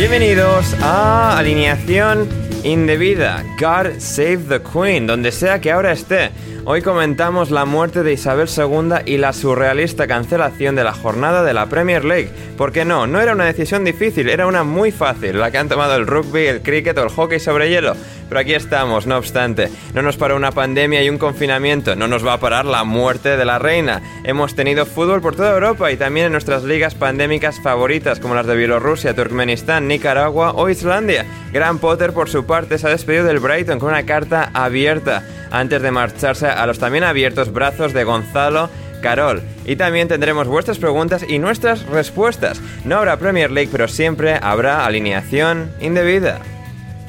Bienvenidos 0.00 0.74
a 0.80 1.36
Alineación 1.36 2.26
Indebida, 2.64 3.44
God 3.60 3.98
Save 3.98 4.38
the 4.48 4.62
Queen, 4.62 5.06
donde 5.06 5.30
sea 5.30 5.60
que 5.60 5.70
ahora 5.70 5.92
esté. 5.92 6.30
Hoy 6.66 6.82
comentamos 6.82 7.50
la 7.50 7.64
muerte 7.64 8.02
de 8.02 8.12
Isabel 8.12 8.46
II 8.54 8.96
y 9.06 9.16
la 9.16 9.32
surrealista 9.32 10.06
cancelación 10.06 10.76
de 10.76 10.84
la 10.84 10.92
jornada 10.92 11.42
de 11.42 11.54
la 11.54 11.66
Premier 11.66 12.04
League. 12.04 12.30
Porque 12.58 12.84
no, 12.84 13.06
no 13.06 13.18
era 13.18 13.32
una 13.32 13.46
decisión 13.46 13.82
difícil, 13.82 14.28
era 14.28 14.46
una 14.46 14.62
muy 14.62 14.92
fácil, 14.92 15.40
la 15.40 15.50
que 15.50 15.56
han 15.56 15.70
tomado 15.70 15.96
el 15.96 16.06
rugby, 16.06 16.46
el 16.46 16.60
cricket 16.60 16.98
o 16.98 17.02
el 17.02 17.08
hockey 17.08 17.40
sobre 17.40 17.70
hielo. 17.70 17.96
Pero 18.28 18.40
aquí 18.42 18.52
estamos, 18.54 19.06
no 19.06 19.16
obstante. 19.16 19.70
No 19.94 20.02
nos 20.02 20.18
paró 20.18 20.36
una 20.36 20.52
pandemia 20.52 21.02
y 21.02 21.08
un 21.08 21.16
confinamiento, 21.16 21.96
no 21.96 22.06
nos 22.06 22.24
va 22.24 22.34
a 22.34 22.40
parar 22.40 22.66
la 22.66 22.84
muerte 22.84 23.38
de 23.38 23.44
la 23.46 23.58
reina. 23.58 24.02
Hemos 24.22 24.54
tenido 24.54 24.84
fútbol 24.84 25.22
por 25.22 25.34
toda 25.34 25.54
Europa 25.54 25.90
y 25.90 25.96
también 25.96 26.26
en 26.26 26.32
nuestras 26.32 26.62
ligas 26.62 26.94
pandémicas 26.94 27.58
favoritas 27.58 28.20
como 28.20 28.34
las 28.34 28.46
de 28.46 28.54
Bielorrusia, 28.54 29.16
Turkmenistán, 29.16 29.88
Nicaragua 29.88 30.52
o 30.52 30.68
Islandia. 30.68 31.24
Gran 31.52 31.78
Potter 31.78 32.12
por 32.12 32.28
su 32.28 32.44
parte 32.44 32.78
se 32.78 32.86
ha 32.86 32.90
despedido 32.90 33.24
del 33.24 33.40
Brighton 33.40 33.78
con 33.78 33.88
una 33.88 34.04
carta 34.04 34.50
abierta 34.52 35.24
antes 35.50 35.82
de 35.82 35.90
marcharse 35.90 36.46
a 36.52 36.66
los 36.66 36.78
también 36.78 37.04
abiertos 37.04 37.52
brazos 37.52 37.92
de 37.92 38.04
Gonzalo 38.04 38.68
Carol. 39.02 39.42
Y 39.64 39.76
también 39.76 40.08
tendremos 40.08 40.46
vuestras 40.48 40.78
preguntas 40.78 41.24
y 41.28 41.38
nuestras 41.38 41.86
respuestas. 41.86 42.60
No 42.84 42.96
habrá 42.98 43.18
Premier 43.18 43.50
League, 43.50 43.70
pero 43.72 43.88
siempre 43.88 44.38
habrá 44.42 44.84
alineación 44.86 45.72
indebida. 45.80 46.40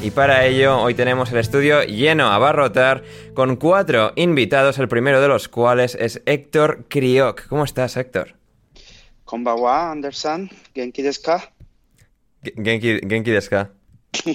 Y 0.02 0.10
para 0.12 0.46
ello 0.46 0.80
hoy 0.80 0.96
tenemos 0.96 1.32
el 1.32 1.38
estudio 1.38 1.84
lleno 1.84 2.28
a 2.32 2.38
barrotar 2.40 3.04
con 3.36 3.56
cuatro 3.56 4.14
invitados, 4.16 4.80
el 4.80 4.88
primero 4.88 5.22
de 5.22 5.28
los 5.28 5.48
cuales 5.48 5.96
es 5.96 6.22
Héctor 6.26 6.86
Kriok. 6.88 7.46
¿Cómo 7.48 7.64
estás, 7.64 7.98
Héctor? 7.98 8.36
Konbawa, 9.26 9.92
Anderson, 9.92 10.50
Genki 10.74 11.04
desu 11.04 11.22
ka? 11.22 11.52
Genki, 12.44 13.00
Genki 13.08 13.32
desu 13.32 13.50
ka? 13.52 13.70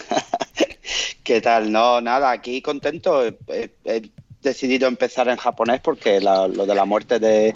¿Qué 1.24 1.40
tal? 1.40 1.72
No, 1.72 2.00
nada, 2.00 2.30
aquí 2.30 2.62
contento. 2.62 3.24
He- 3.26 3.70
he 3.84 4.02
decidido 4.46 4.88
empezar 4.88 5.28
en 5.28 5.36
japonés 5.36 5.80
porque 5.80 6.20
la- 6.20 6.48
lo 6.48 6.64
de 6.64 6.74
la 6.74 6.84
muerte 6.86 7.18
de 7.18 7.52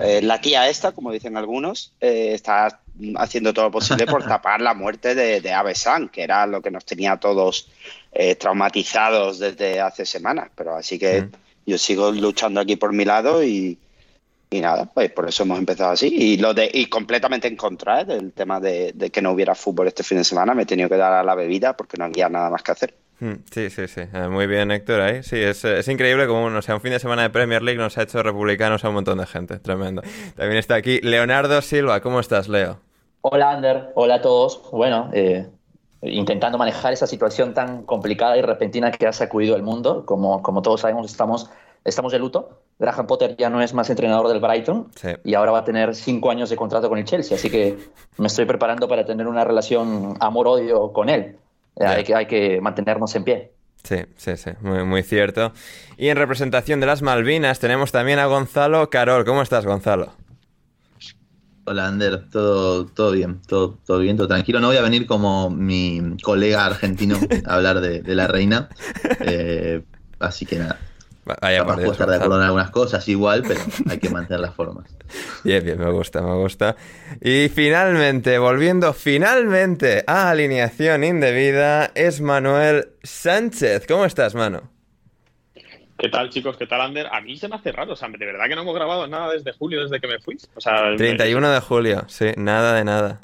eh, 0.00 0.20
la 0.22 0.40
tía 0.40 0.68
esta, 0.68 0.92
como 0.92 1.10
dicen 1.12 1.36
algunos, 1.36 1.94
eh, 2.00 2.32
está 2.34 2.80
haciendo 3.16 3.54
todo 3.54 3.66
lo 3.66 3.70
posible 3.70 4.06
por 4.06 4.22
tapar 4.28 4.60
la 4.60 4.74
muerte 4.74 5.14
de, 5.14 5.40
de 5.40 5.52
Abe-san, 5.52 6.08
que 6.10 6.22
era 6.22 6.46
lo 6.46 6.60
que 6.60 6.70
nos 6.70 6.84
tenía 6.84 7.16
todos 7.16 7.68
eh, 8.12 8.34
traumatizados 8.34 9.38
desde 9.38 9.80
hace 9.80 10.04
semanas. 10.04 10.50
Pero 10.54 10.76
así 10.76 10.98
que 10.98 11.22
Mm. 11.22 11.30
yo 11.66 11.78
sigo 11.78 12.12
luchando 12.12 12.60
aquí 12.60 12.76
por 12.76 12.92
mi 12.92 13.04
lado 13.04 13.42
y, 13.42 13.78
y 14.50 14.60
nada, 14.60 14.84
pues 14.92 15.10
por 15.12 15.28
eso 15.28 15.44
hemos 15.44 15.58
empezado 15.58 15.92
así. 15.92 16.08
Y 16.08 16.36
lo 16.36 16.52
de 16.54 16.68
y 16.72 16.86
completamente 16.86 17.48
en 17.48 17.56
contra 17.56 18.00
¿eh? 18.02 18.04
del 18.04 18.32
tema 18.32 18.60
de, 18.60 18.92
de 18.94 19.10
que 19.10 19.22
no 19.22 19.32
hubiera 19.32 19.54
fútbol 19.54 19.86
este 19.88 20.02
fin 20.02 20.18
de 20.18 20.24
semana. 20.24 20.54
Me 20.54 20.62
he 20.64 20.66
tenido 20.66 20.88
que 20.88 20.96
dar 20.96 21.12
a 21.12 21.22
la 21.24 21.34
bebida 21.34 21.76
porque 21.76 21.96
no 21.96 22.04
había 22.04 22.28
nada 22.28 22.50
más 22.50 22.62
que 22.62 22.72
hacer. 22.72 22.94
Hmm, 23.24 23.42
Sí, 23.50 23.70
sí, 23.70 23.88
sí. 23.88 24.02
Eh, 24.12 24.28
Muy 24.28 24.46
bien, 24.46 24.70
Héctor, 24.70 25.00
ahí. 25.00 25.22
Sí, 25.22 25.36
es, 25.40 25.64
es 25.64 25.88
increíble 25.88 26.26
como 26.26 26.44
o 26.44 26.62
sea, 26.62 26.74
un 26.74 26.80
fin 26.82 26.90
de 26.92 26.98
semana 27.00 27.22
de 27.22 27.30
Premier 27.30 27.62
League 27.62 27.78
nos 27.80 27.96
ha 27.96 28.02
hecho 28.02 28.22
republicanos 28.22 28.84
a 28.84 28.88
un 28.88 28.94
montón 28.94 29.18
de 29.18 29.26
gente. 29.26 29.58
Tremendo. 29.58 30.02
También 30.36 30.58
está 30.58 30.74
aquí 30.74 31.00
Leonardo 31.02 31.62
Silva. 31.62 32.00
¿Cómo 32.00 32.20
estás, 32.20 32.48
Leo? 32.48 32.78
Hola, 33.22 33.52
Ander. 33.52 33.92
Hola 33.94 34.16
a 34.16 34.20
todos. 34.20 34.60
Bueno, 34.70 35.08
eh, 35.14 35.46
intentando 36.02 36.58
manejar 36.58 36.92
esa 36.92 37.06
situación 37.06 37.54
tan 37.54 37.84
complicada 37.84 38.36
y 38.36 38.42
repentina 38.42 38.90
que 38.90 39.06
ha 39.06 39.12
sacudido 39.14 39.56
el 39.56 39.62
mundo. 39.62 40.04
Como, 40.04 40.42
como 40.42 40.60
todos 40.60 40.82
sabemos, 40.82 41.10
estamos, 41.10 41.48
estamos 41.84 42.12
de 42.12 42.18
luto. 42.18 42.60
Graham 42.78 43.06
Potter 43.06 43.36
ya 43.38 43.48
no 43.48 43.62
es 43.62 43.72
más 43.72 43.88
entrenador 43.88 44.28
del 44.28 44.40
Brighton 44.40 44.88
Sí. 44.96 45.08
y 45.24 45.34
ahora 45.34 45.52
va 45.52 45.60
a 45.60 45.64
tener 45.64 45.94
cinco 45.94 46.30
años 46.30 46.50
de 46.50 46.56
contrato 46.56 46.90
con 46.90 46.98
el 46.98 47.04
Chelsea. 47.04 47.36
Así 47.38 47.48
que 47.48 47.78
me 48.18 48.26
estoy 48.26 48.44
preparando 48.44 48.86
para 48.88 49.06
tener 49.06 49.26
una 49.28 49.44
relación 49.44 50.16
amor-odio 50.20 50.92
con 50.92 51.08
él. 51.08 51.38
Hay, 51.76 52.04
que, 52.04 52.14
hay 52.14 52.26
que 52.26 52.60
mantenernos 52.60 53.14
en 53.16 53.24
pie. 53.24 53.52
Sí, 53.82 53.96
sí, 54.16 54.36
sí, 54.36 54.50
muy, 54.60 54.84
muy 54.84 55.02
cierto. 55.02 55.52
Y 55.98 56.08
en 56.08 56.16
representación 56.16 56.80
de 56.80 56.86
las 56.86 57.02
Malvinas 57.02 57.58
tenemos 57.58 57.92
también 57.92 58.18
a 58.18 58.26
Gonzalo 58.26 58.88
Carol. 58.88 59.24
¿Cómo 59.24 59.42
estás, 59.42 59.66
Gonzalo? 59.66 60.12
Hola, 61.66 61.88
Ander, 61.88 62.28
todo, 62.30 62.86
todo 62.86 63.12
bien, 63.12 63.40
todo, 63.46 63.78
todo 63.86 63.98
bien, 63.98 64.16
todo 64.16 64.28
tranquilo. 64.28 64.60
No 64.60 64.68
voy 64.68 64.76
a 64.76 64.82
venir 64.82 65.06
como 65.06 65.50
mi 65.50 66.16
colega 66.22 66.66
argentino 66.66 67.18
a 67.46 67.54
hablar 67.54 67.80
de, 67.80 68.02
de 68.02 68.14
la 68.14 68.26
reina. 68.26 68.68
eh, 69.20 69.82
así 70.18 70.46
que 70.46 70.58
nada. 70.58 70.78
Va- 71.28 71.36
Vaya 71.40 71.58
Capaz 71.60 71.74
puedo 71.76 71.92
estar 71.92 72.08
de 72.08 72.16
acuerdo 72.16 72.36
en 72.36 72.42
algunas 72.44 72.70
cosas 72.70 73.08
igual, 73.08 73.42
pero 73.46 73.60
hay 73.88 73.98
que 73.98 74.10
mantener 74.10 74.40
las 74.40 74.54
formas. 74.54 74.94
Bien, 75.44 75.62
bien, 75.64 75.78
me 75.78 75.90
gusta, 75.90 76.20
me 76.22 76.34
gusta. 76.34 76.76
Y 77.20 77.48
finalmente, 77.50 78.38
volviendo 78.38 78.92
finalmente 78.94 80.02
a 80.06 80.30
alineación 80.30 81.04
indebida, 81.04 81.90
es 81.94 82.20
Manuel 82.20 82.88
Sánchez. 83.02 83.86
¿Cómo 83.86 84.04
estás, 84.06 84.34
Mano? 84.34 84.70
¿Qué 85.98 86.08
tal, 86.08 86.28
chicos? 86.30 86.56
¿Qué 86.56 86.66
tal, 86.66 86.80
Ander? 86.80 87.06
A 87.12 87.20
mí 87.20 87.36
se 87.36 87.48
me 87.48 87.54
hace 87.56 87.70
raro, 87.72 87.92
o 87.92 87.96
sea, 87.96 88.08
de 88.08 88.18
verdad 88.26 88.46
que 88.48 88.54
no 88.56 88.62
hemos 88.62 88.74
grabado 88.74 89.06
nada 89.06 89.32
desde 89.32 89.52
julio, 89.52 89.82
desde 89.82 90.00
que 90.00 90.08
me 90.08 90.18
fui. 90.18 90.36
O 90.54 90.60
sea, 90.60 90.90
me- 90.90 90.96
31 90.96 91.50
de 91.52 91.60
julio, 91.60 92.04
sí, 92.08 92.32
nada 92.36 92.74
de 92.74 92.84
nada. 92.84 93.20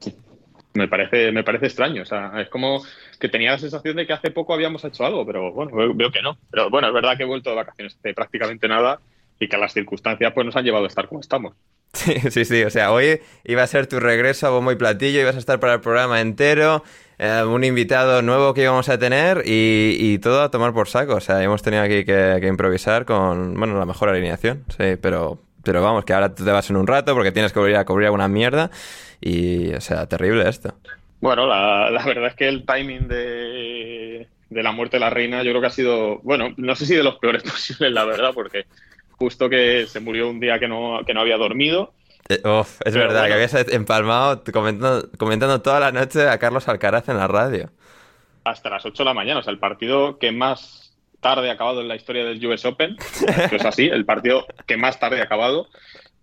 Me, 0.75 0.87
parece, 0.87 1.32
me 1.32 1.43
parece 1.43 1.67
extraño, 1.67 2.03
o 2.03 2.06
sea, 2.06 2.32
es 2.41 2.49
como 2.49 2.82
que 3.20 3.28
tenía 3.28 3.52
la 3.52 3.58
sensación 3.58 3.96
de 3.96 4.06
que 4.06 4.12
hace 4.12 4.31
poco 4.31 4.55
habíamos 4.55 4.84
hecho 4.84 5.05
algo, 5.05 5.25
pero 5.26 5.52
bueno, 5.52 5.94
veo, 5.94 6.11
que 6.11 6.22
no. 6.22 6.38
Pero 6.50 6.70
bueno, 6.70 6.88
es 6.88 6.94
verdad 6.94 7.17
que 7.17 7.25
he 7.25 7.26
vuelto 7.26 7.50
de 7.50 7.56
vacaciones 7.56 7.96
hace 7.96 8.14
prácticamente 8.14 8.67
nada 8.67 8.99
y 9.38 9.49
que 9.49 9.56
las 9.58 9.72
circunstancias 9.72 10.32
pues 10.34 10.46
nos 10.46 10.56
han 10.56 10.64
llevado 10.64 10.84
a 10.84 10.88
estar 10.88 11.06
como 11.06 11.20
estamos. 11.20 11.55
Sí, 11.93 12.14
sí, 12.31 12.44
sí. 12.44 12.62
O 12.62 12.70
sea, 12.70 12.93
hoy 12.93 13.20
iba 13.44 13.64
a 13.64 13.67
ser 13.67 13.88
tu 13.88 13.99
regreso 13.99 14.46
a 14.46 14.50
bombo 14.50 14.70
y 14.70 14.76
platillo, 14.76 15.20
ibas 15.20 15.34
a 15.34 15.40
estar 15.40 15.58
para 15.58 15.75
el 15.75 15.81
programa 15.81 16.20
entero, 16.20 16.84
eh, 17.19 17.43
un 17.43 17.64
invitado 17.64 18.22
nuevo 18.22 18.55
que 18.55 18.62
íbamos 18.62 18.88
a 18.88 18.96
tener 18.96 19.43
y, 19.44 19.96
y 19.99 20.19
todo 20.20 20.40
a 20.43 20.52
tomar 20.52 20.72
por 20.72 20.88
saco. 20.88 21.17
O 21.17 21.20
sea, 21.20 21.43
hemos 21.43 21.62
tenido 21.62 21.82
aquí 21.82 22.05
que, 22.05 22.38
que 22.40 22.46
improvisar 22.46 23.05
con, 23.06 23.55
bueno, 23.55 23.76
la 23.76 23.87
mejor 23.87 24.08
alineación. 24.08 24.64
Sí, 24.69 24.96
pero, 25.02 25.40
pero 25.64 25.82
vamos, 25.82 26.05
que 26.05 26.12
ahora 26.12 26.32
tú 26.32 26.44
te 26.44 26.52
vas 26.52 26.70
en 26.70 26.76
un 26.76 26.87
rato 26.87 27.12
porque 27.14 27.32
tienes 27.32 27.52
que 27.52 27.58
volver 27.58 27.75
a 27.75 27.84
cubrir 27.84 28.06
alguna 28.06 28.28
mierda 28.28 28.70
y, 29.20 29.72
o 29.72 29.81
sea, 29.81 30.06
terrible 30.06 30.49
esto. 30.49 30.72
Bueno, 31.20 31.46
la, 31.46 31.90
la 31.90 32.05
verdad 32.05 32.28
es 32.28 32.34
que 32.37 32.49
el 32.49 32.64
timing 32.64 33.06
de, 33.08 34.31
de 34.49 34.62
la 34.62 34.72
muerte 34.72 34.96
de 34.96 35.00
la 35.00 35.11
reina 35.11 35.43
yo 35.43 35.50
creo 35.52 35.61
que 35.61 35.67
ha 35.67 35.70
sido, 35.70 36.20
bueno, 36.22 36.55
no 36.56 36.75
sé 36.76 36.87
si 36.87 36.94
de 36.94 37.02
los 37.02 37.19
peores 37.19 37.43
posibles, 37.44 37.93
la 37.93 38.05
verdad, 38.05 38.32
porque 38.34 38.64
justo 39.11 39.49
que 39.50 39.87
se 39.87 40.00
murió 40.00 40.31
un 40.31 40.40
día 40.40 40.58
que 40.58 40.69
no, 40.69 41.00
que 41.06 41.12
no 41.14 41.20
había 41.20 41.37
dormido. 41.37 41.94
Eh, 42.28 42.40
uf, 42.44 42.81
es 42.84 42.96
Pero 42.96 42.96
verdad, 42.96 43.26
que 43.26 43.32
habías 43.34 43.55
empalmado 43.72 44.43
comentando, 44.52 45.11
comentando 45.19 45.62
toda 45.62 45.81
la 45.81 45.93
noche 45.93 46.28
a 46.28 46.38
Carlos 46.38 46.69
Alcaraz 46.69 47.08
en 47.08 47.17
la 47.17 47.26
radio. 47.26 47.70
hasta 48.44 48.70
las 48.70 48.84
8 48.84 49.02
de 49.02 49.06
la 49.08 49.14
mañana. 49.14 49.40
O 49.40 49.43
sea, 49.43 49.52
el 49.52 49.58
partido 49.58 50.19
que 50.19 50.32
más 50.32 50.99
tarde 51.20 51.50
ha 51.50 51.55
acabado 51.55 51.81
en 51.81 51.88
la 51.88 51.96
historia 51.96 52.25
del 52.25 52.44
US 52.46 52.64
Open. 52.64 52.96
Esto 53.26 53.56
es 53.56 53.64
así, 53.64 53.87
el 53.87 54.05
partido 54.05 54.46
que 54.67 54.76
más 54.76 54.99
tarde 54.99 55.20
ha 55.20 55.25
acabado. 55.25 55.69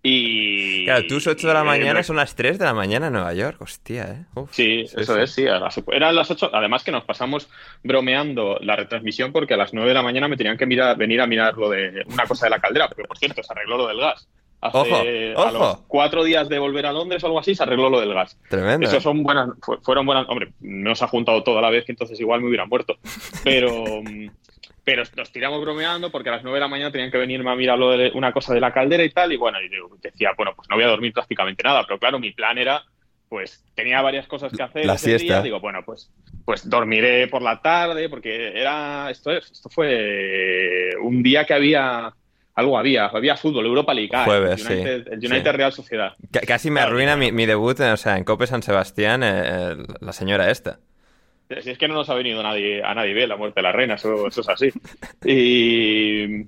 Y. 0.02 0.84
Claro, 0.84 1.06
tus 1.08 1.26
8 1.26 1.48
de 1.48 1.54
la 1.54 1.64
mañana 1.64 2.00
eh, 2.00 2.04
son 2.04 2.16
las 2.16 2.34
3 2.36 2.58
de 2.58 2.64
la 2.64 2.72
mañana 2.74 3.08
en 3.08 3.14
Nueva 3.14 3.34
York. 3.34 3.60
Hostia, 3.60 4.04
¿eh? 4.04 4.24
Uf. 4.34 4.50
Sí, 4.52 4.86
Sí, 4.86 4.96
eso 5.00 5.14
sí. 5.16 5.20
es, 5.22 5.30
sí. 5.32 5.42
las- 5.44 5.82
eran 5.92 6.14
las 6.14 6.30
8. 6.30 6.50
Además 6.52 6.84
que 6.84 6.92
nos 6.92 7.04
pasamos 7.04 7.48
bromeando 7.82 8.58
la 8.62 8.76
retransmisión 8.76 9.32
porque 9.32 9.54
a 9.54 9.56
las 9.56 9.74
9 9.74 9.88
de 9.88 9.94
la 9.94 10.02
mañana 10.02 10.28
me 10.28 10.36
tenían 10.36 10.56
que 10.56 10.66
mirar, 10.66 10.96
venir 10.96 11.20
a 11.20 11.26
mirar 11.26 11.56
lo 11.56 11.68
de 11.70 12.04
una 12.12 12.24
cosa 12.26 12.46
de 12.46 12.50
la 12.50 12.60
caldera, 12.60 12.88
porque 12.88 13.04
por 13.04 13.18
cierto, 13.18 13.42
se 13.42 13.52
arregló 13.52 13.76
lo 13.76 13.88
del 13.88 13.98
gas. 13.98 14.28
Hace, 14.60 15.34
Ojo, 15.36 15.42
A 15.46 15.52
los 15.52 15.62
ojo. 15.62 15.84
cuatro 15.86 16.24
días 16.24 16.48
de 16.48 16.58
volver 16.58 16.84
a 16.86 16.92
Londres 16.92 17.22
o 17.22 17.26
algo 17.26 17.38
así, 17.38 17.54
se 17.54 17.62
arregló 17.62 17.90
lo 17.90 18.00
del 18.00 18.12
gas. 18.12 18.36
Tremendo. 18.48 18.86
Eso 18.88 18.96
¿eh? 18.96 19.00
son 19.00 19.22
buenas, 19.22 19.50
fu- 19.62 19.78
fueron 19.82 20.04
buenas. 20.04 20.26
Hombre, 20.28 20.52
no 20.60 20.94
se 20.96 21.04
ha 21.04 21.08
juntado 21.08 21.44
todo 21.44 21.58
a 21.58 21.62
la 21.62 21.70
vez, 21.70 21.84
que 21.84 21.92
entonces 21.92 22.18
igual 22.18 22.40
me 22.40 22.48
hubieran 22.48 22.68
muerto. 22.68 22.96
Pero, 23.44 23.84
pero 24.90 25.02
nos 25.16 25.30
tiramos 25.30 25.60
bromeando 25.60 26.10
porque 26.10 26.30
a 26.30 26.32
las 26.32 26.42
9 26.42 26.56
de 26.56 26.60
la 26.60 26.68
mañana 26.68 26.90
tenían 26.90 27.10
que 27.10 27.18
venirme 27.18 27.50
a 27.50 27.54
mirar 27.54 27.78
lo 27.78 27.90
de 27.90 28.10
una 28.14 28.32
cosa 28.32 28.54
de 28.54 28.60
la 28.60 28.72
caldera 28.72 29.04
y 29.04 29.10
tal. 29.10 29.30
Y 29.32 29.36
bueno, 29.36 29.58
yo 29.70 29.88
decía, 30.00 30.30
bueno, 30.36 30.52
pues 30.56 30.66
no 30.70 30.76
voy 30.76 30.84
a 30.84 30.88
dormir 30.88 31.12
prácticamente 31.12 31.62
nada. 31.62 31.84
Pero 31.86 31.98
claro, 31.98 32.18
mi 32.18 32.30
plan 32.32 32.56
era, 32.56 32.82
pues 33.28 33.62
tenía 33.74 34.00
varias 34.00 34.26
cosas 34.26 34.50
que 34.50 34.62
hacer 34.62 34.86
La 34.86 34.94
ese 34.94 35.10
día. 35.10 35.18
siesta. 35.18 35.42
Digo, 35.42 35.60
bueno, 35.60 35.80
pues, 35.84 36.10
pues 36.46 36.66
dormiré 36.70 37.26
por 37.28 37.42
la 37.42 37.60
tarde 37.60 38.08
porque 38.08 38.58
era. 38.58 39.10
Esto, 39.10 39.30
es- 39.30 39.50
esto 39.50 39.68
fue 39.68 40.90
un 41.02 41.22
día 41.22 41.44
que 41.44 41.54
había. 41.54 42.12
Algo 42.54 42.76
había, 42.76 43.06
había 43.06 43.36
fútbol, 43.36 43.66
Europa 43.66 43.94
League, 43.94 44.10
ah, 44.14 44.24
Jueves, 44.24 44.66
el 44.66 44.66
sí. 44.66 44.82
El 45.12 45.18
United 45.18 45.50
Sí. 45.52 45.56
Real 45.56 45.72
Sociedad. 45.72 46.14
Ca- 46.32 46.40
Casi 46.40 46.70
me 46.70 46.80
Claro. 46.80 46.90
arruina 46.90 47.16
mi, 47.16 47.30
mi 47.30 47.46
debut, 47.46 47.78
o 47.78 47.96
sea, 47.96 48.16
en 48.16 48.24
Cope 48.24 48.48
San 48.48 48.64
Sebastián, 48.64 49.22
eh, 49.22 49.42
eh, 49.44 49.76
la 50.00 50.12
señora 50.12 50.50
esta. 50.50 50.80
Si 51.62 51.70
es 51.70 51.78
que 51.78 51.88
no 51.88 51.94
nos 51.94 52.08
ha 52.10 52.14
venido 52.14 52.42
nadie, 52.42 52.82
a 52.84 52.94
nadie 52.94 53.14
bien 53.14 53.28
la 53.28 53.36
muerte 53.36 53.60
de 53.60 53.62
la 53.62 53.72
reina, 53.72 53.94
eso, 53.94 54.26
eso 54.26 54.40
es 54.42 54.48
así. 54.48 54.70
Y 55.24 56.46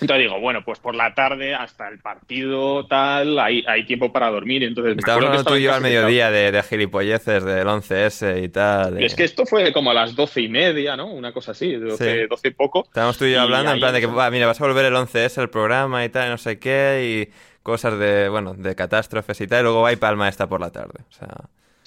entonces 0.00 0.18
digo, 0.18 0.38
bueno, 0.40 0.62
pues 0.64 0.78
por 0.80 0.94
la 0.94 1.14
tarde 1.14 1.54
hasta 1.54 1.88
el 1.88 1.98
partido, 1.98 2.86
tal, 2.86 3.38
hay, 3.38 3.64
hay 3.66 3.84
tiempo 3.86 4.12
para 4.12 4.28
dormir. 4.30 4.62
Entonces, 4.64 4.96
me 4.96 5.02
que 5.02 5.10
hablando 5.10 5.36
tú 5.36 5.40
estaba 5.40 5.58
y 5.58 5.62
yo 5.62 5.72
al 5.72 5.80
y 5.80 5.82
mediodía 5.84 6.30
de, 6.30 6.52
de 6.52 6.62
gilipolleces 6.62 7.42
del 7.44 7.66
11S 7.66 8.42
y 8.44 8.48
tal. 8.48 8.86
estaba- 8.88 9.00
y- 9.00 9.04
Es 9.04 9.14
que 9.14 9.24
esto 9.24 9.44
fue 9.46 9.72
como 9.72 9.90
a 9.90 9.94
las 9.94 10.14
doce 10.14 10.40
y 10.42 10.48
media, 10.48 10.96
¿no? 10.96 11.06
Una 11.06 11.32
cosa 11.32 11.52
así, 11.52 11.72
doce, 11.74 12.26
Sí. 12.28 12.48
y 12.48 12.50
poco. 12.50 12.84
Estábamos 12.84 13.18
tú 13.18 13.24
y 13.24 13.30
yo 13.32 13.38
Y 13.38 13.40
hablando 13.40 13.72
en 13.72 13.78
plan 13.80 13.92
de 13.94 14.00
que. 14.00 14.06
"Va, 14.06 14.30
mira, 14.30 14.46
vas 14.46 14.60
a 14.60 14.66
volver 14.66 14.84
el 14.84 14.94
11S 14.94 15.40
el 15.40 15.48
programa 15.50 16.04
y 16.04 16.08
tal, 16.10 16.28
no 16.30 16.38
sé 16.38 16.58
qué, 16.58 17.28
y 17.30 17.32
cosas 17.62 17.98
de, 17.98 18.28
bueno, 18.28 18.54
de 18.54 18.74
catástrofes 18.74 19.40
y 19.40 19.46
tal, 19.46 19.60
y 19.60 19.62
luego 19.64 19.82
va 19.82 19.92
y 19.92 19.96
palma 19.96 20.28
esta 20.28 20.48
por 20.48 20.60
la 20.60 20.70
tarde. 20.70 21.00
O 21.08 21.12
sea, 21.12 21.28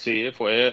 Sí, 0.02 0.32
fue. 0.32 0.72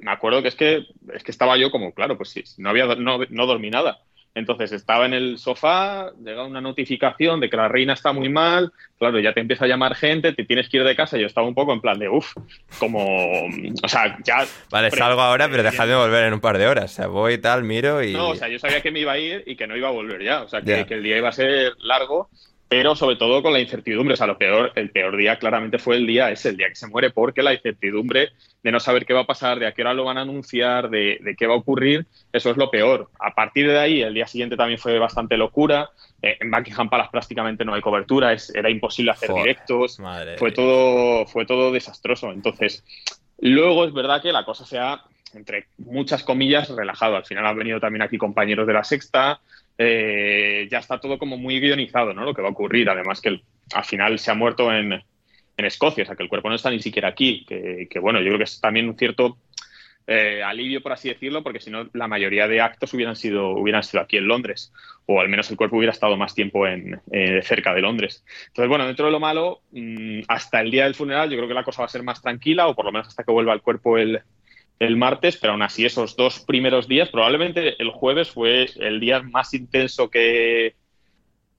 Me 0.00 0.12
acuerdo 0.12 0.40
que 0.40 0.48
es 0.48 0.54
que 0.54 0.86
es 1.12 1.24
que 1.24 1.32
estaba 1.32 1.56
yo 1.56 1.72
como, 1.72 1.92
claro, 1.92 2.16
pues 2.16 2.30
sí, 2.30 2.44
no 2.58 2.70
había 2.70 2.86
no, 2.94 3.18
no 3.28 3.46
dormí 3.46 3.70
nada. 3.70 3.98
Entonces 4.34 4.70
estaba 4.70 5.04
en 5.06 5.14
el 5.14 5.38
sofá, 5.38 6.12
llega 6.24 6.44
una 6.44 6.60
notificación 6.60 7.40
de 7.40 7.50
que 7.50 7.56
la 7.56 7.66
reina 7.66 7.94
está 7.94 8.12
muy 8.12 8.28
mal, 8.28 8.72
claro, 8.96 9.18
ya 9.18 9.32
te 9.32 9.40
empieza 9.40 9.64
a 9.64 9.68
llamar 9.68 9.96
gente, 9.96 10.32
te 10.32 10.44
tienes 10.44 10.68
que 10.68 10.76
ir 10.76 10.84
de 10.84 10.94
casa. 10.94 11.18
Yo 11.18 11.26
estaba 11.26 11.48
un 11.48 11.56
poco 11.56 11.72
en 11.72 11.80
plan 11.80 11.98
de, 11.98 12.08
uff, 12.08 12.34
como, 12.78 13.04
o 13.82 13.88
sea, 13.88 14.16
ya. 14.24 14.46
vale, 14.70 14.92
salgo 14.92 15.22
ahora, 15.22 15.48
pero 15.48 15.64
dejadme 15.64 15.96
volver 15.96 16.26
en 16.26 16.34
un 16.34 16.40
par 16.40 16.56
de 16.56 16.68
horas. 16.68 16.92
O 16.92 16.94
sea, 16.94 17.06
voy 17.08 17.32
y 17.32 17.38
tal, 17.38 17.64
miro 17.64 18.00
y... 18.00 18.12
No, 18.12 18.28
o 18.28 18.36
sea, 18.36 18.48
yo 18.48 18.60
sabía 18.60 18.80
que 18.80 18.92
me 18.92 19.00
iba 19.00 19.10
a 19.10 19.18
ir 19.18 19.42
y 19.44 19.56
que 19.56 19.66
no 19.66 19.76
iba 19.76 19.88
a 19.88 19.92
volver 19.92 20.22
ya. 20.22 20.42
O 20.42 20.48
sea, 20.48 20.62
que 20.62 20.86
el 20.88 21.02
día 21.02 21.16
iba 21.16 21.30
a 21.30 21.32
ser 21.32 21.72
largo, 21.80 22.30
pero 22.68 22.94
sobre 22.94 23.16
todo 23.16 23.42
con 23.42 23.52
la 23.52 23.60
incertidumbre. 23.60 24.14
O 24.14 24.16
sea, 24.16 24.26
lo 24.26 24.36
peor, 24.38 24.72
el 24.74 24.90
peor 24.90 25.16
día 25.16 25.38
claramente 25.38 25.78
fue 25.78 25.96
el 25.96 26.06
día 26.06 26.30
ese, 26.30 26.50
el 26.50 26.56
día 26.58 26.68
que 26.68 26.74
se 26.74 26.86
muere, 26.86 27.10
porque 27.10 27.42
la 27.42 27.54
incertidumbre 27.54 28.30
de 28.62 28.72
no 28.72 28.80
saber 28.80 29.06
qué 29.06 29.14
va 29.14 29.20
a 29.20 29.26
pasar, 29.26 29.58
de 29.58 29.66
a 29.66 29.72
qué 29.72 29.82
hora 29.82 29.94
lo 29.94 30.04
van 30.04 30.18
a 30.18 30.22
anunciar, 30.22 30.90
de, 30.90 31.18
de 31.22 31.34
qué 31.36 31.46
va 31.46 31.54
a 31.54 31.58
ocurrir, 31.58 32.06
eso 32.32 32.50
es 32.50 32.56
lo 32.56 32.70
peor. 32.70 33.08
A 33.20 33.32
partir 33.34 33.68
de 33.68 33.78
ahí, 33.78 34.02
el 34.02 34.12
día 34.14 34.26
siguiente 34.26 34.56
también 34.56 34.78
fue 34.78 34.98
bastante 34.98 35.36
locura. 35.36 35.88
Eh, 36.20 36.36
en 36.40 36.50
Buckingham 36.50 36.90
Palace 36.90 37.10
prácticamente 37.12 37.64
no 37.64 37.74
hay 37.74 37.80
cobertura, 37.80 38.32
es- 38.32 38.52
era 38.54 38.68
imposible 38.68 39.12
hacer 39.12 39.30
Joder, 39.30 39.44
directos 39.44 40.00
madre 40.00 40.36
fue 40.36 40.50
todo, 40.52 41.24
fue 41.26 41.46
todo 41.46 41.70
desastroso. 41.72 42.32
Entonces, 42.32 42.84
luego 43.38 43.84
es 43.84 43.92
verdad 43.92 44.20
que 44.20 44.32
la 44.32 44.44
cosa 44.44 44.66
se 44.66 44.78
ha, 44.78 45.00
entre 45.34 45.66
muchas 45.78 46.24
comillas, 46.24 46.68
relajado. 46.70 47.16
Al 47.16 47.24
final 47.24 47.46
han 47.46 47.56
venido 47.56 47.80
también 47.80 48.02
aquí 48.02 48.18
compañeros 48.18 48.66
de 48.66 48.72
la 48.72 48.84
sexta. 48.84 49.40
Eh, 49.78 50.66
ya 50.70 50.78
está 50.78 51.00
todo 51.00 51.18
como 51.18 51.36
muy 51.36 51.60
guionizado, 51.60 52.12
¿no? 52.12 52.24
Lo 52.24 52.34
que 52.34 52.42
va 52.42 52.48
a 52.48 52.52
ocurrir. 52.52 52.90
Además 52.90 53.20
que 53.20 53.40
al 53.72 53.84
final 53.84 54.18
se 54.18 54.30
ha 54.30 54.34
muerto 54.34 54.72
en, 54.72 54.92
en 54.92 55.64
Escocia, 55.64 56.02
o 56.02 56.06
sea 56.06 56.16
que 56.16 56.24
el 56.24 56.28
cuerpo 56.28 56.48
no 56.48 56.56
está 56.56 56.70
ni 56.70 56.80
siquiera 56.80 57.08
aquí. 57.08 57.44
Que, 57.46 57.86
que, 57.88 57.98
bueno, 58.00 58.20
yo 58.20 58.26
creo 58.26 58.38
que 58.38 58.44
es 58.44 58.60
también 58.60 58.88
un 58.88 58.98
cierto 58.98 59.38
eh, 60.10 60.42
alivio, 60.42 60.82
por 60.82 60.92
así 60.92 61.10
decirlo, 61.10 61.42
porque 61.42 61.60
si 61.60 61.70
no, 61.70 61.88
la 61.92 62.08
mayoría 62.08 62.48
de 62.48 62.60
actos 62.60 62.92
hubieran 62.94 63.14
sido, 63.14 63.50
hubieran 63.50 63.82
sido 63.82 64.02
aquí 64.02 64.16
en 64.16 64.26
Londres, 64.26 64.72
o 65.04 65.20
al 65.20 65.28
menos 65.28 65.50
el 65.50 65.56
cuerpo 65.56 65.76
hubiera 65.76 65.92
estado 65.92 66.16
más 66.16 66.34
tiempo 66.34 66.66
en, 66.66 67.00
eh, 67.12 67.42
cerca 67.42 67.74
de 67.74 67.82
Londres. 67.82 68.24
Entonces, 68.46 68.70
bueno, 68.70 68.86
dentro 68.86 69.06
de 69.06 69.12
lo 69.12 69.20
malo, 69.20 69.60
mm, 69.70 70.20
hasta 70.26 70.60
el 70.60 70.70
día 70.70 70.84
del 70.84 70.94
funeral, 70.94 71.28
yo 71.28 71.36
creo 71.36 71.48
que 71.48 71.54
la 71.54 71.62
cosa 71.62 71.82
va 71.82 71.86
a 71.86 71.90
ser 71.90 72.02
más 72.02 72.22
tranquila, 72.22 72.68
o 72.68 72.74
por 72.74 72.86
lo 72.86 72.92
menos 72.92 73.08
hasta 73.08 73.22
que 73.22 73.32
vuelva 73.32 73.52
el 73.52 73.60
cuerpo 73.60 73.98
el, 73.98 74.22
el 74.78 74.96
martes, 74.96 75.36
pero 75.36 75.52
aún 75.52 75.62
así, 75.62 75.84
esos 75.84 76.16
dos 76.16 76.40
primeros 76.40 76.86
días, 76.88 77.08
probablemente 77.08 77.80
el 77.82 77.90
jueves 77.90 78.30
fue 78.30 78.66
el 78.76 79.00
día 79.00 79.20
más 79.22 79.52
intenso 79.54 80.08
que, 80.10 80.74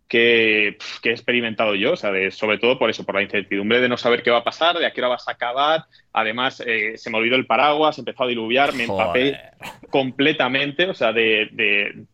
que, 0.07 0.77
he 1.03 1.09
experimentado 1.09 1.75
yo, 1.75 1.93
o 1.93 1.95
sea, 1.95 2.11
de- 2.11 2.31
sobre 2.31 2.57
todo 2.57 2.79
por 2.79 2.89
eso, 2.89 3.05
por 3.05 3.15
la 3.15 3.21
incertidumbre 3.21 3.79
de 3.79 3.89
no 3.89 3.97
saber 3.97 4.23
qué 4.23 4.31
va 4.31 4.39
a 4.39 4.43
pasar, 4.43 4.77
de 4.77 4.85
a 4.85 4.91
qué 4.91 5.01
hora 5.01 5.09
vas 5.09 5.27
a 5.27 5.31
acabar. 5.31 5.83
Además, 6.13 6.63
eh, 6.65 6.97
se 6.97 7.09
me 7.09 7.17
olvidó 7.17 7.35
el 7.35 7.45
paraguas, 7.45 7.99
empezó 7.99 8.23
a 8.23 8.27
diluviar, 8.27 8.73
me 8.73 8.85
empapé 8.85 9.35
Joder. 9.59 9.89
completamente, 9.89 10.85
o 10.89 10.93
sea, 10.93 11.13
de, 11.13 11.49
de- 11.51 12.05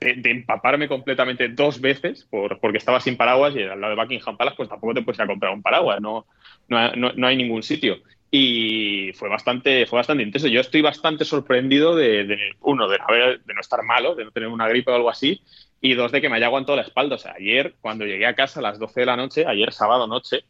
de- 0.00 0.30
empaparme 0.30 0.88
completamente 0.88 1.48
dos 1.48 1.80
veces 1.80 2.26
por, 2.30 2.58
porque 2.58 2.78
estaba 2.78 3.00
sin 3.00 3.16
paraguas 3.16 3.54
y 3.54 3.62
al 3.62 3.80
lado 3.80 3.94
de 3.94 4.02
Buckingham 4.02 4.36
Palace, 4.36 4.56
pues 4.56 4.68
tampoco 4.68 4.94
te 4.94 5.02
puedes 5.02 5.18
ir 5.18 5.24
a 5.24 5.26
comprar 5.26 5.52
un 5.52 5.62
paraguas, 5.62 6.00
no, 6.00 6.26
no, 6.68 6.92
no- 6.96 7.12
no 7.14 7.26
hay 7.26 7.36
ningún 7.36 7.62
sitio. 7.62 7.98
Y 8.32 9.12
fue 9.14 9.28
bastante, 9.28 9.86
fue 9.86 9.98
bastante 9.98 10.22
intenso. 10.22 10.46
Yo 10.48 10.60
estoy 10.60 10.82
bastante 10.82 11.24
sorprendido 11.24 11.96
de, 11.96 12.24
de, 12.24 12.38
uno, 12.60 12.88
de 12.88 12.98
no, 12.98 13.04
haber- 13.08 13.42
de 13.42 13.54
no 13.54 13.60
estar 13.60 13.82
malo, 13.82 14.14
de 14.14 14.24
no 14.24 14.30
tener 14.30 14.48
una 14.48 14.68
gripe 14.68 14.90
o 14.90 14.94
algo 14.94 15.10
así, 15.10 15.42
y 15.80 15.94
dos, 15.94 16.12
de 16.12 16.20
que 16.20 16.28
me 16.28 16.36
haya 16.36 16.46
aguantado 16.46 16.76
la 16.76 16.82
espalda. 16.82 17.16
O 17.16 17.18
sea, 17.18 17.34
ayer, 17.38 17.74
cuando 17.80 18.04
llegué 18.04 18.26
a 18.26 18.34
casa 18.36 18.60
a 18.60 18.62
las 18.62 18.78
12 18.78 19.00
de 19.00 19.06
la 19.06 19.16
noche, 19.16 19.44
ayer 19.46 19.72
sábado 19.72 20.06
noche, 20.06 20.44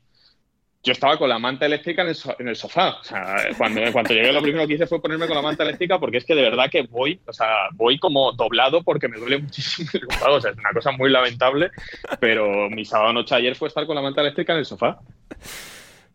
yo 0.82 0.92
estaba 0.92 1.18
con 1.18 1.28
la 1.28 1.38
manta 1.38 1.66
eléctrica 1.66 2.02
en 2.02 2.08
el, 2.08 2.14
so- 2.14 2.36
en 2.38 2.48
el 2.48 2.56
sofá. 2.56 2.98
O 3.00 3.04
sea, 3.04 3.36
cuando, 3.56 3.80
cuando 3.92 4.12
llegué 4.14 4.32
lo 4.32 4.42
primero 4.42 4.66
que 4.66 4.74
hice 4.74 4.86
fue 4.86 5.00
ponerme 5.00 5.26
con 5.26 5.36
la 5.36 5.42
manta 5.42 5.62
eléctrica 5.62 5.98
porque 5.98 6.18
es 6.18 6.24
que 6.24 6.34
de 6.34 6.42
verdad 6.42 6.70
que 6.70 6.82
voy, 6.82 7.18
o 7.26 7.32
sea, 7.32 7.48
voy 7.72 7.98
como 7.98 8.32
doblado 8.32 8.82
porque 8.82 9.08
me 9.08 9.18
duele 9.18 9.38
muchísimo 9.38 9.88
el 9.94 10.00
lumbago. 10.00 10.34
O 10.36 10.40
sea, 10.40 10.50
es 10.50 10.56
una 10.58 10.72
cosa 10.72 10.90
muy 10.92 11.10
lamentable, 11.10 11.70
pero 12.18 12.68
mi 12.68 12.84
sábado 12.84 13.12
noche 13.14 13.34
ayer 13.34 13.54
fue 13.56 13.68
estar 13.68 13.86
con 13.86 13.94
la 13.96 14.02
manta 14.02 14.20
eléctrica 14.20 14.52
en 14.52 14.58
el 14.60 14.66
sofá. 14.66 14.98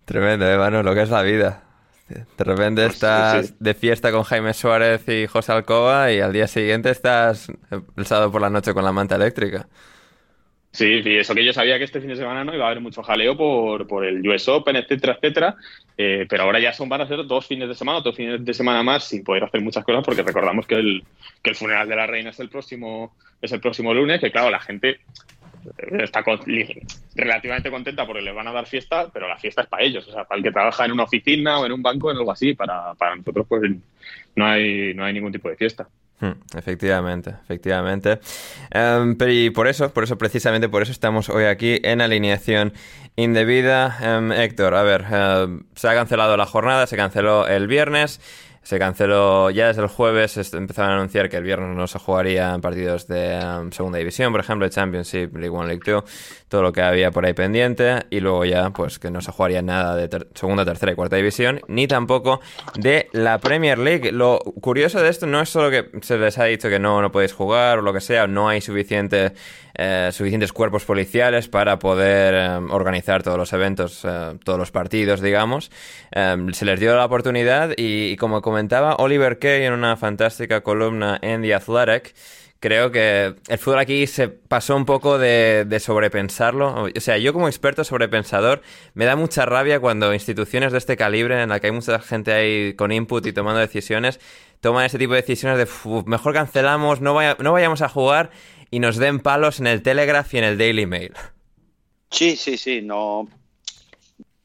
Tremendo, 0.06 0.48
¿eh, 0.48 0.58
mano? 0.58 0.84
Lo 0.84 0.94
que 0.94 1.02
es 1.02 1.10
la 1.10 1.22
vida. 1.22 1.64
De 2.38 2.44
repente 2.44 2.84
Pues, 2.84 2.94
estás 2.94 3.48
sí. 3.48 3.56
de 3.60 3.74
fiesta 3.74 4.12
con 4.12 4.24
Jaime 4.24 4.54
Suárez 4.54 5.08
y 5.10 5.26
José 5.28 5.54
Alcoba 5.54 6.12
y 6.12 6.20
al 6.22 6.34
día 6.34 6.48
siguiente 6.48 6.92
estás 6.92 7.48
el 7.98 8.06
sábado 8.06 8.32
por 8.32 8.42
la 8.42 8.50
noche 8.52 8.74
con 8.76 8.84
la 8.86 8.92
manta 8.92 9.16
eléctrica. 9.16 9.68
Sí, 10.76 11.02
y 11.06 11.18
eso 11.20 11.34
que 11.34 11.46
yo 11.46 11.54
sabía 11.54 11.78
que 11.78 11.86
este 11.86 12.02
fin 12.02 12.10
de 12.10 12.18
semana 12.18 12.44
no 12.44 12.54
iba 12.54 12.66
a 12.66 12.68
haber 12.72 12.82
mucho 12.82 13.02
jaleo 13.02 13.38
por, 13.38 13.88
por 13.88 14.04
el 14.06 14.28
US 14.28 14.50
Open, 14.50 14.76
etcétera, 14.76 15.14
etcétera. 15.14 15.56
Eh, 15.98 16.26
pero 16.30 16.44
ahora 16.44 16.60
ya 16.60 16.74
son, 16.74 16.90
van 16.90 17.00
a 17.00 17.08
ser 17.08 17.26
dos 17.26 17.48
fines 17.48 17.70
de 17.70 17.76
semana, 17.76 18.02
dos 18.02 18.14
fines 18.14 18.44
de 18.44 18.54
semana 18.54 18.84
más 18.84 19.06
sin 19.06 19.24
poder 19.24 19.46
hacer 19.46 19.62
muchas 19.62 19.86
cosas 19.86 20.04
porque 20.04 20.22
recordamos 20.22 20.68
que 20.68 20.76
el, 20.76 21.04
que 21.42 21.52
el 21.52 21.56
funeral 21.56 21.88
de 21.88 21.96
la 21.96 22.06
reina 22.08 22.32
es 22.32 22.40
el 22.42 22.50
próximo, 22.50 23.16
es 23.42 23.54
el 23.54 23.62
próximo 23.62 23.94
lunes, 23.94 24.20
que 24.20 24.32
claro, 24.32 24.50
la 24.50 24.60
gente 24.60 24.90
eh, 24.90 26.04
está 26.04 26.24
con- 26.24 26.42
relativamente 27.16 27.72
contenta 27.72 28.06
porque 28.06 28.22
les 28.22 28.36
van 28.36 28.48
a 28.50 28.52
dar 28.52 28.66
fiesta, 28.66 29.10
pero 29.14 29.30
la 29.30 29.38
fiesta 29.38 29.62
es 29.62 29.68
para 29.68 29.84
ellos, 29.84 30.06
o 30.10 30.12
sea, 30.12 30.26
para 30.26 30.40
el 30.40 30.44
que 30.44 30.52
trabaja 30.52 30.84
en 30.84 30.92
una 30.92 31.04
oficina 31.04 31.58
o 31.60 31.66
en 31.66 31.72
un 31.72 31.82
banco, 31.82 32.12
en 32.12 32.18
algo 32.18 32.32
así, 32.34 32.54
para, 32.54 32.94
para 32.96 33.16
nosotros 33.16 33.46
pues 33.48 33.62
no 34.36 34.46
hay, 34.46 34.94
no 34.94 35.06
hay 35.06 35.14
ningún 35.14 35.32
tipo 35.32 35.48
de 35.50 35.56
fiesta. 35.56 35.88
Hmm, 36.20 36.32
efectivamente, 36.58 37.36
efectivamente. 37.44 38.20
Em, 38.72 39.18
pero 39.18 39.32
y 39.32 39.50
por 39.50 39.68
eso, 39.68 39.94
por 39.94 40.06
eso, 40.06 40.18
precisamente 40.18 40.70
por 40.70 40.82
eso 40.82 40.92
estamos 40.92 41.30
hoy 41.30 41.44
aquí 41.46 41.80
en 41.84 42.00
alineación 42.02 42.74
indebida. 43.18 43.98
Em, 44.02 44.32
Héctor, 44.32 44.76
a 44.76 44.84
ver, 44.84 45.06
em, 45.12 45.64
se 45.76 45.90
ha 45.90 45.94
cancelado 45.94 46.38
la 46.38 46.46
jornada, 46.46 46.88
se 46.88 46.96
canceló 46.96 47.48
el 47.48 47.68
viernes. 47.68 48.22
Se 48.66 48.80
canceló 48.80 49.52
ya 49.52 49.68
desde 49.68 49.84
el 49.84 49.88
jueves, 49.90 50.38
empezaron 50.56 50.90
a 50.90 50.96
anunciar 50.96 51.30
que 51.30 51.38
el 51.38 51.44
viernes 51.44 51.78
no 51.78 51.86
se 51.86 52.00
jugarían 52.00 52.62
partidos 52.62 53.08
de 53.08 53.70
segunda 53.70 54.00
división, 54.00 54.32
por 54.32 54.42
ejemplo, 54.42 54.68
Championship, 54.68 55.36
League 55.36 55.56
One, 55.56 55.68
League 55.68 55.84
Two, 55.86 56.04
todo 56.48 56.64
lo 56.64 56.74
que 56.74 56.82
había 56.82 57.12
por 57.12 57.28
ahí 57.28 57.34
pendiente, 57.34 58.08
y 58.10 58.22
luego 58.22 58.44
ya, 58.44 58.72
pues 58.72 58.98
que 58.98 59.12
no 59.12 59.22
se 59.22 59.32
jugaría 59.32 59.62
nada 59.62 59.96
de 59.96 60.10
segunda, 60.34 60.66
tercera 60.66 60.94
y 60.94 60.96
cuarta 60.96 61.16
división, 61.16 61.62
ni 61.68 61.88
tampoco 61.88 62.42
de 62.74 63.08
la 63.12 63.38
Premier 63.38 63.78
League. 63.78 64.12
Lo 64.12 64.40
curioso 64.40 65.00
de 65.00 65.10
esto 65.10 65.28
no 65.28 65.42
es 65.42 65.50
solo 65.50 65.70
que 65.70 65.92
se 66.02 66.18
les 66.18 66.40
ha 66.40 66.46
dicho 66.46 66.68
que 66.68 66.80
no, 66.80 67.04
no 67.04 67.12
podéis 67.12 67.34
jugar 67.34 67.78
o 67.78 67.82
lo 67.84 67.94
que 67.94 68.02
sea, 68.02 68.26
no 68.26 68.50
hay 68.50 68.62
suficiente 68.62 69.34
eh, 69.78 70.10
suficientes 70.14 70.54
cuerpos 70.54 70.86
policiales 70.86 71.50
para 71.50 71.80
poder 71.80 72.34
eh, 72.34 72.48
organizar 72.70 73.24
todos 73.24 73.38
los 73.38 73.52
eventos, 73.52 74.06
eh, 74.06 74.38
todos 74.44 74.58
los 74.58 74.72
partidos, 74.72 75.22
digamos. 75.22 75.70
se 76.14 76.66
les 76.66 76.80
dio 76.80 76.96
la 76.96 77.06
oportunidad 77.06 77.74
y, 77.76 78.16
como 78.16 78.42
comentaba 78.42 78.96
Oliver 78.96 79.38
Kay 79.38 79.64
en 79.64 79.74
una 79.74 79.98
fantástica 79.98 80.62
columna 80.62 81.20
en 81.22 81.42
The 81.42 81.56
Athletic, 81.56 82.16
creo 82.60 82.90
que 82.92 83.36
el 83.48 83.58
fútbol 83.58 83.80
aquí 83.80 84.08
se 84.08 84.30
pasó 84.30 84.76
un 84.76 84.86
poco 84.86 85.18
de, 85.18 85.66
de, 85.68 85.80
sobrepensarlo. 85.80 86.86
O 86.86 87.00
sea, 87.02 87.18
yo 87.18 87.34
como 87.34 87.48
experto 87.48 87.84
sobrepensador 87.84 88.62
me 88.94 89.06
da 89.06 89.16
mucha 89.16 89.46
rabia 89.46 89.80
cuando 89.80 90.14
instituciones 90.14 90.72
de 90.72 90.78
este 90.78 90.96
calibre, 90.96 91.42
en 91.44 91.50
la 91.50 91.60
que 91.60 91.68
hay 91.68 91.74
mucha 91.74 92.00
gente 92.00 92.32
ahí 92.32 92.74
con 92.74 92.92
input 92.92 93.26
y 93.26 93.34
tomando 93.34 93.60
decisiones, 93.60 94.20
toman 94.62 94.86
ese 94.86 94.98
tipo 94.98 95.14
de 95.14 95.22
decisiones 95.22 95.60
de 95.60 95.68
mejor 96.08 96.34
cancelamos, 96.34 97.02
no, 97.02 97.14
vaya, 97.14 97.38
no 97.40 97.52
vayamos 97.52 97.82
a 97.82 97.90
jugar 97.90 98.32
y 98.72 98.80
nos 98.80 98.98
den 98.98 99.20
palos 99.20 99.60
en 99.60 99.68
el 99.68 99.82
Telegraph 99.82 100.34
y 100.34 100.38
en 100.38 100.44
el 100.44 100.58
Daily 100.58 100.86
Mail. 100.86 101.14
Sí, 102.12 102.36
sí, 102.36 102.58
sí, 102.58 102.82
no. 102.82 103.28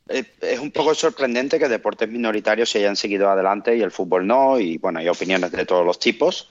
Es 0.09 0.59
un 0.59 0.73
poco 0.73 0.95
sorprendente 0.95 1.59
que 1.59 1.69
deportes 1.69 2.09
minoritarios 2.09 2.69
se 2.69 2.79
hayan 2.79 2.97
seguido 2.97 3.31
adelante 3.31 3.77
y 3.77 3.83
el 3.83 3.93
fútbol 3.93 4.27
no, 4.27 4.59
y 4.59 4.77
bueno, 4.79 4.99
hay 4.99 5.09
opiniones 5.09 5.53
de 5.53 5.65
todos 5.65 5.87
los 5.87 6.01
tipos, 6.01 6.51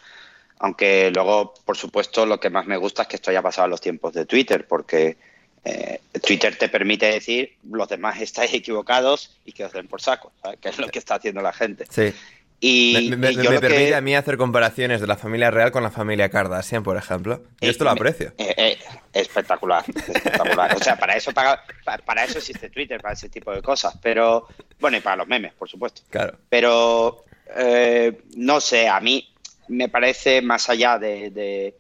aunque 0.60 1.12
luego, 1.14 1.54
por 1.66 1.76
supuesto, 1.76 2.26
lo 2.26 2.40
que 2.40 2.50
más 2.50 2.68
me 2.68 2.78
gusta 2.78 3.02
es 3.02 3.08
que 3.10 3.16
esto 3.18 3.32
haya 3.32 3.42
pasado 3.42 3.66
en 3.66 3.72
los 3.72 3.82
tiempos 3.82 4.14
de 4.14 4.26
Twitter, 4.26 4.66
porque 4.66 5.18
eh, 5.66 6.00
Twitter 6.26 6.58
te 6.58 6.70
permite 6.70 7.08
decir 7.08 7.58
los 7.70 7.90
demás 7.90 8.22
estáis 8.22 8.54
equivocados 8.54 9.38
y 9.44 9.52
que 9.52 9.66
os 9.66 9.74
den 9.74 9.88
por 9.88 10.02
saco, 10.02 10.32
que 10.62 10.70
es 10.70 10.78
lo 10.78 10.88
que 10.88 11.00
está 11.00 11.16
haciendo 11.16 11.42
la 11.42 11.52
gente. 11.52 11.86
Sí. 11.90 12.14
Y 12.62 13.10
me, 13.16 13.32
permite 13.34 13.96
a 13.96 14.01
mí 14.01 14.16
hacer 14.16 14.36
comparaciones 14.38 15.00
de 15.00 15.08
la 15.08 15.16
familia 15.16 15.50
real 15.50 15.72
con 15.72 15.82
la 15.82 15.92
familia 15.92 16.30
Kardashian, 16.30 16.84
por 16.84 16.98
ejemplo. 16.98 17.42
Y 17.62 17.70
esto 17.70 17.86
lo 17.86 17.92
aprecio. 17.92 18.34
Eh, 18.38 18.54
eh, 18.58 18.78
espectacular, 19.13 19.86
espectacular. 19.88 20.75
o 20.75 20.80
sea, 20.80 20.98
para 20.98 21.16
eso, 21.16 21.32
para, 21.32 21.63
para, 22.06 22.25
eso 22.25 22.39
existe 22.39 22.70
Twitter, 22.70 23.01
para 23.01 23.13
ese 23.13 23.30
tipo 23.30 23.54
de 23.54 23.62
cosas. 23.62 23.98
Pero, 24.01 24.48
bueno, 24.80 24.98
y 24.98 25.00
para 25.00 25.16
los 25.16 25.28
memes, 25.28 25.54
por 25.54 25.70
supuesto. 25.70 26.01
Claro. 26.10 26.38
Pero, 26.50 27.24
eh, 27.56 28.24
no 28.36 28.60
sé, 28.60 28.89
a 28.89 29.00
mí 29.00 29.34
me 29.70 29.88
parece 29.88 30.42
más 30.42 30.70
allá 30.70 31.00
de, 31.00 31.30
de, 31.30 31.75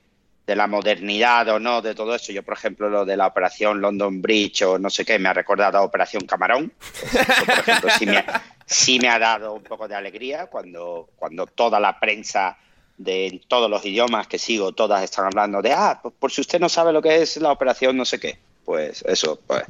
la 0.55 0.65
modernidad 0.65 1.47
o 1.49 1.59
no, 1.59 1.81
de 1.81 1.93
todo 1.93 2.15
eso. 2.15 2.31
Yo, 2.31 2.41
por 2.41 2.55
ejemplo, 2.55 2.89
lo 2.89 3.05
de 3.05 3.15
la 3.15 3.27
operación 3.27 3.81
London 3.81 4.19
Bridge 4.19 4.63
o 4.63 4.79
no 4.79 4.89
sé 4.89 5.05
qué, 5.05 5.19
me 5.19 5.29
ha 5.29 5.33
recordado 5.33 5.77
a 5.77 5.83
Operación 5.83 6.25
Camarón. 6.25 6.73
Eso, 7.03 7.19
por 7.45 7.59
ejemplo, 7.59 7.89
sí 7.99 8.05
me, 8.07 8.25
sí 8.69 8.99
me 8.99 9.09
ha 9.09 9.17
dado 9.17 9.53
un 9.53 9.63
poco 9.63 9.87
de 9.87 9.95
alegría 9.95 10.45
cuando, 10.45 11.09
cuando 11.15 11.47
toda 11.47 11.79
la 11.79 11.99
prensa 11.99 12.57
de 12.97 13.41
todos 13.47 13.69
los 13.69 13.83
idiomas 13.83 14.27
que 14.27 14.37
sigo, 14.37 14.73
todas 14.73 15.03
están 15.03 15.25
hablando 15.25 15.61
de, 15.61 15.71
ah, 15.71 15.99
pues 16.01 16.13
por 16.19 16.31
si 16.31 16.41
usted 16.41 16.59
no 16.59 16.69
sabe 16.69 16.93
lo 16.93 17.01
que 17.01 17.21
es 17.21 17.37
la 17.37 17.51
operación 17.51 17.97
no 17.97 18.05
sé 18.05 18.19
qué. 18.19 18.37
Pues 18.63 19.03
eso, 19.07 19.39
pues. 19.47 19.63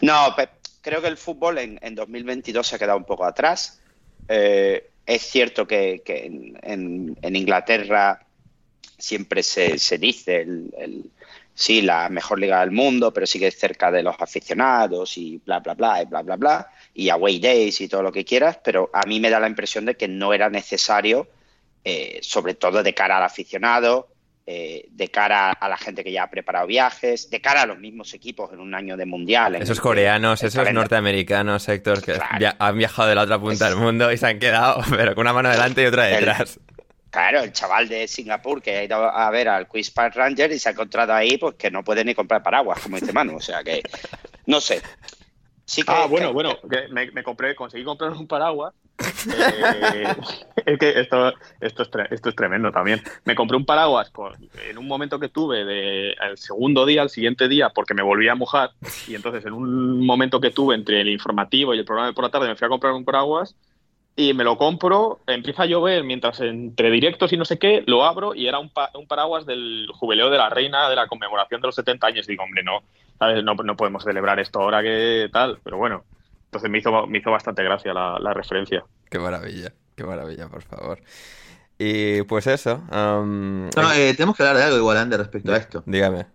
No, 0.00 0.34
creo 0.80 1.02
que 1.02 1.08
el 1.08 1.18
fútbol 1.18 1.58
en, 1.58 1.78
en 1.82 1.94
2022 1.94 2.66
se 2.66 2.76
ha 2.76 2.78
quedado 2.78 2.96
un 2.96 3.04
poco 3.04 3.26
atrás. 3.26 3.80
Eh, 4.26 4.88
es 5.04 5.22
cierto 5.22 5.66
que, 5.66 6.02
en, 6.06 7.18
en, 7.20 7.36
Inglaterra 7.36 8.24
siempre 8.96 9.42
se, 9.42 9.78
se 9.78 9.98
dice 9.98 10.40
el, 10.40 11.10
sí, 11.54 11.82
la 11.82 12.08
mejor 12.08 12.38
liga 12.38 12.60
del 12.60 12.70
mundo, 12.70 13.12
pero 13.12 13.26
sigue 13.26 13.50
cerca 13.50 13.90
de 13.90 14.02
los 14.02 14.14
aficionados 14.18 15.18
y 15.18 15.42
bla, 15.44 15.58
bla, 15.58 15.74
bla, 15.74 16.02
y 16.02 16.06
bla, 16.06 16.22
bla, 16.22 16.36
bla 16.36 16.70
y 16.94 17.10
away 17.10 17.38
days 17.38 17.80
y 17.80 17.88
todo 17.88 18.02
lo 18.02 18.12
que 18.12 18.24
quieras, 18.24 18.58
pero 18.62 18.90
a 18.92 19.06
mí 19.06 19.20
me 19.20 19.30
da 19.30 19.40
la 19.40 19.48
impresión 19.48 19.84
de 19.84 19.96
que 19.96 20.08
no 20.08 20.32
era 20.32 20.50
necesario, 20.50 21.28
eh, 21.84 22.18
sobre 22.22 22.54
todo 22.54 22.82
de 22.82 22.94
cara 22.94 23.18
al 23.18 23.24
aficionado, 23.24 24.08
eh, 24.46 24.88
de 24.90 25.08
cara 25.08 25.52
a 25.52 25.68
la 25.68 25.76
gente 25.76 26.02
que 26.02 26.10
ya 26.10 26.24
ha 26.24 26.30
preparado 26.30 26.66
viajes, 26.66 27.30
de 27.30 27.40
cara 27.40 27.62
a 27.62 27.66
los 27.66 27.78
mismos 27.78 28.12
equipos 28.14 28.52
en 28.52 28.58
un 28.58 28.74
año 28.74 28.96
de 28.96 29.06
mundial. 29.06 29.54
Esos 29.56 29.80
coreanos, 29.80 30.42
esos 30.42 30.72
norteamericanos, 30.72 31.68
Héctor, 31.68 32.02
que 32.02 32.18
han 32.58 32.76
viajado 32.76 33.08
de 33.08 33.14
la 33.14 33.22
otra 33.22 33.38
punta 33.38 33.68
del 33.68 33.76
mundo 33.76 34.10
y 34.10 34.16
se 34.16 34.26
han 34.26 34.38
quedado, 34.38 34.82
pero 34.90 35.14
con 35.14 35.22
una 35.22 35.32
mano 35.32 35.50
delante 35.50 35.82
y 35.82 35.86
otra 35.86 36.06
detrás. 36.06 36.58
claro, 37.10 37.42
el 37.42 37.52
chaval 37.52 37.88
de 37.88 38.08
Singapur 38.08 38.60
que 38.60 38.78
ha 38.78 38.84
ido 38.84 38.96
a 38.96 39.30
ver 39.30 39.48
al 39.48 39.68
Quiz 39.68 39.90
Park 39.92 40.16
Ranger 40.16 40.50
y 40.50 40.58
se 40.58 40.68
ha 40.68 40.72
encontrado 40.72 41.14
ahí 41.14 41.38
pues 41.38 41.54
que 41.54 41.70
no 41.70 41.84
puede 41.84 42.04
ni 42.04 42.14
comprar 42.14 42.42
paraguas, 42.42 42.80
como 42.80 42.98
dice 42.98 43.12
Manu. 43.12 43.36
O 43.36 43.40
sea 43.40 43.62
que, 43.62 43.82
no 44.46 44.60
sé 44.60 44.82
ah, 45.86 46.06
bueno, 46.08 46.32
bueno, 46.32 46.58
me, 46.90 47.22
compré, 47.22 47.54
conseguí 47.54 47.84
comprar 47.84 48.12
un 48.12 48.26
paraguas. 48.26 48.74
Eh, 49.20 50.06
es 50.66 50.78
que 50.78 51.00
esto, 51.00 51.32
esto, 51.60 51.82
es 51.82 51.90
esto 52.10 52.28
es 52.30 52.34
tremendo 52.34 52.70
también. 52.72 53.02
Me 53.24 53.34
compré 53.34 53.56
un 53.56 53.66
paraguas 53.66 54.10
en 54.68 54.78
un 54.78 54.86
momento 54.86 55.18
que 55.18 55.28
tuve 55.28 55.64
de, 55.64 56.12
el 56.12 56.38
segundo 56.38 56.86
día, 56.86 57.02
al 57.02 57.10
siguiente 57.10 57.48
día, 57.48 57.68
porque 57.70 57.92
me 57.92 58.02
volví 58.02 58.28
a 58.28 58.34
mojar. 58.34 58.70
Y 59.06 59.14
entonces, 59.14 59.44
en 59.44 59.52
un 59.52 60.04
momento 60.06 60.40
que 60.40 60.50
tuve 60.50 60.74
entre 60.74 61.02
el 61.02 61.08
informativo 61.08 61.74
y 61.74 61.78
el 61.78 61.84
programa 61.84 62.08
de 62.08 62.14
por 62.14 62.24
la 62.24 62.30
tarde, 62.30 62.48
me 62.48 62.56
fui 62.56 62.66
a 62.66 62.70
comprar 62.70 62.94
un 62.94 63.04
paraguas 63.04 63.56
y 64.20 64.34
me 64.34 64.44
lo 64.44 64.58
compro, 64.58 65.20
empieza 65.26 65.62
a 65.62 65.66
llover 65.66 66.04
mientras 66.04 66.40
entre 66.40 66.90
directos 66.90 67.32
y 67.32 67.38
no 67.38 67.46
sé 67.46 67.58
qué, 67.58 67.82
lo 67.86 68.04
abro 68.04 68.34
y 68.34 68.46
era 68.48 68.58
un, 68.58 68.70
un 68.94 69.06
paraguas 69.06 69.46
del 69.46 69.86
jubileo 69.94 70.28
de 70.28 70.36
la 70.36 70.50
reina 70.50 70.90
de 70.90 70.96
la 70.96 71.08
conmemoración 71.08 71.62
de 71.62 71.68
los 71.68 71.74
70 71.74 72.06
años. 72.06 72.28
Y 72.28 72.32
digo, 72.32 72.44
hombre, 72.44 72.62
no, 72.62 72.82
no, 73.42 73.54
no, 73.54 73.76
podemos 73.76 74.04
celebrar 74.04 74.38
esto 74.38 74.60
ahora 74.60 74.82
que 74.82 75.30
tal, 75.32 75.58
pero 75.64 75.78
bueno. 75.78 76.04
Entonces 76.44 76.70
me 76.70 76.78
hizo, 76.78 77.06
me 77.06 77.18
hizo 77.18 77.30
bastante 77.30 77.64
gracia 77.64 77.94
la, 77.94 78.34
referencia. 78.34 78.84
Qué 79.08 79.18
maravilla, 79.18 79.72
qué 79.96 80.04
maravilla, 80.04 80.48
por 80.48 80.62
favor. 80.64 81.00
Y 81.78 82.20
pues 82.22 82.46
eso. 82.46 82.82
Eh, 82.92 84.14
tenemos 84.16 84.36
que 84.36 84.42
hablar 84.42 84.58
de 84.58 84.64
algo 84.64 84.76
igual, 84.76 85.10
respecto 85.12 85.54
a 85.54 85.56
esto. 85.56 85.82
Dígame. 85.86 86.26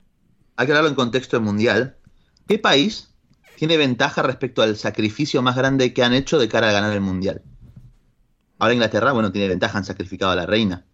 Hay 0.56 0.66
que 0.66 0.72
hablarlo 0.72 0.90
en 0.90 0.96
contexto 0.96 1.40
mundial. 1.40 1.98
¿Qué 2.48 2.58
país 2.58 3.14
tiene 3.58 3.78
ventaja 3.78 4.24
respecto 4.24 4.64
al 4.64 4.76
sacrificio 4.76 5.44
más 5.44 5.56
grande 5.56 5.94
que 5.94 6.04
han 6.04 6.14
hecho 6.14 6.40
de 6.40 6.50
cara 6.50 6.70
a 6.70 6.72
ganar 6.72 6.92
el 6.92 7.02
mundial? 7.02 7.44
Ahora 8.60 8.74
Inglaterra, 8.74 9.12
bueno, 9.12 9.32
tiene 9.32 9.48
ventaja, 9.48 9.78
han 9.78 9.86
sacrificado 9.86 10.32
a 10.32 10.36
la 10.36 10.46
reina. 10.46 10.86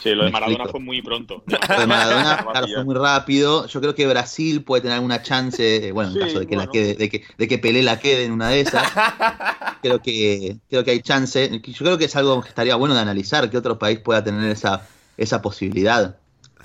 Sí, 0.00 0.14
lo 0.14 0.24
de 0.24 0.30
Maradona 0.30 0.66
fue 0.66 0.80
muy 0.80 1.02
pronto. 1.02 1.42
Lo 1.46 1.80
de 1.80 1.86
Maradona, 1.86 2.46
claro, 2.50 2.66
fue 2.72 2.84
muy 2.84 2.94
rápido. 2.94 3.66
Yo 3.66 3.80
creo 3.80 3.94
que 3.94 4.06
Brasil 4.06 4.62
puede 4.62 4.82
tener 4.82 4.96
alguna 4.96 5.22
chance, 5.22 5.88
eh, 5.88 5.92
bueno, 5.92 6.12
en 6.12 6.20
caso 6.20 6.40
de 6.40 6.46
que, 6.46 6.56
la 6.56 6.66
quede, 6.68 6.94
de 6.94 7.08
que, 7.08 7.24
de 7.36 7.48
que 7.48 7.58
Pelé 7.58 7.82
la 7.82 7.98
quede 7.98 8.24
en 8.24 8.32
una 8.32 8.48
de 8.48 8.60
esas. 8.60 8.86
creo 9.82 10.00
que, 10.00 10.58
creo 10.68 10.84
que 10.84 10.92
hay 10.92 11.00
chance. 11.00 11.50
Yo 11.50 11.78
creo 11.78 11.98
que 11.98 12.04
es 12.04 12.16
algo 12.16 12.40
que 12.42 12.48
estaría 12.48 12.76
bueno 12.76 12.94
de 12.94 13.00
analizar, 13.00 13.50
que 13.50 13.58
otro 13.58 13.78
país 13.78 13.98
pueda 13.98 14.22
tener 14.22 14.48
esa, 14.50 14.86
esa 15.16 15.42
posibilidad. 15.42 16.16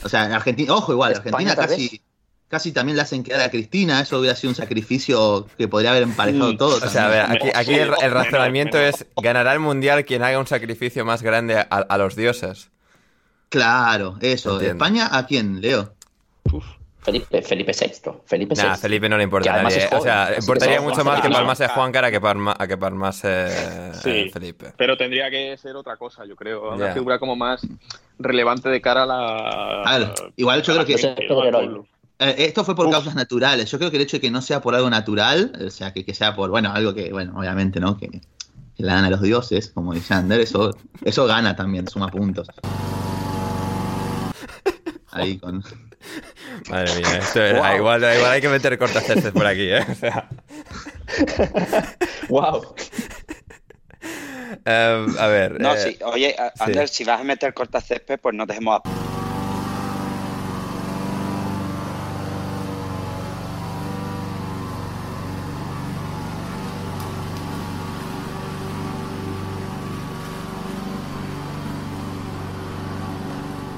O 0.03 0.09
sea, 0.09 0.25
en 0.25 0.33
Argentina, 0.33 0.73
ojo, 0.73 0.91
igual, 0.91 1.15
Argentina 1.15 1.55
casi, 1.55 2.01
casi 2.47 2.71
también 2.71 2.95
le 2.95 3.01
hacen 3.01 3.23
quedar 3.23 3.41
a 3.41 3.49
Cristina, 3.49 4.01
eso 4.01 4.19
hubiera 4.19 4.35
sido 4.35 4.51
un 4.51 4.55
sacrificio 4.55 5.47
que 5.57 5.67
podría 5.67 5.91
haber 5.91 6.03
emparejado 6.03 6.55
todo. 6.57 6.77
O 6.77 6.89
sea, 6.89 7.05
a 7.05 7.09
ver, 7.09 7.21
aquí, 7.21 7.49
aquí 7.53 7.73
el, 7.75 7.91
razonamiento 8.11 8.77
es, 8.79 9.05
¿ganará 9.21 9.53
el 9.53 9.59
Mundial 9.59 10.05
quien 10.05 10.23
haga 10.23 10.39
un 10.39 10.47
sacrificio 10.47 11.05
más 11.05 11.23
grande 11.23 11.57
a 11.57 11.97
los 11.97 12.15
dioses? 12.15 12.69
Claro, 13.49 14.17
eso. 14.21 14.59
¿España 14.59 15.09
a 15.11 15.25
quién, 15.25 15.61
Leo? 15.61 15.93
Felipe, 17.01 17.41
Felipe 17.41 17.71
VI. 17.71 18.11
Felipe 18.25 18.55
nah, 18.55 18.75
Felipe 18.75 19.07
no 19.07 19.17
le 19.17 19.23
importa 19.23 19.53
a 19.53 19.63
nadie. 19.63 19.87
O 19.93 20.01
sea, 20.01 20.35
importaría 20.37 20.81
mucho 20.81 21.05
más 21.05 21.21
que 21.21 21.29
palmase 21.29 21.67
Juan 21.69 21.91
Cara 21.93 22.11
que, 22.11 22.19
palma, 22.19 22.53
que 22.67 22.77
palmase 22.77 23.93
sí, 23.93 24.29
Felipe. 24.29 24.73
Pero 24.75 24.97
tendría 24.97 25.29
que 25.29 25.57
ser 25.57 25.77
otra 25.77 25.95
cosa, 25.95 26.25
yo 26.25 26.35
creo. 26.35 26.73
Una 26.73 26.93
figura 26.93 27.17
como 27.17 27.37
más 27.37 27.65
relevante 28.19 28.67
de 28.67 28.81
cara 28.81 29.03
a 29.03 29.05
la. 29.05 30.13
igual 30.35 30.61
yo 30.63 30.73
creo 30.73 30.85
que. 30.85 30.95
Eh, 32.19 32.35
esto 32.39 32.63
fue 32.63 32.75
por 32.75 32.89
causas 32.89 33.15
naturales. 33.15 33.69
Yo 33.69 33.77
creo 33.77 33.91
que 33.91 33.97
el 33.97 34.03
hecho 34.03 34.17
de 34.17 34.21
que 34.21 34.31
no 34.31 34.41
sea 34.41 34.61
por 34.61 34.73
algo 34.75 34.89
natural, 34.89 35.51
o 35.65 35.69
sea, 35.69 35.93
que, 35.93 36.03
que 36.03 36.13
sea 36.13 36.35
por, 36.35 36.49
bueno, 36.49 36.71
algo 36.71 36.93
que, 36.93 37.11
bueno, 37.11 37.33
obviamente, 37.37 37.79
¿no? 37.79 37.97
Que, 37.97 38.09
que 38.09 38.83
la 38.83 38.95
gana 38.95 39.07
a 39.07 39.09
los 39.09 39.21
dioses, 39.21 39.69
como 39.69 39.93
dice 39.93 40.13
Ander, 40.13 40.39
eso, 40.39 40.75
eso 41.03 41.25
gana 41.25 41.55
también, 41.55 41.87
suma 41.87 42.09
puntos. 42.09 42.47
Ahí 45.11 45.37
con. 45.39 45.63
Madre 46.69 46.95
mía, 46.95 47.17
esto 47.17 47.45
igual, 47.45 47.77
igual, 47.77 48.03
hay 48.03 48.39
que 48.39 48.49
meter 48.49 48.77
cortaceses 48.77 49.31
por 49.31 49.45
aquí, 49.45 49.69
¿eh? 49.69 49.85
O 49.89 49.95
sea. 49.95 50.29
¡Wow! 52.29 52.75
Eh, 54.63 55.05
a 55.19 55.27
ver. 55.27 55.59
No, 55.59 55.73
eh, 55.73 55.77
sí. 55.77 55.97
Oye, 56.03 56.35
sí. 56.37 56.63
Ander, 56.63 56.87
si 56.87 57.03
vas 57.03 57.21
a 57.21 57.23
meter 57.23 57.53
cortacésped, 57.53 58.19
pues 58.19 58.35
no 58.35 58.45
dejemos 58.45 58.79
a... 58.83 59.16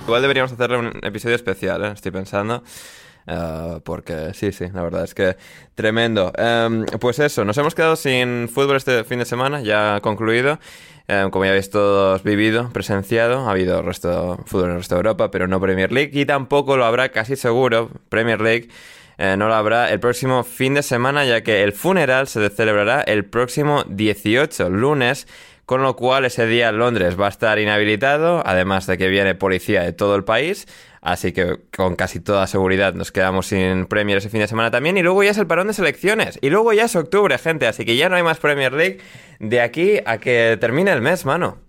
Igual 0.09 0.23
deberíamos 0.23 0.51
hacerle 0.51 0.77
un 0.77 0.91
episodio 1.03 1.35
especial, 1.35 1.85
¿eh? 1.85 1.91
estoy 1.93 2.11
pensando. 2.11 2.63
Eh, 3.27 3.79
porque 3.83 4.33
sí, 4.33 4.51
sí, 4.51 4.65
la 4.73 4.81
verdad 4.81 5.03
es 5.03 5.13
que 5.13 5.37
tremendo. 5.75 6.33
Em, 6.35 6.83
pues 6.99 7.19
eso, 7.19 7.45
nos 7.45 7.55
hemos 7.59 7.75
quedado 7.75 7.95
sin 7.95 8.49
fútbol 8.49 8.77
este 8.77 9.03
fin 9.03 9.19
de 9.19 9.25
semana, 9.25 9.61
ya 9.61 9.99
concluido. 10.01 10.57
Em, 11.07 11.29
como 11.29 11.45
ya 11.45 11.51
habéis 11.51 11.69
todos 11.69 12.23
vivido, 12.23 12.71
presenciado, 12.73 13.47
ha 13.47 13.51
habido 13.51 13.83
resto, 13.83 14.39
fútbol 14.47 14.65
en 14.65 14.71
el 14.71 14.77
resto 14.77 14.95
de 14.95 14.99
Europa, 15.01 15.29
pero 15.29 15.47
no 15.47 15.61
Premier 15.61 15.91
League. 15.91 16.09
Y 16.19 16.25
tampoco 16.25 16.75
lo 16.75 16.85
habrá, 16.85 17.09
casi 17.09 17.35
seguro, 17.35 17.91
Premier 18.09 18.41
League. 18.41 18.69
eh, 19.19 19.35
no 19.37 19.47
lo 19.47 19.53
habrá 19.53 19.91
el 19.91 19.99
próximo 19.99 20.43
fin 20.43 20.73
de 20.73 20.81
semana, 20.81 21.23
ya 21.23 21.41
que 21.43 21.61
el 21.61 21.73
funeral 21.73 22.27
se 22.27 22.49
celebrará 22.49 23.01
el 23.01 23.25
próximo 23.25 23.83
18, 23.87 24.69
lunes, 24.71 25.27
con 25.69 25.83
lo 25.83 25.95
cual 25.95 26.25
ese 26.25 26.47
día 26.47 26.71
Londres 26.71 27.15
va 27.15 27.27
a 27.27 27.29
estar 27.29 27.59
inhabilitado, 27.59 28.41
además 28.43 28.88
de 28.88 28.97
que 28.97 29.07
viene 29.07 29.35
policía 29.35 29.83
de 29.83 29.93
todo 29.93 30.15
el 30.15 30.23
país, 30.23 30.65
así 30.99 31.31
que 31.31 31.59
con 31.77 31.95
casi 31.95 32.19
toda 32.19 32.47
seguridad 32.47 32.95
nos 32.95 33.11
quedamos 33.11 33.45
sin 33.45 33.85
Premier 33.85 34.17
ese 34.17 34.29
fin 34.31 34.39
de 34.39 34.47
semana 34.47 34.71
también, 34.71 34.97
y 34.97 35.03
luego 35.03 35.21
ya 35.21 35.29
es 35.29 35.38
el 35.38 35.45
parón 35.45 35.67
de 35.67 35.73
selecciones, 35.75 36.39
y 36.41 36.49
luego 36.49 36.73
ya 36.73 36.85
es 36.85 36.95
octubre, 36.95 37.38
gente, 37.38 37.67
así 37.67 37.85
que 37.85 37.95
ya 37.97 38.09
no 38.09 38.15
hay 38.15 38.23
más 38.23 38.39
Premier 38.39 38.73
League 38.73 38.97
de 39.39 39.61
aquí 39.61 39.99
a 40.07 40.17
que 40.17 40.57
termine 40.59 40.91
el 40.91 41.01
mes, 41.01 41.23
mano. 41.23 41.59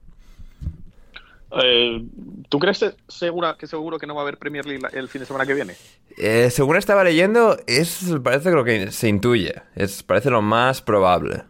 Eh, 1.63 2.03
¿Tú 2.49 2.59
crees 2.59 2.79
se- 2.79 2.97
segura, 3.07 3.57
que 3.59 3.67
seguro 3.67 3.99
que 3.99 4.07
no 4.07 4.15
va 4.15 4.23
a 4.23 4.25
haber 4.25 4.39
Premier 4.39 4.65
League 4.65 4.81
el 4.95 5.09
fin 5.09 5.21
de 5.21 5.27
semana 5.27 5.45
que 5.45 5.53
viene? 5.53 5.75
Eh, 6.17 6.49
según 6.51 6.77
estaba 6.77 7.05
leyendo, 7.05 7.59
es 7.67 8.15
parece 8.25 8.51
lo 8.51 8.65
que 8.65 8.93
se 8.93 9.09
intuye, 9.09 9.57
es 9.77 10.03
parece 10.03 10.31
lo 10.31 10.41
más 10.41 10.81
probable. 10.81 11.43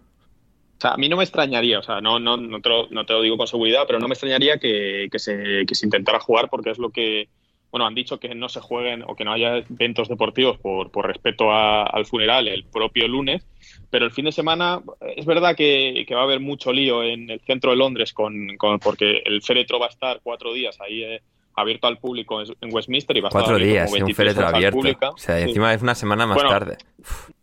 O 0.80 0.82
sea, 0.82 0.92
a 0.92 0.96
mí 0.96 1.10
no 1.10 1.18
me 1.18 1.25
extrañaría, 1.25 1.78
o 1.78 1.82
sea, 1.82 2.00
no, 2.00 2.18
no, 2.18 2.38
no, 2.38 2.58
te, 2.62 2.68
lo, 2.70 2.88
no 2.88 3.04
te 3.04 3.12
lo 3.12 3.20
digo 3.20 3.37
con 3.37 3.46
seguridad, 3.46 3.84
pero 3.87 3.99
no 3.99 4.08
me 4.08 4.14
extrañaría 4.14 4.56
que, 4.56 5.08
que 5.12 5.18
se, 5.18 5.66
que 5.66 5.75
se 5.75 5.84
intentara 5.84 6.20
jugar 6.20 6.49
porque 6.49 6.70
es 6.70 6.78
lo 6.78 6.88
que, 6.88 7.28
bueno, 7.70 7.87
han 7.87 7.94
dicho 7.94 8.18
que 8.18 8.34
no 8.34 8.49
se 8.49 8.60
jueguen 8.60 9.04
o 9.06 9.14
que 9.14 9.26
no 9.26 9.32
haya 9.32 9.58
eventos 9.58 10.08
deportivos 10.08 10.56
por, 10.58 10.90
por 10.90 11.06
respeto 11.06 11.52
a- 11.52 11.82
al 11.84 12.06
funeral 12.06 12.49
el 12.49 12.64
propio 12.64 13.06
lunes, 13.08 13.46
pero 13.90 14.06
el 14.06 14.10
fin 14.10 14.25
de 14.25 14.32
semana 14.32 14.80
es 15.16 15.26
verdad 15.26 15.54
que, 15.54 16.06
que 16.08 16.14
va 16.14 16.22
a 16.22 16.25
haber 16.25 16.40
mucho 16.40 16.72
lío 16.72 17.02
en 17.02 17.28
el 17.28 17.40
centro 17.40 17.72
de 17.72 17.76
Londres 17.76 18.14
con, 18.14 18.56
con- 18.56 18.78
porque 18.78 19.20
el 19.26 19.42
féretro 19.42 19.78
va 19.78 19.84
a 19.87 19.90
estar 19.90 20.20
cuatro 20.22 20.54
días 20.54 20.80
ahí 20.80 21.02
eh, 21.04 21.20
abierto 21.56 21.88
al 21.88 21.99
público 21.99 22.40
en, 22.40 22.72
Westminster 22.72 23.14
y 23.18 23.20
va 23.20 23.28
a 23.28 23.32
Cuatro 23.32 23.56
estar 23.58 23.60
abierto 23.60 23.72
días, 23.75 23.84
como 23.84 23.96
un 23.96 24.06
23 24.06 24.34
féretro 24.34 24.56
abierto. 24.56 25.10
O 25.14 25.18
sea, 25.18 25.38
y 25.38 25.42
Sí. 25.42 25.49
encima 25.50 25.75
es 25.75 25.82
una 25.82 25.94
semana 25.94 26.26
más 26.26 26.37
Bueno, 26.37 26.49
tarde. 26.49 26.78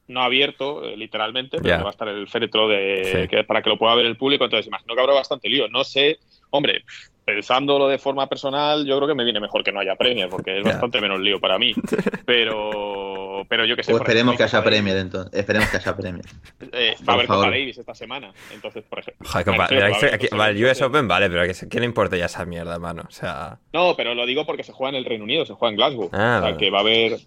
No 0.08 0.22
abierto, 0.22 0.84
eh, 0.86 0.96
literalmente, 0.98 1.58
pero 1.62 1.84
va 1.84 1.90
a 1.90 1.92
estar 1.92 2.08
el 2.08 2.28
féretro 2.28 2.68
de, 2.68 3.04
Sí. 3.24 3.28
que, 3.28 3.44
para 3.44 3.62
que 3.62 3.70
lo 3.70 3.78
pueda 3.78 3.96
ver 3.96 4.06
el 4.06 4.18
público. 4.18 4.44
Entonces, 4.46 4.68
imagino 4.68 4.96
que 4.96 5.02
habrá 5.02 5.14
bastante 5.14 5.50
lío. 5.50 5.68
No 5.68 5.84
sé, 5.84 6.20
hombre, 6.50 6.84
pensándolo 7.26 7.90
de 7.90 7.98
forma 7.98 8.28
personal, 8.30 8.86
yo 8.86 8.96
creo 8.96 9.08
que 9.10 9.16
me 9.16 9.26
viene 9.26 9.42
mejor 9.42 9.62
que 9.64 9.72
no 9.74 9.82
haya 9.82 9.96
Premier, 9.98 10.30
porque 10.30 10.60
es 10.60 10.64
bastante 10.64 11.02
menos 11.02 11.20
lío 11.20 11.40
para 11.42 11.58
mí. 11.60 11.74
Pero, 12.26 13.46
pero 13.50 13.66
yo 13.66 13.76
que 13.76 13.84
sé. 13.84 13.94
O 13.94 13.98
esperemos 13.98 14.34
ejemplo, 14.34 14.38
que 14.38 14.44
hay 14.44 14.60
haya 14.60 14.64
Premier 14.64 14.98
entonces. 14.98 15.34
Esperemos 15.40 15.70
que 15.70 15.78
haya 15.78 15.96
Premier. 15.96 16.26
Davis. 16.60 16.74
Eh, 16.74 16.96
va 17.00 17.06
Por 17.06 17.10
a 17.10 17.14
haber. 17.14 17.28
Copa 17.28 17.42
Davis 17.50 17.78
esta 17.78 17.96
semana. 17.96 18.34
Entonces, 18.54 18.84
por 18.90 19.00
ejemplo. 19.00 19.28
Joder, 19.30 19.50
va- 19.50 19.56
va 19.58 20.14
aquí- 20.14 20.28
vale, 20.36 20.66
US 20.66 20.82
Open, 20.82 21.08
vale, 21.08 21.30
pero 21.30 21.42
¿a 21.42 21.48
qué- 21.48 21.68
¿qué 21.70 21.80
le 21.80 21.86
importa 21.86 22.18
ya 22.18 22.26
esa 22.26 22.46
mierda, 22.46 22.80
mano? 22.80 23.04
O 23.08 23.12
sea, 23.12 23.58
No, 23.74 23.96
pero 23.96 24.14
lo 24.16 24.26
digo 24.26 24.46
porque 24.46 24.64
se 24.64 24.72
juega 24.74 24.90
en 24.90 24.96
el 24.96 25.06
Reino 25.06 25.24
Unido, 25.24 25.46
se 25.46 25.54
juega 25.54 25.72
en 25.72 25.78
Glasgow. 25.78 26.10
Ah, 26.14 26.16
o 26.16 26.20
sea, 26.20 26.40
vale. 26.42 26.58
que 26.58 26.70
va 26.70 26.78
a 26.80 26.82
haber 26.82 27.18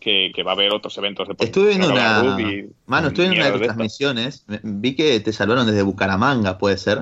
que, 0.00 0.32
que 0.34 0.42
va 0.42 0.52
a 0.52 0.54
haber 0.54 0.72
otros 0.72 0.96
eventos 0.98 1.28
deportivos. 1.28 1.48
Estuve 1.48 1.68
viendo 1.68 1.90
habrá 1.90 2.22
una. 2.22 2.64
Mano, 2.86 3.08
estuve 3.08 3.28
viendo 3.28 3.44
una 3.46 3.52
de 3.52 3.58
tus 3.58 3.66
transmisiones. 3.66 4.44
Vi 4.62 4.96
que 4.96 5.20
te 5.20 5.32
salvaron 5.32 5.66
desde 5.66 5.82
Bucaramanga, 5.82 6.58
puede 6.58 6.78
ser. 6.78 6.98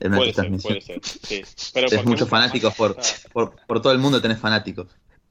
En 0.00 0.08
una 0.08 0.16
Puede 0.18 0.32
ser, 0.32 0.50
puede 0.60 0.80
ser. 0.80 1.00
Sí. 1.04 1.42
Pero 1.74 1.88
Tienes 1.88 1.92
¿por 1.92 2.04
qué 2.04 2.08
muchos 2.08 2.28
fanáticos 2.28 2.74
por, 2.74 2.96
por, 3.32 3.54
por 3.66 3.82
todo 3.82 3.92
el 3.92 3.98
mundo 3.98 4.20
tenés 4.22 4.38
fanáticos. 4.38 4.86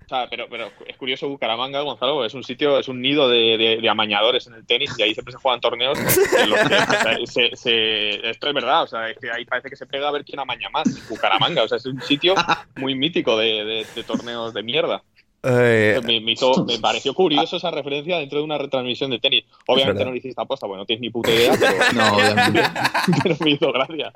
O 0.06 0.10
sea, 0.10 0.30
pero, 0.30 0.46
pero 0.50 0.70
es 0.88 0.96
curioso 0.96 1.28
Bucaramanga, 1.28 1.82
Gonzalo, 1.82 2.24
es 2.24 2.34
un 2.34 2.42
sitio, 2.42 2.80
es 2.80 2.88
un 2.88 3.02
nido 3.02 3.28
de, 3.28 3.58
de- 3.58 3.80
de 3.82 3.90
amañadores 3.90 4.48
en 4.48 4.54
el 4.54 4.66
tenis 4.66 4.94
y 4.98 5.02
ahí 5.04 5.14
siempre 5.14 5.34
se 5.34 5.38
juegan 5.38 5.60
torneos 5.60 6.00
en 6.00 6.50
los 6.50 6.60
que 6.60 7.28
se- 7.28 7.56
se- 7.58 8.30
esto 8.30 8.48
es 8.48 8.54
verdad, 8.54 8.84
o 8.84 8.88
sea, 8.88 9.10
es 9.10 9.18
que 9.18 9.30
ahí 9.30 9.44
parece 9.44 9.70
que 9.70 9.76
se 9.76 9.86
pega 9.86 10.08
a 10.08 10.12
ver 10.12 10.24
quién 10.24 10.40
amaña 10.40 10.70
más, 10.70 10.86
Bucaramanga, 11.10 11.64
o 11.64 11.68
sea, 11.68 11.78
es 11.78 11.86
un 11.88 12.02
sitio 12.02 12.36
muy 12.78 12.96
mítico 12.96 13.38
de- 13.38 13.86
de 13.94 14.04
torneos 14.06 14.54
de 14.54 14.64
mierda. 14.64 15.04
Eh, 15.44 16.00
Me, 16.04 16.20
me 16.20 16.32
hizo- 16.34 16.66
me 16.66 16.78
pareció 16.82 17.14
curioso 17.14 17.58
esa 17.58 17.72
referencia 17.72 18.18
dentro 18.18 18.40
de 18.40 18.44
una 18.46 18.58
retransmisión 18.58 19.12
de 19.12 19.20
tenis. 19.20 19.46
Obviamente 19.68 20.04
no 20.06 20.12
le 20.12 20.18
hiciste 20.18 20.42
aposta, 20.42 20.66
bueno, 20.68 20.82
no 20.84 20.86
tienes 20.86 21.02
ni 21.02 21.10
puta 21.10 21.32
idea, 21.32 21.54
pero, 21.60 21.74
No, 21.94 22.16
obviamente. 22.16 22.62
pero 23.24 23.36
me 23.40 23.52
hizo 23.52 23.72
gracia. 23.72 24.12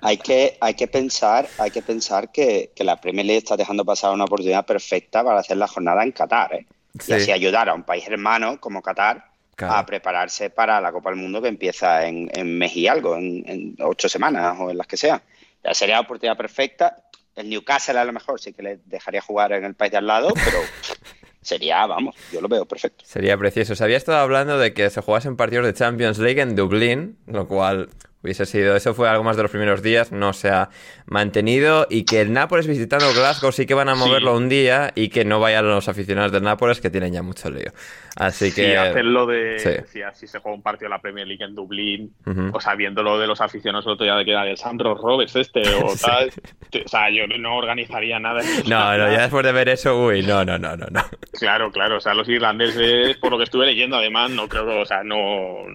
Hay 0.00 0.16
que, 0.18 0.56
hay 0.60 0.74
que 0.74 0.86
pensar, 0.86 1.48
hay 1.58 1.70
que 1.70 1.82
pensar 1.82 2.30
que, 2.30 2.70
que 2.74 2.84
la 2.84 3.00
Premier 3.00 3.26
League 3.26 3.38
está 3.38 3.56
dejando 3.56 3.84
pasar 3.84 4.12
una 4.12 4.24
oportunidad 4.24 4.64
perfecta 4.64 5.24
para 5.24 5.40
hacer 5.40 5.56
la 5.56 5.66
jornada 5.68 6.02
en 6.04 6.12
Qatar, 6.12 6.54
¿eh? 6.54 6.66
Sí. 7.00 7.12
Y 7.12 7.14
así 7.14 7.32
ayudar 7.32 7.68
a 7.68 7.74
un 7.74 7.82
país 7.82 8.06
hermano 8.08 8.58
como 8.60 8.82
Qatar 8.82 9.26
Claro. 9.54 9.74
a 9.74 9.86
prepararse 9.86 10.50
para 10.50 10.80
la 10.80 10.92
Copa 10.92 11.10
del 11.10 11.18
Mundo 11.18 11.42
que 11.42 11.48
empieza 11.48 12.06
en, 12.06 12.30
en 12.32 12.56
mes 12.58 12.76
y 12.76 12.86
algo, 12.86 13.16
en, 13.16 13.42
en 13.44 13.76
ocho 13.80 14.08
semanas 14.08 14.56
o 14.60 14.70
en 14.70 14.78
las 14.78 14.86
que 14.86 14.96
sea. 14.96 15.20
Ya 15.64 15.74
sería 15.74 15.96
la 15.96 16.02
oportunidad 16.02 16.36
perfecta. 16.36 17.02
El 17.38 17.48
Newcastle 17.48 17.98
a 17.98 18.04
lo 18.04 18.12
mejor 18.12 18.40
sí 18.40 18.52
que 18.52 18.62
le 18.62 18.80
dejaría 18.86 19.20
jugar 19.20 19.52
en 19.52 19.64
el 19.64 19.74
país 19.74 19.92
de 19.92 19.98
al 19.98 20.06
lado, 20.08 20.32
pero 20.34 20.58
sería, 21.40 21.86
vamos, 21.86 22.16
yo 22.32 22.40
lo 22.40 22.48
veo 22.48 22.66
perfecto. 22.66 23.04
sería 23.06 23.38
precioso. 23.38 23.76
Se 23.76 23.84
había 23.84 23.96
estado 23.96 24.18
hablando 24.18 24.58
de 24.58 24.74
que 24.74 24.90
se 24.90 25.00
jugasen 25.00 25.36
partidos 25.36 25.64
de 25.66 25.72
Champions 25.74 26.18
League 26.18 26.40
en 26.40 26.56
Dublín, 26.56 27.16
lo 27.26 27.46
cual 27.46 27.90
hubiese 28.22 28.46
sido, 28.46 28.74
eso 28.76 28.94
fue 28.94 29.08
algo 29.08 29.22
más 29.24 29.36
de 29.36 29.42
los 29.42 29.50
primeros 29.50 29.82
días, 29.82 30.10
no 30.12 30.32
se 30.32 30.50
ha 30.50 30.70
mantenido, 31.06 31.86
y 31.88 32.04
que 32.04 32.20
el 32.20 32.32
Nápoles 32.32 32.66
visitando 32.66 33.12
Glasgow 33.14 33.52
sí 33.52 33.66
que 33.66 33.74
van 33.74 33.88
a 33.88 33.94
Sí. 33.94 34.00
moverlo 34.00 34.36
un 34.36 34.48
día 34.48 34.92
y 34.94 35.08
que 35.08 35.24
no 35.24 35.40
vayan 35.40 35.66
los 35.68 35.88
aficionados 35.88 36.32
del 36.32 36.42
Nápoles 36.42 36.80
que 36.80 36.90
tienen 36.90 37.12
ya 37.12 37.22
mucho 37.22 37.50
lío. 37.50 37.72
Así 38.16 38.50
Sí, 38.50 38.56
que... 38.62 38.76
hacerlo 38.76 39.26
de. 39.26 39.58
Sí. 39.60 39.70
Si 39.92 40.02
así 40.02 40.26
se 40.26 40.40
juega 40.40 40.56
un 40.56 40.62
partido 40.62 40.86
de 40.88 40.96
la 40.96 41.00
Premier 41.00 41.26
League 41.26 41.44
en 41.44 41.54
Dublín, 41.54 42.12
o 42.52 42.60
sea, 42.60 42.74
viendo 42.74 43.02
lo 43.02 43.18
de 43.18 43.26
los 43.28 43.40
aficionados 43.40 43.86
el 43.86 43.92
otro 43.92 44.04
día 44.04 44.16
de 44.16 44.24
que 44.24 44.32
era 44.32 44.42
de 44.44 44.56
Sandro 44.56 44.94
Roberts 44.96 45.36
este 45.36 45.60
o 45.82 45.88
Sí. 45.96 46.04
tal. 46.04 46.30
te- 46.70 46.82
O 46.84 46.88
sea, 46.88 47.10
yo 47.10 47.26
no 47.38 47.56
organizaría 47.56 48.18
nada. 48.18 48.42
No, 48.66 48.96
no, 48.98 49.12
ya 49.12 49.20
después 49.22 49.44
de 49.44 49.52
ver 49.52 49.68
eso, 49.68 49.96
uy, 50.04 50.22
no, 50.22 50.44
no, 50.44 50.58
no, 50.58 50.76
no, 50.76 50.86
no. 50.90 51.04
Claro, 51.38 51.70
claro. 51.70 51.98
O 51.98 52.00
sea, 52.00 52.14
los 52.14 52.28
irlandeses, 52.28 53.16
por 53.18 53.30
lo 53.30 53.38
que 53.38 53.44
estuve 53.44 53.66
leyendo, 53.66 53.96
además, 53.96 54.30
no 54.30 54.48
creo. 54.48 54.80
O 54.80 54.86
sea, 54.86 55.04
no. 55.04 55.16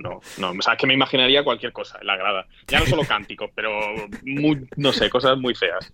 No, 0.01 0.19
no. 0.37 0.49
O 0.51 0.61
sea, 0.61 0.73
es 0.73 0.79
que 0.79 0.87
me 0.87 0.93
imaginaría 0.93 1.43
cualquier 1.43 1.71
cosa 1.71 1.97
la 2.03 2.17
Ya 2.67 2.79
no 2.79 2.85
solo 2.85 3.03
cánticos, 3.03 3.49
pero. 3.55 3.71
Muy, 4.23 4.67
no 4.75 4.91
sé, 4.93 5.09
cosas 5.09 5.37
muy 5.37 5.55
feas. 5.55 5.93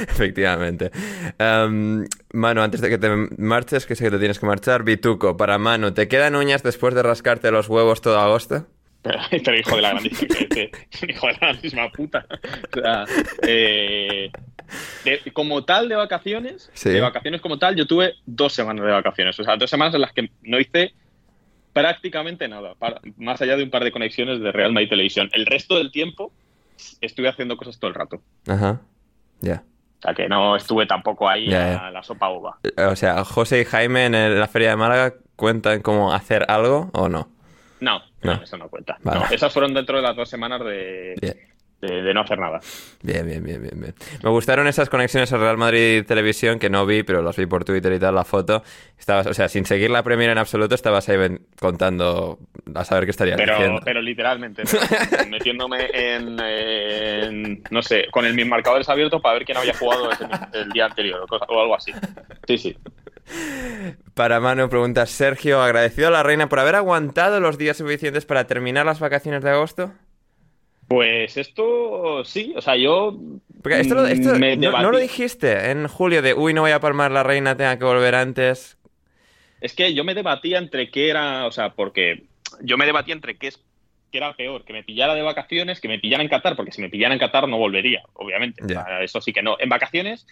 Efectivamente. 0.00 0.90
Em, 1.38 2.06
Manu, 2.32 2.62
antes 2.62 2.80
de 2.80 2.88
que 2.90 2.98
te 2.98 3.08
marches, 3.38 3.86
que 3.86 3.94
sé 3.96 4.04
que 4.04 4.10
te 4.12 4.18
tienes 4.18 4.38
que 4.38 4.46
marchar, 4.46 4.84
Bituco, 4.84 5.36
para 5.36 5.58
Manu, 5.58 5.92
¿te 5.92 6.08
quedan 6.08 6.36
uñas 6.36 6.62
después 6.62 6.94
de 6.94 7.02
rascarte 7.02 7.50
los 7.50 7.68
huevos 7.68 8.00
todo 8.00 8.18
agosto? 8.20 8.66
Pero, 9.02 9.18
pero 9.44 9.58
hijo 9.58 9.76
de 9.76 9.82
la 9.82 9.90
grandísima, 9.90 10.34
hijo 11.08 11.26
de 11.26 11.32
la 11.32 11.38
grandísima 11.40 11.90
puta. 11.92 12.26
O 12.76 12.80
sea, 12.80 13.04
eh, 13.42 14.30
de- 15.04 15.32
como 15.32 15.64
tal 15.64 15.88
de 15.88 15.96
vacaciones, 15.96 16.70
Sí. 16.74 16.90
de 16.90 17.00
vacaciones 17.00 17.40
como 17.40 17.58
tal, 17.58 17.76
yo 17.76 17.86
tuve 17.86 18.14
dos 18.26 18.52
semanas 18.54 18.84
de 18.86 18.92
vacaciones. 18.92 19.38
O 19.38 19.44
sea, 19.44 19.56
dos 19.56 19.68
semanas 19.70 19.94
en 19.94 20.00
las 20.00 20.12
que 20.12 20.30
no 20.42 20.58
hice 20.58 20.94
prácticamente 21.74 22.48
nada, 22.48 22.74
para- 22.76 23.00
más 23.18 23.42
allá 23.42 23.56
de 23.58 23.64
un 23.64 23.70
par 23.70 23.84
de 23.84 23.92
conexiones 23.92 24.40
de 24.40 24.50
Real 24.50 24.72
Madrid 24.72 24.88
Televisión. 24.88 25.28
El 25.34 25.44
resto 25.44 25.76
del 25.76 25.92
tiempo 25.92 26.32
estuve 27.02 27.28
haciendo 27.28 27.58
cosas 27.58 27.78
todo 27.78 27.88
el 27.88 27.94
rato. 27.94 28.22
Ajá, 28.48 28.80
ya. 29.40 29.62
O 29.98 30.02
sea, 30.02 30.14
que 30.14 30.28
no 30.28 30.56
estuve 30.56 30.86
tampoco 30.86 31.28
ahí 31.28 31.52
a 31.52 31.90
la 31.90 32.02
sopa 32.02 32.30
uva. 32.30 32.58
O 32.88 32.96
sea, 32.96 33.22
José 33.24 33.60
y 33.60 33.64
Jaime 33.64 34.06
en 34.06 34.14
el- 34.14 34.38
la 34.40 34.46
Feria 34.48 34.70
de 34.70 34.76
Málaga 34.76 35.14
cuentan 35.36 35.82
cómo 35.82 36.12
hacer 36.14 36.44
algo 36.48 36.90
o 36.94 37.08
no. 37.08 37.28
No, 37.80 37.98
no, 38.22 38.36
No. 38.36 38.42
eso 38.42 38.56
no 38.56 38.68
cuenta. 38.68 38.96
Vale. 39.02 39.20
No, 39.20 39.26
esas 39.30 39.52
fueron 39.52 39.74
dentro 39.74 39.96
de 39.96 40.02
las 40.02 40.16
dos 40.16 40.28
semanas 40.30 40.60
de. 40.64 41.14
De- 41.86 42.02
de 42.02 42.14
no 42.14 42.22
hacer 42.22 42.38
nada. 42.38 42.60
Bien, 43.02 43.26
bien, 43.26 43.42
bien, 43.44 43.60
bien, 43.62 43.80
bien. 43.80 43.94
Me 44.22 44.30
gustaron 44.30 44.66
esas 44.66 44.88
conexiones 44.88 45.32
a 45.32 45.38
Real 45.38 45.56
Madrid 45.56 46.04
Televisión 46.06 46.58
que 46.58 46.70
no 46.70 46.86
vi, 46.86 47.02
pero 47.02 47.22
las 47.22 47.36
vi 47.36 47.46
por 47.46 47.64
Twitter 47.64 47.92
y 47.92 47.98
tal, 47.98 48.14
la 48.14 48.24
foto. 48.24 48.62
Estabas, 48.98 49.26
o 49.26 49.34
sea, 49.34 49.48
sin 49.48 49.66
seguir 49.66 49.90
la 49.90 50.02
Premier 50.02 50.30
en 50.30 50.38
absoluto, 50.38 50.74
estabas 50.74 51.08
ahí 51.08 51.18
contando 51.60 52.38
a 52.74 52.84
saber 52.84 53.04
qué 53.04 53.10
estarías 53.10 53.36
Pero, 53.36 53.52
diciendo. 53.54 53.80
pero 53.84 54.00
literalmente, 54.02 54.62
¿no? 54.64 54.70
metiéndome 55.30 55.88
en, 55.92 56.38
en, 56.40 57.62
no 57.70 57.82
sé, 57.82 58.06
con 58.10 58.24
el 58.24 58.34
mis 58.34 58.46
marcadores 58.46 58.88
abiertos 58.88 59.20
para 59.20 59.34
ver 59.34 59.44
quién 59.44 59.58
había 59.58 59.74
jugado 59.74 60.10
ese- 60.10 60.26
el 60.54 60.70
día 60.70 60.86
anterior 60.86 61.20
o, 61.22 61.26
cosa- 61.26 61.46
o 61.48 61.60
algo 61.60 61.76
así. 61.76 61.92
Sí, 62.46 62.58
sí. 62.58 62.76
Para 64.14 64.38
Manu 64.40 64.68
pregunta 64.68 65.06
Sergio, 65.06 65.62
agradecido 65.62 66.08
a 66.08 66.10
la 66.10 66.22
reina 66.22 66.48
por 66.48 66.60
haber 66.60 66.74
aguantado 66.74 67.40
los 67.40 67.58
días 67.58 67.76
suficientes 67.76 68.26
para 68.26 68.46
terminar 68.46 68.84
las 68.86 69.00
vacaciones 69.00 69.42
de 69.42 69.50
agosto. 69.50 69.92
Pues 70.88 71.36
esto 71.36 72.24
sí, 72.24 72.52
o 72.56 72.60
sea, 72.60 72.76
yo. 72.76 73.18
Porque 73.62 73.80
esto, 73.80 73.94
no, 73.94 74.82
no, 74.82 74.90
lo 74.90 74.98
dijiste 74.98 75.70
en 75.70 75.88
julio 75.88 76.20
de 76.20 76.34
uy, 76.34 76.52
no 76.52 76.60
voy 76.62 76.72
a 76.72 76.80
palmar 76.80 77.10
la 77.10 77.22
reina, 77.22 77.56
tenga 77.56 77.78
que 77.78 77.84
volver 77.84 78.14
antes. 78.14 78.76
Es 79.60 79.72
que 79.74 79.94
yo 79.94 80.04
me 80.04 80.14
debatía 80.14 80.58
entre 80.58 80.90
qué 80.90 81.08
era, 81.08 81.46
o 81.46 81.50
sea, 81.50 81.70
porque 81.70 82.24
yo 82.60 82.76
me 82.76 82.84
debatía 82.84 83.14
entre 83.14 83.36
qué 83.36 83.48
es 83.48 83.60
que 84.14 84.18
era 84.18 84.34
peor, 84.34 84.64
que 84.64 84.72
me 84.72 84.84
pillara 84.84 85.14
de 85.14 85.22
vacaciones, 85.22 85.80
que 85.80 85.88
me 85.88 85.98
pillara 85.98 86.22
en 86.22 86.28
Qatar, 86.28 86.54
porque 86.54 86.70
si 86.70 86.80
me 86.80 86.88
pillara 86.88 87.14
en 87.14 87.18
Qatar 87.18 87.48
no 87.48 87.58
volvería, 87.58 88.02
obviamente. 88.12 88.62
eso 89.00 89.20
sí 89.20 89.32
que 89.32 89.42
no. 89.42 89.56
En 89.58 89.68
vacaciones, 89.68 90.26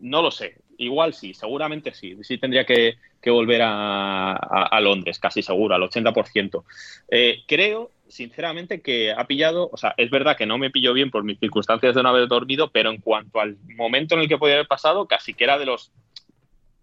no 0.00 0.22
lo 0.22 0.30
sé. 0.30 0.56
Igual 0.78 1.12
sí, 1.12 1.34
seguramente 1.34 1.92
sí. 1.92 2.16
Sí 2.22 2.38
tendría 2.38 2.64
que, 2.64 2.96
volver 3.26 3.60
a, 3.62 4.78
Londres, 4.80 5.18
casi 5.18 5.42
seguro, 5.42 5.74
al 5.74 5.82
80%. 5.82 6.64
Eh, 7.10 7.42
creo, 7.46 7.90
sinceramente, 8.08 8.80
que 8.80 9.12
ha 9.12 9.26
pillado, 9.26 9.68
o 9.72 9.76
sea, 9.76 9.94
es 9.96 10.10
verdad 10.10 10.36
que 10.36 10.46
no 10.46 10.58
me 10.58 10.70
pilló 10.70 10.92
bien 10.92 11.10
por 11.10 11.24
mis 11.24 11.38
circunstancias 11.38 11.94
de 11.94 12.02
no 12.02 12.08
haber 12.08 12.28
dormido, 12.28 12.70
pero 12.70 12.90
en 12.90 13.00
cuanto 13.00 13.40
al 13.40 13.56
momento 13.76 14.14
en 14.14 14.22
el 14.22 14.28
que 14.28 14.38
podía 14.38 14.54
haber 14.54 14.68
pasado, 14.68 15.06
casi 15.06 15.34
que 15.34 15.44
era 15.44 15.58
de 15.58 15.66
los 15.66 15.92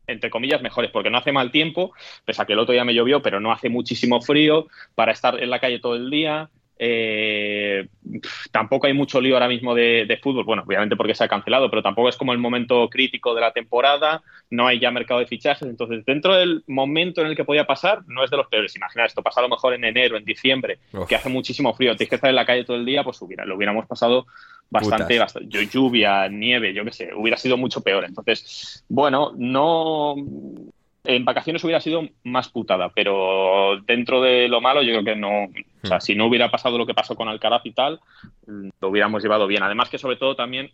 entre 0.07 0.29
comillas, 0.29 0.61
mejores, 0.61 0.91
porque 0.91 1.09
no 1.09 1.17
hace 1.17 1.31
mal 1.31 1.51
tiempo, 1.51 1.93
pese 2.25 2.41
a 2.41 2.45
que 2.45 2.53
el 2.53 2.59
otro 2.59 2.73
día 2.73 2.83
me 2.83 2.93
llovió, 2.93 3.21
pero 3.21 3.39
no 3.39 3.51
hace 3.51 3.69
muchísimo 3.69 4.21
frío 4.21 4.67
para 4.95 5.11
estar 5.11 5.41
en 5.41 5.49
la 5.49 5.59
calle 5.59 5.79
todo 5.79 5.95
el 5.95 6.09
día. 6.09 6.49
Eh, 6.79 7.87
tampoco 8.51 8.87
hay 8.87 8.93
mucho 8.93 9.21
lío 9.21 9.35
ahora 9.35 9.47
mismo 9.47 9.75
de, 9.75 10.19
fútbol, 10.21 10.43
bueno, 10.43 10.63
obviamente 10.65 10.95
porque 10.95 11.15
se 11.15 11.23
ha 11.23 11.27
cancelado, 11.27 11.69
pero 11.69 11.83
tampoco 11.83 12.09
es 12.09 12.17
como 12.17 12.33
el 12.33 12.39
momento 12.39 12.89
crítico 12.89 13.35
de 13.35 13.41
la 13.41 13.53
temporada, 13.53 14.21
no 14.49 14.67
hay 14.67 14.79
ya 14.79 14.91
mercado 14.91 15.19
de 15.19 15.27
fichajes, 15.27 15.67
entonces 15.67 16.03
dentro 16.05 16.35
del 16.35 16.63
momento 16.67 17.21
en 17.21 17.27
el 17.27 17.35
que 17.35 17.45
podía 17.45 17.65
pasar, 17.65 18.01
no 18.07 18.23
es 18.23 18.31
de 18.31 18.37
los 18.37 18.47
peores. 18.47 18.75
Imagina 18.75 19.05
esto, 19.05 19.21
pasado 19.21 19.47
mejor 19.47 19.73
en 19.73 19.85
enero, 19.85 20.17
en 20.17 20.25
diciembre, 20.25 20.79
que 21.07 21.15
hace 21.15 21.29
muchísimo 21.29 21.73
frío, 21.73 21.95
tienes 21.95 22.09
que 22.09 22.15
estar 22.15 22.29
en 22.29 22.35
la 22.35 22.45
calle 22.45 22.65
todo 22.65 22.77
el 22.77 22.85
día, 22.85 23.03
pues 23.03 23.21
hubiera, 23.21 23.45
lo 23.45 23.55
hubiéramos 23.55 23.85
pasado 23.85 24.25
bastante, 24.69 25.19
bastante, 25.19 25.67
lluvia, 25.67 26.27
nieve, 26.27 26.73
yo 26.73 26.83
qué 26.83 26.91
sé, 26.91 27.13
hubiera 27.15 27.37
sido 27.37 27.57
mucho 27.57 27.81
peor. 27.81 28.05
Entonces, 28.05 28.83
bueno, 28.89 29.33
no. 29.37 30.15
En 31.05 31.25
vacaciones 31.25 31.63
hubiera 31.63 31.81
sido 31.81 32.07
más 32.23 32.49
putada, 32.49 32.89
pero 32.89 33.81
dentro 33.85 34.21
de 34.21 34.47
lo 34.47 34.61
malo, 34.61 34.81
yo 34.81 34.91
creo 34.91 35.03
que 35.03 35.15
no. 35.15 35.45
O 35.83 35.87
sea, 35.87 35.97
hmm. 35.97 36.01
si 36.01 36.15
no 36.15 36.27
hubiera 36.27 36.49
pasado 36.49 36.77
lo 36.77 36.85
que 36.85 36.93
pasó 36.93 37.15
con 37.15 37.27
Alcaraz 37.27 37.65
y 37.65 37.71
tal, 37.71 37.99
lo 38.47 38.87
hubiéramos 38.87 39.21
llevado 39.21 39.47
bien. 39.47 39.63
Además, 39.63 39.89
que 39.89 39.97
sobre 39.97 40.15
todo 40.15 40.35
también 40.35 40.71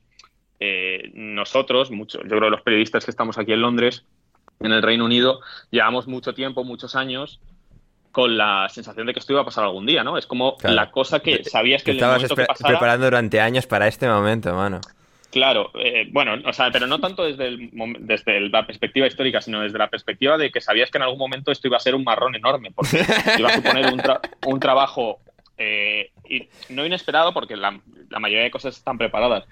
eh, 0.60 1.12
nosotros, 1.14 1.90
mucho, 1.90 2.22
yo 2.22 2.38
creo 2.38 2.50
los 2.50 2.62
periodistas 2.62 3.06
que 3.06 3.12
estamos 3.12 3.38
aquí 3.38 3.54
en 3.54 3.62
Londres, 3.62 4.06
en 4.60 4.72
el 4.72 4.84
Reino 4.84 5.06
Unido, 5.06 5.40
llevamos 5.72 6.08
mucho 6.08 6.34
tiempo, 6.34 6.64
muchos 6.64 6.96
años, 6.96 7.40
con 8.12 8.38
la 8.38 8.68
sensación 8.70 9.08
de 9.08 9.14
que 9.14 9.20
esto 9.20 9.34
iba 9.34 9.42
a 9.42 9.46
pasar 9.46 9.64
algún 9.64 9.86
día, 9.86 10.04
¿no? 10.04 10.18
Es 10.18 10.26
como 10.26 10.58
la 10.64 10.92
cosa 10.92 11.22
que 11.22 11.44
sabías 11.44 11.84
que... 11.84 11.92
Te 11.92 11.98
estabas 11.98 12.24
preparando 12.62 13.06
durante 13.06 13.40
años 13.40 13.68
para 13.68 13.88
este 13.88 14.08
momento, 14.08 14.54
mano. 14.54 14.82
Claro, 15.32 15.72
eh, 15.76 16.08
bueno, 16.12 16.36
o 16.44 16.54
sea, 16.54 16.72
pero 16.72 16.88
no 16.88 17.00
tanto 17.00 17.24
desde, 17.24 17.70
desde 18.00 18.50
la 18.50 18.66
perspectiva 18.66 19.06
histórica, 19.06 19.42
sino 19.42 19.62
desde 19.62 19.78
la 19.78 19.90
perspectiva 19.90 20.38
de 20.38 20.52
que 20.52 20.60
sabías 20.60 20.90
que 20.90 20.98
en 20.98 21.04
algún 21.04 21.20
momento 21.20 21.52
esto 21.52 21.68
iba 21.68 21.78
a 21.78 21.82
ser 21.82 21.94
un 21.94 22.04
marrón 22.04 22.36
enorme, 22.36 22.72
porque 22.72 23.06
iba 23.38 23.50
a 23.50 23.54
suponer 23.54 23.94
un, 24.48 24.60
trabajo 24.60 25.20
eh, 25.58 26.12
no 26.70 26.86
inesperado, 26.86 27.32
porque 27.34 27.56
la, 27.56 27.80
la, 28.10 28.20
mayoría 28.20 28.44
de 28.44 28.52
cosas 28.52 28.76
están 28.76 28.98
preparadas, 28.98 29.46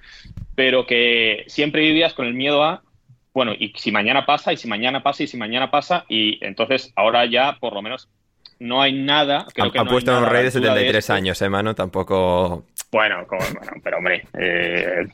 pero 0.56 0.88
que 0.88 1.44
siempre 1.48 1.82
vivías 1.82 2.13
con 2.13 2.26
el 2.26 2.34
miedo 2.34 2.63
a, 2.63 2.82
bueno, 3.34 3.54
y 3.54 3.72
si 3.76 3.92
mañana 3.92 4.26
pasa, 4.26 4.52
y 4.52 4.58
si 4.58 4.68
mañana 4.68 5.04
pasa, 5.04 5.22
y 5.22 5.28
si 5.28 5.38
mañana 5.38 5.70
pasa, 5.70 6.06
y 6.10 6.44
entonces 6.44 6.92
ahora 6.96 7.24
ya 7.28 7.58
por 7.60 7.74
lo 7.74 7.84
menos 7.84 8.10
no 8.60 8.82
hay 8.82 8.94
nada. 8.94 9.46
Creo 9.54 9.72
ha, 9.76 9.86
puesto 9.86 10.18
un 10.18 10.26
rey 10.26 10.44
de 10.44 10.50
73 10.50 11.10
años, 11.12 11.42
¿eh, 11.44 11.50
mano? 11.50 11.76
Tampoco. 11.76 12.66
Bueno, 12.92 13.28
bueno 13.30 13.60
pero 13.84 13.98
hombre, 13.98 14.26
eh, 14.40 15.06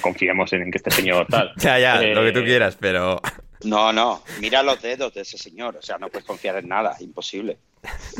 confiemos 0.00 0.52
en 0.52 0.70
que 0.70 0.78
este 0.78 0.90
señor 0.90 1.26
tal. 1.28 1.52
ya, 1.56 1.78
ya, 1.78 2.00
lo 2.00 2.22
que 2.22 2.32
tú 2.32 2.40
eh, 2.40 2.44
quieras, 2.44 2.76
pero. 2.78 3.20
No, 3.64 3.92
no, 3.92 4.22
mira 4.40 4.62
los 4.62 4.80
dedos 4.80 5.12
de 5.12 5.20
ese 5.20 5.36
señor, 5.36 5.76
o 5.76 5.82
sea, 5.82 5.98
no 5.98 6.08
puedes 6.08 6.26
confiar 6.26 6.56
en 6.56 6.68
nada, 6.68 6.96
imposible. 7.00 7.58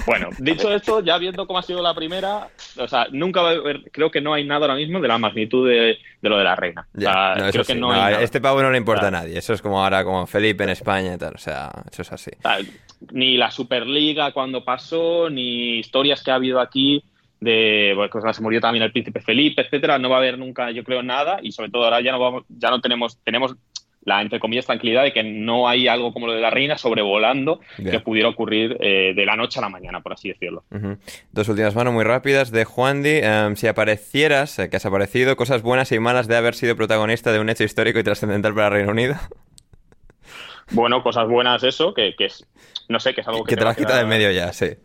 Bueno, 0.06 0.28
dicho 0.38 0.72
esto, 0.74 1.00
ya 1.00 1.18
viendo 1.18 1.46
cómo 1.46 1.58
ha 1.58 1.62
sido 1.62 1.82
la 1.82 1.94
primera, 1.94 2.48
o 2.78 2.88
sea, 2.88 3.06
nunca 3.10 3.42
va 3.42 3.50
a 3.50 3.52
haber, 3.52 3.90
creo 3.90 4.10
que 4.10 4.20
no 4.20 4.32
hay 4.32 4.44
nada 4.44 4.62
ahora 4.62 4.74
mismo 4.74 5.00
de 5.00 5.08
la 5.08 5.18
magnitud 5.18 5.68
de, 5.68 5.98
lo 6.22 6.38
de 6.38 6.44
la 6.44 6.56
reina. 6.56 6.86
creo 6.92 7.64
que 7.64 7.74
no, 7.74 8.08
este 8.08 8.40
pavo 8.40 8.62
no 8.62 8.70
le 8.70 8.78
importa 8.78 9.08
a 9.08 9.10
nadie, 9.10 9.38
eso 9.38 9.52
es 9.52 9.60
como 9.60 9.82
ahora, 9.82 10.04
como 10.04 10.26
Felipe 10.26 10.64
en 10.64 10.70
España 10.70 11.14
y 11.14 11.18
tal, 11.18 11.34
o 11.34 11.38
sea, 11.38 11.70
eso 11.90 12.02
es 12.02 12.12
así. 12.12 12.30
Ni 13.12 13.36
la 13.36 13.50
Superliga 13.50 14.32
cuando 14.32 14.64
pasó, 14.64 15.28
ni 15.30 15.78
historias 15.78 16.22
que 16.22 16.30
ha 16.30 16.34
habido 16.34 16.60
aquí 16.60 17.02
de 17.40 17.94
bueno, 17.96 18.32
se 18.32 18.42
murió 18.42 18.60
también 18.60 18.84
el 18.84 18.92
príncipe 18.92 19.20
Felipe, 19.20 19.62
etcétera, 19.62 19.98
no 19.98 20.10
va 20.10 20.16
a 20.16 20.18
haber 20.18 20.38
nunca, 20.38 20.70
yo 20.70 20.84
creo, 20.84 21.02
nada, 21.02 21.40
y 21.42 21.52
sobre 21.52 21.70
todo 21.70 21.84
ahora 21.84 22.00
ya 22.00 22.12
no 22.12 22.20
vamos, 22.20 22.44
ya 22.48 22.70
no 22.70 22.80
tenemos, 22.80 23.18
tenemos 23.24 23.56
la, 24.02 24.22
entre 24.22 24.40
comillas, 24.40 24.66
tranquilidad 24.66 25.02
de 25.02 25.12
que 25.12 25.22
no 25.22 25.68
hay 25.68 25.86
algo 25.86 26.12
como 26.12 26.26
lo 26.26 26.32
de 26.32 26.40
la 26.40 26.50
reina 26.50 26.78
sobrevolando 26.78 27.60
que 27.76 28.00
pudiera 28.00 28.28
ocurrir 28.28 28.76
eh, 28.80 29.12
de 29.14 29.26
la 29.26 29.36
noche 29.36 29.58
a 29.58 29.62
la 29.62 29.68
mañana, 29.68 30.00
por 30.00 30.14
así 30.14 30.28
decirlo. 30.28 30.64
Dos 31.32 31.48
últimas 31.48 31.74
manos 31.74 31.92
muy 31.92 32.04
rápidas 32.04 32.50
de 32.50 32.64
Juan 32.64 33.02
Di. 33.02 33.18
Em, 33.22 33.56
si 33.56 33.66
aparecieras, 33.66 34.58
eh, 34.58 34.70
que 34.70 34.76
has 34.76 34.86
aparecido, 34.86 35.36
cosas 35.36 35.62
buenas 35.62 35.92
y 35.92 35.98
malas 35.98 36.28
de 36.28 36.36
haber 36.36 36.54
sido 36.54 36.76
protagonista 36.76 37.30
de 37.32 37.40
un 37.40 37.50
hecho 37.50 37.64
histórico 37.64 37.98
y 37.98 38.02
trascendental 38.02 38.54
para 38.54 38.68
el 38.68 38.72
Reino 38.72 38.92
Unido. 38.92 39.16
Bueno, 40.70 41.02
cosas 41.02 41.28
buenas 41.28 41.62
eso, 41.62 41.92
que, 41.92 42.14
es, 42.18 42.46
no 42.88 43.00
sé, 43.00 43.12
que 43.12 43.20
es 43.20 43.28
algo 43.28 43.44
que... 43.44 43.50
Que 43.50 43.56
te, 43.56 43.64
las 43.64 43.76
quita 43.76 43.98
de 43.98 44.06
medio 44.06 44.30
ya, 44.30 44.52
sí. 44.52 44.76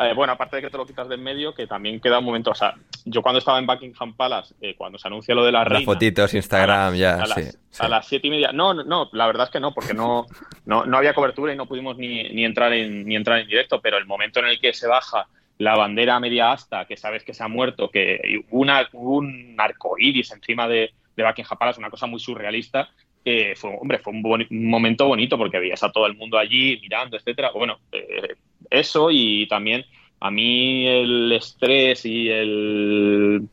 Eh, 0.00 0.12
bueno, 0.14 0.32
aparte 0.32 0.56
de 0.56 0.62
que 0.62 0.70
te 0.70 0.76
lo 0.76 0.86
quitas 0.86 1.08
de 1.08 1.14
en 1.14 1.22
medio, 1.22 1.54
que 1.54 1.66
también 1.66 2.00
queda 2.00 2.18
un 2.18 2.24
momento, 2.24 2.50
o 2.50 2.54
sea, 2.54 2.74
yo 3.04 3.22
cuando 3.22 3.38
estaba 3.38 3.58
en 3.58 3.66
Buckingham 3.66 4.14
Palace, 4.14 4.54
eh, 4.60 4.74
cuando 4.76 4.98
se 4.98 5.08
anuncia 5.08 5.34
lo 5.34 5.44
de 5.44 5.52
la 5.52 5.64
reina... 5.64 5.78
Las 5.78 5.84
fotitos, 5.84 6.34
Instagram, 6.34 6.94
ya, 6.94 7.22
a 7.22 7.26
sí, 7.26 7.42
las, 7.42 7.80
A 7.80 7.88
las 7.88 8.06
siete 8.06 8.26
y 8.26 8.30
media... 8.30 8.52
No, 8.52 8.74
no, 8.74 9.08
la 9.12 9.26
verdad 9.26 9.46
es 9.46 9.50
que 9.50 9.60
no, 9.60 9.72
porque 9.72 9.94
no, 9.94 10.26
no, 10.66 10.84
no 10.84 10.96
había 10.96 11.14
cobertura 11.14 11.52
y 11.52 11.56
no 11.56 11.66
pudimos 11.66 11.96
ni, 11.96 12.24
ni, 12.30 12.44
entrar 12.44 12.72
en, 12.72 13.06
ni 13.06 13.16
entrar 13.16 13.38
en 13.38 13.46
directo, 13.46 13.80
pero 13.80 13.96
el 13.96 14.06
momento 14.06 14.40
en 14.40 14.46
el 14.46 14.60
que 14.60 14.72
se 14.72 14.88
baja 14.88 15.26
la 15.58 15.76
bandera 15.76 16.18
media 16.18 16.52
asta, 16.52 16.84
que 16.86 16.96
sabes 16.96 17.22
que 17.22 17.34
se 17.34 17.44
ha 17.44 17.48
muerto, 17.48 17.88
que 17.88 18.44
una, 18.50 18.88
un 18.92 19.54
arco 19.58 19.96
iris 19.98 20.32
encima 20.32 20.66
de, 20.66 20.92
de 21.16 21.24
Buckingham 21.24 21.58
Palace, 21.58 21.78
una 21.78 21.90
cosa 21.90 22.06
muy 22.06 22.18
surrealista, 22.18 22.88
eh, 23.24 23.54
fue, 23.56 23.70
hombre, 23.80 23.98
fue 23.98 24.12
un, 24.12 24.46
momento 24.50 25.06
bonito 25.06 25.38
porque 25.38 25.58
veías 25.58 25.82
a 25.82 25.90
todo 25.90 26.06
el 26.06 26.14
mundo 26.14 26.36
allí 26.36 26.78
mirando, 26.82 27.16
etcétera. 27.16 27.50
Bueno, 27.52 27.78
eh, 27.90 28.34
eso 28.70 29.10
y 29.10 29.46
también 29.48 29.84
a 30.20 30.30
mí 30.30 30.86
el 30.86 31.32
estrés 31.32 32.04
y 32.06 32.28
el 32.30 33.48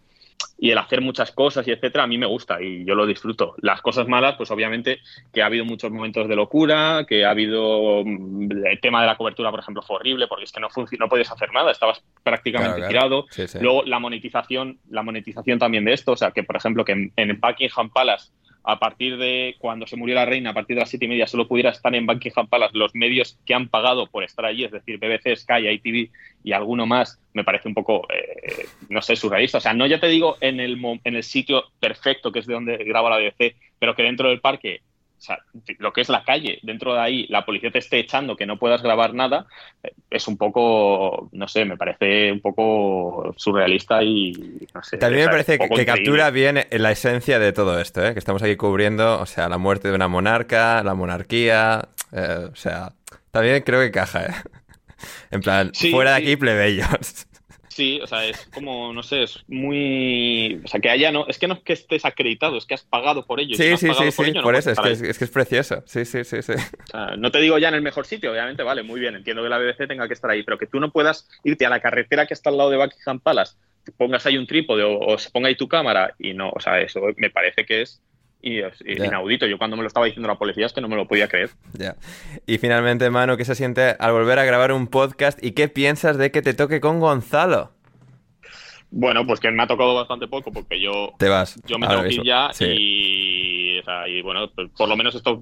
y 0.63 0.69
el 0.69 0.77
hacer 0.77 1.01
muchas 1.01 1.31
cosas 1.31 1.67
y 1.67 1.71
etcétera, 1.71 2.03
a 2.03 2.07
mí 2.07 2.19
me 2.19 2.27
gusta 2.27 2.61
y 2.61 2.85
yo 2.85 2.93
lo 2.93 3.07
disfruto. 3.07 3.55
Las 3.57 3.81
cosas 3.81 4.07
malas, 4.07 4.35
pues 4.37 4.51
obviamente 4.51 4.99
que 5.33 5.41
ha 5.41 5.47
habido 5.47 5.65
muchos 5.65 5.91
momentos 5.91 6.29
de 6.29 6.35
locura, 6.35 7.03
que 7.09 7.25
ha 7.25 7.31
habido 7.31 8.03
mm, 8.05 8.67
el 8.67 8.79
tema 8.79 9.01
de 9.01 9.07
la 9.07 9.17
cobertura, 9.17 9.49
por 9.49 9.59
ejemplo, 9.59 9.81
fue 9.81 9.95
horrible 9.95 10.27
porque 10.27 10.43
es 10.43 10.51
que 10.51 10.59
no 10.59 10.67
no 10.99 11.09
podías 11.09 11.31
hacer 11.31 11.51
nada, 11.51 11.71
estabas 11.71 12.03
prácticamente 12.23 12.87
tirado. 12.87 13.25
Luego 13.59 13.81
la 13.85 13.97
monetización, 13.97 14.77
la 14.87 15.01
monetización 15.01 15.57
también 15.57 15.83
de 15.83 15.93
esto, 15.93 16.11
o 16.11 16.17
sea, 16.17 16.29
que 16.29 16.43
por 16.43 16.55
ejemplo 16.55 16.85
que 16.85 16.91
en, 16.91 17.11
en 17.15 17.39
Buckingham 17.39 17.89
Palace 17.89 18.31
a 18.63 18.79
partir 18.79 19.17
de 19.17 19.55
cuando 19.59 19.87
se 19.87 19.95
murió 19.95 20.15
la 20.15 20.25
reina, 20.25 20.51
a 20.51 20.53
partir 20.53 20.75
de 20.75 20.81
las 20.81 20.89
siete 20.89 21.05
y 21.05 21.07
media, 21.07 21.27
solo 21.27 21.47
pudiera 21.47 21.71
estar 21.71 21.93
en 21.95 22.05
Buckingham 22.05 22.47
Palace 22.47 22.77
los 22.77 22.93
medios 22.93 23.37
que 23.45 23.53
han 23.53 23.69
pagado 23.69 24.07
por 24.07 24.23
estar 24.23 24.45
allí, 24.45 24.63
es 24.63 24.71
decir, 24.71 24.99
BBC, 24.99 25.35
Sky, 25.35 25.67
ITV 25.67 26.11
y 26.43 26.51
alguno 26.51 26.85
más, 26.85 27.19
me 27.33 27.43
parece 27.43 27.67
un 27.67 27.73
poco, 27.73 28.07
eh, 28.13 28.65
no 28.89 29.01
sé, 29.01 29.15
surrealista. 29.15 29.57
O 29.57 29.61
sea, 29.61 29.73
no 29.73 29.87
ya 29.87 29.99
te 29.99 30.07
digo 30.07 30.37
en 30.41 30.59
el, 30.59 30.79
en 31.03 31.15
el 31.15 31.23
sitio 31.23 31.65
perfecto 31.79 32.31
que 32.31 32.39
es 32.39 32.45
de 32.45 32.53
donde 32.53 32.77
graba 32.77 33.09
la 33.09 33.17
BBC, 33.17 33.55
pero 33.79 33.95
que 33.95 34.03
dentro 34.03 34.29
del 34.29 34.41
parque 34.41 34.81
o 35.21 35.23
sea, 35.23 35.37
lo 35.77 35.93
que 35.93 36.01
es 36.01 36.09
la 36.09 36.23
calle, 36.23 36.57
dentro 36.63 36.95
de 36.95 36.99
ahí 36.99 37.27
la 37.29 37.45
policía 37.45 37.69
te 37.69 37.77
esté 37.77 37.99
echando 37.99 38.35
que 38.35 38.47
no 38.47 38.57
puedas 38.57 38.81
grabar 38.81 39.13
nada, 39.13 39.45
eh, 39.83 39.93
es 40.09 40.27
un 40.27 40.35
poco, 40.35 41.29
no 41.31 41.47
sé, 41.47 41.63
me 41.63 41.77
parece 41.77 42.31
un 42.31 42.41
poco 42.41 43.31
surrealista 43.37 44.01
y 44.01 44.31
no 44.73 44.81
sé. 44.81 44.97
También 44.97 45.25
me 45.25 45.31
parece 45.31 45.59
que, 45.59 45.85
captura 45.85 46.31
bien 46.31 46.65
la 46.71 46.91
esencia 46.91 47.37
de 47.37 47.53
todo 47.53 47.79
esto, 47.79 48.03
¿eh? 48.03 48.13
que 48.13 48.19
estamos 48.19 48.41
aquí 48.41 48.55
cubriendo, 48.55 49.19
o 49.19 49.27
sea, 49.27 49.47
la 49.47 49.59
muerte 49.59 49.89
de 49.89 49.93
una 49.93 50.07
monarca, 50.07 50.83
la 50.83 50.95
monarquía, 50.95 51.89
eh, 52.11 52.47
o 52.51 52.55
sea, 52.55 52.93
también 53.29 53.61
creo 53.61 53.79
que 53.81 53.91
caja, 53.91 54.25
¿eh? 54.25 54.33
En 55.31 55.41
plan, 55.41 55.71
fuera 55.91 56.11
de 56.11 56.17
aquí 56.17 56.35
plebeyos. 56.35 57.27
Sí, 57.71 58.01
o 58.03 58.07
sea, 58.07 58.25
es 58.25 58.49
como, 58.53 58.91
no 58.91 59.01
sé, 59.01 59.23
es 59.23 59.45
muy. 59.47 60.59
O 60.65 60.67
sea, 60.67 60.81
que 60.81 60.89
haya, 60.89 61.09
no. 61.09 61.25
Es 61.27 61.39
que 61.39 61.47
no 61.47 61.53
es 61.53 61.61
que 61.61 61.71
estés 61.71 62.03
acreditado, 62.03 62.57
es 62.57 62.65
que 62.65 62.73
has 62.73 62.83
pagado 62.83 63.25
por 63.25 63.39
ello. 63.39 63.55
Sí, 63.55 63.77
sí, 63.77 63.87
sí, 63.93 64.11
sí, 64.11 64.33
por, 64.43 64.55
eso, 64.55 64.71
es 64.71 64.79
que 64.79 64.91
es, 64.91 65.17
que 65.17 65.23
es, 65.23 65.31
precioso. 65.31 65.81
Sí, 65.85 66.03
sí, 66.03 66.25
sí, 66.25 66.41
sí. 66.41 66.51
O 66.51 66.87
sea, 66.87 67.15
no 67.15 67.31
te 67.31 67.39
digo 67.39 67.57
ya 67.59 67.69
en 67.69 67.75
el 67.75 67.81
mejor 67.81 68.05
sitio, 68.05 68.29
obviamente, 68.33 68.61
vale, 68.61 68.83
muy 68.83 68.99
bien, 68.99 69.15
entiendo 69.15 69.41
que 69.41 69.47
la 69.47 69.57
BBC 69.57 69.87
tenga 69.87 70.05
que 70.05 70.13
estar 70.13 70.29
ahí, 70.29 70.43
pero 70.43 70.57
que 70.57 70.67
tú 70.67 70.81
no 70.81 70.91
puedas 70.91 71.29
irte 71.45 71.65
a 71.65 71.69
la 71.69 71.79
carretera 71.79 72.27
que 72.27 72.33
está 72.33 72.49
al 72.49 72.57
lado 72.57 72.71
de 72.71 72.77
Buckingham 72.77 73.21
Palace, 73.21 73.55
pongas 73.97 74.25
ahí 74.25 74.37
un 74.37 74.47
trípode 74.47 74.83
o, 74.83 75.17
se 75.17 75.29
ponga 75.29 75.47
ahí 75.47 75.55
tu 75.55 75.69
cámara 75.69 76.13
y 76.19 76.33
no, 76.33 76.49
o 76.49 76.59
sea, 76.59 76.81
eso 76.81 76.99
me 77.15 77.29
parece 77.29 77.65
que 77.65 77.83
es 77.83 78.01
y 78.41 78.59
inaudito. 78.87 79.45
Yo 79.47 79.57
cuando 79.57 79.75
me 79.77 79.83
lo 79.83 79.87
estaba 79.87 80.05
diciendo 80.05 80.27
la 80.27 80.37
policía 80.37 80.65
es 80.65 80.73
que 80.73 80.81
no 80.81 80.87
me 80.87 80.95
lo 80.95 81.07
podía 81.07 81.27
creer. 81.27 81.49
Ya. 81.73 81.95
Y 82.45 82.57
finalmente, 82.57 83.09
Manu, 83.09 83.37
¿qué 83.37 83.45
se 83.45 83.55
siente 83.55 83.95
al 83.99 84.11
volver 84.13 84.39
a 84.39 84.45
grabar 84.45 84.71
un 84.71 84.87
podcast 84.87 85.43
y 85.43 85.51
qué 85.51 85.67
piensas 85.67 86.17
de 86.17 86.31
que 86.31 86.41
te 86.41 86.53
toque 86.53 86.81
con 86.81 86.99
Gonzalo? 86.99 87.71
Bueno, 88.93 89.25
pues 89.25 89.39
que 89.39 89.49
me 89.51 89.63
ha 89.63 89.67
tocado 89.67 89.95
bastante 89.95 90.27
poco 90.27 90.51
porque 90.51 90.81
yo, 90.81 91.13
Te 91.17 91.29
vas. 91.29 91.55
yo 91.65 91.77
me 91.79 91.87
tengo 91.87 92.03
que 92.03 92.13
ir 92.13 92.23
ya 92.25 92.49
Sí. 92.51 92.65
y, 92.67 93.79
o 93.79 93.83
sea, 93.83 94.07
y, 94.09 94.21
bueno, 94.21 94.49
pues 94.53 94.69
por 94.77 94.89
lo 94.89 94.97
menos 94.97 95.15
estos 95.15 95.39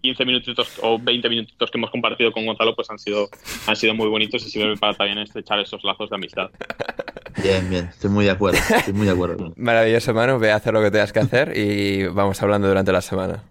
15 0.00 0.24
minutitos 0.24 0.78
o 0.82 0.98
20 0.98 1.28
minutitos 1.28 1.70
que 1.70 1.78
hemos 1.78 1.90
compartido 1.90 2.32
con 2.32 2.46
Gonzalo 2.46 2.74
pues 2.74 2.90
han 2.90 2.98
sido, 2.98 3.28
han 3.66 3.76
sido 3.76 3.94
muy 3.94 4.08
bonitos 4.08 4.44
y 4.46 4.50
sirven 4.50 4.78
para 4.78 4.94
también 4.94 5.18
estrechar 5.18 5.58
esos 5.60 5.82
lazos 5.84 6.10
de 6.10 6.16
amistad. 6.16 6.50
Bien, 7.42 7.68
bien, 7.70 7.86
estoy 7.86 8.10
muy 8.10 8.24
de 8.24 8.32
acuerdo. 8.32 8.58
Estoy 8.58 8.92
muy 8.92 9.06
de 9.06 9.12
acuerdo. 9.12 9.52
Maravilloso, 9.56 10.12
Manu. 10.14 10.38
Ve 10.38 10.52
a 10.52 10.56
hacer 10.56 10.74
lo 10.74 10.82
que 10.82 10.90
tengas 10.90 11.12
que 11.12 11.20
hacer 11.20 11.56
y 11.56 12.06
vamos 12.06 12.42
hablando 12.42 12.68
durante 12.68 12.92
la 12.92 13.00
semana. 13.00 13.44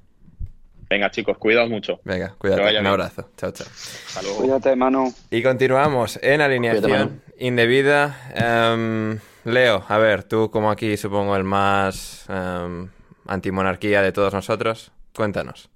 Venga, 0.89 1.11
chicos, 1.11 1.37
cuidaos 1.37 1.69
mucho. 1.69 1.99
Venga, 2.03 2.33
cuídate. 2.37 2.63
Un 2.63 2.69
bien. 2.69 2.87
abrazo. 2.87 3.29
Chao, 3.37 3.51
chao. 3.51 3.67
Hasta 3.67 4.21
luego. 4.23 4.37
Cuídate, 4.39 4.75
Manu. 4.75 5.13
Y 5.29 5.43
continuamos 5.43 6.19
en 6.21 6.41
alineación 6.41 7.21
indebida. 7.37 8.31
Em, 8.33 9.19
Leo, 9.45 9.83
a 9.87 9.97
ver, 9.99 10.23
tú 10.23 10.49
como 10.49 10.71
aquí 10.71 10.97
supongo 10.97 11.35
el 11.35 11.43
más 11.43 12.25
em, 12.27 12.89
antimonarquía 13.27 14.01
de 14.01 14.11
todos 14.11 14.33
nosotros, 14.33 14.91
cuéntanos. 15.13 15.69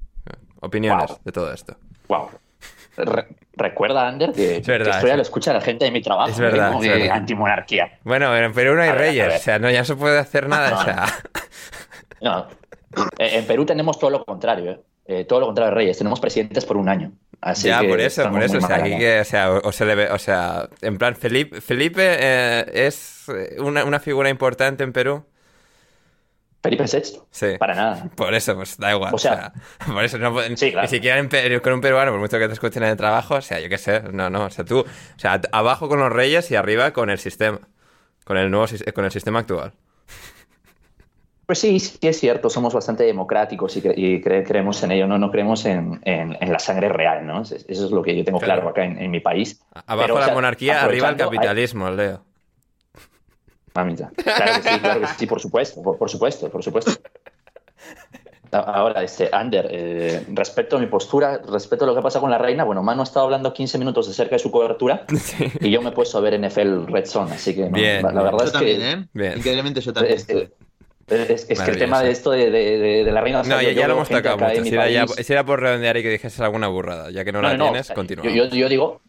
Opiniones 0.63 1.07
Wow. 1.09 1.19
de 1.23 1.31
todo 1.31 1.53
esto. 1.53 1.77
Wow. 2.07 2.29
Re- 2.95 3.27
recuerda, 3.55 4.07
Ander, 4.07 4.31
que, 4.33 4.57
Es 4.57 4.67
verdad, 4.67 4.85
que 4.85 4.91
esto 4.91 5.07
ya 5.07 5.13
sí. 5.13 5.17
lo 5.17 5.21
escucha 5.23 5.53
la 5.53 5.61
gente 5.61 5.85
de 5.85 5.91
mi 5.91 6.01
trabajo. 6.01 6.29
Es 6.29 6.39
verdad. 6.39 6.69
Como 6.73 6.83
es 6.83 6.89
verdad. 6.89 7.11
antimonarquía. 7.17 7.99
Bueno, 8.03 8.35
en 8.35 8.53
Perú 8.53 8.75
no 8.75 8.81
hay 8.81 8.89
ver, 8.89 8.97
reyes, 8.97 9.35
o 9.35 9.39
sea, 9.43 9.59
no, 9.59 9.69
ya 9.71 9.79
no 9.79 9.85
se 9.85 9.95
puede 9.95 10.19
hacer 10.19 10.47
nada, 10.47 10.77
o 10.79 10.83
sea... 10.83 11.05
No. 12.21 12.47
Eh, 13.17 13.37
En 13.39 13.45
Perú 13.45 13.65
tenemos 13.65 13.97
todo 13.99 14.09
lo 14.11 14.23
contrario, 14.23 14.71
¿eh? 14.71 14.79
Eh, 15.05 15.25
todo 15.25 15.41
lo 15.41 15.47
contrario 15.47 15.71
de 15.71 15.75
Reyes. 15.75 15.97
Tenemos 15.97 16.19
presidentes 16.21 16.63
por 16.63 16.77
un 16.77 16.87
año. 16.87 17.11
Así 17.41 17.67
ya, 17.67 17.81
que 17.81 17.89
por 17.89 17.99
eso, 17.99 18.29
por 18.31 18.41
eso, 18.41 18.57
o 18.59 18.61
sea, 18.61 18.77
aquí 18.77 18.97
que, 18.97 19.19
o 19.19 19.25
sea, 19.25 19.51
o, 19.51 19.67
o 19.67 19.71
se 19.73 19.85
le 19.85 19.95
ve, 19.95 20.09
o 20.09 20.17
sea, 20.17 20.69
en 20.81 20.97
plan, 20.97 21.13
Felipe, 21.17 21.59
Felipe 21.59 22.01
eh, 22.17 22.65
es 22.87 23.25
una, 23.59 23.83
una 23.83 23.99
figura 23.99 24.29
importante 24.29 24.81
en 24.85 24.93
Perú. 24.93 25.25
Felipe 26.63 26.85
VI. 26.85 27.19
Sí. 27.29 27.47
Para 27.59 27.75
nada. 27.75 28.09
Por 28.15 28.33
eso, 28.33 28.55
pues 28.55 28.77
da 28.77 28.91
igual. 28.93 29.11
O 29.13 29.17
O 29.17 29.19
sea, 29.19 29.51
por 29.85 30.03
eso 30.03 30.17
no 30.17 30.31
pueden- 30.31 30.55
sí, 30.57 30.71
claro. 30.71 30.85
ni 30.87 30.89
siquiera 30.89 31.19
en 31.19 31.27
Perú- 31.29 31.61
con 31.61 31.73
un 31.73 31.81
peruano, 31.81 32.11
por 32.11 32.19
mucho 32.21 32.39
que 32.39 32.47
te 32.47 32.53
escuchen 32.53 32.83
en 32.83 32.89
el 32.89 32.97
trabajo, 32.97 33.35
o 33.35 33.41
sea, 33.41 33.59
yo 33.59 33.67
qué 33.69 33.77
sé, 33.77 34.01
no, 34.13 34.29
no, 34.29 34.45
o 34.45 34.49
sea, 34.49 34.63
tú, 34.63 34.79
o 34.79 35.19
sea, 35.19 35.41
abajo 35.51 35.89
con 35.89 35.99
los 35.99 36.11
reyes 36.11 36.49
y 36.51 36.55
arriba 36.55 36.91
con 36.93 37.09
el 37.09 37.19
sistema, 37.19 37.59
con 38.23 38.37
el 38.37 38.49
nuevo, 38.49 38.65
con 38.95 39.03
el 39.05 39.11
sistema 39.11 39.39
actual. 39.39 39.73
Pues 41.45 41.59
sí, 41.59 41.77
sí 41.81 41.97
es 42.01 42.17
cierto, 42.17 42.49
somos 42.49 42.73
bastante 42.73 43.03
democráticos 43.03 43.75
y, 43.75 43.81
cre- 43.81 43.93
y 43.97 44.21
cre- 44.23 44.47
creemos 44.47 44.81
en 44.83 44.93
ello, 44.93 45.07
no, 45.07 45.17
no 45.17 45.29
creemos 45.29 45.65
en, 45.65 45.99
en- 46.05 46.37
en 46.39 46.51
la 46.51 46.57
sangre 46.59 46.87
real, 46.87 47.27
¿no? 47.27 47.41
Eso 47.41 47.55
es 47.67 47.91
lo 47.91 48.01
que 48.01 48.15
yo 48.15 48.23
tengo 48.23 48.39
Claro. 48.39 48.61
claro, 48.61 48.69
acá 48.69 48.85
en, 48.85 48.97
en 48.97 49.11
mi 49.11 49.19
país. 49.19 49.61
Abajo 49.85 50.01
Pero, 50.03 50.15
o 50.15 50.19
la 50.19 50.25
sea, 50.27 50.33
monarquía, 50.33 50.81
arriba 50.81 51.09
el 51.09 51.17
capitalismo, 51.17 51.89
Leo. 51.91 52.23
Mamita. 53.75 54.11
Claro 54.15 54.61
que 54.61 54.69
sí, 54.69 54.79
claro 54.79 55.01
que 55.01 55.07
sí, 55.07 55.25
por 55.25 55.39
supuesto, 55.39 55.81
por, 55.81 55.97
por 55.97 56.09
supuesto, 56.09 56.49
por 56.49 56.63
supuesto. 56.63 56.91
Ahora, 58.51 59.01
este, 59.01 59.29
Ander, 59.31 59.67
eh, 59.71 60.23
respecto 60.31 60.77
a 60.77 60.79
mi 60.79 60.85
postura, 60.85 61.39
respecto 61.51 61.85
a 61.85 61.87
lo 61.87 61.95
que 61.95 62.03
pasa 62.03 62.19
con 62.19 62.29
la 62.29 62.37
reina, 62.37 62.63
bueno, 62.63 62.83
Manu 62.83 63.01
ha 63.01 63.03
estado 63.03 63.25
hablando 63.25 63.51
15 63.51 63.79
minutos 63.79 64.07
acerca 64.07 64.35
de 64.35 64.39
su 64.39 64.51
cobertura 64.51 65.05
y 65.59 65.71
yo 65.71 65.81
me 65.81 65.89
he 65.89 65.91
puesto 65.91 66.19
a 66.19 66.21
ver 66.21 66.39
NFL 66.39 66.85
Red 66.85 67.05
Zone, 67.07 67.31
así 67.33 67.55
que 67.55 67.63
no, 67.63 67.71
Bien, 67.71 68.03
la, 68.03 68.11
bien. 68.11 68.23
verdad 68.25 68.37
Yo 68.39 68.45
es 68.45 68.51
también, 68.51 68.79
que 68.79 68.91
¿eh? 68.91 69.05
Bien. 69.13 69.37
Increíblemente 69.37 69.81
yo 69.81 69.91
también. 69.91 70.15
es, 70.17 70.29
es- 70.29 71.49
es 71.49 71.61
que 71.61 71.71
el 71.71 71.77
tema 71.79 72.01
de 72.03 72.11
esto 72.11 72.29
de, 72.29 72.51
de- 72.51 72.77
de- 72.77 73.03
de 73.03 73.11
la 73.11 73.21
reina 73.21 73.41
No, 73.41 73.59
ya, 73.59 73.69
yo 73.71 73.81
ya 73.81 73.87
lo 73.87 73.95
hemos 73.95 74.07
tocado 74.09 74.37
mucho. 74.37 74.63
Si 74.63 74.69
era, 74.73 74.87
ya- 74.87 75.05
país- 75.07 75.25
si 75.25 75.33
era 75.33 75.43
por 75.43 75.59
redondear 75.59 75.97
y 75.97 76.03
que 76.03 76.09
dijeses 76.09 76.39
alguna 76.39 76.67
burrada, 76.67 77.09
ya 77.09 77.25
que 77.25 77.31
no, 77.31 77.41
No, 77.41 77.47
la 77.49 77.57
no, 77.57 77.63
tienes, 77.65 77.89
continúa. 77.91 78.23
Yo 78.31 78.69
digo, 78.69 79.01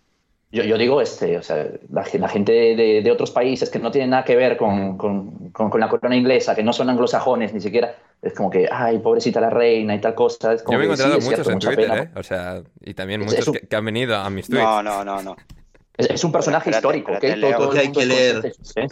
yo, 0.54 0.62
yo 0.64 0.78
digo, 0.78 1.00
este, 1.00 1.36
o 1.36 1.42
sea, 1.42 1.66
la, 1.92 2.04
la 2.14 2.28
gente 2.28 2.52
de, 2.52 3.02
de 3.02 3.10
otros 3.10 3.30
países 3.30 3.68
que 3.70 3.78
no 3.78 3.90
tienen 3.90 4.10
nada 4.10 4.24
que 4.24 4.36
ver 4.36 4.56
con, 4.56 4.96
con- 4.96 5.50
con- 5.50 5.68
con 5.70 5.80
la 5.80 5.88
corona 5.88 6.16
inglesa, 6.16 6.54
que 6.54 6.62
no 6.62 6.72
son 6.72 6.88
anglosajones 6.90 7.52
ni 7.52 7.60
siquiera, 7.60 7.94
es 8.22 8.32
como 8.32 8.48
que, 8.50 8.68
ay, 8.70 8.98
pobrecita 8.98 9.40
la 9.40 9.50
reina 9.50 9.94
y 9.94 10.00
tal 10.00 10.14
cosa. 10.14 10.54
Es 10.54 10.62
como 10.62 10.74
Yo 10.74 10.78
me 10.78 10.84
he 10.86 10.88
que 10.88 10.96
sí, 10.96 11.02
encontrado 11.02 11.18
es 11.18 11.24
muchos 11.24 11.34
cierto, 11.36 11.50
en 11.50 11.54
mucha 11.56 11.68
Twitter, 11.68 11.90
pena. 11.90 12.02
¿eh? 12.02 12.10
O 12.18 12.22
sea, 12.22 12.62
y 12.82 12.94
también 12.94 13.20
Es- 13.22 13.26
muchos 13.26 13.40
es 13.40 13.48
un- 13.48 13.54
que, 13.54 13.60
que 13.66 13.76
han 13.76 13.84
venido 13.84 14.16
a 14.16 14.30
mis 14.30 14.46
tweets. 14.48 14.62
No, 14.64 14.82
no, 14.82 15.04
no, 15.04 15.22
no. 15.22 15.36
Es, 15.96 16.10
es 16.10 16.24
un 16.24 16.32
personaje 16.32 16.70
histórico, 16.70 17.12
¿ok? 17.12 17.20
Todo- 17.20 17.36
Leo. 17.36 17.56
todo 17.58 17.68
el 17.68 17.74
Que 17.74 17.80
hay 17.80 17.92
que 17.92 18.06
leer. 18.06 18.52
¿eh? 18.76 18.86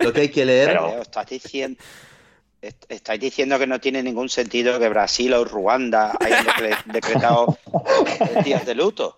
Lo 0.00 0.12
que 0.12 0.20
hay 0.22 0.28
que 0.30 0.44
leer. 0.44 0.68
Pero- 0.68 0.86
Leo, 0.88 1.02
estás 1.02 1.26
diciendo, 1.28 1.78
est- 2.60 2.84
estáis 2.88 3.20
diciendo 3.20 3.58
que 3.58 3.66
no 3.66 3.80
tiene 3.80 4.02
ningún 4.02 4.28
sentido 4.28 4.78
que 4.80 4.88
Brasil 4.88 5.32
o 5.34 5.44
Ruanda 5.44 6.12
hayan 6.20 6.44
decre- 6.46 6.84
decretado 6.86 7.56
días 8.44 8.64
de 8.66 8.74
luto. 8.74 9.16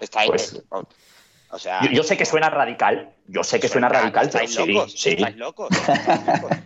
Estáis, 0.00 0.30
Pues- 0.30 0.62
o, 1.50 1.58
sea, 1.58 1.80
Yo, 1.82 1.90
yo 1.90 2.02
sé 2.02 2.16
que 2.16 2.26
suena 2.26 2.50
radical, 2.50 3.10
yo 3.28 3.44
sé 3.44 3.60
que 3.60 3.68
suena 3.68 3.88
radical, 3.88 4.28
pero 4.30 4.44
estáis 4.44 4.54
sí, 4.54 4.72
locos, 4.72 4.92
sí. 4.92 5.10
estáis 5.10 5.36
locos, 5.36 5.68
estáis 5.70 6.26
locos. 6.26 6.50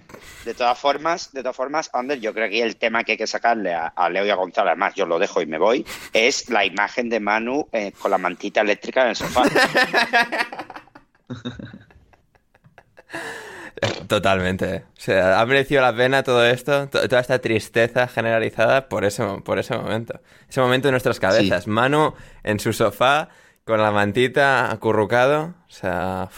De 0.45 0.55
todas 0.55 0.79
formas, 0.79 1.33
de 1.33 1.43
todas 1.43 1.57
formas, 1.57 1.91
Ander, 1.93 2.19
yo 2.19 2.33
creo 2.33 2.49
que 2.49 2.63
el 2.63 2.77
tema 2.77 3.05
que 3.05 3.13
hay 3.13 3.19
que 3.19 3.27
sacarle 3.27 3.75
a, 3.75 3.89
a 3.89 4.09
Leo 4.09 4.25
y 4.25 4.31
a 4.31 4.35
Gonzalo, 4.37 4.71
además 4.71 4.95
yo 4.95 5.05
lo 5.05 5.19
dejo 5.19 5.43
y 5.43 5.47
me 5.47 5.59
voy, 5.59 5.85
es 6.15 6.49
la 6.49 6.65
imagen 6.65 7.11
de 7.11 7.21
Manu 7.21 7.69
eh, 7.73 7.93
con 7.99 8.11
la 8.11 8.17
mantita 8.17 8.63
eléctrica 8.63 9.03
en 9.03 9.09
el 9.09 9.17
sofá. 9.17 9.43
Totalmente. 14.09 14.85
O 14.97 15.01
sea, 15.01 15.41
ha 15.41 15.47
merecido 15.47 15.83
la 15.83 15.95
pena 15.95 16.23
todo 16.23 16.45
esto, 16.45 16.89
to- 16.89 17.09
toda 17.09 17.21
esta 17.21 17.39
tristeza 17.39 18.09
generalizada 18.09 18.89
por 18.89 19.05
ese, 19.05 19.25
por 19.45 19.59
ese 19.59 19.77
momento. 19.77 20.21
Ese 20.49 20.61
momento 20.61 20.89
en 20.89 20.93
nuestras 20.93 21.21
cabezas. 21.21 21.67
Manu 21.67 22.15
en 22.43 22.59
su 22.61 22.73
sofá, 22.73 23.29
con 23.65 23.81
la 23.81 23.91
mantita 23.91 24.71
acurrucado. 24.71 25.55
O 25.69 25.71
sea, 25.73 26.29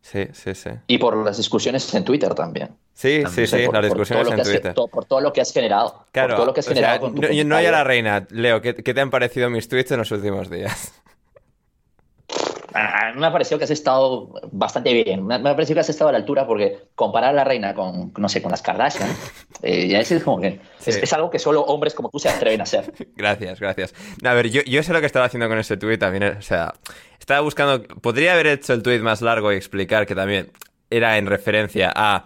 sí, 0.00 0.28
sí, 0.32 0.54
sí. 0.54 0.70
Y 0.86 0.98
por 0.98 1.16
las 1.24 1.36
discusiones 1.36 1.92
en 1.94 2.04
Twitter 2.04 2.34
también. 2.34 2.70
Sí, 2.94 3.24
sí, 3.28 3.46
sí, 3.46 3.64
por- 3.66 3.74
las 3.74 3.84
discusiones 3.84 4.24
todo 4.24 4.24
lo 4.24 4.30
en 4.30 4.36
que 4.36 4.42
has- 4.42 4.48
Twitter. 4.48 4.74
to- 4.74 4.88
por 4.88 5.04
todo 5.04 5.20
lo 5.20 5.32
que 5.32 5.40
has 5.40 5.52
generado. 5.52 6.06
Claro, 6.12 6.28
por 6.28 6.36
todo 6.36 6.46
lo 6.46 6.54
que 6.54 6.60
has 6.60 6.66
o 6.66 6.68
sea, 6.68 6.74
generado 6.76 7.00
con 7.00 7.14
tu 7.14 7.22
no, 7.22 7.28
no 7.28 7.32
ya 7.34 7.38
comentario. 7.42 7.70
la 7.72 7.84
reina. 7.84 8.26
Leo, 8.30 8.60
¿qué, 8.62 8.74
qué 8.74 8.94
te 8.94 9.00
han 9.00 9.10
parecido 9.10 9.50
mis 9.50 9.68
tweets 9.68 9.90
en 9.92 9.98
los 9.98 10.10
últimos 10.12 10.48
días? 10.50 10.92
A 12.76 13.12
mí 13.14 13.20
me 13.20 13.26
ha 13.26 13.32
parecido 13.32 13.58
que 13.58 13.64
has 13.64 13.70
estado 13.70 14.34
bastante 14.52 14.92
bien. 14.92 15.24
Me 15.26 15.36
ha 15.36 15.42
parecido 15.42 15.74
que 15.76 15.80
has 15.80 15.88
estado 15.90 16.08
a 16.08 16.12
la 16.12 16.18
altura 16.18 16.46
porque 16.46 16.78
comparar 16.94 17.30
a 17.30 17.32
la 17.32 17.44
reina 17.44 17.72
con, 17.72 18.12
no 18.18 18.28
sé, 18.28 18.42
con 18.42 18.50
las 18.50 18.62
Kardashian, 18.62 19.08
eh, 19.62 19.86
ya 19.88 20.00
es 20.00 20.12
como 20.24 20.40
que 20.40 20.60
es, 20.84 20.94
Sí. 20.94 21.00
es 21.02 21.12
algo 21.12 21.30
que 21.30 21.38
solo 21.38 21.62
hombres 21.62 21.94
como 21.94 22.10
tú 22.10 22.18
se 22.18 22.28
atreven 22.28 22.60
a 22.60 22.64
hacer. 22.64 22.92
Gracias, 23.16 23.60
gracias. 23.60 23.94
No, 24.22 24.30
a 24.30 24.34
ver, 24.34 24.50
yo, 24.50 24.62
yo 24.62 24.82
sé 24.82 24.92
lo 24.92 25.00
que 25.00 25.06
estaba 25.06 25.26
haciendo 25.26 25.48
con 25.48 25.58
ese 25.58 25.76
tweet 25.76 25.98
también. 25.98 26.24
eh, 26.24 26.34
O 26.38 26.42
sea, 26.42 26.74
estaba 27.20 27.40
buscando. 27.40 27.82
Podría 28.00 28.32
haber 28.34 28.48
hecho 28.48 28.72
el 28.72 28.82
tweet 28.82 28.98
más 29.00 29.22
largo 29.22 29.52
y 29.52 29.56
explicar 29.56 30.04
que 30.06 30.14
también 30.14 30.50
era 30.90 31.16
en 31.16 31.26
referencia 31.26 31.92
a 31.94 32.24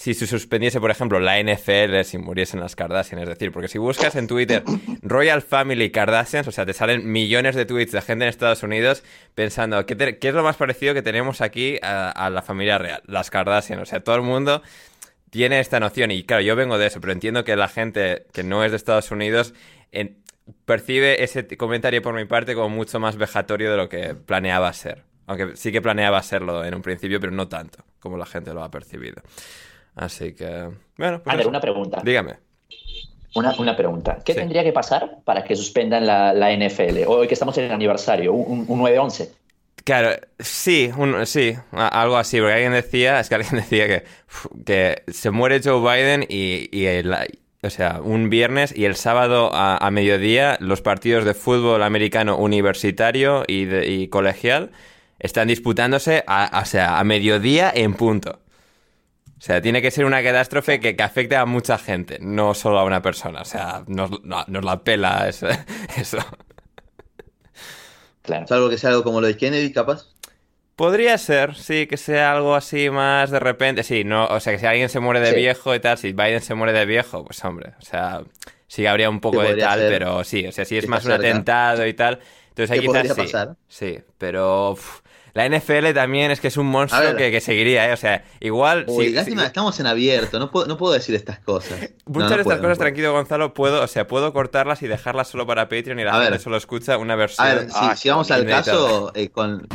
si 0.00 0.14
se 0.14 0.28
suspendiese, 0.28 0.78
por 0.78 0.92
ejemplo, 0.92 1.18
la 1.18 1.42
NFL 1.42 2.02
si 2.04 2.18
muriesen 2.18 2.60
las 2.60 2.76
Kardashian. 2.76 3.20
Es 3.20 3.28
decir, 3.28 3.50
porque 3.50 3.66
si 3.66 3.78
buscas 3.78 4.14
en 4.14 4.28
Twitter 4.28 4.62
Royal 5.02 5.42
Family 5.42 5.90
Kardashians, 5.90 6.46
o 6.46 6.52
sea, 6.52 6.64
te 6.64 6.72
salen 6.72 7.10
millones 7.10 7.56
de 7.56 7.66
tweets 7.66 7.90
de 7.90 8.00
gente 8.00 8.24
en 8.24 8.28
Estados 8.28 8.62
Unidos 8.62 9.02
pensando, 9.34 9.84
¿qué, 9.86 9.96
te- 9.96 10.18
qué 10.18 10.28
es 10.28 10.34
lo 10.34 10.44
más 10.44 10.54
parecido 10.54 10.94
que 10.94 11.02
tenemos 11.02 11.40
aquí 11.40 11.78
a, 11.82 12.10
a 12.10 12.30
la 12.30 12.42
familia 12.42 12.78
real? 12.78 13.02
Las 13.06 13.28
Kardashian. 13.30 13.80
O 13.80 13.86
sea, 13.86 13.98
todo 13.98 14.14
el 14.14 14.22
mundo 14.22 14.62
tiene 15.30 15.58
esta 15.58 15.80
noción. 15.80 16.12
Y 16.12 16.22
claro, 16.22 16.42
yo 16.42 16.54
vengo 16.54 16.78
de 16.78 16.86
eso, 16.86 17.00
pero 17.00 17.12
entiendo 17.12 17.42
que 17.42 17.56
la 17.56 17.66
gente 17.66 18.24
que 18.32 18.44
no 18.44 18.62
es 18.64 18.70
de 18.70 18.76
Estados 18.76 19.10
Unidos 19.10 19.52
en- 19.90 20.16
percibe 20.64 21.24
ese 21.24 21.44
comentario 21.56 22.02
por 22.02 22.14
mi 22.14 22.24
parte 22.24 22.54
como 22.54 22.68
mucho 22.68 23.00
más 23.00 23.16
vejatorio 23.16 23.72
de 23.72 23.76
lo 23.76 23.88
que 23.88 24.14
planeaba 24.14 24.72
ser. 24.74 25.02
Aunque 25.26 25.56
sí 25.56 25.72
que 25.72 25.82
planeaba 25.82 26.22
serlo 26.22 26.64
en 26.64 26.72
un 26.74 26.82
principio, 26.82 27.18
pero 27.18 27.32
no 27.32 27.48
tanto 27.48 27.84
como 27.98 28.16
la 28.16 28.26
gente 28.26 28.54
lo 28.54 28.62
ha 28.62 28.70
percibido. 28.70 29.20
Así 29.98 30.32
que, 30.32 30.68
bueno, 30.96 31.20
pues 31.22 31.26
Ander, 31.32 31.40
eso. 31.40 31.48
una 31.50 31.60
pregunta. 31.60 32.00
Dígame. 32.04 32.34
Una, 33.34 33.54
una 33.58 33.76
pregunta. 33.76 34.18
¿Qué 34.24 34.32
Sí. 34.32 34.38
tendría 34.38 34.64
que 34.64 34.72
pasar 34.72 35.18
para 35.24 35.44
que 35.44 35.54
suspendan 35.54 36.06
la, 36.06 36.32
la 36.32 36.50
NFL? 36.52 37.04
Hoy 37.06 37.28
que 37.28 37.34
estamos 37.34 37.56
en 37.58 37.64
el 37.64 37.72
aniversario, 37.72 38.32
un, 38.32 38.64
un 38.68 38.80
9-11. 38.80 39.28
Claro, 39.84 40.10
sí, 40.38 40.90
un- 40.96 41.24
sí, 41.26 41.54
a- 41.72 41.88
algo 42.02 42.16
así, 42.16 42.38
porque 42.38 42.54
alguien 42.54 42.72
decía, 42.72 43.20
es 43.20 43.28
que 43.28 43.34
alguien 43.34 43.56
decía 43.70 43.86
que, 43.86 44.04
que 44.64 45.02
se 45.12 45.30
muere 45.30 45.60
Joe 45.62 45.80
Biden 45.80 46.24
y, 46.28 46.68
y 46.76 46.86
el- 46.86 47.14
o 47.62 47.70
sea, 47.70 48.00
un 48.02 48.30
viernes 48.30 48.72
y 48.76 48.84
el 48.84 48.94
sábado 48.96 49.50
a, 49.52 49.76
a 49.78 49.90
mediodía 49.90 50.56
los 50.60 50.80
partidos 50.80 51.24
de 51.24 51.34
fútbol 51.34 51.82
americano 51.82 52.36
universitario 52.38 53.42
y, 53.48 53.64
de- 53.66 53.86
y 53.88 54.08
colegial 54.08 54.70
están 55.18 55.48
disputándose 55.48 56.22
a, 56.26 56.44
a- 56.58 56.62
o 56.62 56.64
sea, 56.64 56.98
a 56.98 57.04
mediodía 57.04 57.70
en 57.74 57.94
punto. 57.94 58.40
O 59.38 59.40
sea, 59.40 59.60
tiene 59.62 59.80
que 59.80 59.90
ser 59.92 60.04
una 60.04 60.22
catástrofe 60.22 60.80
que, 60.80 60.96
que 60.96 61.02
afecte 61.02 61.36
a 61.36 61.46
mucha 61.46 61.78
gente, 61.78 62.18
no 62.20 62.54
solo 62.54 62.78
a 62.80 62.84
una 62.84 63.02
persona. 63.02 63.42
O 63.42 63.44
sea, 63.44 63.84
nos, 63.86 64.22
no- 64.24 64.44
nos 64.48 64.64
la 64.64 64.82
pela 64.82 65.28
eso. 65.28 65.46
eso. 65.96 66.18
Claro. 68.22 68.46
Salvo 68.46 68.68
que 68.70 68.78
sea 68.78 68.90
algo 68.90 69.02
como 69.04 69.20
lo 69.20 69.26
de 69.26 69.36
Kennedy, 69.36 69.72
capaz. 69.72 70.06
Podría 70.76 71.18
ser, 71.18 71.56
sí, 71.56 71.88
que 71.88 71.96
sea 71.96 72.32
algo 72.32 72.54
así 72.54 72.88
más 72.88 73.30
de 73.32 73.40
repente. 73.40 73.82
Sí, 73.82 74.04
no, 74.04 74.26
o 74.26 74.38
sea, 74.38 74.52
que 74.52 74.60
si 74.60 74.66
alguien 74.66 74.88
se 74.88 75.00
muere 75.00 75.18
de 75.20 75.32
Sí. 75.32 75.34
viejo 75.34 75.74
y 75.74 75.80
tal, 75.80 75.98
si 75.98 76.12
Biden 76.12 76.40
se 76.40 76.54
muere 76.54 76.72
de 76.72 76.86
viejo, 76.86 77.24
pues 77.24 77.44
hombre, 77.44 77.72
o 77.80 77.82
sea, 77.82 78.22
sí 78.68 78.86
habría 78.86 79.10
un 79.10 79.20
poco 79.20 79.42
Sí, 79.42 79.48
de 79.48 79.56
tal, 79.56 79.80
ser. 79.80 79.90
pero 79.90 80.22
sí, 80.22 80.46
o 80.46 80.52
sea, 80.52 80.64
si 80.64 80.78
es 80.78 80.86
más 80.86 81.04
un 81.04 81.12
atentado 81.12 81.84
y 81.84 81.94
tal, 81.94 82.20
entonces 82.50 82.70
ahí 82.70 82.80
Que 82.80 82.86
quizás 82.86 83.08
podría 83.08 83.14
sí. 83.14 83.20
pasar. 83.22 83.56
Sí, 83.66 83.98
pero 84.18 84.70
uf, 84.72 85.00
La 85.38 85.48
NFL 85.48 85.92
también 85.94 86.32
es 86.32 86.40
que 86.40 86.48
es 86.48 86.56
un 86.56 86.66
monstruo 86.66 87.14
que, 87.14 87.40
seguiría, 87.40 87.88
¿eh? 87.88 87.92
O 87.92 87.96
sea, 87.96 88.24
igual. 88.40 88.86
Uy, 88.88 89.10
lástima, 89.10 89.46
estamos 89.46 89.78
en 89.78 89.86
abierto, 89.86 90.40
no 90.40 90.50
puedo, 90.50 90.66
no 90.66 90.76
puedo 90.76 90.94
decir 90.94 91.14
estas 91.14 91.38
cosas. 91.38 91.78
Muchas 92.06 92.30
de 92.30 92.40
estas 92.40 92.58
cosas, 92.58 92.76
tranquilo, 92.76 93.12
Gonzalo, 93.12 93.54
puedo, 93.54 93.80
o 93.80 93.86
sea, 93.86 94.08
puedo 94.08 94.32
cortarlas 94.32 94.82
y 94.82 94.88
dejarlas 94.88 95.28
solo 95.28 95.46
para 95.46 95.68
Patreon 95.68 96.00
y 96.00 96.02
la 96.02 96.24
gente 96.24 96.40
solo 96.40 96.56
escucha 96.56 96.98
una 96.98 97.14
versión. 97.14 97.46
A 97.46 97.54
ver, 97.54 97.68
si, 97.96 98.08
vamos 98.08 98.32
al 98.32 98.46
caso, 98.46 99.12
eh, 99.14 99.28
con 99.28 99.68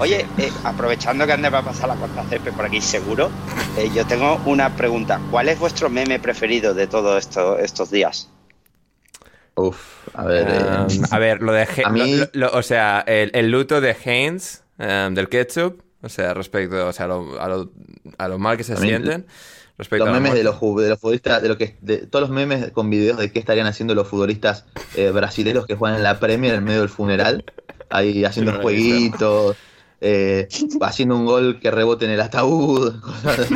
Oye, 0.00 0.26
eh, 0.38 0.52
aprovechando 0.64 1.26
que 1.26 1.32
Andrés 1.32 1.52
va 1.52 1.58
a 1.58 1.64
pasar 1.64 1.88
la 1.88 1.96
cuarta 1.96 2.24
CP 2.24 2.52
por 2.52 2.64
aquí 2.64 2.80
seguro, 2.80 3.30
eh, 3.78 3.90
yo 3.94 4.06
tengo 4.06 4.40
una 4.46 4.74
pregunta. 4.76 5.20
¿Cuál 5.30 5.48
es 5.48 5.58
vuestro 5.58 5.88
meme 5.88 6.18
preferido 6.18 6.74
de 6.74 6.86
todos 6.86 7.18
esto, 7.18 7.58
estos 7.58 7.90
días? 7.90 8.30
Uf, 9.54 10.08
a 10.14 10.24
ver. 10.24 10.46
Um, 10.46 11.04
a 11.10 11.18
ver, 11.18 11.42
lo 11.42 11.52
de. 11.52 11.66
o 12.52 12.62
sea, 12.62 13.00
el, 13.06 13.50
luto 13.50 13.80
de 13.80 13.96
Heinz, 14.04 14.62
um, 14.78 15.14
del 15.14 15.28
ketchup, 15.28 15.82
o 16.02 16.08
sea, 16.08 16.34
respecto 16.34 16.86
o 16.86 16.92
sea, 16.92 17.06
a, 17.06 18.28
lo, 18.28 18.38
mal 18.38 18.56
que 18.56 18.64
se 18.64 18.76
sienten. 18.76 19.26
Respecto 19.78 20.06
los 20.06 20.14
memes 20.14 20.32
de 20.32 20.42
los, 20.42 20.58
de 20.60 20.88
los 20.88 20.98
futbolistas, 20.98 21.42
de 21.42 21.48
lo 21.48 21.58
que 21.58 21.76
de, 21.82 21.98
todos 21.98 22.28
los 22.28 22.30
memes 22.30 22.70
con 22.70 22.88
videos 22.88 23.18
de 23.18 23.30
qué 23.30 23.38
estarían 23.38 23.66
haciendo 23.66 23.94
los 23.94 24.08
futbolistas 24.08 24.64
eh, 24.94 25.10
brasileños 25.10 25.66
que 25.66 25.74
juegan 25.74 25.98
en 25.98 26.02
la 26.02 26.18
Premier 26.18 26.54
en 26.54 26.64
medio 26.64 26.80
del 26.80 26.88
funeral, 26.88 27.44
ahí 27.90 28.24
haciendo 28.24 28.60
jueguitos, 28.60 29.56
eh, 30.00 30.48
haciendo 30.80 31.16
un 31.16 31.26
gol 31.26 31.60
que 31.60 31.70
rebote 31.70 32.04
en 32.04 32.12
el 32.12 32.20
ataúd, 32.20 33.00
cosas 33.00 33.40
así. 33.40 33.54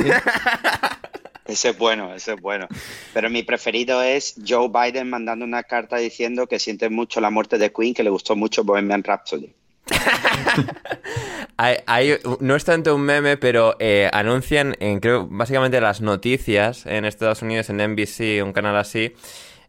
Ese 1.47 1.71
es 1.71 1.79
bueno, 1.79 2.15
ese 2.15 2.35
es 2.35 2.41
bueno. 2.41 2.69
Pero 3.13 3.29
mi 3.29 3.43
preferido 3.43 4.03
es 4.03 4.37
Joe 4.47 4.69
Biden 4.69 5.11
mandando 5.11 5.45
una 5.45 5.65
carta 5.65 5.97
diciendo 5.97 6.47
que 6.47 6.61
siente 6.61 6.89
mucho 6.89 7.21
la 7.21 7.31
muerte 7.31 7.59
de 7.59 7.73
Queen, 7.73 7.93
que 7.93 8.05
le 8.05 8.11
gustó 8.11 8.37
mucho 8.37 8.63
Bohemian 8.63 9.03
Rhapsody. 9.03 9.53
no 12.41 12.57
es 12.57 12.65
tanto 12.65 12.95
un 12.95 13.03
meme, 13.03 13.37
pero 13.37 13.77
eh, 13.81 14.09
anuncian, 14.13 14.77
en, 14.79 15.01
creo, 15.01 15.27
básicamente 15.29 15.81
las 15.81 16.01
noticias 16.01 16.87
en 16.87 17.05
Estados 17.05 17.43
Unidos, 17.43 17.69
en 17.71 17.79
NBC, 17.79 18.45
un 18.45 18.53
canal 18.53 18.77
así, 18.77 19.15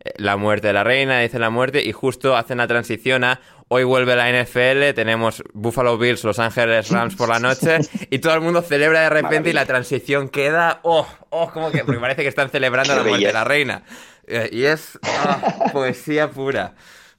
eh, 0.04 0.14
la 0.18 0.38
muerte 0.38 0.68
de 0.68 0.74
la 0.74 0.84
reina, 0.84 1.20
dice 1.20 1.40
la 1.40 1.50
muerte, 1.50 1.84
y 1.84 1.92
justo 1.92 2.36
hacen 2.36 2.60
la 2.60 2.68
transición 2.68 3.24
a 3.24 3.42
hoy 3.74 3.86
vuelve 3.86 4.18
la 4.18 4.30
NFL, 4.30 4.94
tenemos 4.94 5.42
Buffalo 5.54 5.98
Bills, 5.98 6.26
Los 6.26 6.40
Ángeles 6.40 6.90
Rams 6.90 7.16
por 7.16 7.30
la 7.30 7.40
noche, 7.40 7.78
y 8.10 8.20
todo 8.20 8.34
el 8.34 8.42
mundo 8.42 8.62
celebra 8.62 9.00
de 9.00 9.10
repente 9.10 9.50
y 9.50 9.54
la 9.54 9.66
transición 9.66 10.28
queda, 10.28 10.82
oh, 10.84 11.08
oh, 11.30 11.50
como 11.52 11.72
que, 11.72 11.86
porque 11.86 12.02
parece 12.02 12.22
que 12.22 12.28
están 12.28 12.50
celebrando 12.50 12.94
la 12.94 13.04
muerte 13.04 13.28
de 13.28 13.32
la 13.32 13.46
reina. 13.46 13.84
Eh, 14.28 14.50
y 14.52 14.66
es 14.66 15.00
ah, 15.04 15.70
poesía 15.72 16.30
pura. 16.30 16.74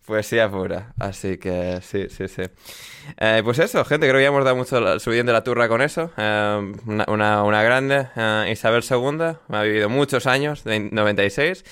Poesía 0.05 0.51
pura. 0.51 0.93
Así 0.99 1.39
que 1.39 1.81
sí, 1.81 2.09
sí, 2.11 2.29
sí. 2.29 2.43
Eh, 3.19 3.41
pues 3.43 3.59
eso, 3.59 3.83
gente, 3.87 4.07
creo 4.07 4.19
que 4.19 4.25
ya 4.25 4.29
hemos 4.29 4.45
dado 4.45 4.57
mucho 4.57 4.99
subiendo 5.01 5.33
la 5.33 5.43
turra 5.43 5.69
con 5.69 5.81
eso. 5.81 6.11
una, 6.19 7.07
una, 7.09 7.45
una, 7.45 7.63
grande, 7.63 8.09
Isabel 8.51 8.85
II, 8.89 9.37
ha 9.49 9.63
vivido 9.63 9.89
muchos 9.89 10.27
años, 10.27 10.65
de 10.65 10.81
96. 10.81 11.65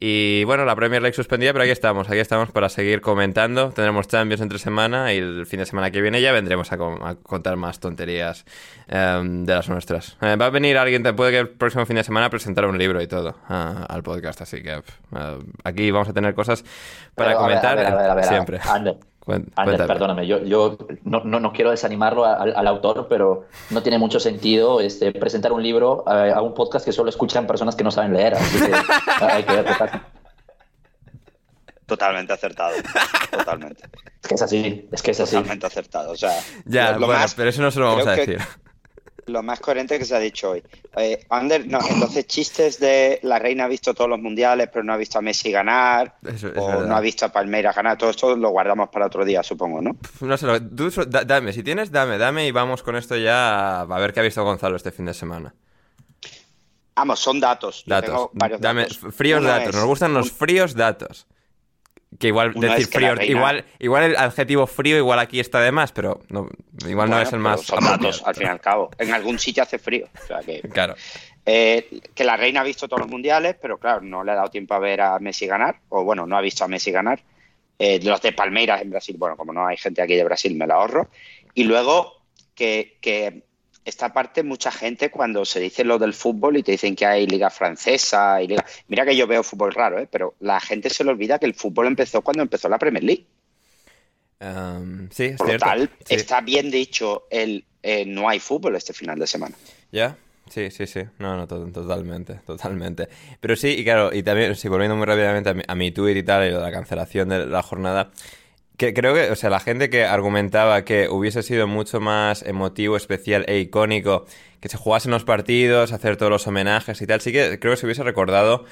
Y 0.00 0.44
bueno, 0.44 0.64
la 0.64 0.76
Premier 0.76 1.02
League 1.02 1.14
suspendida, 1.14 1.52
pero 1.52 1.64
aquí 1.64 1.72
estamos, 1.72 2.08
aquí 2.08 2.20
estamos 2.20 2.52
para 2.52 2.68
seguir 2.68 3.00
comentando. 3.00 3.70
Tendremos 3.70 4.06
Champions 4.06 4.40
entre 4.40 4.60
semana 4.60 5.12
y 5.12 5.18
el 5.18 5.44
fin 5.44 5.58
de 5.58 5.66
semana 5.66 5.90
que 5.90 6.00
viene 6.00 6.20
ya 6.20 6.30
vendremos 6.30 6.70
a, 6.70 6.78
contar 7.20 7.56
más 7.56 7.80
tonterías 7.80 8.44
em, 8.86 9.44
de 9.44 9.54
las 9.54 9.68
nuestras. 9.68 10.16
Eh, 10.20 10.36
va 10.36 10.46
a 10.46 10.50
venir 10.50 10.78
alguien, 10.78 11.02
puede 11.16 11.32
que 11.32 11.38
el 11.38 11.48
próximo 11.48 11.84
fin 11.84 11.96
de 11.96 12.04
semana 12.04 12.30
presentar 12.30 12.64
un 12.66 12.78
libro 12.78 13.02
y 13.02 13.08
todo 13.08 13.34
al 13.48 14.02
podcast, 14.04 14.40
así 14.40 14.62
que 14.62 14.74
eh, 14.74 15.38
aquí 15.64 15.90
vamos 15.90 16.08
a 16.08 16.12
tener 16.12 16.32
cosas 16.32 16.64
para 17.16 17.34
comentar 17.34 18.24
siempre. 18.24 18.60
Ander, 19.56 19.86
perdóname, 19.86 20.26
yo, 20.26 20.42
yo 20.42 20.78
no, 21.04 21.20
no, 21.24 21.52
quiero 21.52 21.70
desanimarlo 21.70 22.24
al, 22.24 22.66
autor, 22.66 23.06
pero 23.08 23.46
no 23.70 23.82
tiene 23.82 23.98
mucho 23.98 24.20
sentido 24.20 24.80
este, 24.80 25.12
presentar 25.12 25.52
un 25.52 25.62
libro 25.62 26.04
a, 26.08 26.40
un 26.40 26.54
podcast 26.54 26.84
que 26.84 26.92
solo 26.92 27.10
escuchan 27.10 27.46
personas 27.46 27.76
que 27.76 27.84
no 27.84 27.90
saben 27.90 28.12
leer. 28.14 28.34
Así 28.34 28.58
que 28.58 28.72
hay 29.24 29.42
que 29.44 29.52
ver 29.52 29.66
Totalmente 31.86 32.32
acertado. 32.34 32.74
Totalmente. 33.30 33.82
Es 34.22 34.28
que 34.28 34.34
es 34.34 34.42
así. 34.42 34.88
Es 34.92 35.02
que 35.02 35.10
es 35.12 35.20
así. 35.20 35.36
Totalmente 35.36 35.66
acertado. 35.66 36.10
O 36.12 36.16
sea, 36.16 36.38
ya, 36.66 36.92
lo, 36.98 37.06
más, 37.06 37.34
pero 37.34 37.48
eso 37.48 37.62
no 37.62 37.70
se 37.70 37.80
lo 37.80 37.86
vamos 37.86 38.06
a 38.06 38.12
decir 38.12 38.38
lo 39.28 39.42
más 39.42 39.60
coherente 39.60 39.98
que 39.98 40.04
se 40.04 40.14
ha 40.14 40.18
dicho 40.18 40.50
hoy. 40.50 40.62
Eh, 40.96 41.24
Ander, 41.28 41.66
no, 41.66 41.78
entonces 41.88 42.26
chistes 42.28 42.80
de 42.80 43.20
la 43.22 43.38
reina 43.38 43.64
ha 43.64 43.68
visto 43.68 43.94
todos 43.94 44.10
los 44.10 44.20
mundiales, 44.20 44.68
pero 44.72 44.84
no 44.84 44.92
ha 44.92 44.96
visto 44.96 45.18
a 45.18 45.22
Messi 45.22 45.50
ganar, 45.50 46.16
o 46.56 46.82
no 46.82 46.96
ha 46.96 47.00
visto 47.00 47.24
a 47.26 47.28
Palmeiras 47.28 47.74
ganar, 47.74 47.96
todo 47.96 48.10
esto 48.10 48.36
lo 48.36 48.50
guardamos 48.50 48.88
para 48.88 49.06
otro 49.06 49.24
día, 49.24 49.42
supongo, 49.42 49.80
¿no? 49.80 49.96
No 50.20 50.36
sé, 50.36 50.60
tú, 50.60 50.90
dame, 51.08 51.52
si 51.52 51.62
tienes, 51.62 51.90
dame, 51.90 52.18
dame 52.18 52.46
y 52.46 52.52
vamos 52.52 52.82
con 52.82 52.96
esto 52.96 53.16
ya 53.16 53.80
a 53.80 53.98
ver 53.98 54.12
qué 54.12 54.20
ha 54.20 54.22
visto 54.22 54.42
Gonzalo 54.44 54.76
este 54.76 54.90
fin 54.90 55.06
de 55.06 55.14
semana. 55.14 55.54
Vamos, 56.96 57.20
son 57.20 57.38
datos. 57.38 57.84
Datos. 57.86 58.30
dame, 58.58 58.86
Fríos 58.86 59.44
datos, 59.44 59.74
nos 59.74 59.84
gustan 59.84 60.12
los 60.14 60.32
fríos 60.32 60.74
datos. 60.74 61.26
Que 62.18 62.28
igual 62.28 62.54
decir 62.54 62.86
frío, 62.86 63.14
igual, 63.22 63.66
igual 63.78 64.04
el 64.04 64.16
adjetivo 64.16 64.66
frío 64.66 64.96
igual 64.96 65.18
aquí 65.18 65.40
está 65.40 65.60
de 65.60 65.72
más, 65.72 65.92
pero 65.92 66.22
no, 66.30 66.48
igual 66.88 67.10
no 67.10 67.20
es 67.20 67.32
el 67.32 67.38
más. 67.38 67.60
Son 67.60 67.84
datos, 67.84 68.22
al 68.24 68.34
fin 68.34 68.46
y 68.46 68.50
al 68.50 68.60
cabo. 68.60 68.90
En 68.98 69.12
algún 69.12 69.38
sitio 69.38 69.62
hace 69.62 69.78
frío. 69.78 70.08
O 70.22 70.26
sea 70.26 70.40
que, 70.40 70.62
claro. 70.62 70.94
Eh, 71.44 72.00
que 72.14 72.24
la 72.24 72.36
reina 72.36 72.62
ha 72.62 72.64
visto 72.64 72.88
todos 72.88 73.00
los 73.00 73.10
mundiales, 73.10 73.56
pero 73.60 73.78
claro, 73.78 74.00
no 74.00 74.24
le 74.24 74.32
ha 74.32 74.36
dado 74.36 74.48
tiempo 74.48 74.74
a 74.74 74.78
ver 74.78 75.00
a 75.02 75.18
Messi 75.18 75.46
ganar, 75.46 75.80
o 75.90 76.02
bueno, 76.02 76.26
no 76.26 76.36
ha 76.36 76.40
visto 76.40 76.64
a 76.64 76.68
Messi 76.68 76.90
ganar. 76.90 77.20
Eh, 77.78 78.00
los 78.02 78.20
de 78.22 78.32
Palmeiras 78.32 78.82
en 78.82 78.90
Brasil, 78.90 79.16
bueno, 79.18 79.36
como 79.36 79.52
no 79.52 79.66
hay 79.66 79.76
gente 79.76 80.02
aquí 80.02 80.14
de 80.14 80.24
Brasil, 80.24 80.56
me 80.56 80.66
la 80.66 80.74
ahorro. 80.74 81.10
Y 81.54 81.64
luego 81.64 82.22
que, 82.54 82.98
que 83.00 83.44
esta 83.88 84.12
parte 84.12 84.42
mucha 84.42 84.70
gente 84.70 85.10
cuando 85.10 85.44
se 85.44 85.60
dice 85.60 85.82
lo 85.82 85.98
del 85.98 86.12
fútbol 86.12 86.58
y 86.58 86.62
te 86.62 86.72
dicen 86.72 86.94
que 86.94 87.06
hay 87.06 87.26
liga 87.26 87.48
francesa 87.48 88.42
y 88.42 88.48
liga... 88.48 88.64
Mira 88.88 89.06
que 89.06 89.16
yo 89.16 89.26
veo 89.26 89.42
fútbol 89.42 89.72
raro, 89.72 89.98
¿eh? 89.98 90.06
pero 90.10 90.34
la 90.40 90.60
gente 90.60 90.90
se 90.90 91.04
le 91.04 91.10
olvida 91.10 91.38
que 91.38 91.46
el 91.46 91.54
fútbol 91.54 91.86
empezó 91.86 92.20
cuando 92.20 92.42
empezó 92.42 92.68
la 92.68 92.78
Premier 92.78 93.02
League. 93.02 93.26
Um, 94.40 95.08
sí, 95.10 95.30
Por 95.30 95.52
lo 95.52 95.58
tal, 95.58 95.90
está 96.08 96.42
bien 96.42 96.70
dicho 96.70 97.26
el 97.30 97.64
eh, 97.82 98.04
no 98.04 98.28
hay 98.28 98.38
fútbol 98.40 98.76
este 98.76 98.92
final 98.92 99.18
de 99.18 99.26
semana. 99.26 99.56
Ya, 99.90 100.16
Sí, 100.50 100.70
sí, 100.70 100.86
sí. 100.86 101.02
No, 101.18 101.36
no, 101.36 101.46
totalmente, 101.46 102.40
totalmente. 102.46 103.08
Pero 103.38 103.54
sí, 103.54 103.68
y 103.68 103.84
claro, 103.84 104.14
y 104.14 104.22
también, 104.22 104.56
sí, 104.56 104.68
volviendo 104.68 104.96
muy 104.96 105.04
rápidamente 105.04 105.50
a 105.50 105.54
mi, 105.54 105.62
a 105.66 105.74
mi 105.74 105.90
tweet 105.90 106.16
y 106.16 106.22
tal, 106.22 106.48
y 106.48 106.50
la 106.50 106.72
cancelación 106.72 107.28
de 107.28 107.46
la 107.46 107.62
jornada, 107.62 108.10
que 108.78 108.94
creo 108.94 109.12
que, 109.12 109.30
o 109.30 109.36
sea, 109.36 109.50
la 109.50 109.60
gente 109.60 109.90
que 109.90 110.04
argumentaba 110.04 110.84
que 110.84 111.08
hubiese 111.08 111.42
sido 111.42 111.66
mucho 111.66 112.00
más 112.00 112.42
emotivo, 112.42 112.96
especial 112.96 113.44
e 113.48 113.58
icónico 113.58 114.24
que 114.60 114.68
se 114.68 114.76
jugasen 114.78 115.10
los 115.10 115.24
partidos, 115.24 115.92
hacer 115.92 116.16
todos 116.16 116.30
los 116.30 116.46
homenajes 116.46 117.02
y 117.02 117.06
tal, 117.06 117.20
sí 117.20 117.32
que 117.32 117.58
creo 117.58 117.72
que 117.72 117.76
se 117.76 117.86
hubiese 117.86 118.04
recordado 118.04 118.64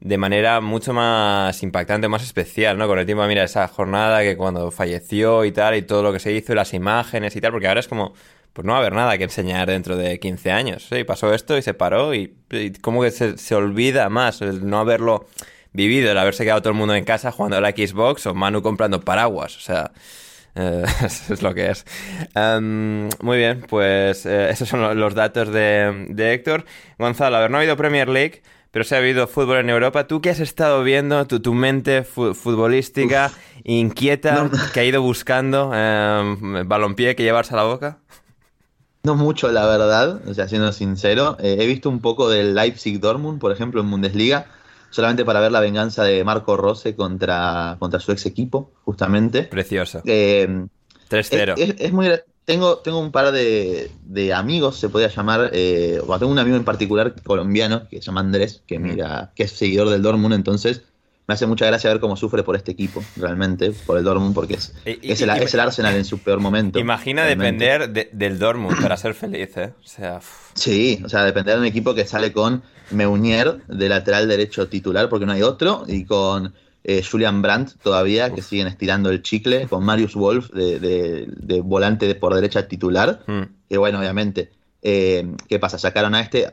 de 0.00 0.18
manera 0.18 0.60
mucho 0.60 0.92
más 0.92 1.62
impactante, 1.62 2.08
más 2.08 2.22
especial, 2.22 2.76
¿no? 2.76 2.86
Con 2.86 2.98
el 2.98 3.06
tiempo, 3.06 3.26
mira, 3.26 3.42
esa 3.44 3.66
jornada 3.68 4.22
que 4.22 4.36
cuando 4.36 4.70
falleció 4.70 5.46
y 5.46 5.52
tal, 5.52 5.76
y 5.76 5.82
todo 5.82 6.02
lo 6.02 6.12
que 6.12 6.18
se 6.18 6.32
hizo, 6.32 6.52
y 6.52 6.56
las 6.56 6.74
imágenes 6.74 7.34
y 7.34 7.40
tal, 7.40 7.52
porque 7.52 7.66
ahora 7.66 7.80
es 7.80 7.88
como, 7.88 8.12
pues 8.52 8.66
no 8.66 8.72
va 8.72 8.78
a 8.78 8.80
haber 8.82 8.92
nada 8.92 9.16
que 9.16 9.24
enseñar 9.24 9.68
dentro 9.68 9.96
de 9.96 10.20
15 10.20 10.52
años. 10.52 10.86
Sí, 10.90 11.04
pasó 11.04 11.32
esto 11.32 11.56
y 11.56 11.62
se 11.62 11.72
paró 11.72 12.14
y, 12.14 12.34
como 12.82 13.02
que 13.02 13.10
se, 13.10 13.38
se 13.38 13.54
olvida 13.54 14.10
más 14.10 14.42
el 14.42 14.68
no 14.68 14.78
haberlo 14.78 15.26
vivido 15.74 16.10
el 16.10 16.16
haberse 16.16 16.44
quedado 16.44 16.62
todo 16.62 16.70
el 16.70 16.78
mundo 16.78 16.94
en 16.94 17.04
casa 17.04 17.32
jugando 17.32 17.58
a 17.58 17.60
la 17.60 17.70
Xbox 17.70 18.26
o 18.26 18.34
Manu 18.34 18.62
comprando 18.62 19.00
paraguas. 19.00 19.56
O 19.56 19.60
sea, 19.60 19.92
eh, 20.54 20.84
es 21.04 21.42
lo 21.42 21.52
que 21.52 21.70
es. 21.70 21.84
Em, 22.34 23.08
muy 23.20 23.36
bien, 23.36 23.66
pues 23.68 24.24
eh, 24.24 24.48
esos 24.50 24.68
son 24.68 24.98
los 24.98 25.14
datos 25.14 25.52
de, 25.52 26.14
Héctor. 26.16 26.64
Gonzalo, 26.98 27.36
a 27.36 27.40
ver, 27.40 27.50
no 27.50 27.58
ha 27.58 27.60
habido 27.60 27.76
Premier 27.76 28.08
League, 28.08 28.42
pero 28.70 28.84
sí 28.84 28.94
ha 28.94 28.98
habido 28.98 29.26
fútbol 29.26 29.58
en 29.58 29.68
Europa. 29.68 30.06
¿Tú 30.06 30.20
qué 30.20 30.30
has 30.30 30.40
estado 30.40 30.82
viendo? 30.84 31.26
Tu, 31.26 31.40
tu 31.40 31.52
mente 31.54 32.04
futbolística 32.04 33.32
inquieta 33.64 34.50
que 34.72 34.80
ha 34.80 34.84
ido 34.84 35.02
buscando 35.02 35.72
eh, 35.74 36.62
balompié 36.66 37.16
que 37.16 37.24
llevarse 37.24 37.54
a 37.54 37.56
la 37.56 37.64
boca? 37.64 37.98
No 39.02 39.16
mucho, 39.16 39.52
la 39.52 39.66
verdad, 39.66 40.22
o 40.26 40.32
sea, 40.32 40.48
siendo 40.48 40.72
sincero. 40.72 41.36
Eh, 41.40 41.56
he 41.58 41.66
visto 41.66 41.90
un 41.90 42.00
poco 42.00 42.30
del 42.30 42.54
Leipzig 42.54 43.00
Dortmund, 43.00 43.38
por 43.38 43.52
ejemplo, 43.52 43.82
en 43.82 43.90
Bundesliga 43.90 44.46
solamente 44.94 45.24
para 45.24 45.40
ver 45.40 45.50
la 45.50 45.58
venganza 45.58 46.04
de 46.04 46.22
Marco 46.22 46.56
Rose 46.56 46.94
contra, 46.94 47.76
contra 47.80 47.98
su 47.98 48.12
ex 48.12 48.26
equipo, 48.26 48.70
justamente. 48.84 49.42
Precioso. 49.42 50.00
Eh, 50.04 50.66
3-0. 51.10 51.54
Es, 51.56 51.92
muy. 51.92 52.10
Tengo, 52.44 52.78
tengo 52.78 53.00
un 53.00 53.10
par 53.10 53.32
de, 53.32 53.90
amigos, 54.32 54.76
se 54.76 54.88
podría 54.88 55.08
llamar. 55.08 55.50
Eh, 55.52 56.00
tengo 56.00 56.30
un 56.30 56.38
amigo 56.38 56.56
en 56.56 56.62
particular 56.62 57.12
colombiano 57.24 57.88
que 57.88 57.96
se 57.96 58.02
llama 58.02 58.20
Andrés, 58.20 58.62
que 58.68 58.78
mira, 58.78 59.32
que 59.34 59.42
es 59.42 59.50
seguidor 59.50 59.90
del 59.90 60.00
Dortmund, 60.00 60.34
entonces 60.34 60.82
me 61.26 61.34
hace 61.34 61.46
mucha 61.46 61.66
gracia 61.66 61.90
ver 61.90 61.98
cómo 62.00 62.16
sufre 62.16 62.44
por 62.44 62.54
este 62.54 62.70
equipo, 62.70 63.02
realmente, 63.16 63.72
por 63.86 63.98
el 63.98 64.04
Dortmund, 64.04 64.34
porque 64.34 64.54
es, 64.54 64.74
es, 64.84 65.22
el, 65.22 65.30
Arsenal 65.30 65.96
en 65.96 66.04
su 66.04 66.18
peor 66.18 66.38
momento. 66.38 66.78
Imagina 66.78 67.24
depender 67.24 67.90
del 68.12 68.38
Dortmund 68.38 68.80
para 68.80 68.96
ser 68.96 69.14
feliz, 69.14 69.56
¿eh? 69.56 69.72
O 69.82 69.86
sea, 69.86 70.20
sí, 70.52 71.00
o 71.04 71.08
sea, 71.08 71.24
depender 71.24 71.54
de 71.54 71.60
un 71.62 71.66
equipo 71.66 71.94
que 71.94 72.04
sale 72.04 72.32
con 72.32 72.62
Meunier 72.90 73.62
de 73.66 73.88
lateral 73.88 74.28
derecho 74.28 74.68
titular, 74.68 75.08
porque 75.08 75.26
no 75.26 75.32
hay 75.32 75.42
otro, 75.42 75.84
y 75.86 76.04
con 76.04 76.54
eh, 76.84 77.02
Julian 77.02 77.42
Brandt 77.42 77.72
todavía, 77.82 78.34
que 78.34 78.42
siguen 78.42 78.66
estirando 78.66 79.10
el 79.10 79.22
chicle, 79.22 79.66
con 79.68 79.84
Marius 79.84 80.14
Wolf 80.14 80.50
de, 80.50 81.62
volante 81.64 82.06
de 82.06 82.14
por 82.14 82.34
derecha 82.34 82.68
titular, 82.68 83.22
hmm. 83.26 83.42
que 83.68 83.78
bueno, 83.78 83.98
obviamente, 83.98 84.50
eh, 84.82 85.26
¿qué 85.48 85.58
pasa? 85.58 85.78
Sacaron 85.78 86.14
a 86.14 86.20
este 86.20 86.52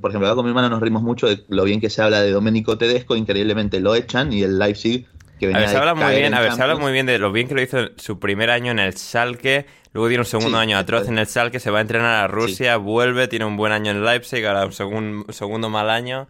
por 0.00 0.10
ejemplo, 0.10 0.28
acá 0.28 0.36
con 0.36 0.44
mi 0.44 0.50
hermano 0.50 0.68
nos 0.68 0.80
rimos 0.80 1.02
mucho 1.02 1.26
de 1.26 1.44
lo 1.48 1.64
bien 1.64 1.80
que 1.80 1.90
se 1.90 2.02
habla 2.02 2.20
de 2.20 2.30
Domenico 2.30 2.78
Tedesco, 2.78 3.16
increíblemente 3.16 3.80
lo 3.80 3.94
echan 3.94 4.32
y 4.32 4.42
el 4.42 4.58
Leipzig 4.58 5.06
que 5.38 5.46
a 5.46 5.58
ver, 5.58 5.68
se 5.68 5.76
habla 5.76 5.94
muy 5.94 6.14
bien, 6.14 6.34
a 6.34 6.40
ver, 6.40 6.52
se 6.52 6.62
habla 6.62 6.76
muy 6.76 6.92
bien 6.92 7.06
de 7.06 7.18
lo 7.18 7.32
bien 7.32 7.48
que 7.48 7.54
lo 7.54 7.62
hizo 7.62 7.78
su 7.96 8.18
primer 8.18 8.50
año 8.50 8.72
en 8.72 8.78
el 8.78 8.94
Schalke, 8.94 9.66
luego 9.92 10.08
tiene 10.08 10.20
un 10.22 10.26
segundo 10.26 10.58
año 10.58 10.76
atroz 10.76 11.08
en 11.08 11.18
el 11.18 11.26
Schalke, 11.26 11.60
se 11.60 11.70
va 11.70 11.78
a 11.78 11.80
entrenar 11.82 12.24
a 12.24 12.28
Rusia, 12.28 12.76
vuelve, 12.76 13.28
tiene 13.28 13.44
un 13.44 13.56
buen 13.56 13.72
año 13.72 13.90
en 13.90 14.04
Leipzig, 14.04 14.44
ahora 14.44 14.66
un 14.66 15.26
segundo 15.30 15.68
mal 15.68 15.90
año. 15.90 16.28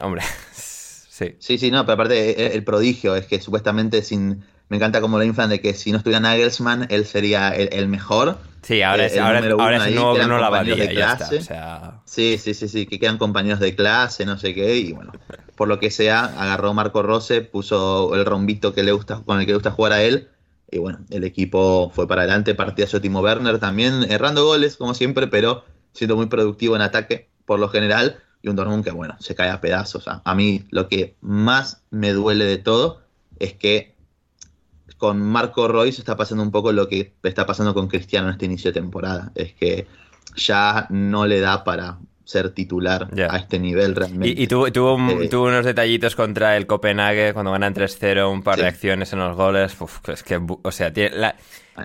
Hombre, 0.00 0.22
sí. 0.52 1.34
Sí, 1.38 1.58
sí, 1.58 1.70
no, 1.70 1.84
pero 1.84 1.94
aparte 1.94 2.30
eh, 2.30 2.54
el 2.54 2.64
prodigio 2.64 3.16
es 3.16 3.26
que 3.26 3.40
supuestamente 3.40 4.02
sin 4.02 4.44
me 4.70 4.76
encanta 4.76 5.00
como 5.00 5.18
lo 5.18 5.24
inflan 5.24 5.50
de 5.50 5.60
que 5.60 5.74
si 5.74 5.90
no 5.90 5.98
estuviera 5.98 6.20
Nagelsmann, 6.20 6.86
él 6.90 7.04
sería 7.04 7.50
el, 7.50 7.88
mejor. 7.88 8.38
Sí, 8.62 8.82
ahora 8.82 9.06
es, 9.06 9.18
ahora, 9.18 9.40
ahora 9.50 9.88
es 9.88 9.94
nuevo 9.94 10.14
Bruno 10.14 10.38
Lavadía, 10.38 10.92
ya 10.92 11.12
está, 11.12 11.28
o 11.28 11.40
sea... 11.42 12.00
Sí, 12.04 12.38
sí, 12.38 12.54
sí, 12.54 12.68
sí, 12.68 12.86
que 12.86 13.00
quedan 13.00 13.18
compañeros 13.18 13.58
de 13.58 13.74
clase, 13.74 14.24
no 14.24 14.38
sé 14.38 14.54
qué, 14.54 14.76
y 14.76 14.92
bueno, 14.92 15.12
por 15.56 15.66
lo 15.66 15.80
que 15.80 15.90
sea, 15.90 16.24
agarró 16.24 16.72
Marco 16.72 17.02
Rose, 17.02 17.40
puso 17.40 18.14
el 18.14 18.24
rombito 18.24 18.72
que 18.72 18.84
le 18.84 18.92
gusta, 18.92 19.20
con 19.26 19.40
el 19.40 19.44
que 19.44 19.50
le 19.50 19.56
gusta 19.56 19.72
jugar 19.72 19.92
a 19.92 20.02
él, 20.02 20.28
y 20.70 20.78
bueno, 20.78 21.00
el 21.10 21.24
equipo 21.24 21.90
fue 21.92 22.06
para 22.06 22.22
adelante, 22.22 22.54
partía 22.54 22.86
su 22.86 23.00
Timo 23.00 23.20
Werner 23.20 23.58
también, 23.58 24.06
errando 24.08 24.44
goles, 24.44 24.76
como 24.76 24.94
siempre, 24.94 25.26
pero 25.26 25.64
siendo 25.92 26.14
muy 26.14 26.26
productivo 26.26 26.76
en 26.76 26.82
ataque, 26.82 27.28
por 27.44 27.58
lo 27.58 27.68
general, 27.70 28.20
y 28.40 28.48
un 28.48 28.54
Dortmund 28.54 28.84
que, 28.84 28.92
bueno, 28.92 29.16
se 29.18 29.34
cae 29.34 29.50
a 29.50 29.60
pedazos. 29.60 30.04
A 30.06 30.34
mí 30.36 30.64
lo 30.70 30.88
que 30.88 31.16
más 31.20 31.82
me 31.90 32.12
duele 32.12 32.44
de 32.44 32.58
todo 32.58 33.02
es 33.40 33.52
que 33.54 33.94
con 35.00 35.18
Marco 35.18 35.66
Royce 35.66 36.02
está 36.02 36.14
pasando 36.14 36.42
un 36.42 36.50
poco 36.50 36.72
lo 36.72 36.86
que 36.86 37.14
está 37.22 37.46
pasando 37.46 37.72
con 37.72 37.88
Cristiano 37.88 38.28
en 38.28 38.32
este 38.34 38.44
inicio 38.44 38.70
de 38.70 38.80
temporada. 38.80 39.32
Es 39.34 39.54
que 39.54 39.86
ya 40.36 40.86
no 40.90 41.26
le 41.26 41.40
da 41.40 41.64
para 41.64 41.98
ser 42.22 42.50
titular 42.50 43.08
a 43.30 43.38
este 43.38 43.58
nivel 43.58 43.96
realmente. 43.96 44.42
Y, 44.42 44.46
tuvo, 44.46 44.66
eh, 44.66 44.70
tuvo, 44.72 45.46
unos 45.46 45.64
detallitos 45.64 46.14
contra 46.14 46.58
el 46.58 46.66
Copenhague 46.66 47.32
cuando 47.32 47.50
ganan 47.50 47.74
3-0, 47.74 48.30
un 48.30 48.42
par 48.42 48.58
de 48.58 48.66
acciones 48.66 49.10
en 49.14 49.20
los 49.20 49.34
goles. 49.34 49.74
es 50.08 50.22
que, 50.22 50.38
o 50.62 50.70
sea, 50.70 50.92
tiene 50.92 51.16
la, 51.16 51.34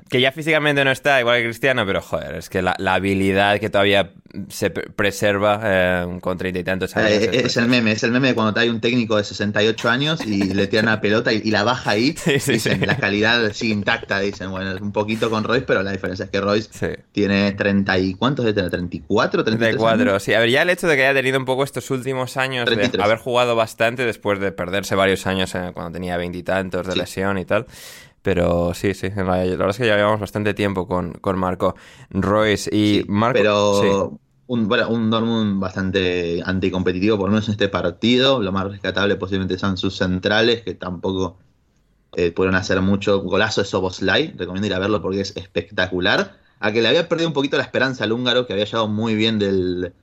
que 0.09 0.21
ya 0.21 0.31
físicamente 0.31 0.83
no 0.83 0.91
está 0.91 1.19
igual 1.19 1.37
que 1.37 1.45
Cristiano, 1.45 1.85
pero 1.85 2.01
joder, 2.01 2.35
es 2.35 2.49
que 2.49 2.61
la, 2.61 2.75
habilidad 2.87 3.59
que 3.59 3.69
todavía 3.69 4.11
se 4.49 4.69
preserva 4.69 5.61
eh, 5.63 6.17
con 6.21 6.37
treinta 6.37 6.59
y 6.59 6.63
tantos 6.63 6.95
años. 6.95 7.11
Eh, 7.11 7.41
es, 7.45 7.57
el 7.57 7.67
meme, 7.67 7.93
es 7.93 8.03
el 8.03 8.11
meme 8.11 8.29
de 8.29 8.35
cuando 8.35 8.59
hay 8.59 8.69
un 8.69 8.81
técnico 8.81 9.17
de 9.17 9.23
68 9.23 9.89
años 9.89 10.25
y 10.25 10.53
le 10.53 10.67
tiran 10.67 10.85
la 10.85 11.01
pelota 11.01 11.31
y, 11.31 11.51
la 11.51 11.63
baja 11.63 11.91
ahí. 11.91 12.15
La 12.85 12.97
calidad 12.97 13.51
sigue 13.53 13.73
intacta, 13.73 14.19
dicen. 14.19 14.51
Bueno, 14.51 14.73
es 14.73 14.81
un 14.81 14.91
poquito 14.91 15.29
con 15.29 15.43
Royce, 15.43 15.65
pero 15.65 15.83
la 15.83 15.91
diferencia 15.91 16.25
es 16.25 16.31
que 16.31 16.41
Royce 16.41 16.99
tiene 17.11 17.51
30 17.53 17.97
y. 17.99 18.13
¿Cuántos 18.15 18.45
de 18.45 18.53
tener? 18.53 18.71
¿34? 18.71 19.43
34, 19.43 20.19
sí. 20.19 20.33
A 20.33 20.39
ver, 20.39 20.49
ya 20.49 20.61
el 20.61 20.69
hecho 20.69 20.87
de 20.87 20.95
que 20.95 21.05
haya 21.05 21.13
tenido 21.13 21.39
un 21.39 21.45
poco 21.45 21.63
estos 21.63 21.89
últimos 21.91 22.37
años 22.37 22.65
de 22.65 22.91
haber 23.01 23.17
jugado 23.17 23.55
bastante 23.55 24.05
después 24.05 24.39
de 24.39 24.51
perderse 24.51 24.95
varios 24.95 25.25
años 25.27 25.53
eh, 25.55 25.71
cuando 25.73 25.91
tenía 25.93 26.17
veintitantos 26.17 26.87
de 26.87 26.95
lesión 26.95 27.37
y 27.37 27.45
tal. 27.45 27.65
Pero 28.25 28.73
sí, 28.73 28.95
sí, 28.95 29.11
la, 29.15 29.23
verdad 29.23 29.69
es 29.69 29.77
que 29.77 29.85
ya 29.85 29.97
llevamos 29.97 30.19
bastante 30.19 30.55
tiempo 30.55 30.87
con, 30.87 31.13
con 31.13 31.37
Marco 31.37 31.75
Royce 32.09 32.75
y 32.75 33.05
Marco... 33.07 33.37
Pero 33.37 34.19
un, 34.47 34.67
bueno, 34.67 34.89
un 34.89 35.11
Dortmund 35.11 35.59
bastante 35.59 36.41
anticompetitivo, 36.43 37.17
por 37.17 37.27
lo 37.27 37.33
menos 37.33 37.47
en 37.49 37.51
este 37.51 37.69
partido. 37.69 38.41
Lo 38.41 38.51
más 38.51 38.67
rescatable 38.67 39.15
posiblemente 39.15 39.59
son 39.59 39.77
sus 39.77 39.97
centrales, 39.97 40.63
que 40.63 40.73
tampoco 40.73 41.37
eh, 42.13 42.31
pudieron 42.31 42.55
hacer 42.55 42.81
mucho. 42.81 43.21
Golazo 43.21 43.61
de 43.61 43.67
Soboslai, 43.67 44.33
recomiendo 44.35 44.65
ir 44.65 44.73
a 44.73 44.79
verlo 44.79 45.03
porque 45.03 45.21
es 45.21 45.37
espectacular. 45.37 46.39
A 46.59 46.71
que 46.71 46.81
le 46.81 46.87
había 46.87 47.07
perdido 47.07 47.27
un 47.27 47.33
poquito 47.35 47.57
la 47.57 47.63
esperanza 47.63 48.05
al 48.05 48.11
húngaro, 48.11 48.47
que 48.47 48.53
había 48.53 48.65
llegado 48.65 48.87
muy 48.87 49.13
bien 49.13 49.37
del, 49.37 49.93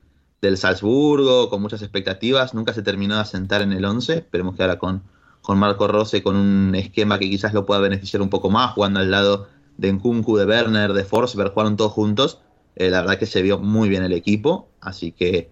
del 0.40 0.56
Salzburgo, 0.58 1.50
con 1.50 1.60
muchas 1.60 1.82
expectativas. 1.82 2.54
Nunca 2.54 2.72
se 2.72 2.82
terminó 2.82 3.16
de 3.16 3.22
asentar 3.22 3.62
en 3.62 3.72
el 3.72 3.84
11. 3.84 4.18
Esperemos 4.18 4.54
que 4.54 4.62
ahora 4.62 4.78
con 4.78 5.02
con 5.42 5.58
Marco 5.58 5.88
Rose 5.88 6.22
con 6.22 6.36
un 6.36 6.74
esquema 6.74 7.18
que 7.18 7.28
quizás 7.28 7.52
lo 7.52 7.66
pueda 7.66 7.80
beneficiar 7.80 8.22
un 8.22 8.30
poco 8.30 8.48
más, 8.48 8.72
jugando 8.72 9.00
al 9.00 9.10
lado 9.10 9.48
de 9.76 9.92
Nkunku, 9.92 10.36
de 10.36 10.46
Werner, 10.46 10.92
de 10.92 11.04
Forsberg, 11.04 11.52
jugaron 11.52 11.76
todos 11.76 11.92
juntos. 11.92 12.40
Eh, 12.76 12.88
la 12.88 13.00
verdad 13.02 13.18
que 13.18 13.26
se 13.26 13.42
vio 13.42 13.58
muy 13.58 13.88
bien 13.88 14.04
el 14.04 14.12
equipo, 14.12 14.70
así 14.80 15.12
que 15.12 15.50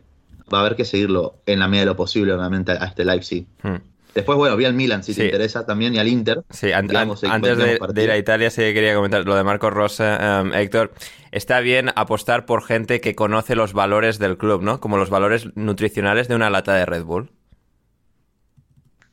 va 0.53 0.59
a 0.59 0.61
haber 0.63 0.77
que 0.77 0.85
seguirlo 0.85 1.35
en 1.47 1.59
la 1.59 1.69
medida 1.69 1.83
de 1.83 1.87
lo 1.87 1.97
posible, 1.97 2.33
obviamente, 2.33 2.73
a 2.73 2.87
este 2.87 3.05
Leipzig. 3.05 3.47
Hmm. 3.63 3.77
Después, 4.15 4.37
bueno, 4.37 4.57
vi 4.57 4.65
al 4.65 4.75
Milan, 4.75 5.05
si 5.05 5.15
te 5.15 5.27
interesa, 5.27 5.65
también, 5.67 5.95
y 5.95 5.99
al 5.99 6.09
Inter. 6.09 6.43
Sí, 6.51 6.73
antes 6.73 7.59
de, 7.59 8.03
ir 8.03 8.11
a 8.11 8.19
Italia, 8.19 8.51
sí 8.51 8.63
quería 8.75 8.95
comentar 8.95 9.25
lo 9.25 9.37
de 9.37 9.45
Marco 9.45 9.71
Rose, 9.71 10.05
em, 10.05 10.53
Héctor. 10.53 10.93
Está 11.31 11.61
bien 11.61 11.91
apostar 11.95 12.45
por 12.45 12.65
gente 12.65 13.01
que 13.01 13.15
conoce 13.15 13.55
los 13.55 13.73
valores 13.73 14.19
del 14.19 14.37
club, 14.37 14.63
¿no? 14.63 14.81
Como 14.81 14.97
los 14.97 15.11
valores 15.11 15.47
nutricionales 15.55 16.27
de 16.27 16.35
una 16.35 16.51
lata 16.51 16.75
de 16.75 16.87
Red 16.87 17.05
Bull. 17.05 17.31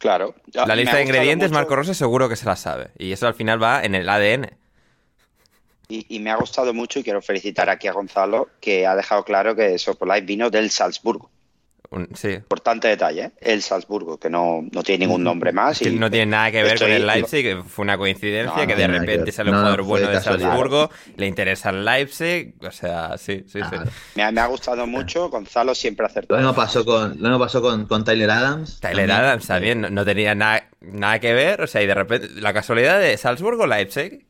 Claro. 0.07 0.35
La 0.53 0.73
lista 0.73 0.95
de 0.95 1.03
ingredientes, 1.03 1.51
Marco 1.51 1.75
Rose 1.75 1.93
seguro 1.93 2.29
que 2.29 2.37
se 2.37 2.45
la 2.45 2.55
sabe. 2.55 2.91
Y 2.97 3.11
eso 3.11 3.27
al 3.27 3.33
final 3.33 3.61
va 3.61 3.83
en 3.83 3.93
el 3.93 4.07
ADN. 4.07 4.55
Y, 5.89 6.19
me 6.19 6.31
ha 6.31 6.37
gustado 6.37 6.73
mucho 6.73 6.99
y 6.99 7.03
quiero 7.03 7.21
felicitar 7.21 7.69
aquí 7.69 7.89
a 7.89 7.91
Gonzalo 7.91 8.47
que 8.61 8.87
ha 8.87 8.95
dejado 8.95 9.25
claro 9.25 9.53
que 9.53 9.77
Sokolai 9.77 10.21
vino 10.21 10.49
del 10.49 10.69
Salzburgo 10.69 11.29
sí. 12.13 12.29
Importante 12.33 12.87
detalle, 12.87 13.25
¿eh? 13.25 13.31
el 13.41 13.61
Salzburgo, 13.61 14.19
que 14.19 14.29
no, 14.29 14.63
no 14.71 14.83
tiene 14.83 15.05
ningún 15.05 15.23
nombre 15.23 15.51
más. 15.51 15.81
Y 15.81 15.91
no 15.91 16.09
tiene 16.09 16.27
nada 16.27 16.51
que 16.51 16.63
ver 16.63 16.77
con 16.79 16.91
el 16.91 17.05
Leipzig, 17.05 17.63
fue 17.63 17.83
una 17.83 17.97
coincidencia 17.97 18.65
que 18.65 18.75
de 18.75 18.87
repente 18.87 19.31
sale 19.31 19.51
un 19.51 19.57
jugador 19.57 19.83
bueno 19.83 20.09
de 20.09 20.21
Salzburgo, 20.21 20.89
le 21.15 21.27
interesa 21.27 21.69
el 21.69 21.85
Leipzig, 21.85 22.55
o 22.61 22.71
sea, 22.71 23.17
sí, 23.17 23.43
sí, 23.47 23.59
sí. 23.59 23.77
Me 24.15 24.23
ha, 24.23 24.31
me 24.31 24.41
ha, 24.41 24.47
gustado 24.47 24.87
mucho, 24.87 25.29
Gonzalo 25.29 25.75
siempre 25.75 26.05
acertó. 26.05 26.35
Lo 26.35 26.41
mismo 26.41 26.55
pasó 26.55 26.85
con, 26.85 27.21
lo 27.21 27.39
pasó 27.39 27.61
con, 27.61 27.85
con 27.85 28.03
Tyler 28.03 28.29
Adams. 28.29 28.79
Tyler 28.79 29.11
Adams 29.11 29.47
también, 29.47 29.81
no, 29.81 29.89
no 29.89 30.05
tenía 30.05 30.35
nada, 30.35 30.69
nada 30.81 31.19
que 31.19 31.33
ver, 31.33 31.61
o 31.61 31.67
sea, 31.67 31.81
y 31.81 31.87
de 31.87 31.93
repente 31.93 32.29
la 32.41 32.53
casualidad 32.53 32.99
de 32.99 33.17
Salzburgo-Leipzig 33.17 34.27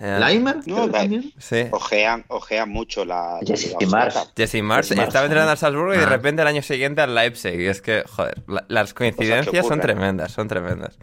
¿Leimer? 0.00 0.56
No, 0.66 0.90
también. 0.90 1.32
Sí. 1.38 1.66
Ojean, 1.70 2.24
mucho 2.68 3.04
la. 3.04 3.38
Jesse 3.44 3.76
Mars. 3.88 4.32
Jesse 4.36 4.62
Mars. 4.62 4.90
Estaba 4.90 5.26
entrenando 5.26 5.52
al 5.52 5.58
Salzburgo 5.58 5.94
y 5.94 5.98
de 5.98 6.04
ah. 6.04 6.08
repente 6.08 6.42
el 6.42 6.48
año 6.48 6.62
siguiente 6.62 7.00
al 7.00 7.14
Leipzig. 7.14 7.60
Y 7.60 7.66
es 7.66 7.80
que, 7.80 8.04
joder, 8.08 8.42
las 8.68 8.94
coincidencias 8.94 9.66
son 9.66 9.80
tremendas, 9.80 10.32
son 10.32 10.48
tremendas. 10.48 10.98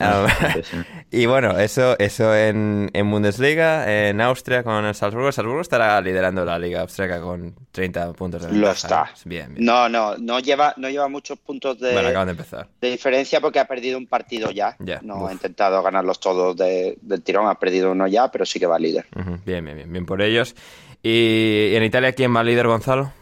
Ah, 0.00 0.26
y 1.10 1.26
bueno, 1.26 1.58
eso, 1.58 1.96
eso 1.98 2.34
en, 2.34 2.90
Bundesliga, 2.92 4.08
en 4.08 4.20
Austria 4.20 4.62
con 4.62 4.84
el 4.84 4.94
Salzburgo. 4.94 5.30
Salzburgo 5.30 5.60
estará 5.60 6.00
liderando 6.00 6.44
la 6.44 6.58
liga 6.58 6.80
austríaca 6.80 7.20
con 7.20 7.54
30 7.70 8.12
puntos 8.14 8.42
de 8.42 8.48
ventaja. 8.48 8.66
Lo 8.66 8.72
está. 8.72 9.10
Bien, 9.24 9.54
bien. 9.54 9.64
No, 9.64 9.88
no, 9.88 10.16
no 10.16 10.40
lleva, 10.40 10.74
no 10.78 10.88
lleva 10.88 11.08
muchos 11.08 11.38
puntos 11.38 11.78
de, 11.78 11.92
bueno, 11.92 12.08
acaban 12.08 12.28
de, 12.28 12.32
empezar. 12.32 12.68
de 12.80 12.90
diferencia 12.90 13.40
porque 13.40 13.60
ha 13.60 13.66
perdido 13.66 13.98
un 13.98 14.06
partido 14.06 14.50
ya. 14.50 14.76
no 15.02 15.26
ha 15.26 15.32
intentado 15.32 15.82
ganarlos 15.82 16.18
todos 16.18 16.56
del 16.56 17.22
tirón, 17.22 17.46
ha 17.46 17.56
perdido 17.56 17.92
uno 17.92 18.06
ya, 18.06 18.30
pero 18.30 18.46
sí 18.46 18.58
que 18.58 18.66
va 18.66 18.78
líder. 18.78 19.06
Bien, 19.44 19.64
bien, 19.64 19.76
bien, 19.76 19.92
bien 19.92 20.06
por 20.06 20.22
ellos. 20.22 20.54
¿Y 21.02 21.74
en 21.74 21.82
Italia 21.82 22.12
quién 22.12 22.34
va 22.34 22.42
líder, 22.42 22.66
Gonzalo? 22.66 23.12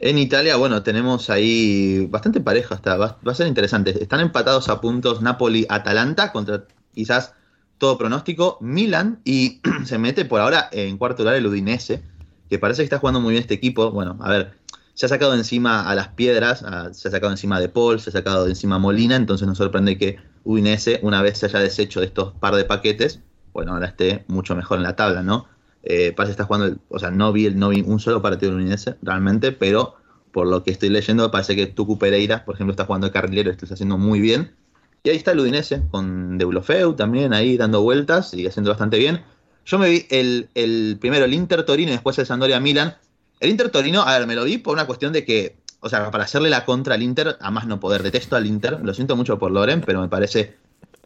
En 0.00 0.16
Italia, 0.16 0.56
bueno, 0.56 0.82
tenemos 0.84 1.28
ahí 1.28 2.06
bastante 2.06 2.40
pareja, 2.40 2.76
hasta 2.76 2.96
va, 2.96 3.18
a 3.24 3.34
ser 3.34 3.48
interesante. 3.48 4.00
Están 4.00 4.20
empatados 4.20 4.68
a 4.68 4.80
puntos 4.80 5.22
Napoli-Atalanta 5.22 6.30
contra 6.30 6.64
quizás 6.94 7.34
todo 7.78 7.98
pronóstico. 7.98 8.58
Milan 8.60 9.20
y 9.24 9.60
se 9.84 9.98
mete 9.98 10.24
por 10.24 10.40
ahora 10.40 10.68
en 10.70 10.98
cuarto 10.98 11.22
lugar 11.22 11.36
el 11.36 11.46
Udinese, 11.46 12.02
que 12.48 12.60
parece 12.60 12.82
que 12.82 12.84
está 12.84 12.98
jugando 12.98 13.20
muy 13.20 13.32
bien 13.32 13.42
este 13.42 13.54
equipo. 13.54 13.90
Bueno, 13.90 14.16
a 14.20 14.30
ver, 14.30 14.52
se 14.94 15.06
ha 15.06 15.08
sacado 15.08 15.34
encima 15.34 15.88
a 15.90 15.94
las 15.96 16.08
piedras, 16.08 16.64
se 16.92 17.08
ha 17.08 17.10
sacado 17.10 17.32
encima 17.32 17.58
de 17.58 17.68
Paul, 17.68 17.98
se 17.98 18.10
ha 18.10 18.12
sacado 18.12 18.44
de 18.44 18.50
encima 18.50 18.78
Molina, 18.78 19.16
entonces 19.16 19.48
nos 19.48 19.58
sorprende 19.58 19.98
que 19.98 20.18
Udinese, 20.44 21.00
una 21.02 21.22
vez 21.22 21.38
se 21.38 21.46
haya 21.46 21.58
deshecho 21.58 21.98
de 21.98 22.06
estos 22.06 22.34
par 22.34 22.54
de 22.54 22.64
paquetes, 22.64 23.20
bueno, 23.52 23.72
ahora 23.72 23.88
esté 23.88 24.24
mucho 24.28 24.54
mejor 24.54 24.78
en 24.78 24.84
la 24.84 24.94
tabla, 24.94 25.22
¿no? 25.22 25.46
Eh, 25.82 26.14
que 26.14 26.22
está 26.24 26.44
jugando, 26.44 26.76
o 26.88 26.98
sea, 26.98 27.10
no 27.10 27.32
vi, 27.32 27.50
no 27.50 27.68
vi 27.68 27.82
un 27.82 28.00
solo 28.00 28.20
partido 28.20 28.54
Udinese 28.54 28.96
realmente, 29.00 29.52
pero 29.52 29.94
por 30.32 30.46
lo 30.46 30.62
que 30.62 30.70
estoy 30.70 30.88
leyendo, 30.88 31.30
parece 31.30 31.56
que 31.56 31.66
Tucu 31.66 31.98
Pereira, 31.98 32.44
por 32.44 32.54
ejemplo, 32.54 32.72
está 32.72 32.84
jugando 32.84 33.06
de 33.06 33.12
carrilero, 33.12 33.50
está 33.50 33.72
haciendo 33.72 33.96
muy 33.96 34.20
bien. 34.20 34.54
Y 35.02 35.10
ahí 35.10 35.16
está 35.16 35.32
el 35.32 35.40
Udinese, 35.40 35.82
con 35.90 36.38
Deulofeu 36.38 36.94
también 36.94 37.32
ahí 37.32 37.56
dando 37.56 37.82
vueltas 37.82 38.34
y 38.34 38.46
haciendo 38.46 38.70
bastante 38.70 38.98
bien. 38.98 39.22
Yo 39.64 39.78
me 39.78 39.88
vi 39.88 40.06
el, 40.10 40.98
primero 41.00 41.24
el 41.24 41.34
Inter 41.34 41.64
Torino 41.64 41.90
y 41.90 41.92
después 41.92 42.18
el 42.18 42.26
Sandoria 42.26 42.60
Milan. 42.60 42.96
El 43.40 43.50
Inter 43.50 43.70
Torino, 43.70 44.02
a 44.02 44.18
ver, 44.18 44.26
me 44.26 44.34
lo 44.34 44.44
vi 44.44 44.58
por 44.58 44.74
una 44.74 44.86
cuestión 44.86 45.12
de 45.12 45.24
que 45.24 45.56
o 45.80 45.88
sea, 45.88 46.10
para 46.10 46.24
hacerle 46.24 46.50
la 46.50 46.64
contra 46.64 46.94
al 46.94 47.02
Inter, 47.02 47.36
a 47.40 47.50
más 47.50 47.66
no 47.66 47.78
poder. 47.78 48.02
Detesto 48.02 48.36
al 48.36 48.46
Inter, 48.46 48.80
lo 48.82 48.92
siento 48.94 49.16
mucho 49.16 49.38
por 49.38 49.52
Loren, 49.52 49.80
pero 49.80 50.00
me 50.00 50.08
parece 50.08 50.56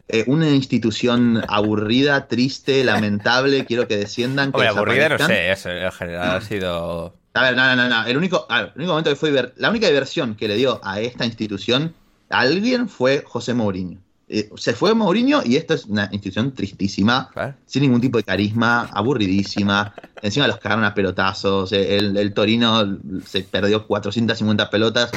eh, 0.07 0.23
una 0.27 0.49
institución 0.49 1.43
aburrida, 1.47 2.27
triste, 2.27 2.83
lamentable. 2.83 3.65
Quiero 3.65 3.87
que 3.87 3.97
desciendan. 3.97 4.51
Que 4.51 4.57
Hombre, 4.57 4.67
aburrida 4.69 5.09
no 5.09 5.27
sé, 5.27 5.51
eso 5.51 5.69
en 5.69 5.91
general 5.91 6.37
ha 6.37 6.41
sido. 6.41 7.15
A 7.33 7.41
ver, 7.41 7.55
no, 7.55 7.75
no, 7.75 7.89
no. 7.89 8.05
El 8.05 8.17
único, 8.17 8.45
ver, 8.49 8.65
el 8.75 8.81
único 8.81 8.91
momento 8.91 9.09
que 9.09 9.15
fue 9.15 9.53
la 9.55 9.69
única 9.69 9.87
diversión 9.87 10.35
que 10.35 10.47
le 10.47 10.55
dio 10.55 10.79
a 10.83 10.99
esta 10.99 11.25
institución 11.25 11.93
a 12.29 12.41
alguien 12.41 12.89
fue 12.89 13.23
José 13.25 13.53
Mourinho. 13.53 13.99
Eh, 14.29 14.49
se 14.55 14.73
fue 14.73 14.93
Mourinho 14.93 15.41
y 15.43 15.57
esto 15.57 15.73
es 15.73 15.85
una 15.85 16.09
institución 16.11 16.53
tristísima, 16.53 17.29
sin 17.65 17.81
ningún 17.83 18.01
tipo 18.01 18.17
de 18.17 18.23
carisma, 18.23 18.89
aburridísima. 18.91 19.93
Encima 20.21 20.47
los 20.47 20.57
cagaron 20.57 20.85
a 20.85 20.93
pelotazos. 20.93 21.71
eh, 21.71 21.97
El, 21.97 22.15
el 22.17 22.33
Torino 22.33 22.97
se 23.25 23.41
perdió 23.41 23.85
450 23.87 24.69
pelotas. 24.69 25.11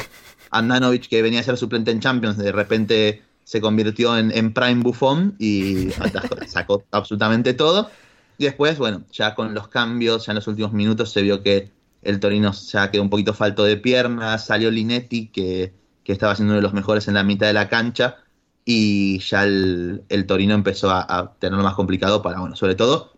Andanovic, 0.51 1.07
que 1.09 1.21
venía 1.21 1.41
a 1.41 1.43
ser 1.43 1.57
suplente 1.57 1.91
en 1.91 1.99
Champions, 1.99 2.37
de 2.37 2.51
repente 2.51 3.21
se 3.47 3.61
convirtió 3.61 4.17
en, 4.17 4.29
en 4.35 4.51
Prime 4.53 4.83
Buffon 4.83 5.37
y 5.39 5.87
sacó 6.47 6.83
absolutamente 6.91 7.53
todo. 7.53 7.89
Y 8.37 8.43
después, 8.43 8.77
bueno, 8.77 9.03
ya 9.09 9.35
con 9.35 9.53
los 9.53 9.69
cambios, 9.69 10.25
ya 10.25 10.33
en 10.33 10.35
los 10.35 10.47
últimos 10.47 10.73
minutos 10.73 11.13
se 11.13 11.21
vio 11.21 11.41
que 11.41 11.71
el 12.01 12.19
Torino 12.19 12.51
ya 12.51 12.91
quedó 12.91 13.03
un 13.03 13.09
poquito 13.09 13.33
falto 13.33 13.63
de 13.63 13.77
piernas. 13.77 14.47
Salió 14.47 14.69
Linetti, 14.69 15.29
que, 15.29 15.73
que 16.03 16.11
estaba 16.11 16.35
siendo 16.35 16.51
uno 16.51 16.57
de 16.57 16.61
los 16.61 16.73
mejores 16.73 17.07
en 17.07 17.13
la 17.13 17.23
mitad 17.23 17.47
de 17.47 17.53
la 17.53 17.69
cancha. 17.69 18.17
Y 18.65 19.19
ya 19.19 19.45
el, 19.45 20.03
el 20.09 20.25
Torino 20.25 20.53
empezó 20.53 20.89
a, 20.89 21.05
a 21.07 21.31
tenerlo 21.39 21.63
más 21.63 21.75
complicado 21.75 22.21
para, 22.21 22.41
bueno, 22.41 22.57
sobre 22.57 22.75
todo 22.75 23.13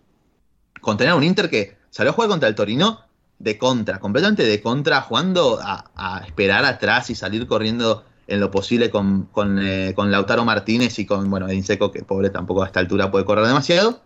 contener 0.79 1.13
a 1.13 1.15
un 1.15 1.23
Inter 1.23 1.49
que 1.49 1.75
salió 1.89 2.11
a 2.11 2.13
jugar 2.13 2.29
contra 2.29 2.47
el 2.47 2.53
Torino 2.53 2.99
de 3.39 3.57
contra, 3.57 3.99
completamente 3.99 4.43
de 4.43 4.61
contra, 4.61 5.01
jugando 5.01 5.59
a, 5.59 5.89
a 5.95 6.19
esperar 6.19 6.65
atrás 6.65 7.09
y 7.09 7.15
salir 7.15 7.47
corriendo 7.47 8.05
en 8.29 8.39
lo 8.39 8.51
posible 8.51 8.89
con, 8.89 9.23
con, 9.31 9.59
eh, 9.59 9.93
con 9.95 10.11
Lautaro 10.11 10.45
Martínez 10.45 10.97
y 10.99 11.05
con, 11.05 11.29
bueno, 11.29 11.47
Edin 11.49 11.63
Seco, 11.63 11.91
que 11.91 12.03
pobre 12.03 12.29
tampoco 12.29 12.63
a 12.63 12.67
esta 12.67 12.79
altura 12.79 13.11
puede 13.11 13.25
correr 13.25 13.45
demasiado. 13.45 14.01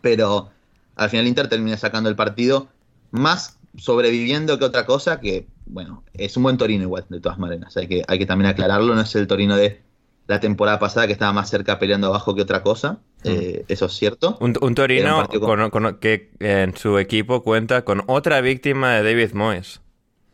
Pero 0.00 0.50
al 0.96 1.10
final 1.10 1.26
Inter 1.26 1.48
termina 1.48 1.76
sacando 1.76 2.08
el 2.08 2.16
partido 2.16 2.68
más 3.10 3.58
sobreviviendo 3.76 4.58
que 4.58 4.64
otra 4.64 4.86
cosa, 4.86 5.20
que, 5.20 5.46
bueno, 5.66 6.04
es 6.12 6.36
un 6.36 6.44
buen 6.44 6.56
Torino 6.56 6.84
igual, 6.84 7.04
de 7.08 7.20
todas 7.20 7.38
maneras. 7.38 7.76
Hay 7.76 7.88
que, 7.88 8.02
hay 8.06 8.18
que 8.18 8.26
también 8.26 8.50
aclararlo, 8.50 8.94
no 8.94 9.00
es 9.00 9.14
el 9.16 9.26
Torino 9.26 9.56
de 9.56 9.82
la 10.26 10.40
temporada 10.40 10.78
pasada 10.78 11.06
que 11.06 11.12
estaba 11.12 11.32
más 11.32 11.50
cerca 11.50 11.78
peleando 11.78 12.06
abajo 12.06 12.34
que 12.34 12.42
otra 12.42 12.62
cosa. 12.62 12.98
eh, 13.24 13.64
eso 13.68 13.86
es 13.86 13.92
cierto. 13.94 14.36
Un, 14.40 14.52
Torino 14.74 15.16
un 15.16 15.22
partido 15.22 15.46
con- 15.46 15.70
con- 15.70 15.82
con- 15.82 15.96
que 15.98 16.30
en 16.40 16.76
su 16.76 16.98
equipo 16.98 17.42
cuenta 17.42 17.82
con 17.84 18.02
otra 18.06 18.40
víctima 18.42 18.92
de 18.92 19.02
David 19.02 19.32
Moyes. 19.32 19.80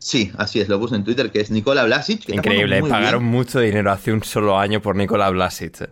Sí, 0.03 0.31
así 0.37 0.59
es, 0.59 0.67
lo 0.67 0.79
puse 0.79 0.95
en 0.95 1.03
Twitter, 1.03 1.31
que 1.31 1.41
es 1.41 1.51
Nikola 1.51 1.83
Vlasic. 1.85 2.25
que 2.25 2.33
Increíble, 2.35 2.81
pagaron 2.81 3.21
bien. 3.21 3.31
mucho 3.31 3.59
dinero 3.59 3.91
hace 3.91 4.11
un 4.11 4.23
solo 4.23 4.57
año 4.57 4.81
por 4.81 4.95
Nikola 4.95 5.29
Vlasic. 5.29 5.91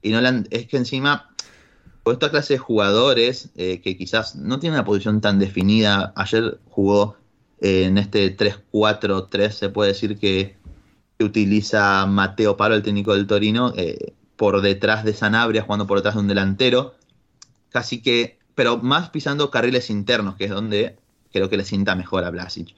Y 0.00 0.10
no 0.10 0.18
han- 0.18 0.46
es 0.50 0.68
que 0.68 0.76
encima, 0.76 1.28
por 2.04 2.12
esta 2.14 2.30
clase 2.30 2.54
de 2.54 2.58
jugadores 2.58 3.50
eh, 3.56 3.80
que 3.80 3.96
quizás 3.96 4.36
no 4.36 4.60
tienen 4.60 4.78
una 4.78 4.84
posición 4.84 5.20
tan 5.20 5.40
definida, 5.40 6.12
ayer 6.14 6.60
jugó 6.70 7.16
eh, 7.60 7.84
en 7.86 7.98
este 7.98 8.30
3-4-3, 8.36 9.50
se 9.56 9.70
puede 9.70 9.88
decir 9.92 10.18
que, 10.18 10.56
que 11.18 11.24
utiliza 11.24 12.06
Mateo 12.06 12.56
Paro, 12.56 12.76
el 12.76 12.82
técnico 12.82 13.12
del 13.14 13.26
Torino, 13.26 13.72
eh, 13.76 14.12
por 14.36 14.60
detrás 14.60 15.02
de 15.04 15.14
Sanabria, 15.14 15.62
jugando 15.62 15.86
por 15.88 15.98
detrás 15.98 16.14
de 16.14 16.20
un 16.20 16.28
delantero, 16.28 16.94
casi 17.70 18.02
que, 18.02 18.38
pero 18.54 18.76
más 18.78 19.10
pisando 19.10 19.50
carriles 19.50 19.90
internos, 19.90 20.36
que 20.36 20.44
es 20.44 20.50
donde 20.50 20.96
creo 21.32 21.48
que 21.50 21.56
le 21.56 21.64
sienta 21.64 21.96
mejor 21.96 22.22
a 22.24 22.30
Vlasic. 22.30 22.74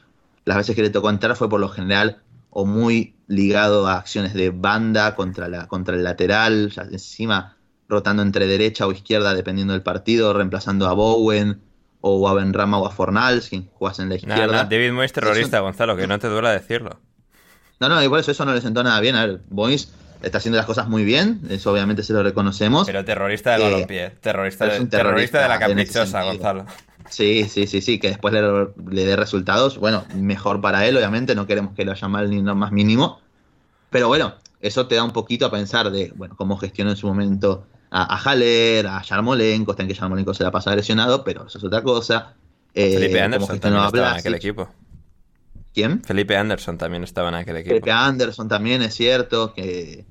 Las 0.48 0.56
veces 0.56 0.74
que 0.74 0.82
le 0.82 0.90
tocó 0.90 1.10
entrar 1.10 1.36
fue 1.36 1.48
por 1.48 1.60
lo 1.60 1.68
general 1.68 2.22
o 2.50 2.64
muy 2.64 3.14
ligado 3.26 3.86
a 3.86 3.96
acciones 3.98 4.32
de 4.34 4.50
banda 4.50 5.14
contra, 5.14 5.48
la, 5.48 5.68
contra 5.68 5.94
el 5.94 6.02
lateral, 6.02 6.70
ya 6.70 6.82
encima 6.82 7.56
rotando 7.88 8.22
entre 8.22 8.46
derecha 8.46 8.86
o 8.86 8.92
izquierda 8.92 9.34
dependiendo 9.34 9.72
del 9.74 9.82
partido, 9.82 10.32
reemplazando 10.32 10.86
a 10.88 10.94
Bowen 10.94 11.60
o 12.00 12.28
a 12.28 12.34
Benrama 12.34 12.78
o 12.78 12.86
a 12.86 12.90
Fornals, 12.90 13.48
quien 13.48 13.68
jugase 13.74 14.02
en 14.02 14.08
la 14.08 14.14
Nah, 14.14 14.18
izquierda. 14.20 14.56
nah, 14.62 14.64
David 14.64 14.92
Moyes 14.92 15.12
terrorista, 15.12 15.60
Gonzalo, 15.60 15.96
que 15.96 16.06
no 16.06 16.18
te 16.18 16.28
duela 16.28 16.50
decirlo. 16.52 16.98
No, 17.80 17.88
no, 17.88 18.02
igual 18.02 18.20
eso, 18.22 18.30
eso 18.30 18.44
no 18.44 18.54
le 18.54 18.60
sentó 18.60 18.82
nada 18.82 19.00
bien. 19.00 19.16
A 19.16 19.26
ver, 19.26 19.40
Boyce 19.50 19.88
está 20.22 20.38
haciendo 20.38 20.56
las 20.56 20.66
cosas 20.66 20.88
muy 20.88 21.04
bien, 21.04 21.40
eso 21.50 21.70
obviamente 21.72 22.02
se 22.02 22.12
lo 22.12 22.22
reconocemos. 22.22 22.86
Pero 22.86 23.04
terrorista 23.04 23.52
del 23.52 23.62
Eh, 23.62 23.64
balompié, 23.70 24.10
terrorista, 24.20 24.66
de, 24.66 24.80
un 24.80 24.88
terrorista 24.88 25.42
de 25.42 25.48
la 25.48 25.58
terrorista 25.58 26.02
ese 26.02 26.12
caprichosa. 26.12 26.22
Gonzalo. 26.24 26.66
Sí, 27.10 27.44
sí, 27.48 27.66
sí, 27.66 27.80
sí, 27.80 27.98
que 27.98 28.08
después 28.08 28.32
le, 28.34 28.40
le 28.90 29.04
dé 29.04 29.16
resultados. 29.16 29.78
Bueno, 29.78 30.04
mejor 30.14 30.60
para 30.60 30.86
él, 30.86 30.96
obviamente, 30.96 31.34
no 31.34 31.46
queremos 31.46 31.74
que 31.74 31.84
lo 31.84 31.92
haya 31.92 32.08
mal 32.08 32.30
ni 32.30 32.40
lo 32.42 32.54
más 32.54 32.72
mínimo. 32.72 33.20
Pero 33.90 34.08
bueno, 34.08 34.34
eso 34.60 34.86
te 34.86 34.94
da 34.96 35.04
un 35.04 35.12
poquito 35.12 35.46
a 35.46 35.50
pensar 35.50 35.90
de, 35.90 36.12
bueno, 36.16 36.34
cómo 36.36 36.56
gestionó 36.58 36.90
en 36.90 36.96
su 36.96 37.06
momento 37.06 37.66
a, 37.90 38.14
a 38.14 38.18
Haller, 38.30 38.86
a 38.86 39.02
Yarmolenko, 39.02 39.70
está 39.72 39.82
en 39.82 39.88
que 39.88 39.94
Yarmolenko 39.94 40.34
se 40.34 40.44
la 40.44 40.50
pasa 40.50 40.74
lesionado, 40.76 41.24
pero 41.24 41.46
eso 41.46 41.58
es 41.58 41.64
otra 41.64 41.82
cosa. 41.82 42.34
Eh, 42.74 42.94
Felipe 42.94 43.20
Anderson 43.20 43.58
también 43.60 43.84
estaba 43.84 44.10
en 44.12 44.18
aquel 44.18 44.34
equipo. 44.34 44.68
¿Quién? 45.74 46.02
Felipe 46.02 46.36
Anderson 46.36 46.76
también 46.78 47.04
estaba 47.04 47.28
en 47.28 47.34
aquel 47.36 47.56
equipo. 47.56 47.70
Felipe 47.74 47.90
Anderson 47.92 48.48
también 48.48 48.82
es 48.82 48.94
cierto, 48.94 49.54
que, 49.54 50.04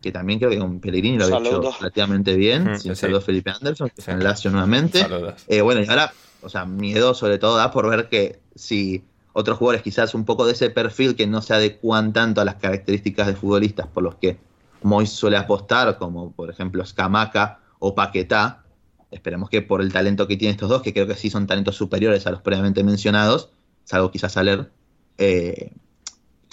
que 0.00 0.12
también 0.12 0.38
creo 0.38 0.50
que 0.50 0.58
con 0.58 0.80
Pellegrini 0.80 1.18
lo 1.18 1.24
había 1.26 1.36
Saludos. 1.36 1.66
hecho 1.66 1.76
relativamente 1.80 2.34
bien. 2.36 2.64
Mm, 2.72 2.76
sí, 2.78 2.88
sí. 2.88 2.94
saludos 2.96 3.24
Felipe 3.24 3.50
Anderson, 3.50 3.90
que 3.94 4.02
Sí. 4.02 4.10
en 4.10 4.24
Lazio 4.24 4.50
nuevamente. 4.50 5.00
Saludos. 5.00 5.44
Eh, 5.46 5.60
bueno, 5.60 5.82
y 5.82 5.86
ahora, 5.88 6.12
o 6.44 6.48
sea, 6.48 6.64
miedo 6.64 7.14
sobre 7.14 7.38
todo 7.38 7.56
da 7.56 7.70
por 7.70 7.88
ver 7.88 8.08
que 8.08 8.40
si 8.54 9.04
otros 9.32 9.58
jugadores 9.58 9.82
quizás 9.82 10.14
un 10.14 10.24
poco 10.24 10.46
de 10.46 10.52
ese 10.52 10.70
perfil 10.70 11.16
que 11.16 11.26
no 11.26 11.42
se 11.42 11.54
adecuan 11.54 12.12
tanto 12.12 12.40
a 12.40 12.44
las 12.44 12.56
características 12.56 13.26
de 13.26 13.34
futbolistas 13.34 13.86
por 13.86 14.02
los 14.02 14.14
que 14.16 14.38
Mois 14.82 15.10
suele 15.10 15.36
apostar, 15.36 15.98
como 15.98 16.30
por 16.32 16.50
ejemplo 16.50 16.84
Scamaca 16.84 17.58
o 17.78 17.94
Paquetá, 17.94 18.64
esperemos 19.10 19.48
que 19.48 19.62
por 19.62 19.80
el 19.80 19.92
talento 19.92 20.26
que 20.26 20.36
tienen 20.36 20.54
estos 20.54 20.68
dos, 20.68 20.82
que 20.82 20.92
creo 20.92 21.06
que 21.06 21.14
sí 21.14 21.30
son 21.30 21.46
talentos 21.46 21.76
superiores 21.76 22.26
a 22.26 22.30
los 22.30 22.42
previamente 22.42 22.84
mencionados, 22.84 23.50
salvo 23.84 24.10
quizás 24.10 24.36
Aler, 24.36 24.70
eh, 25.18 25.72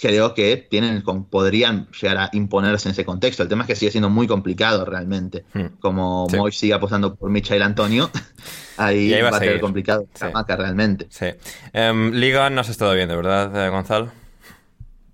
creo 0.02 0.34
que 0.34 0.56
tienen, 0.68 1.00
con- 1.02 1.24
podrían 1.24 1.86
llegar 1.92 2.18
a 2.18 2.30
imponerse 2.32 2.88
en 2.88 2.92
ese 2.92 3.04
contexto. 3.04 3.44
El 3.44 3.48
tema 3.48 3.62
es 3.62 3.68
que 3.68 3.76
sigue 3.76 3.92
siendo 3.92 4.10
muy 4.10 4.26
complicado 4.26 4.84
realmente. 4.84 5.44
Hmm. 5.54 5.66
Como 5.80 6.26
Sí. 6.28 6.36
Moy 6.36 6.50
sigue 6.50 6.74
apostando 6.74 7.14
por 7.14 7.30
Michael 7.30 7.62
Antonio, 7.62 8.10
ahí, 8.76 9.12
va 9.22 9.30
va 9.30 9.36
a 9.36 9.40
ser 9.40 9.60
complicado. 9.60 10.02
Sí. 10.12 10.18
Scamaca 10.18 10.56
realmente. 10.56 11.06
Sí. 11.08 11.26
Em, 11.72 12.10
Liga 12.12 12.50
no 12.50 12.60
has 12.60 12.68
estado 12.68 12.92
viendo, 12.94 13.16
¿verdad, 13.16 13.64
eh, 13.66 13.70
Gonzalo? 13.70 14.10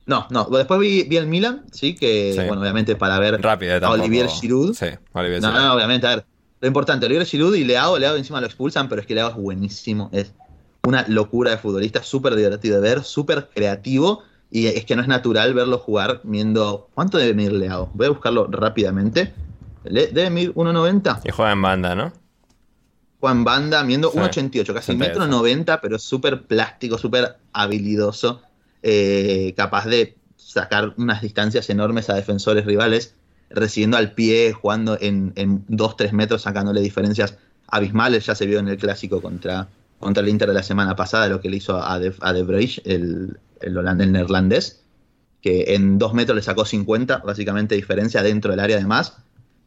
No, 0.06 0.26
no. 0.30 0.44
Después 0.46 0.80
vi, 0.80 1.02
vi 1.02 1.18
el 1.18 1.26
Milan, 1.26 1.66
sí, 1.70 1.94
que, 1.94 2.32
Sí. 2.32 2.40
bueno, 2.46 2.62
obviamente 2.62 2.96
para 2.96 3.18
ver 3.18 3.42
Rápido, 3.42 3.74
a. 3.86 3.90
Olivier 3.90 4.26
Giroud. 4.28 4.74
Sí, 4.74 4.86
Olivier 5.12 5.42
No, 5.42 5.52
no, 5.52 5.74
obviamente, 5.74 6.06
a 6.06 6.16
ver. 6.16 6.24
Lo 6.60 6.66
importante, 6.66 7.04
Olivier 7.06 7.26
Giroud 7.26 7.54
y 7.54 7.64
Leao, 7.64 7.98
Leao 7.98 8.16
encima 8.16 8.40
lo 8.40 8.46
expulsan, 8.46 8.88
pero 8.88 9.02
es 9.02 9.06
que 9.06 9.14
Leao 9.14 9.28
es 9.30 9.36
buenísimo. 9.36 10.08
Es 10.12 10.32
una 10.84 11.04
locura 11.08 11.50
de 11.50 11.58
futbolista, 11.58 12.02
súper 12.02 12.34
divertido 12.34 12.80
de 12.80 12.88
ver, 12.88 13.04
súper 13.04 13.50
creativo. 13.54 14.22
Y 14.50 14.66
es 14.66 14.84
que 14.84 14.96
no 14.96 15.02
es 15.02 15.08
natural 15.08 15.52
verlo 15.54 15.78
jugar 15.78 16.20
viendo. 16.24 16.88
¿Cuánto 16.94 17.18
debe 17.18 17.34
medir 17.34 17.52
Leao? 17.52 17.90
Voy 17.94 18.06
a 18.06 18.10
buscarlo 18.10 18.46
rápidamente. 18.50 19.32
Le- 19.84 20.06
Debe 20.08 20.30
medir 20.30 20.54
1,90. 20.54 21.20
Y 21.24 21.30
juega 21.30 21.52
en 21.52 21.62
banda, 21.62 21.94
¿no? 21.94 22.12
Juan 23.20 23.42
Banda, 23.44 23.82
midiendo 23.82 24.10
Sí, 24.12 24.18
1,88, 24.18 24.74
casi 24.74 24.92
88. 24.92 24.96
metro 24.98 25.26
90, 25.26 25.80
pero 25.80 25.98
súper 25.98 26.42
plástico, 26.42 26.98
súper 26.98 27.36
habilidoso, 27.52 28.42
eh, 28.84 29.54
capaz 29.56 29.86
de 29.86 30.16
sacar 30.36 30.94
unas 30.96 31.20
distancias 31.20 31.68
enormes 31.68 32.08
a 32.10 32.14
defensores 32.14 32.64
rivales, 32.64 33.14
recibiendo 33.50 33.96
al 33.96 34.12
pie, 34.12 34.52
jugando 34.52 34.96
en, 35.00 35.32
en 35.34 35.66
2-3 35.66 36.12
metros, 36.12 36.42
sacándole 36.42 36.80
diferencias 36.80 37.36
abismales. 37.66 38.24
Ya 38.26 38.36
se 38.36 38.46
vio 38.46 38.60
en 38.60 38.68
el 38.68 38.76
clásico 38.76 39.20
contra, 39.20 39.66
contra 39.98 40.22
el 40.22 40.28
Inter 40.28 40.46
de 40.48 40.54
la 40.54 40.62
semana 40.62 40.94
pasada, 40.94 41.26
lo 41.28 41.40
que 41.40 41.50
le 41.50 41.56
hizo 41.56 41.82
a 41.82 41.98
De, 41.98 42.14
a 42.20 42.32
de 42.32 42.42
Vrij, 42.44 42.80
el, 42.84 43.38
el, 43.60 43.76
holand- 43.76 44.02
el 44.02 44.12
neerlandés, 44.12 44.84
que 45.40 45.74
en 45.74 45.98
2 45.98 46.14
metros 46.14 46.36
le 46.36 46.42
sacó 46.42 46.64
50, 46.64 47.18
básicamente 47.18 47.74
diferencia 47.74 48.22
dentro 48.22 48.50
del 48.50 48.60
área 48.60 48.76
además. 48.76 49.16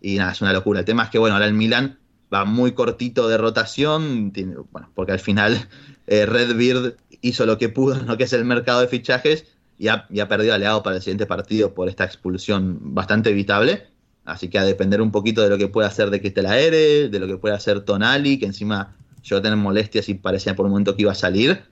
Y 0.02 0.18
nada, 0.18 0.32
es 0.32 0.42
una 0.42 0.54
locura. 0.54 0.80
El 0.80 0.86
tema 0.86 1.04
es 1.04 1.10
que, 1.10 1.20
bueno, 1.20 1.36
ahora 1.36 1.46
el 1.48 1.54
Milan 1.54 2.00
va 2.34 2.46
muy 2.46 2.72
cortito 2.74 3.28
de 3.28 3.38
rotación, 3.38 4.32
bueno, 4.72 4.90
porque 4.96 5.12
al 5.12 5.20
final 5.20 5.68
eh, 6.08 6.26
Redbeard 6.26 6.96
hizo 7.22 7.46
lo 7.46 7.58
que 7.58 7.70
pudo 7.70 7.96
en 7.96 8.08
lo 8.08 8.18
que 8.18 8.24
es 8.24 8.34
el 8.34 8.46
mercado 8.46 8.82
de 8.82 8.88
fichajes 8.88 9.46
y 9.78 9.88
ha, 9.90 10.06
y 10.10 10.20
ha 10.20 10.28
perdido 10.28 10.54
aliado 10.54 10.82
para 10.84 10.96
el 10.98 11.02
siguiente 11.02 11.26
partido 11.26 11.74
por 11.74 11.90
esta 11.90 12.04
expulsión 12.06 12.80
bastante 12.96 13.30
evitable. 13.32 13.88
Así 14.26 14.50
que 14.50 14.60
a 14.60 14.64
depender 14.64 15.02
un 15.02 15.12
poquito 15.12 15.42
de 15.42 15.50
lo 15.50 15.58
que 15.58 15.68
pueda 15.68 15.88
hacer 15.88 16.10
de 16.10 16.22
Ketelaere, 16.22 17.10
de 17.10 17.20
lo 17.20 17.28
que 17.28 17.38
pueda 17.38 17.56
hacer 17.56 17.82
Tonali, 17.82 18.38
que 18.40 18.46
encima 18.46 18.96
llegó 19.24 19.38
a 19.40 19.42
tener 19.42 19.58
molestias 19.58 20.10
y 20.10 20.14
parecía 20.16 20.56
por 20.56 20.66
un 20.66 20.72
momento 20.72 20.96
que 20.96 21.02
iba 21.04 21.12
a 21.12 21.16
salir. 21.16 21.64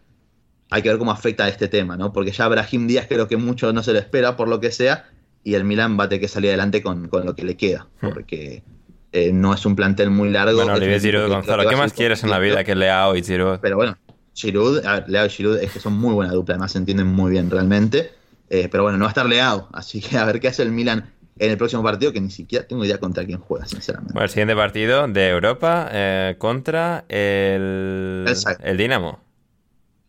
Hay 0.69 0.81
que 0.81 0.89
ver 0.89 0.97
cómo 0.97 1.11
afecta 1.11 1.47
este 1.47 1.67
tema, 1.67 1.97
¿no? 1.97 2.13
Porque 2.13 2.31
ya 2.31 2.47
Brahim 2.47 2.87
Díaz 2.87 3.07
creo 3.07 3.27
que 3.27 3.37
mucho 3.37 3.73
no 3.73 3.83
se 3.83 3.93
lo 3.93 3.99
espera 3.99 4.35
por 4.35 4.47
lo 4.47 4.59
que 4.59 4.71
sea, 4.71 5.09
y 5.43 5.55
el 5.55 5.63
Milan 5.63 5.99
va 5.99 6.05
a 6.05 6.09
tener 6.09 6.21
que 6.21 6.27
salir 6.27 6.49
adelante 6.49 6.83
con, 6.83 7.07
con 7.07 7.25
lo 7.25 7.35
que 7.35 7.43
le 7.43 7.57
queda, 7.57 7.87
porque 7.99 8.63
eh, 9.11 9.31
no 9.33 9.53
es 9.53 9.65
un 9.65 9.75
plantel 9.75 10.11
muy 10.11 10.29
largo. 10.29 10.57
Bueno, 10.57 10.73
Olivier 10.73 11.01
Giroud, 11.01 11.29
Gonzalo, 11.29 11.67
¿qué 11.67 11.75
más 11.75 11.93
quieres 11.93 12.23
en 12.23 12.29
la 12.29 12.39
vida 12.39 12.63
que 12.63 12.75
Leao 12.75 13.15
y 13.15 13.23
Giroud? 13.23 13.59
Pero 13.59 13.77
bueno, 13.77 13.97
Giroud, 14.33 14.85
a 14.85 14.99
ver, 14.99 15.09
Leao 15.09 15.25
y 15.25 15.29
Giroud 15.29 15.57
es 15.57 15.71
que 15.71 15.79
son 15.79 15.93
muy 15.93 16.13
buena 16.13 16.33
dupla, 16.33 16.55
además 16.55 16.71
se 16.73 16.77
entienden 16.77 17.07
muy 17.07 17.31
bien 17.31 17.49
realmente. 17.49 18.11
Eh, 18.51 18.67
pero 18.69 18.83
bueno, 18.83 18.97
no 18.97 19.03
va 19.03 19.09
a 19.09 19.11
estar 19.11 19.25
Leao, 19.25 19.69
así 19.73 20.01
que 20.01 20.17
a 20.17 20.25
ver 20.25 20.39
qué 20.39 20.47
hace 20.47 20.63
el 20.63 20.71
Milan 20.71 21.13
en 21.39 21.51
el 21.51 21.57
próximo 21.57 21.81
partido, 21.81 22.11
que 22.11 22.19
ni 22.19 22.29
siquiera 22.29 22.67
tengo 22.67 22.83
idea 22.83 22.99
contra 22.99 23.25
quién 23.25 23.39
juega, 23.39 23.65
sinceramente. 23.65 24.13
Bueno, 24.13 24.25
el 24.25 24.29
siguiente 24.29 24.55
partido 24.55 25.07
de 25.07 25.29
Europa 25.29 25.89
eh, 25.91 26.35
contra 26.37 27.05
el, 27.07 28.25
el, 28.63 28.77
Dinamo. 28.77 29.19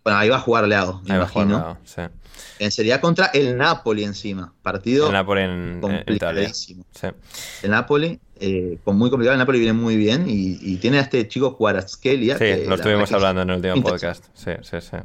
Bueno, 0.03 0.19
ahí 0.19 0.29
va 0.29 0.37
a 0.37 0.41
jugar 0.41 0.67
Leao, 0.67 1.03
me 1.05 1.15
ahí 1.15 1.21
imagino. 1.21 1.55
Va 1.55 1.61
a 1.61 1.75
jugar 1.75 1.79
Leao, 1.97 2.11
sí. 2.59 2.71
Sería 2.71 3.01
contra 3.01 3.27
el 3.27 3.57
Napoli 3.57 4.05
encima. 4.05 4.53
Partido 4.63 5.07
el 5.07 5.13
Napoli 5.13 5.43
en, 5.43 5.79
complicadísimo. 5.81 6.85
Sí. 6.93 7.09
El 7.63 7.71
Napoli, 7.71 8.19
eh, 8.39 8.79
con 8.85 8.97
muy 8.97 9.11
complicado, 9.11 9.35
el 9.35 9.39
Napoli 9.39 9.59
viene 9.59 9.75
muy 9.75 9.97
bien 9.97 10.29
y, 10.29 10.59
y 10.61 10.77
tiene 10.77 10.99
a 10.99 11.03
este 11.03 11.27
chico 11.29 11.57
Cuaraskelia. 11.57 12.35
Sí, 12.35 12.45
que 12.45 12.65
lo 12.67 12.75
estuvimos 12.77 13.13
hablando 13.13 13.43
en 13.43 13.51
el 13.51 13.57
último 13.57 13.83
podcast. 13.83 14.25
Sí, 14.35 14.53
sí, 14.63 14.81
sí. 14.81 14.97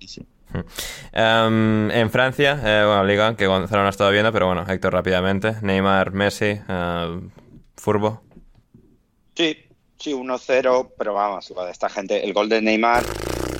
sí, 0.00 0.08
sí. 0.08 0.26
Um, 1.16 1.90
en 1.90 2.10
Francia, 2.10 2.60
eh, 2.64 2.84
bueno, 2.86 3.04
Liga, 3.04 3.36
que 3.36 3.46
Gonzalo 3.46 3.82
no 3.82 3.88
ha 3.88 3.90
estado 3.90 4.10
viendo, 4.10 4.32
pero 4.32 4.46
bueno, 4.46 4.64
Héctor 4.68 4.92
rápidamente. 4.92 5.56
Neymar, 5.62 6.12
Messi, 6.12 6.60
uh, 6.68 7.28
Furbo. 7.76 8.22
Sí, 9.34 9.56
sí, 9.98 10.12
1-0, 10.12 10.92
pero 10.96 11.14
vamos, 11.14 11.52
esta 11.70 11.88
gente, 11.88 12.24
el 12.24 12.32
gol 12.32 12.48
de 12.48 12.62
Neymar, 12.62 13.04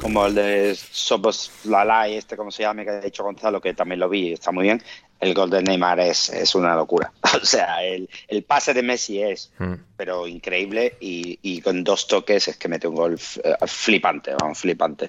como 0.04 0.26
el 0.26 0.34
de 0.34 0.74
Sobos 0.74 1.50
Lalai, 1.64 2.16
este 2.16 2.36
como 2.36 2.50
se 2.50 2.62
llama, 2.62 2.84
que 2.84 2.90
ha 2.90 3.00
dicho 3.00 3.24
Gonzalo, 3.24 3.58
que 3.58 3.72
también 3.72 4.00
lo 4.00 4.10
vi, 4.10 4.34
está 4.34 4.52
muy 4.52 4.64
bien. 4.64 4.82
El 5.18 5.32
gol 5.32 5.48
de 5.48 5.62
Neymar 5.62 5.98
es, 5.98 6.28
es 6.28 6.54
una 6.54 6.76
locura. 6.76 7.10
O 7.42 7.46
sea, 7.46 7.82
el, 7.82 8.10
el 8.28 8.42
pase 8.42 8.74
de 8.74 8.82
Messi 8.82 9.22
es, 9.22 9.50
mm. 9.58 9.72
pero 9.96 10.28
increíble, 10.28 10.98
y, 11.00 11.38
y, 11.40 11.62
con 11.62 11.82
dos 11.82 12.06
toques 12.06 12.48
es 12.48 12.58
que 12.58 12.68
mete 12.68 12.86
un 12.86 12.96
gol 12.96 13.18
flipante, 13.18 14.34
vamos, 14.38 14.58
flipante. 14.58 15.08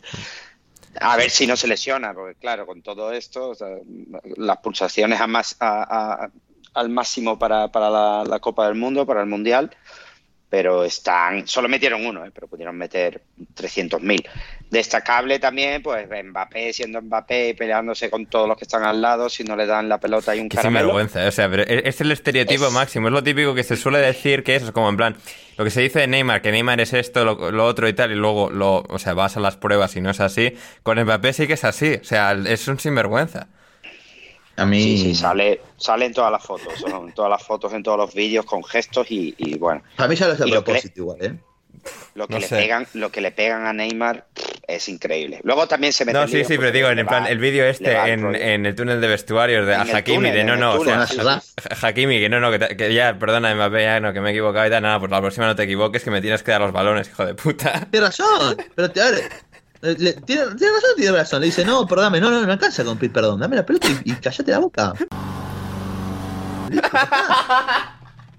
A 1.02 1.18
ver 1.18 1.30
si 1.30 1.46
no 1.46 1.58
se 1.58 1.68
lesiona, 1.68 2.14
porque 2.14 2.40
claro, 2.40 2.66
con 2.66 2.82
todo 2.82 3.12
esto, 3.12 3.50
o 3.50 3.56
sea, 3.56 3.68
las 4.38 4.58
pulsaciones 4.60 5.20
a 5.20 5.28
más, 5.28 5.58
a, 5.60 6.24
a, 6.24 6.32
al 6.74 6.90
máximo 6.90 7.38
para, 7.38 7.68
para 7.68 7.90
la, 7.90 8.24
la, 8.26 8.40
Copa 8.40 8.66
del 8.68 8.76
Mundo, 8.76 9.06
para 9.06 9.20
el 9.20 9.28
Mundial, 9.28 9.76
pero 10.50 10.86
están, 10.86 11.46
solo 11.50 11.68
metieron 11.68 12.06
uno, 12.06 12.26
¿eh? 12.26 12.32
pero 12.34 12.48
pudieron 12.48 12.78
meter 12.78 13.22
300.000. 13.58 14.26
Destacable 14.72 15.40
también, 15.40 15.82
pues 15.82 16.08
Mbappé 16.10 16.74
siendo 16.74 17.02
Mbappé 17.02 17.50
y 17.50 17.54
peleándose 17.54 18.10
con 18.10 18.26
todos 18.26 18.48
los 18.48 18.58
que 18.58 18.66
están 18.66 18.84
al 18.84 19.02
lado, 19.02 19.30
si 19.30 19.44
no 19.44 19.56
le 19.56 19.66
dan 19.66 19.88
la 19.88 20.00
pelota 20.00 20.36
y 20.36 20.40
un 20.40 20.50
Qué 20.50 20.58
caramelo. 20.58 20.88
vergüenza, 20.88 21.26
o 21.28 21.32
sea, 21.32 21.50
pero 21.50 21.64
es 21.64 22.02
el 22.02 22.12
estereotipo 22.12 22.66
Es- 22.68 22.74
máximo, 22.74 23.08
es 23.08 23.14
lo 23.14 23.24
típico 23.24 23.54
que 23.54 23.64
se 23.64 23.78
suele 23.78 24.00
decir 24.00 24.44
que 24.44 24.56
es, 24.56 24.64
es 24.64 24.72
como 24.72 24.90
en 24.90 24.98
plan, 24.98 25.16
lo 25.58 25.64
que 25.64 25.70
se 25.70 25.82
dice 25.82 26.00
de 26.00 26.08
Neymar, 26.08 26.42
que 26.42 26.52
Neymar 26.52 26.82
es 26.82 26.94
esto, 26.94 27.24
lo, 27.24 27.52
lo 27.52 27.66
otro 27.66 27.88
y 27.88 27.94
tal, 27.94 28.12
y 28.12 28.16
luego 28.16 28.50
lo, 28.50 28.84
o 28.90 29.00
sea, 29.00 29.14
vas 29.14 29.38
a 29.38 29.40
las 29.40 29.56
pruebas 29.56 29.96
y 29.96 30.02
no 30.02 30.10
es 30.10 30.20
así, 30.20 30.54
con 30.84 31.00
Mbappé 31.00 31.32
sí 31.34 31.48
que 31.48 31.54
es 31.54 31.64
así, 31.64 31.94
o 32.02 32.04
sea, 32.04 32.34
es 32.34 32.68
un 32.68 32.80
sinvergüenza. 32.80 33.48
A 34.58 34.66
mí. 34.66 34.82
Sí, 34.82 34.98
sí, 34.98 35.16
sale, 35.16 35.62
sale 35.78 36.06
en 36.06 36.14
todas 36.14 36.32
las 36.32 36.44
fotos, 36.44 36.80
son 36.80 37.08
en 37.08 37.14
todas 37.14 37.30
las 37.30 37.44
fotos, 37.44 37.74
en 37.74 37.84
todos 37.84 37.98
los 37.98 38.14
vídeos, 38.14 38.46
con 38.46 38.64
gestos 38.64 39.12
y, 39.12 39.36
y 39.38 39.58
bueno. 39.58 39.84
A 39.98 40.08
mí 40.08 40.14
hace 40.16 40.26
a 40.26 40.36
propósito 40.48 41.02
igual, 41.02 41.18
¿eh? 41.22 41.34
Lo 42.16 42.28
que, 42.28 42.36
No 42.36 42.40
le 42.40 42.48
sé. 42.48 42.56
pegan, 42.56 42.88
lo 42.94 43.12
que 43.12 43.20
le 43.20 43.32
pegan 43.32 43.66
a 43.66 43.74
Neymar 43.74 44.26
pff, 44.34 44.55
es 44.68 44.90
increíble. 44.90 45.40
Luego 45.44 45.68
también 45.68 45.94
se 45.94 46.06
mete 46.06 46.18
No, 46.20 46.28
sí, 46.28 46.38
sí, 46.40 46.44
pero 46.50 46.58
porque 46.58 46.72
digo, 46.72 46.90
en 46.90 47.00
el 47.00 47.06
plan, 47.06 47.24
va- 47.24 47.30
el 47.30 47.38
vídeo 47.40 47.66
este 47.66 47.92
en, 48.12 48.36
en 48.36 48.66
el 48.66 48.76
túnel 48.76 49.00
de 49.02 49.08
vestuarios 49.08 49.66
de 49.68 49.74
En 49.74 49.80
a 49.82 49.84
Hakimi, 49.84 50.16
túnel, 50.18 50.34
de 50.34 50.44
no, 50.44 50.56
no, 50.58 50.74
o 50.76 50.84
sea, 50.84 51.06
sí, 51.08 51.16
sí. 51.20 51.22
Ha- 51.22 51.88
Hakimi, 51.88 52.20
que 52.20 52.30
no, 52.30 52.40
no, 52.40 52.52
que, 52.52 52.60
te- 52.60 52.76
que 52.78 52.94
ya, 52.94 53.18
perdona, 53.20 53.54
Mbappé, 53.56 53.84
ya 53.84 54.00
no, 54.00 54.12
que 54.14 54.22
me 54.22 54.30
he 54.30 54.32
equivocado 54.32 54.66
y 54.68 54.70
tal, 54.70 54.82
nada, 54.84 55.00
pues 55.00 55.12
la 55.12 55.22
próxima 55.22 55.46
no 55.48 55.56
te 55.56 55.64
equivoques, 55.64 56.04
que 56.04 56.12
me 56.12 56.22
tienes 56.22 56.42
que 56.44 56.52
dar 56.52 56.62
los 56.62 56.72
balones, 56.72 57.08
hijo 57.10 57.26
de 57.26 57.36
puta. 57.36 57.88
Tiene 57.92 58.08
razón, 58.08 58.58
pero 58.76 58.90
te, 58.92 59.02
a 59.02 59.12
ver, 59.12 59.30
le- 59.82 60.14
tiene, 60.14 60.46
tiene 60.56 60.74
razón, 60.74 60.90
tiene 60.98 61.12
razón. 61.18 61.40
Le 61.42 61.46
dice, 61.48 61.64
no, 61.66 61.86
perdóname, 61.88 62.20
no, 62.20 62.32
no, 62.32 62.46
no 62.46 62.52
alcanza 62.52 62.84
con 62.84 62.98
pedir 62.98 63.12
perdón, 63.14 63.40
dame 63.40 63.56
la 63.58 63.66
pelota 63.66 63.88
y, 64.04 64.12
y 64.12 64.16
callate 64.16 64.52
la 64.52 64.60
boca. 64.60 64.94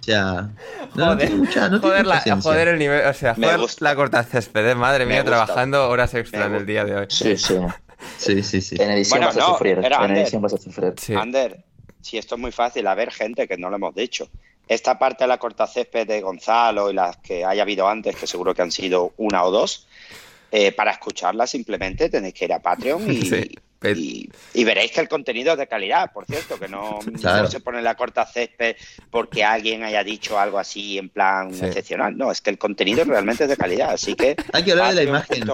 Sea, 0.06 0.48
no, 0.94 1.06
no 1.06 1.16
tiene 1.18 1.34
mucha, 1.36 1.68
no 1.68 1.80
tiene 1.80 2.02
joder, 2.02 2.04
mucha 2.06 2.22
la- 2.36 2.40
joder 2.42 2.68
el 2.68 2.78
nivel, 2.78 3.06
o 3.06 3.12
sea, 3.12 3.34
Me 3.36 3.46
joder 3.46 3.60
gusta. 3.60 3.84
la 3.84 3.96
corta 3.96 4.22
césped, 4.22 4.74
madre 4.76 5.04
Me 5.04 5.14
mía, 5.14 5.24
trabajando 5.24 5.88
horas 5.88 6.14
extra 6.14 6.46
en 6.46 6.54
el 6.54 6.64
día 6.66 6.84
de 6.84 6.94
hoy. 6.96 7.06
Sí, 7.08 7.36
sí. 7.36 7.56
Sí, 8.18 8.42
sí, 8.42 8.60
sí. 8.60 8.76
En 8.78 8.90
edición 8.92 9.18
Bueno, 9.20 9.34
vas 9.34 9.36
a 9.44 9.52
sufrir. 9.52 9.78
era 9.78 9.96
En 9.96 10.02
Ander. 10.04 10.18
edición 10.18 10.42
vas 10.42 10.54
a 10.54 10.58
sufrir. 10.58 10.94
Sí. 11.00 11.14
Ander, 11.14 11.64
si 12.00 12.18
esto 12.18 12.36
es 12.36 12.40
muy 12.40 12.52
fácil, 12.52 12.86
a 12.86 12.94
ver, 12.94 13.10
gente, 13.10 13.48
que 13.48 13.56
no 13.56 13.68
lo 13.68 13.76
hemos 13.76 13.94
dicho. 13.94 14.28
Esta 14.68 14.98
parte 14.98 15.24
de 15.24 15.28
la 15.28 15.38
corta 15.38 15.66
césped 15.66 16.06
de 16.06 16.20
Gonzalo 16.20 16.90
y 16.90 16.94
las 16.94 17.16
que 17.18 17.44
haya 17.44 17.62
habido 17.62 17.88
antes, 17.88 18.14
que 18.16 18.26
seguro 18.26 18.54
que 18.54 18.62
han 18.62 18.70
sido 18.70 19.12
una 19.16 19.42
o 19.44 19.50
dos, 19.50 19.86
eh, 20.52 20.70
para 20.72 20.92
escucharla 20.92 21.46
simplemente 21.46 22.08
tenéis 22.08 22.34
que 22.34 22.44
ir 22.44 22.52
a 22.52 22.60
Patreon 22.60 23.10
y, 23.10 23.22
Sí. 23.30 23.50
Y- 23.94 24.30
y 24.54 24.64
veréis 24.64 24.92
que 24.92 25.00
el 25.00 25.08
contenido 25.08 25.52
es 25.52 25.58
de 25.58 25.66
calidad, 25.66 26.12
por 26.12 26.24
cierto, 26.26 26.58
que 26.58 26.68
no, 26.68 26.98
Claro. 27.20 27.44
no 27.44 27.50
se 27.50 27.60
pone 27.60 27.82
la 27.82 27.94
corta 27.94 28.24
césped 28.26 28.76
porque 29.10 29.44
alguien 29.44 29.84
haya 29.84 30.02
dicho 30.02 30.38
algo 30.38 30.58
así 30.58 30.98
en 30.98 31.08
plan 31.10 31.52
Sí. 31.54 31.64
excepcional. 31.66 32.16
No, 32.16 32.32
es 32.32 32.40
que 32.40 32.50
el 32.50 32.58
contenido 32.58 33.04
realmente 33.04 33.44
es 33.44 33.50
de 33.50 33.56
calidad, 33.56 33.90
así 33.90 34.14
que 34.14 34.36
Hay 34.52 34.62
que 34.64 34.72
hablar 34.72 34.88
de 34.90 34.94
la 34.96 35.02
imagen. 35.10 35.44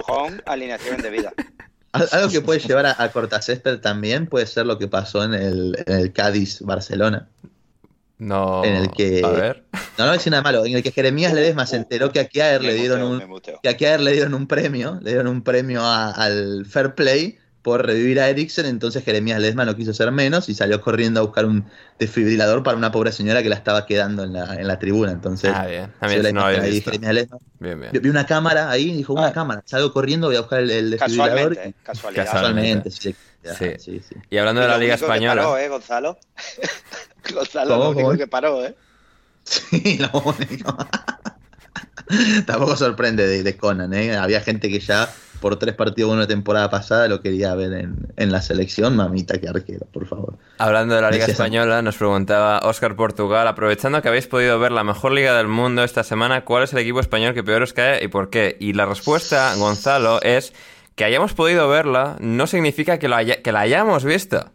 alineación 0.45 1.01
de 1.01 1.09
vida. 1.09 1.33
Algo 1.91 2.29
que 2.29 2.41
puede 2.41 2.59
llevar 2.59 2.87
a, 2.87 2.95
a 2.97 3.11
Cortacésped 3.11 3.79
también 3.79 4.25
puede 4.25 4.47
ser 4.47 4.65
lo 4.65 4.79
que 4.79 4.87
pasó 4.87 5.23
en 5.23 5.35
el, 5.35 5.77
en 5.85 5.95
el 5.95 6.11
Cádiz-Barcelona. 6.11 7.27
No. 8.17 8.63
En 8.63 8.75
el 8.75 8.89
que- 8.91 9.21
A 9.23 9.29
ver. 9.29 9.63
No, 9.97 10.05
no 10.07 10.11
decir 10.13 10.31
nada 10.31 10.41
malo. 10.41 10.65
En 10.65 10.73
el 10.75 10.81
que 10.81 10.91
Jeremías 10.91 11.33
Ledesma 11.33 11.65
se 11.67 11.75
enteró 11.75 12.11
que 12.11 12.19
a 12.19 12.27
Kiaer 12.27 12.63
le 12.63 12.73
dieron 12.73 13.03
un, 13.03 13.41
que 13.61 13.69
a 13.69 13.77
Kiaer 13.77 13.99
le 13.99 14.13
dieron 14.13 14.33
un 14.33 14.47
premio, 14.47 14.97
le 15.03 15.11
dieron 15.11 15.27
un 15.27 15.43
premio 15.43 15.81
a- 15.83 16.11
al 16.11 16.65
Fair 16.65 16.95
Play 16.95 17.37
por 17.63 17.85
revivir 17.85 18.19
a 18.19 18.29
Eriksen, 18.29 18.65
entonces 18.65 19.03
Jeremías 19.05 19.39
Ledesma 19.39 19.63
no 19.65 19.75
quiso 19.75 19.93
ser 19.93 20.11
menos 20.11 20.49
y 20.49 20.53
salió 20.53 20.81
corriendo 20.81 21.21
a 21.21 21.23
buscar 21.23 21.45
un 21.45 21.65
desfibrilador 21.97 22.61
para 22.61 22.77
una 22.77 22.91
pobre 22.91 23.11
señora 23.13 23.41
que 23.41 23.47
la 23.49 23.55
estaba 23.55 23.85
quedando 23.85 24.23
en 24.25 24.33
la, 24.33 24.55
en 24.55 24.67
la 24.67 24.77
tribuna. 24.79 25.11
Entonces, 25.13 25.51
Ah, 25.55 25.65
bien. 25.65 25.91
se 26.01 26.05
A 26.05 26.09
mí 26.23 26.31
no 26.33 26.41
había 26.45 26.59
visto. 26.59 26.91
Jeremías 26.91 27.13
Ledesma. 27.13 27.37
Bien, 27.59 27.79
bien. 27.79 27.91
Vi 27.93 27.99
vi 27.99 28.09
una 28.09 28.25
cámara 28.25 28.69
ahí 28.69 28.91
y 28.91 28.97
dijo, 28.97 29.13
una 29.13 29.27
Ah. 29.27 29.33
cámara, 29.33 29.63
salgo 29.65 29.91
corriendo, 29.93 30.27
voy 30.27 30.35
a 30.35 30.41
buscar 30.41 30.59
el, 30.59 30.71
el 30.71 30.91
desfibrilador. 30.91 31.55
Casualmente, 31.55 31.69
y- 31.69 31.83
casualidad. 31.85 32.25
Casualmente. 32.31 32.91
Sí, 32.91 33.15
Sí. 33.43 33.65
sí, 33.79 34.01
sí. 34.07 34.15
Y 34.29 34.37
hablando 34.37 34.61
de 34.61 34.67
la 34.67 34.77
Liga 34.77 34.95
Española. 34.95 35.41
paró, 35.43 35.57
¿eh, 35.57 35.67
Gonzalo? 35.69 36.17
Gonzalo, 37.33 37.69
¿Cómo, 37.71 37.83
lo 37.85 37.89
único 37.91 38.07
cómo? 38.07 38.17
que 38.17 38.27
paró, 38.27 38.65
¿eh? 38.65 38.75
Sí, 39.45 39.97
lo 39.99 40.21
único. 40.21 40.77
Tampoco 42.45 42.75
sorprende 42.75 43.25
de, 43.25 43.43
de 43.43 43.57
Conan, 43.57 43.93
¿eh? 43.93 44.15
Había 44.17 44.41
gente 44.41 44.69
que 44.69 44.79
ya 44.79 45.09
por 45.43 45.57
tres 45.59 45.75
partidos 45.75 46.11
de 46.11 46.15
una 46.17 46.25
temporada 46.27 46.69
pasada 46.69 47.09
lo 47.09 47.19
quería 47.21 47.53
ver 47.53 47.73
en, 47.73 48.07
en 48.15 48.31
la 48.31 48.41
selección. 48.41 48.95
Mamita, 48.95 49.37
que 49.39 49.49
arquero, 49.49 49.85
por 49.91 50.07
favor. 50.07 50.37
Hablando 50.57 50.95
de 50.95 51.01
la 51.01 51.11
Liga. 51.11 51.25
Española, 51.25 51.81
nos 51.81 51.97
preguntaba 51.97 52.59
Oscar 52.63 52.95
Portugal, 52.95 53.45
aprovechando 53.49 54.01
que 54.01 54.07
habéis 54.07 54.27
podido 54.27 54.57
ver 54.57 54.71
la 54.71 54.85
mejor 54.85 55.11
liga 55.11 55.35
del 55.35 55.49
mundo 55.49 55.83
esta 55.83 56.03
semana, 56.03 56.45
¿cuál 56.45 56.63
es 56.63 56.71
el 56.71 56.79
equipo 56.79 57.01
español 57.01 57.33
que 57.33 57.43
peor 57.43 57.61
os 57.61 57.73
cae 57.73 58.01
y 58.01 58.07
por 58.07 58.29
qué? 58.29 58.55
Y 58.61 58.71
la 58.71 58.85
respuesta, 58.85 59.53
Gonzalo, 59.55 60.21
es 60.21 60.53
que 60.95 61.03
hayamos 61.03 61.33
podido 61.33 61.67
verla 61.67 62.15
no 62.21 62.47
significa 62.47 62.97
que, 62.97 63.09
lo 63.09 63.17
haya- 63.17 63.41
que 63.41 63.51
la 63.51 63.59
hayamos 63.59 64.05
visto. 64.05 64.49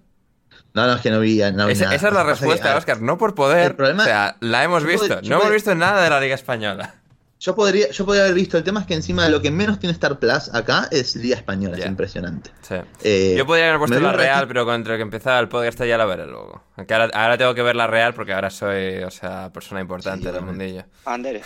No, 0.73 0.87
no, 0.87 0.95
es 0.95 1.01
que 1.03 1.11
no 1.11 1.21
vi, 1.21 1.39
no 1.55 1.67
vi 1.67 1.73
Esa, 1.75 1.85
nada. 1.85 1.97
esa 1.97 2.09
es 2.09 2.15
la 2.15 2.23
respuesta, 2.25 2.73
que, 2.73 2.79
Oscar, 2.79 3.03
no 3.03 3.19
por 3.19 3.35
poder. 3.35 3.73
el 3.73 3.77
problema- 3.77 4.03
o 4.05 4.07
sea, 4.07 4.37
la 4.41 4.65
hemos 4.65 4.85
visto. 4.85 5.21
no 5.23 5.37
hemos 5.41 5.51
visto 5.51 5.75
nada 5.75 6.03
de 6.03 6.11
la 6.11 6.21
Liga 6.21 6.35
Española. 6.35 6.95
Yo 7.41 7.55
podría, 7.55 7.91
yo 7.91 8.05
podría 8.05 8.25
haber 8.25 8.35
visto. 8.35 8.59
El 8.59 8.65
tema 8.65 8.81
es 8.81 8.87
que 8.87 8.95
encima 8.95 9.25
de 9.25 9.31
lo 9.31 9.41
que 9.41 9.51
menos 9.53 9.79
tiene 9.79 9.93
Star 9.93 10.19
Plus 10.19 10.53
acá 10.53 10.89
es 10.91 11.15
Liga 11.15 11.37
Española. 11.37 11.77
Ya. 11.77 11.85
Es 11.85 11.91
impresionante. 11.91 12.51
Sí. 12.63 12.75
Eh, 13.05 13.35
Yo 13.39 13.47
podría 13.47 13.67
haber 13.69 13.79
puesto 13.79 14.01
la 14.01 14.13
Real, 14.13 14.49
pero 14.49 14.65
contra 14.65 14.97
que 14.97 15.03
empezaba 15.03 15.39
el 15.39 15.49
podcast 15.49 15.81
ya 15.85 15.97
la 15.97 16.05
veré 16.05 16.27
luego. 16.27 16.65
Aunque 16.77 16.95
ahora, 16.95 17.11
ahora 17.15 17.39
tengo 17.39 17.55
que 17.55 17.63
ver 17.63 17.77
la 17.77 17.87
Real 17.87 18.13
porque 18.15 18.33
ahora 18.33 18.51
soy, 18.51 19.05
o 19.05 19.11
sea, 19.11 19.53
persona 19.53 19.81
importante 19.81 20.27
Sí, 20.27 20.33
del 20.33 20.43
mundillo. 20.43 20.85
Ander, 21.05 21.43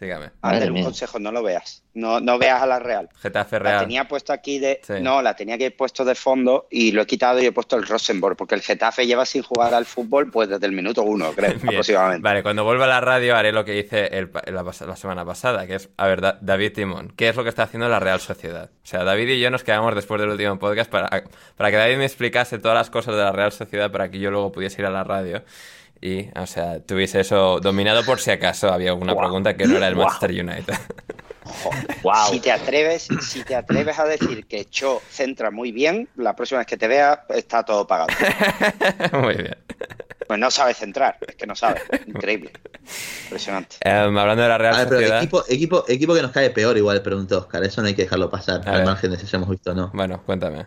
Sígame. 0.00 0.30
Ander, 0.40 0.68
un 0.68 0.74
mía. 0.74 0.84
consejo, 0.84 1.18
no 1.18 1.30
lo 1.30 1.42
veas. 1.42 1.84
No, 1.92 2.20
no 2.20 2.38
veas 2.38 2.62
a 2.62 2.66
la 2.66 2.78
Real. 2.78 3.08
Getafe 3.20 3.56
La 3.58 3.62
Real. 3.62 3.80
tenía 3.80 4.08
puesto 4.08 4.32
aquí 4.32 4.58
de. 4.58 4.80
Sí. 4.82 4.94
No, 5.02 5.20
la 5.20 5.36
tenía 5.36 5.58
que 5.58 5.70
puesto 5.70 6.04
de 6.06 6.14
fondo 6.14 6.66
y 6.70 6.92
lo 6.92 7.02
he 7.02 7.06
quitado 7.06 7.38
y 7.42 7.44
he 7.46 7.52
puesto 7.52 7.76
el 7.76 7.86
Rosenborg, 7.86 8.34
porque 8.36 8.54
el 8.54 8.62
Getafe 8.62 9.06
lleva 9.06 9.26
sin 9.26 9.42
jugar 9.42 9.74
al 9.74 9.84
fútbol 9.84 10.30
pues 10.30 10.48
desde 10.48 10.64
el 10.66 10.72
minuto 10.72 11.02
uno, 11.02 11.32
creo, 11.36 11.50
Bien. 11.52 11.68
aproximadamente. 11.68 12.22
Vale, 12.22 12.42
cuando 12.42 12.64
vuelva 12.64 12.86
a 12.86 12.88
la 12.88 13.00
radio 13.02 13.36
haré 13.36 13.52
lo 13.52 13.64
que 13.64 13.78
hice 13.78 14.06
el 14.16 14.30
la, 14.46 14.62
la 14.62 14.96
semana 14.96 15.24
pasada, 15.26 15.66
que 15.66 15.74
es, 15.74 15.90
a 15.98 16.06
ver, 16.06 16.22
Da- 16.22 16.38
David 16.40 16.72
Timón, 16.72 17.12
¿qué 17.14 17.28
es 17.28 17.36
lo 17.36 17.42
que 17.42 17.50
está 17.50 17.64
haciendo 17.64 17.86
la 17.90 18.00
Real 18.00 18.20
Sociedad? 18.20 18.70
O 18.82 18.86
sea, 18.86 19.04
David 19.04 19.28
y 19.28 19.40
yo 19.40 19.50
nos 19.50 19.64
quedamos 19.64 19.94
después 19.94 20.18
del 20.20 20.30
último 20.30 20.58
podcast 20.58 20.90
para, 20.90 21.24
para 21.56 21.70
que 21.70 21.76
David 21.76 21.98
me 21.98 22.06
explicase 22.06 22.58
todas 22.58 22.74
las 22.78 22.88
cosas 22.88 23.14
de 23.16 23.20
la 23.22 23.32
Real 23.32 23.52
Sociedad 23.52 23.90
para 23.92 24.10
que 24.10 24.18
yo 24.18 24.30
luego 24.30 24.50
pudiese 24.50 24.80
ir 24.80 24.86
a 24.86 24.90
la 24.90 25.04
radio 25.04 25.42
y, 26.00 26.28
o 26.38 26.46
sea, 26.46 26.80
tuviese 26.80 27.20
eso 27.20 27.60
dominado 27.60 28.04
por 28.04 28.20
si 28.20 28.30
acaso 28.30 28.72
había 28.72 28.90
alguna 28.90 29.16
pregunta 29.16 29.56
que 29.56 29.66
no 29.66 29.76
era 29.76 29.88
el 29.88 29.94
Guau. 29.94 30.06
Manchester 30.08 30.30
United. 30.30 30.74
Wow. 32.02 32.28
Si 32.30 32.38
te 32.38 32.52
atreves, 32.52 33.08
si 33.22 33.42
te 33.42 33.56
atreves 33.56 33.98
a 33.98 34.04
decir 34.04 34.46
que 34.46 34.66
Cho 34.66 35.02
centra 35.10 35.50
muy 35.50 35.72
bien, 35.72 36.08
la 36.14 36.36
próxima 36.36 36.58
vez 36.58 36.66
que 36.68 36.76
te 36.76 36.86
vea 36.86 37.24
está 37.30 37.64
todo 37.64 37.86
pagado. 37.88 38.08
Muy 39.20 39.34
bien. 39.34 39.56
Pues 40.28 40.38
no 40.38 40.48
sabe 40.50 40.74
centrar, 40.74 41.18
es 41.26 41.34
que 41.34 41.46
no 41.46 41.56
sabe. 41.56 41.80
Increíble. 42.06 42.52
Impresionante. 43.24 43.76
Em, 43.80 44.16
hablando 44.16 44.42
de 44.42 44.48
la 44.48 44.58
Real 44.58 44.74
A 44.74 44.78
ver, 44.78 44.88
pero 44.88 45.00
Sociedad. 45.00 45.18
equipo, 45.18 45.44
equipo, 45.48 45.84
equipo 45.88 46.14
que 46.14 46.22
nos 46.22 46.30
cae 46.30 46.50
peor, 46.50 46.76
igual 46.76 47.02
preguntó 47.02 47.38
Oscar. 47.38 47.64
Eso 47.64 47.80
no 47.82 47.88
hay 47.88 47.94
que 47.94 48.02
dejarlo 48.02 48.30
pasar, 48.30 48.60
A 48.66 48.70
al 48.70 48.76
ver. 48.78 48.86
margen 48.86 49.10
de 49.10 49.18
si 49.18 49.26
hayamos 49.26 49.48
visto 49.50 49.72
o 49.72 49.74
no. 49.74 49.90
Bueno, 49.92 50.22
cuéntame. 50.24 50.66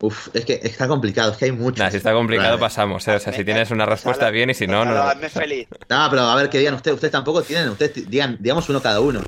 Uf, 0.00 0.28
es 0.34 0.44
que 0.44 0.60
está 0.62 0.86
complicado, 0.88 1.32
es 1.32 1.38
que 1.38 1.46
hay 1.46 1.52
muchos. 1.52 1.78
Nah, 1.78 1.90
si 1.90 1.96
está 1.96 2.12
complicado, 2.12 2.50
Vale. 2.50 2.60
pasamos. 2.60 3.06
¿eh? 3.08 3.14
O 3.16 3.18
sea, 3.18 3.32
si 3.32 3.44
tienes 3.44 3.70
una 3.70 3.86
respuesta 3.86 4.28
bien 4.30 4.50
y 4.50 4.54
si 4.54 4.66
no, 4.66 4.78
Gonzalo, 4.78 5.04
no. 5.04 5.08
hazme 5.10 5.28
feliz. 5.30 5.68
No, 5.88 6.06
pero 6.10 6.22
a 6.22 6.36
ver, 6.36 6.50
que 6.50 6.58
digan 6.58 6.74
ustedes. 6.74 6.96
Ustedes 6.96 7.12
tampoco 7.12 7.42
tienen. 7.42 7.70
Ustedes 7.70 8.08
digan, 8.10 8.36
digamos 8.38 8.68
uno 8.68 8.82
cada 8.82 9.00
uno. 9.00 9.22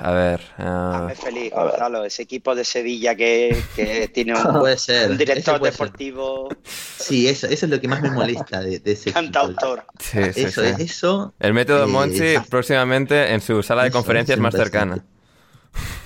A 0.00 0.12
ver. 0.12 0.40
ah, 0.58 1.08
Hazme 1.10 1.14
feliz, 1.16 1.50
Gonzalo. 1.52 2.04
Ese 2.04 2.22
equipo 2.22 2.54
de 2.54 2.64
Sevilla 2.64 3.16
que, 3.16 3.60
que 3.74 4.06
tiene 4.14 4.36
un, 4.40 4.60
Puede 4.60 4.78
ser. 4.78 5.10
un 5.10 5.18
director 5.18 5.58
puede 5.58 5.72
ser. 5.72 5.86
deportivo 5.86 6.48
Sí, 6.96 7.26
eso, 7.26 7.48
eso 7.48 7.66
es 7.66 7.70
lo 7.72 7.80
que 7.80 7.88
más 7.88 8.00
me 8.00 8.12
molesta 8.12 8.60
de, 8.60 8.78
de 8.78 8.92
ese 8.92 9.12
cantautor. 9.12 9.84
sí, 9.98 10.32
sí, 10.32 10.42
Eso, 10.44 10.62
sí. 10.62 10.68
es 10.68 10.78
eso. 10.78 11.34
El 11.40 11.54
método 11.54 11.82
eh, 11.82 11.86
Monchi 11.88 12.34
próximamente 12.48 13.32
en 13.34 13.40
su 13.40 13.60
sala 13.64 13.82
de 13.82 13.88
Eso, 13.88 13.98
conferencias 13.98 14.36
eso 14.36 14.42
más 14.44 14.54
cercana. 14.54 15.04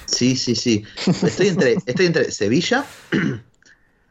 Sí, 0.07 0.37
sí, 0.37 0.55
sí. 0.55 0.83
Estoy 1.07 1.49
entre, 1.49 1.77
estoy 1.85 2.07
entre 2.07 2.31
Sevilla, 2.31 2.85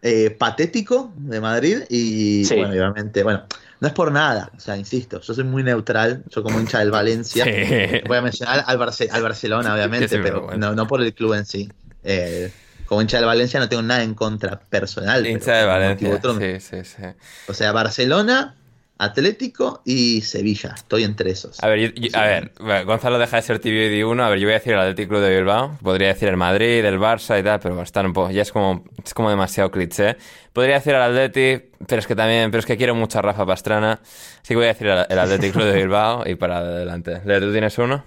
eh, 0.01 0.29
Patético 0.31 1.13
de 1.17 1.39
Madrid 1.41 1.79
y, 1.89 2.43
Sí. 2.45 2.55
bueno, 2.55 2.71
obviamente, 2.71 3.23
bueno, 3.23 3.45
no 3.79 3.87
es 3.87 3.93
por 3.93 4.11
nada, 4.11 4.51
o 4.55 4.59
sea, 4.59 4.77
insisto, 4.77 5.19
yo 5.21 5.33
soy 5.33 5.43
muy 5.43 5.63
neutral, 5.63 6.23
yo 6.29 6.43
como 6.43 6.59
hincha 6.59 6.79
del 6.79 6.91
Valencia, 6.91 7.45
Sí. 7.45 8.01
voy 8.07 8.17
a 8.17 8.21
mencionar 8.21 8.63
al, 8.67 8.77
Barce- 8.79 9.09
al 9.11 9.21
Barcelona, 9.23 9.73
obviamente, 9.73 10.07
Sí, 10.07 10.17
pero 10.21 10.41
bueno. 10.41 10.69
no, 10.69 10.75
no 10.75 10.87
por 10.87 11.01
el 11.01 11.13
club 11.13 11.33
en 11.33 11.45
sí. 11.45 11.69
Eh, 12.03 12.51
como 12.85 13.01
hincha 13.01 13.17
del 13.17 13.25
Valencia 13.25 13.59
no 13.59 13.69
tengo 13.69 13.83
nada 13.83 14.03
en 14.03 14.13
contra 14.15 14.59
personal. 14.59 15.25
Hincha 15.25 15.53
de 15.53 15.65
Valencia. 15.65 16.09
otro, 16.09 16.37
Sí, 16.39 16.59
sí, 16.59 16.77
sí. 16.83 17.03
O 17.47 17.53
sea, 17.53 17.71
Barcelona, 17.71 18.55
Atlético 19.03 19.81
y 19.83 20.21
Sevilla, 20.21 20.73
estoy 20.75 21.03
entre 21.03 21.31
esos. 21.31 21.61
A 21.63 21.67
ver, 21.67 21.79
yo- 21.79 21.89
yo- 21.95 22.17
a 22.17 22.21
ver, 22.25 22.51
Gonzalo 22.85 23.17
deja 23.17 23.37
de 23.37 23.41
ser 23.41 23.59
tibio 23.59 23.85
y 23.85 23.89
di 23.89 24.03
uno. 24.03 24.23
A 24.23 24.29
ver, 24.29 24.37
yo 24.39 24.45
voy 24.45 24.53
a 24.53 24.59
decir 24.59 24.73
el 24.73 24.79
Athletic 24.79 25.09
Club 25.09 25.21
de 25.21 25.35
Bilbao. 25.35 25.77
Podría 25.81 26.09
decir 26.09 26.29
el 26.29 26.37
Madrid, 26.37 26.85
el 26.85 26.99
Barça 26.99 27.39
y 27.39 27.43
tal, 27.43 27.59
pero 27.59 27.81
están 27.81 28.05
un 28.05 28.13
poco, 28.13 28.29
ya 28.31 28.43
es 28.43 28.51
como, 28.51 28.83
es 29.03 29.13
como 29.13 29.29
demasiado 29.29 29.71
cliché. 29.71 30.17
Podría 30.53 30.75
decir 30.75 30.93
el 30.93 31.01
Athletic, 31.01 31.65
pero 31.87 31.99
es 31.99 32.05
que 32.07 32.15
también, 32.15 32.51
pero 32.51 32.59
es 32.59 32.65
que 32.65 32.77
quiero 32.77 32.93
mucho 32.93 33.17
a 33.19 33.21
Rafa 33.23 33.45
Pastrana. 33.45 33.99
Así 34.03 34.49
que 34.49 34.55
voy 34.55 34.65
a 34.65 34.67
decir 34.67 34.87
el, 34.87 35.05
el 35.09 35.19
Athletic 35.19 35.51
Club 35.53 35.65
de 35.65 35.73
Bilbao 35.73 36.23
y 36.27 36.35
para 36.35 36.57
adelante. 36.59 37.21
¿tú 37.39 37.51
tienes 37.51 37.77
uno? 37.79 38.03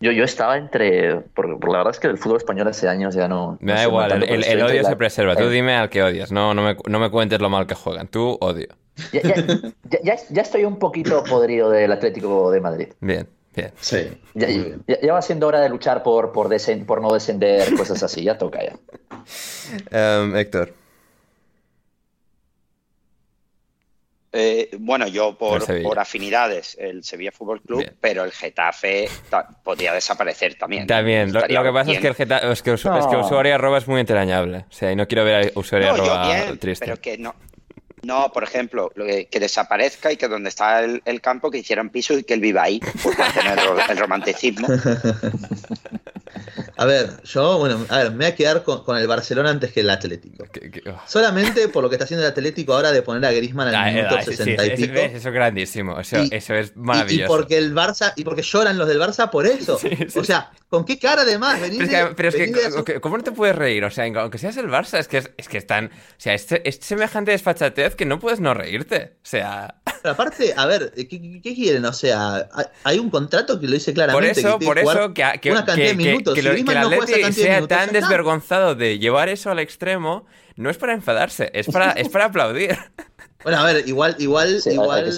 Yo, 0.00 0.12
yo 0.12 0.24
estaba 0.24 0.56
entre. 0.56 1.16
Por, 1.34 1.60
por 1.60 1.70
la 1.72 1.78
verdad 1.78 1.92
es 1.92 2.00
que 2.00 2.06
el 2.06 2.16
fútbol 2.16 2.38
español 2.38 2.66
hace 2.68 2.88
años 2.88 3.14
ya 3.14 3.28
no. 3.28 3.58
Me 3.60 3.72
da 3.74 3.82
igual, 3.82 4.10
el, 4.22 4.62
odio 4.62 4.82
la- 4.82 4.88
se 4.88 4.96
preserva. 4.96 5.36
Tú 5.36 5.44
eh, 5.44 5.50
dime 5.50 5.74
al 5.76 5.90
que 5.90 6.02
odias, 6.02 6.32
no, 6.32 6.54
no, 6.54 6.62
me, 6.62 6.76
no 6.86 6.98
me 6.98 7.10
cuentes 7.10 7.38
lo 7.40 7.50
mal 7.50 7.66
que 7.66 7.74
juegan. 7.74 8.08
Tú 8.08 8.38
odio. 8.40 8.68
Ya, 9.12 9.22
ya- 9.22 9.34
ya- 9.90 9.98
ya- 10.02 10.16
ya 10.30 10.42
estoy 10.42 10.64
un 10.64 10.78
poquito 10.78 11.22
podrido 11.24 11.70
del 11.70 11.92
Atlético 11.92 12.50
de 12.50 12.60
Madrid. 12.60 12.88
Bien, 13.00 13.28
bien. 13.54 13.72
Sí. 13.80 14.10
Ya, 14.34 14.48
ya- 14.48 15.00
ya 15.00 15.12
va 15.12 15.22
siendo 15.22 15.46
hora 15.46 15.60
de 15.60 15.68
luchar 15.68 16.02
por, 16.02 16.32
por, 16.32 16.48
desen- 16.48 16.84
por 16.86 17.00
no 17.00 17.12
descender, 17.12 17.74
cosas 17.76 18.02
así. 18.02 18.22
Ya 18.22 18.36
toca 18.38 18.60
ya. 18.62 18.76
Em, 19.90 20.36
Héctor. 20.36 20.74
Eh, 24.32 24.70
bueno, 24.78 25.08
yo 25.08 25.36
por, 25.36 25.64
por 25.82 25.98
afinidades, 25.98 26.76
el 26.78 27.02
Sevilla 27.02 27.32
Fútbol 27.32 27.60
Club, 27.62 27.80
Bien. 27.80 27.96
pero 28.00 28.22
el 28.22 28.30
Getafe 28.30 29.08
ta- 29.28 29.48
podría 29.64 29.92
desaparecer 29.92 30.54
también. 30.54 30.86
También, 30.86 31.32
lo, 31.32 31.40
que 31.42 31.72
pasa 31.72 31.90
es 31.90 31.98
que 31.98 32.06
el 32.06 32.14
Geta- 32.14 32.38
es 32.52 32.62
que, 32.62 32.70
es 32.74 32.84
usuario 32.84 33.54
arroba 33.56 33.78
es 33.78 33.88
muy 33.88 33.98
entrañable. 34.00 34.66
O 34.70 34.72
sea, 34.72 34.92
y 34.92 34.94
no 34.96 35.08
quiero 35.08 35.24
ver 35.24 35.50
a 35.56 35.58
usuario 35.58 35.88
No, 35.88 35.96
yo 35.96 36.12
arroba 36.12 36.26
bien, 36.44 36.58
triste. 36.60 36.84
pero 36.86 37.00
que 37.00 37.18
no. 37.18 37.34
No, 38.02 38.32
por 38.32 38.44
ejemplo, 38.44 38.90
lo 38.94 39.04
que, 39.04 39.26
que 39.26 39.40
desaparezca 39.40 40.12
y 40.12 40.16
que 40.16 40.28
donde 40.28 40.48
está 40.48 40.80
el, 40.80 41.20
campo 41.20 41.50
que 41.50 41.58
hicieran 41.58 41.90
piso 41.90 42.18
y 42.18 42.24
que 42.24 42.34
él 42.34 42.40
viva 42.40 42.62
ahí, 42.62 42.80
por 43.02 43.18
mantener 43.18 43.58
el, 43.58 43.90
el 43.90 43.96
romanticismo. 43.98 44.68
A 46.80 46.86
ver, 46.86 47.22
yo, 47.24 47.58
bueno, 47.58 47.84
a 47.90 47.98
ver, 47.98 48.10
me 48.12 48.16
voy 48.16 48.24
a 48.26 48.34
quedar 48.34 48.62
con, 48.62 48.82
con 48.84 48.96
el 48.96 49.06
Barcelona 49.06 49.50
antes 49.50 49.70
que 49.70 49.80
el 49.80 49.90
Atlético. 49.90 50.44
Oh. 50.86 51.00
Solamente 51.06 51.68
por 51.68 51.82
lo 51.82 51.90
que 51.90 51.96
está 51.96 52.04
haciendo 52.04 52.24
el 52.24 52.30
Atlético 52.32 52.72
ahora 52.72 52.90
de 52.90 53.02
poner 53.02 53.22
a 53.26 53.32
Griezmann 53.32 53.68
al 53.68 53.74
Ah, 53.74 53.84
minuto 53.92 54.16
ah, 54.18 54.22
sí, 54.22 54.30
sí, 54.30 54.36
60 54.38 54.64
y 54.64 54.68
eso- 54.70 54.76
pico. 54.82 54.94
Eso 54.98 55.28
es 55.28 55.34
grandísimo. 55.34 56.00
Eso, 56.00 56.22
Y- 56.24 56.28
eso 56.32 56.54
es 56.54 56.68
Y, 56.68 56.78
y 56.78 56.82
maravilloso. 56.82 57.28
porque 57.36 57.58
el 57.58 57.74
Barça, 57.74 58.14
y 58.16 58.24
porque 58.24 58.40
lloran 58.40 58.78
los 58.78 58.88
del 58.88 58.98
Barça 58.98 59.28
por 59.28 59.46
eso. 59.46 59.78
O 60.16 60.24
sea, 60.24 60.50
¿con 60.70 60.86
qué 60.86 60.98
cara 60.98 61.20
además? 61.20 61.60
Venís 61.60 61.80
Pero 61.80 61.84
es 61.84 61.90
que, 61.90 61.96
de- 62.08 62.14
pero 62.14 62.28
es 62.30 62.34
que, 62.84 62.92
de 62.94 63.00
¿cómo 63.02 63.18
no 63.18 63.24
te 63.24 63.32
puedes 63.32 63.54
reír? 63.56 63.84
O 63.84 63.90
sea, 63.90 64.06
aunque 64.06 64.38
seas 64.38 64.56
el 64.56 64.68
Barça, 64.68 64.98
es 64.98 65.06
que, 65.06 65.18
es, 65.18 65.30
es 65.36 65.48
que 65.50 65.58
están. 65.58 65.86
O 65.86 65.90
sea, 66.16 66.32
es, 66.32 66.46
es 66.64 66.76
semejante 66.80 67.32
desfachatez 67.32 67.94
que 67.94 68.06
no 68.06 68.18
puedes 68.18 68.40
no 68.40 68.54
reírte. 68.54 69.16
O 69.16 69.26
sea, 69.26 69.79
aparte, 70.04 70.54
a 70.56 70.66
ver, 70.66 70.92
¿qué, 70.94 71.54
quieren? 71.54 71.84
O 71.84 71.92
sea, 71.92 72.48
hay- 72.84 72.98
un 72.98 73.10
contrato 73.10 73.58
que 73.60 73.66
lo 73.66 73.74
dice 73.74 73.92
por 73.92 73.94
claramente. 73.94 74.40
eso, 74.40 74.58
que 74.58 74.66
por 74.66 74.74
tiene 74.76 74.90
que 74.90 74.98
eso 74.98 75.14
que, 75.14 75.40
que, 75.40 75.50
una 75.52 75.64
cantidad 75.64 75.74
que- 75.76 75.82
de 75.96 76.02
que- 76.02 76.08
minutos. 76.10 76.34
que 76.34 76.40
Si 76.40 76.46
lo- 76.46 76.50
que 76.54 76.62
Griezmann 76.62 76.76
el 76.76 76.82
no 76.82 76.88
Atleti 77.02 77.22
de 77.22 77.32
sea 77.32 77.54
minutos, 77.56 77.78
tan 77.78 77.92
desvergonzado 77.92 78.74
de 78.74 78.98
llevar 78.98 79.28
eso 79.28 79.50
al 79.50 79.58
extremo, 79.58 80.26
no 80.56 80.70
es 80.70 80.76
para 80.78 80.92
enfadarse, 80.94 81.50
es 81.54 81.66
para, 81.66 81.92
es 81.92 82.08
para 82.08 82.24
aplaudir. 82.26 82.76
Bueno, 83.42 83.58
a 83.58 83.64
ver, 83.64 83.88
igual, 83.88 84.16
igual, 84.18 84.60
Sí, 84.60 84.70
hay- 84.70 84.76
hay 84.76 84.82
igual. 84.82 85.04
que 85.04 85.10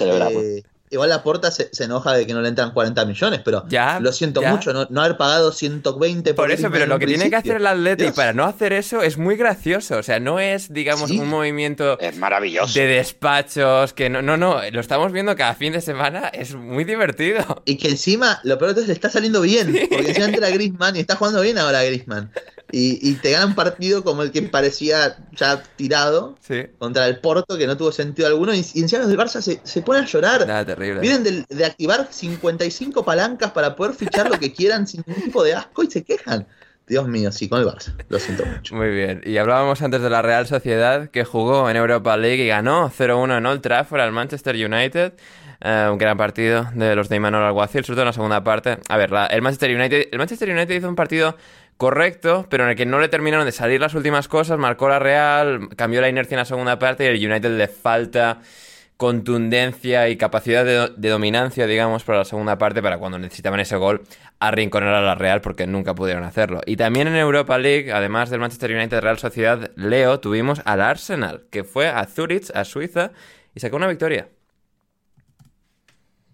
eh, 0.59 0.63
Igual 0.93 1.09
la 1.09 1.23
porta 1.23 1.51
se, 1.51 1.69
se 1.73 1.85
enoja 1.85 2.13
de 2.13 2.27
que 2.27 2.35
no 2.35 2.41
le 2.43 2.49
entran 2.49 2.71
40 2.73 3.05
millones, 3.07 3.41
pero 3.45 3.65
Ya, 3.69 3.99
lo 3.99 4.13
siento 4.13 4.43
ya. 4.43 4.51
mucho, 4.53 4.73
no, 4.73 4.87
no 4.91 5.01
haber 5.01 5.17
pagado 5.17 5.51
120 5.51 6.35
por, 6.35 6.45
Por 6.45 6.53
eso, 6.53 6.71
pero 6.71 6.87
lo 6.87 6.99
que 6.99 7.07
tiene 7.07 7.31
que 7.31 7.37
hacer 7.37 7.57
el 7.57 7.67
Atleti 7.67 8.05
Dios. 8.05 8.15
para 8.15 8.33
no 8.33 8.45
hacer 8.45 8.73
eso 8.73 9.03
es 9.03 9.17
muy 9.19 9.37
gracioso. 9.37 9.97
O 9.97 10.03
sea, 10.03 10.21
no 10.21 10.39
es, 10.39 10.73
digamos, 10.73 11.09
Sí. 11.09 11.19
un 11.19 11.29
movimiento 11.29 11.99
Es 11.99 12.17
maravilloso. 12.19 12.79
de 12.79 12.87
despachos 12.87 13.93
que 13.95 14.11
no, 14.11 14.23
no, 14.23 14.37
no, 14.37 14.61
lo 14.71 14.81
estamos 14.81 15.13
viendo 15.13 15.35
cada 15.37 15.55
fin 15.55 15.73
de 15.73 15.81
semana, 15.81 16.29
es 16.29 16.55
muy 16.55 16.85
divertido. 16.85 17.63
Y 17.65 17.77
que 17.79 17.89
encima, 17.89 18.41
lo 18.45 18.59
peor 18.59 18.71
de 18.71 18.75
todo 18.75 18.81
es 18.83 18.87
que 18.87 18.93
le 18.93 18.95
está 18.95 19.09
saliendo 19.11 19.41
bien, 19.41 19.73
porque 19.91 20.09
encima 20.11 20.27
entra 20.27 20.51
Griezmann 20.51 20.97
y 20.97 21.01
está 21.01 21.17
jugando 21.17 21.41
bien 21.41 21.57
ahora 21.59 21.83
Griezmann. 21.85 22.31
Y, 22.73 22.99
y 23.07 23.15
te 23.17 23.31
gana 23.33 23.45
un 23.47 23.55
partido 23.55 24.03
como 24.03 24.23
el 24.23 24.33
que 24.33 24.41
parecía 24.43 25.19
ya 25.33 25.63
tirado 25.77 26.37
Sí. 26.41 26.63
contra 26.79 27.07
el 27.07 27.19
Porto, 27.21 27.59
que 27.59 27.67
no 27.67 27.77
tuvo 27.77 27.93
sentido 27.93 28.27
alguno, 28.29 28.55
y, 28.55 28.65
y 28.75 28.81
encima 28.81 29.01
los 29.03 29.09
del 29.11 29.19
Barça 29.19 29.43
se, 29.43 29.61
se 29.63 29.83
ponen 29.83 30.05
a 30.05 30.07
llorar. 30.07 30.47
Nada, 30.47 30.65
terrible. 30.65 31.01
Vienen 31.01 31.45
de, 31.49 31.65
activar 31.67 32.09
55 32.11 33.05
palancas 33.05 33.51
para 33.53 33.77
poder 33.77 33.95
fichar 33.95 34.31
lo 34.31 34.39
que 34.39 34.53
quieran 34.53 34.87
sin 34.87 35.05
ningún 35.07 35.23
tipo 35.23 35.45
de 35.45 35.55
asco 35.55 35.83
y 35.83 35.91
se 35.91 36.03
quejan. 36.03 36.47
Dios 36.89 37.07
mío, 37.07 37.31
sí, 37.31 37.49
con 37.49 37.61
el 37.61 37.67
Barça. 37.67 37.95
Lo 38.09 38.19
siento 38.19 38.45
mucho. 38.45 38.75
Muy 38.75 38.89
bien. 38.91 39.21
Y 39.25 39.37
hablábamos 39.37 39.81
antes 39.83 40.01
de 40.03 40.11
la 40.11 40.21
Real 40.23 40.47
Sociedad 40.47 41.11
que 41.11 41.25
jugó 41.25 41.71
en 41.71 41.77
Europa 41.77 42.17
League 42.17 42.43
y 42.45 42.49
ganó 42.49 42.91
0-1 42.91 43.39
en 43.39 43.47
Old 43.47 43.61
Trafford 43.61 44.01
al 44.01 44.13
Manchester 44.13 44.57
United. 44.57 45.13
Eh, 45.65 45.89
un 45.93 45.97
gran 45.97 46.17
partido 46.17 46.69
de 46.75 46.97
los 46.97 47.09
de 47.09 47.15
Imanol 47.17 47.45
Alguacil, 47.45 47.85
sobre 47.85 47.95
todo 47.95 48.03
en 48.03 48.07
la 48.09 48.13
segunda 48.13 48.43
parte. 48.43 48.79
A 48.89 48.97
ver, 48.97 49.13
la- 49.13 49.27
el 49.27 49.43
Manchester 49.43 49.75
United, 49.77 50.09
el 50.11 50.19
Manchester 50.19 50.51
United 50.51 50.75
hizo 50.75 50.89
un 50.89 50.97
partido 50.97 51.37
correcto, 51.77 52.47
pero 52.49 52.65
en 52.65 52.71
el 52.71 52.77
que 52.77 52.87
no 52.87 53.01
le 53.01 53.09
terminaron 53.09 53.47
de 53.47 53.53
salir 53.53 53.81
las 53.81 53.95
últimas 53.95 54.29
cosas. 54.29 54.59
Marcó 54.59 54.89
la 54.89 54.99
Real, 54.99 55.69
cambió 55.77 56.01
la 56.01 56.09
inercia 56.09 56.35
en 56.35 56.41
la 56.41 56.45
segunda 56.45 56.79
parte 56.79 57.05
y 57.05 57.09
el 57.09 57.31
United 57.31 57.57
le 57.57 57.69
falta 57.69 58.41
contundencia 58.97 60.09
y 60.09 60.17
capacidad 60.17 60.65
de, 60.65 60.93
de 60.97 61.09
dominancia, 61.09 61.67
digamos, 61.67 62.05
para 62.05 62.19
la 62.19 62.25
segunda 62.25 62.57
parte, 62.57 62.83
para 62.83 62.99
cuando 62.99 63.19
necesitaban 63.19 63.59
ese 63.59 63.75
gol, 63.75 64.03
arrinconar 64.39 64.95
a 64.95 65.01
la 65.01 65.17
Real, 65.17 65.41
porque 65.41 65.67
nunca 65.67 65.95
pudieron 65.95 66.23
hacerlo. 66.23 66.61
Y 66.67 66.77
también 66.77 67.09
en 67.09 67.17
Europa 67.17 67.59
League, 67.59 67.91
además 67.93 68.31
del 68.31 68.39
Manchester 68.39 68.71
United 68.71 69.01
Real 69.01 69.19
Sociedad, 69.19 69.73
Leo, 69.75 70.21
tuvimos 70.21 70.63
al 70.65 70.81
Arsenal, 70.81 71.47
que 71.51 71.65
fue 71.65 71.89
a 71.89 72.05
Zurich, 72.05 72.55
a 72.55 72.65
Suiza, 72.65 73.11
y 73.57 73.61
sacó 73.61 73.77
una 73.77 73.89
victoria. 73.89 74.29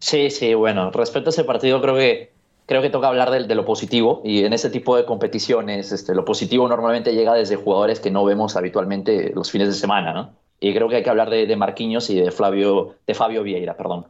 Sí, 0.01 0.31
sí, 0.31 0.55
bueno, 0.55 0.91
respecto 0.91 1.31
a 1.31 1.33
ese 1.33 1.45
partido 1.45 1.81
creo 1.81 1.95
que 1.97 2.33
creo 2.69 2.83
que 2.83 2.91
toca 2.91 3.09
hablar 3.09 3.31
de, 3.31 3.45
de 3.45 3.55
lo 3.55 3.65
positivo 3.65 4.21
y 4.25 4.45
en 4.45 4.53
ese 4.53 4.69
tipo 4.69 4.95
de 4.95 5.07
competiciones 5.07 5.91
este, 5.91 6.15
lo 6.15 6.27
positivo 6.27 6.69
normalmente 6.69 7.15
llega 7.15 7.33
desde 7.33 7.57
jugadores 7.57 7.99
que 7.99 8.11
no 8.11 8.27
vemos 8.27 8.57
habitualmente 8.57 9.33
los 9.35 9.51
fines 9.51 9.69
de 9.69 9.75
semana, 9.75 10.13
¿no? 10.13 10.35
Y 10.61 10.75
creo 10.75 10.87
que 10.89 10.97
hay 10.97 11.03
que 11.03 11.09
hablar 11.09 11.31
de, 11.31 11.47
de 11.47 11.57
Marquinhos 11.57 12.11
y 12.11 12.21
de 12.21 12.31
Flavio, 12.31 12.97
de 13.07 13.15
Fabio 13.15 13.43
Vieira, 13.43 13.75
perdón. 13.75 14.07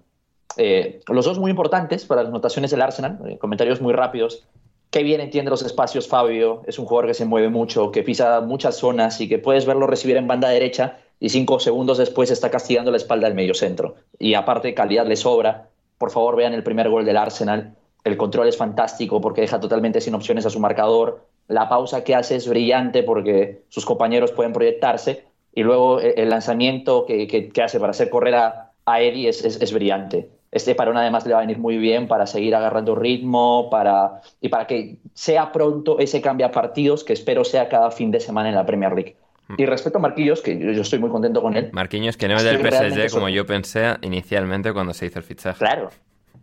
Eh, 0.56 1.00
los 1.06 1.24
dos 1.24 1.38
muy 1.38 1.52
importantes 1.52 2.04
para 2.04 2.24
las 2.24 2.32
notaciones 2.32 2.72
del 2.72 2.82
Arsenal, 2.82 3.20
eh, 3.28 3.38
comentarios 3.38 3.80
muy 3.80 3.92
rápidos. 3.92 4.44
Qué 4.90 5.04
bien 5.04 5.20
entiende 5.20 5.52
los 5.52 5.62
espacios 5.62 6.08
Fabio, 6.08 6.62
es 6.66 6.80
un 6.80 6.86
jugador 6.86 7.06
que 7.06 7.14
se 7.14 7.26
mueve 7.26 7.50
mucho, 7.50 7.92
que 7.92 8.02
pisa 8.02 8.40
muchas 8.40 8.76
zonas 8.76 9.20
y 9.20 9.28
que 9.28 9.38
puedes 9.38 9.66
verlo 9.66 9.86
recibir 9.86 10.16
en 10.16 10.26
banda 10.26 10.48
derecha 10.48 10.98
y 11.20 11.28
cinco 11.28 11.60
segundos 11.60 11.98
después 11.98 12.32
está 12.32 12.50
castigando 12.50 12.90
la 12.90 12.96
espalda 12.96 13.28
del 13.28 13.36
medio 13.36 13.54
centro. 13.54 13.94
Y 14.18 14.34
aparte 14.34 14.74
calidad 14.74 15.06
le 15.06 15.14
sobra. 15.14 15.68
Por 15.96 16.10
favor 16.10 16.34
vean 16.34 16.54
el 16.54 16.64
primer 16.64 16.88
gol 16.88 17.04
del 17.04 17.18
Arsenal. 17.18 17.76
El 18.08 18.16
control 18.16 18.48
es 18.48 18.56
fantástico 18.56 19.20
porque 19.20 19.42
deja 19.42 19.60
totalmente 19.60 20.00
sin 20.00 20.14
opciones 20.14 20.46
a 20.46 20.50
su 20.50 20.58
marcador. 20.60 21.26
La 21.46 21.68
pausa 21.68 22.02
que 22.04 22.14
hace 22.14 22.36
es 22.36 22.48
brillante 22.48 23.02
porque 23.02 23.62
sus 23.68 23.84
compañeros 23.84 24.32
pueden 24.32 24.52
proyectarse. 24.52 25.24
Y 25.54 25.62
luego 25.62 26.00
eh, 26.00 26.14
el 26.16 26.30
lanzamiento 26.30 27.04
que, 27.06 27.26
que- 27.26 27.48
que 27.50 27.62
hace 27.62 27.78
para 27.78 27.90
hacer 27.90 28.08
correr 28.10 28.34
a, 28.34 28.72
a 28.86 29.00
Eddie 29.02 29.28
es, 29.28 29.44
es- 29.44 29.60
es 29.60 29.72
brillante. 29.72 30.28
Este 30.50 30.74
parón 30.74 30.96
además 30.96 31.26
le 31.26 31.32
va 31.34 31.40
a 31.40 31.42
venir 31.42 31.58
muy 31.58 31.76
bien 31.76 32.08
para 32.08 32.26
seguir 32.26 32.54
agarrando 32.54 32.94
ritmo 32.94 33.68
para, 33.70 34.22
y 34.40 34.48
para 34.48 34.66
que 34.66 34.96
sea 35.12 35.52
pronto 35.52 35.98
ese 35.98 36.22
cambia 36.22 36.50
partidos 36.50 37.04
que 37.04 37.12
espero 37.12 37.44
sea 37.44 37.68
cada 37.68 37.90
fin 37.90 38.10
de 38.10 38.20
semana 38.20 38.48
en 38.48 38.54
la 38.54 38.64
Premier 38.64 38.92
League. 38.94 39.16
Y 39.58 39.64
respecto 39.66 39.98
a 39.98 40.00
Marquillos, 40.02 40.40
que 40.42 40.58
yo, 40.58 40.72
yo 40.72 40.82
estoy 40.82 40.98
muy 40.98 41.10
contento 41.10 41.40
con 41.42 41.56
él. 41.56 41.70
Marquinhos, 41.72 42.16
que 42.18 42.28
no 42.28 42.36
es 42.36 42.44
del 42.44 42.58
PSG, 42.60 43.10
como 43.10 43.28
yo 43.30 43.46
pensé 43.46 43.96
inicialmente 44.02 44.72
cuando 44.74 44.92
se 44.94 45.06
hizo 45.06 45.18
el 45.18 45.24
fichaje. 45.24 45.58
Claro, 45.58 45.90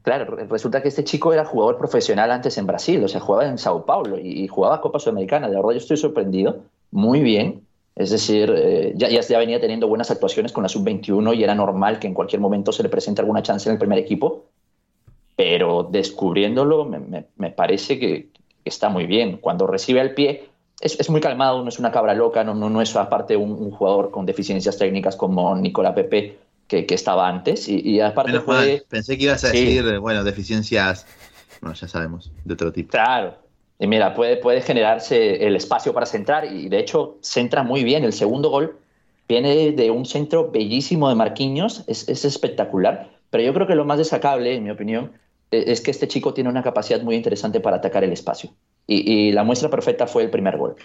Claro, 0.06 0.36
resulta 0.36 0.84
que 0.84 0.90
este 0.90 1.04
chico 1.04 1.34
era 1.34 1.46
jugador 1.46 1.80
profesional 1.80 2.30
antes 2.30 2.60
en 2.60 2.68
Brasil, 2.68 3.04
o 3.04 3.08
sea, 3.08 3.20
jugaba 3.20 3.50
en 3.50 3.58
Sao 3.58 3.88
Paulo 3.88 4.20
y, 4.20 4.48
jugaba 4.48 4.80
Copa 4.80 5.00
Sudamericana. 5.00 5.50
De 5.50 5.56
verdad, 5.56 5.72
yo 5.72 5.78
estoy 5.78 5.98
sorprendido, 5.98 6.60
muy 6.92 7.22
bien. 7.22 7.66
Es 7.96 8.12
decir, 8.12 8.54
eh, 8.56 8.94
ya, 8.96 9.10
ya, 9.10 9.40
venía 9.40 9.60
teniendo 9.60 9.88
buenas 9.88 10.12
actuaciones 10.12 10.52
con 10.52 10.62
la 10.62 10.70
sub-21 10.70 11.36
y 11.36 11.44
era 11.44 11.56
normal 11.56 11.98
que 11.98 12.06
en 12.06 12.14
cualquier 12.14 12.40
momento 12.40 12.72
se 12.72 12.84
le 12.84 12.90
presente 12.90 13.22
alguna 13.22 13.42
chance 13.42 13.68
en 13.68 13.74
el 13.74 13.80
primer 13.80 13.98
equipo. 13.98 14.46
Pero 15.36 15.88
descubriéndolo, 15.90 16.86
me, 16.86 17.50
parece 17.50 17.98
que, 17.98 18.30
está 18.64 18.90
muy 18.90 19.08
bien. 19.08 19.38
Cuando 19.38 19.66
recibe 19.66 20.02
el 20.02 20.14
pie, 20.14 20.50
es, 20.82 21.10
muy 21.10 21.20
calmado, 21.20 21.64
no 21.64 21.70
es 21.70 21.80
una 21.80 21.92
cabra 21.92 22.14
loca, 22.14 22.44
no, 22.44 22.80
es 22.80 22.96
aparte 22.96 23.36
un, 23.36 23.72
jugador 23.72 24.12
con 24.12 24.28
deficiencias 24.28 24.78
técnicas 24.78 25.16
como 25.16 25.56
Nicola 25.56 25.96
Pepe 25.96 26.45
que, 26.68 26.86
estaba 26.90 27.28
antes. 27.28 27.68
Y, 27.68 28.00
aparte 28.00 28.40
Pensé 28.90 29.18
que 29.18 29.24
ibas 29.26 29.44
a 29.44 29.50
decir, 29.50 30.00
bueno, 30.00 30.24
deficiencias, 30.24 31.06
bueno, 31.62 31.76
ya 31.76 31.88
sabemos, 31.88 32.32
de 32.44 32.54
otro 32.54 32.72
tipo. 32.72 32.92
Claro. 32.92 33.36
Y 33.80 33.88
mira, 33.88 34.14
puede, 34.14 34.38
puede 34.38 34.62
generarse 34.62 35.46
el 35.46 35.56
espacio 35.56 35.94
para 35.94 36.06
centrar 36.06 36.46
y 36.46 36.70
de 36.70 36.80
hecho 36.80 37.18
centra 37.22 37.64
muy 37.64 37.84
bien. 37.84 38.04
El 38.04 38.14
segundo 38.14 38.50
gol 38.50 38.78
viene 39.28 39.72
de 39.72 39.92
un 39.92 40.06
centro 40.06 40.50
bellísimo 40.50 41.10
de 41.10 41.16
Marquinhos, 41.16 41.84
es, 41.88 42.08
es 42.08 42.24
espectacular. 42.24 43.10
Pero 43.30 43.44
yo 43.44 43.54
creo 43.54 43.68
que 43.68 43.76
lo 43.76 43.84
más 43.84 43.98
destacable, 43.98 44.56
en 44.56 44.64
mi 44.64 44.70
opinión, 44.70 45.12
e, 45.52 45.72
es 45.72 45.82
que 45.82 45.92
este 45.92 46.08
chico 46.08 46.34
tiene 46.34 46.50
una 46.50 46.64
capacidad 46.64 47.02
muy 47.02 47.16
interesante 47.16 47.60
para 47.60 47.78
atacar 47.78 48.04
el 48.04 48.14
espacio. 48.14 48.52
Y, 48.88 49.12
y, 49.12 49.32
la 49.34 49.44
muestra 49.44 49.70
perfecta 49.70 50.08
fue 50.08 50.24
el 50.24 50.30
primer 50.30 50.58
gol. 50.58 50.76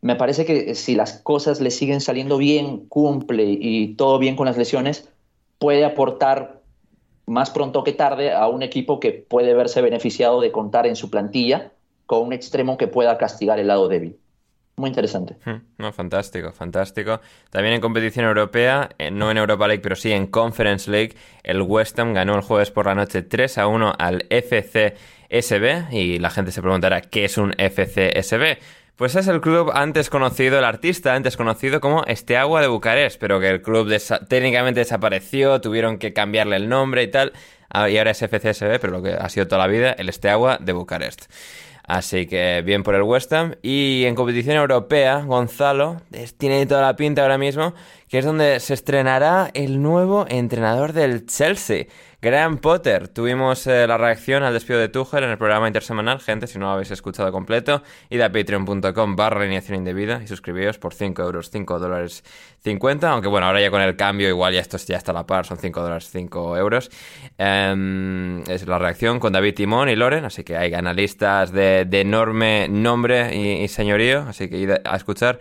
Me 0.00 0.16
parece 0.16 0.44
que 0.44 0.74
si 0.74 0.96
las 0.96 1.20
cosas 1.20 1.60
le 1.60 1.70
siguen 1.70 2.00
saliendo 2.00 2.38
bien, 2.38 2.86
cumple 2.88 3.44
y 3.44 3.94
todo 3.94 4.18
bien 4.18 4.34
con 4.34 4.46
las 4.46 4.56
lesiones, 4.56 5.08
puede 5.60 5.84
aportar 5.84 6.62
más 7.26 7.50
pronto 7.50 7.84
que 7.84 7.92
tarde 7.92 8.32
a 8.32 8.48
un 8.48 8.62
equipo 8.62 8.98
que 8.98 9.12
puede 9.12 9.54
verse 9.54 9.82
beneficiado 9.82 10.40
de 10.40 10.50
contar 10.50 10.86
en 10.86 10.96
su 10.96 11.10
plantilla 11.10 11.70
con 12.06 12.26
un 12.26 12.32
extremo 12.32 12.76
que 12.76 12.88
pueda 12.88 13.16
castigar 13.18 13.60
el 13.60 13.68
lado 13.68 13.86
débil. 13.86 14.18
Muy 14.76 14.88
interesante. 14.88 15.36
Hmm, 15.44 15.60
no, 15.76 15.92
fantástico, 15.92 16.52
fantástico. 16.52 17.20
También 17.50 17.74
en 17.74 17.82
competición 17.82 18.24
europea, 18.24 18.88
eh, 18.98 19.10
no 19.10 19.30
en 19.30 19.36
Europa 19.36 19.68
League, 19.68 19.82
pero 19.82 19.94
sí 19.94 20.10
en 20.10 20.26
Conference 20.26 20.90
League, 20.90 21.14
el 21.44 21.60
West 21.60 21.98
Ham 21.98 22.14
ganó 22.14 22.34
el 22.34 22.40
jueves 22.40 22.70
por 22.70 22.86
la 22.86 22.94
noche 22.94 23.22
3 23.22 23.58
a 23.58 23.66
1 23.66 23.92
al 23.98 24.26
FCSB 24.30 25.92
y 25.92 26.18
la 26.18 26.30
gente 26.30 26.50
se 26.50 26.62
preguntará 26.62 27.02
qué 27.02 27.26
es 27.26 27.36
un 27.36 27.52
FCSB. 27.52 28.58
Pues 29.00 29.16
es 29.16 29.28
el 29.28 29.40
club 29.40 29.70
antes 29.72 30.10
conocido, 30.10 30.58
el 30.58 30.64
artista 30.66 31.14
antes 31.14 31.38
conocido 31.38 31.80
como 31.80 32.04
Esteagua 32.04 32.60
de 32.60 32.66
Bucarest, 32.66 33.18
pero 33.18 33.40
que 33.40 33.48
el 33.48 33.62
club 33.62 33.90
técnicamente 34.28 34.80
desapareció, 34.80 35.58
tuvieron 35.62 35.96
que 35.96 36.12
cambiarle 36.12 36.56
el 36.56 36.68
nombre 36.68 37.04
y 37.04 37.10
tal, 37.10 37.32
ah, 37.70 37.88
y 37.88 37.96
ahora 37.96 38.10
es 38.10 38.18
FCSB, 38.18 38.78
pero 38.78 38.90
lo 38.90 39.02
que 39.02 39.14
ha 39.14 39.26
sido 39.30 39.48
toda 39.48 39.66
la 39.66 39.68
vida, 39.68 39.92
el 39.92 40.10
Esteagua 40.10 40.58
de 40.60 40.74
Bucarest. 40.74 41.32
Así 41.82 42.26
que 42.26 42.60
bien 42.62 42.82
por 42.82 42.94
el 42.94 43.02
West 43.02 43.32
Ham. 43.32 43.54
Y 43.62 44.04
en 44.04 44.14
competición 44.14 44.56
europea, 44.56 45.22
Gonzalo 45.22 46.02
tiene 46.36 46.66
toda 46.66 46.82
la 46.82 46.94
pinta 46.94 47.22
ahora 47.22 47.38
mismo, 47.38 47.72
que 48.06 48.18
es 48.18 48.24
donde 48.26 48.60
se 48.60 48.74
estrenará 48.74 49.50
el 49.54 49.80
nuevo 49.80 50.26
entrenador 50.28 50.92
del 50.92 51.24
Chelsea. 51.24 51.86
Graham 52.22 52.58
Potter, 52.58 53.08
tuvimos 53.08 53.66
eh, 53.66 53.86
la 53.86 53.96
reacción 53.96 54.42
al 54.42 54.52
despido 54.52 54.78
de 54.78 54.90
Tuchel 54.90 55.24
en 55.24 55.30
el 55.30 55.38
programa 55.38 55.68
intersemanal. 55.68 56.20
Gente, 56.20 56.46
si 56.46 56.58
no 56.58 56.66
lo 56.66 56.72
habéis 56.72 56.90
escuchado 56.90 57.32
completo, 57.32 57.82
id 58.10 58.20
a 58.20 58.30
patreon.com 58.30 59.16
barra 59.16 59.40
alineación 59.40 59.78
indebida 59.78 60.20
y 60.22 60.26
suscribíos 60.26 60.76
por 60.76 60.92
5 60.92 61.22
euros, 61.22 61.48
5 61.48 61.78
dólares 61.78 62.22
50. 62.62 63.10
Aunque 63.10 63.28
bueno, 63.28 63.46
ahora 63.46 63.62
ya 63.62 63.70
con 63.70 63.80
el 63.80 63.96
cambio, 63.96 64.28
igual 64.28 64.52
ya 64.52 64.60
esto 64.60 64.76
ya 64.76 64.98
está 64.98 65.12
a 65.12 65.14
la 65.14 65.26
par, 65.26 65.46
son 65.46 65.56
5 65.56 65.80
dólares 65.80 66.10
5 66.12 66.58
euros. 66.58 66.90
Em, 67.38 68.42
es 68.42 68.66
la 68.66 68.78
reacción 68.78 69.18
con 69.18 69.32
David 69.32 69.54
Timón 69.54 69.88
y 69.88 69.96
Loren, 69.96 70.26
así 70.26 70.44
que 70.44 70.58
hay 70.58 70.74
analistas 70.74 71.52
de, 71.52 71.88
enorme 71.90 72.68
nombre 72.68 73.34
y, 73.34 73.62
y 73.64 73.68
señorío, 73.68 74.26
así 74.28 74.50
que 74.50 74.58
id 74.58 74.72
a 74.84 74.96
escuchar 74.96 75.38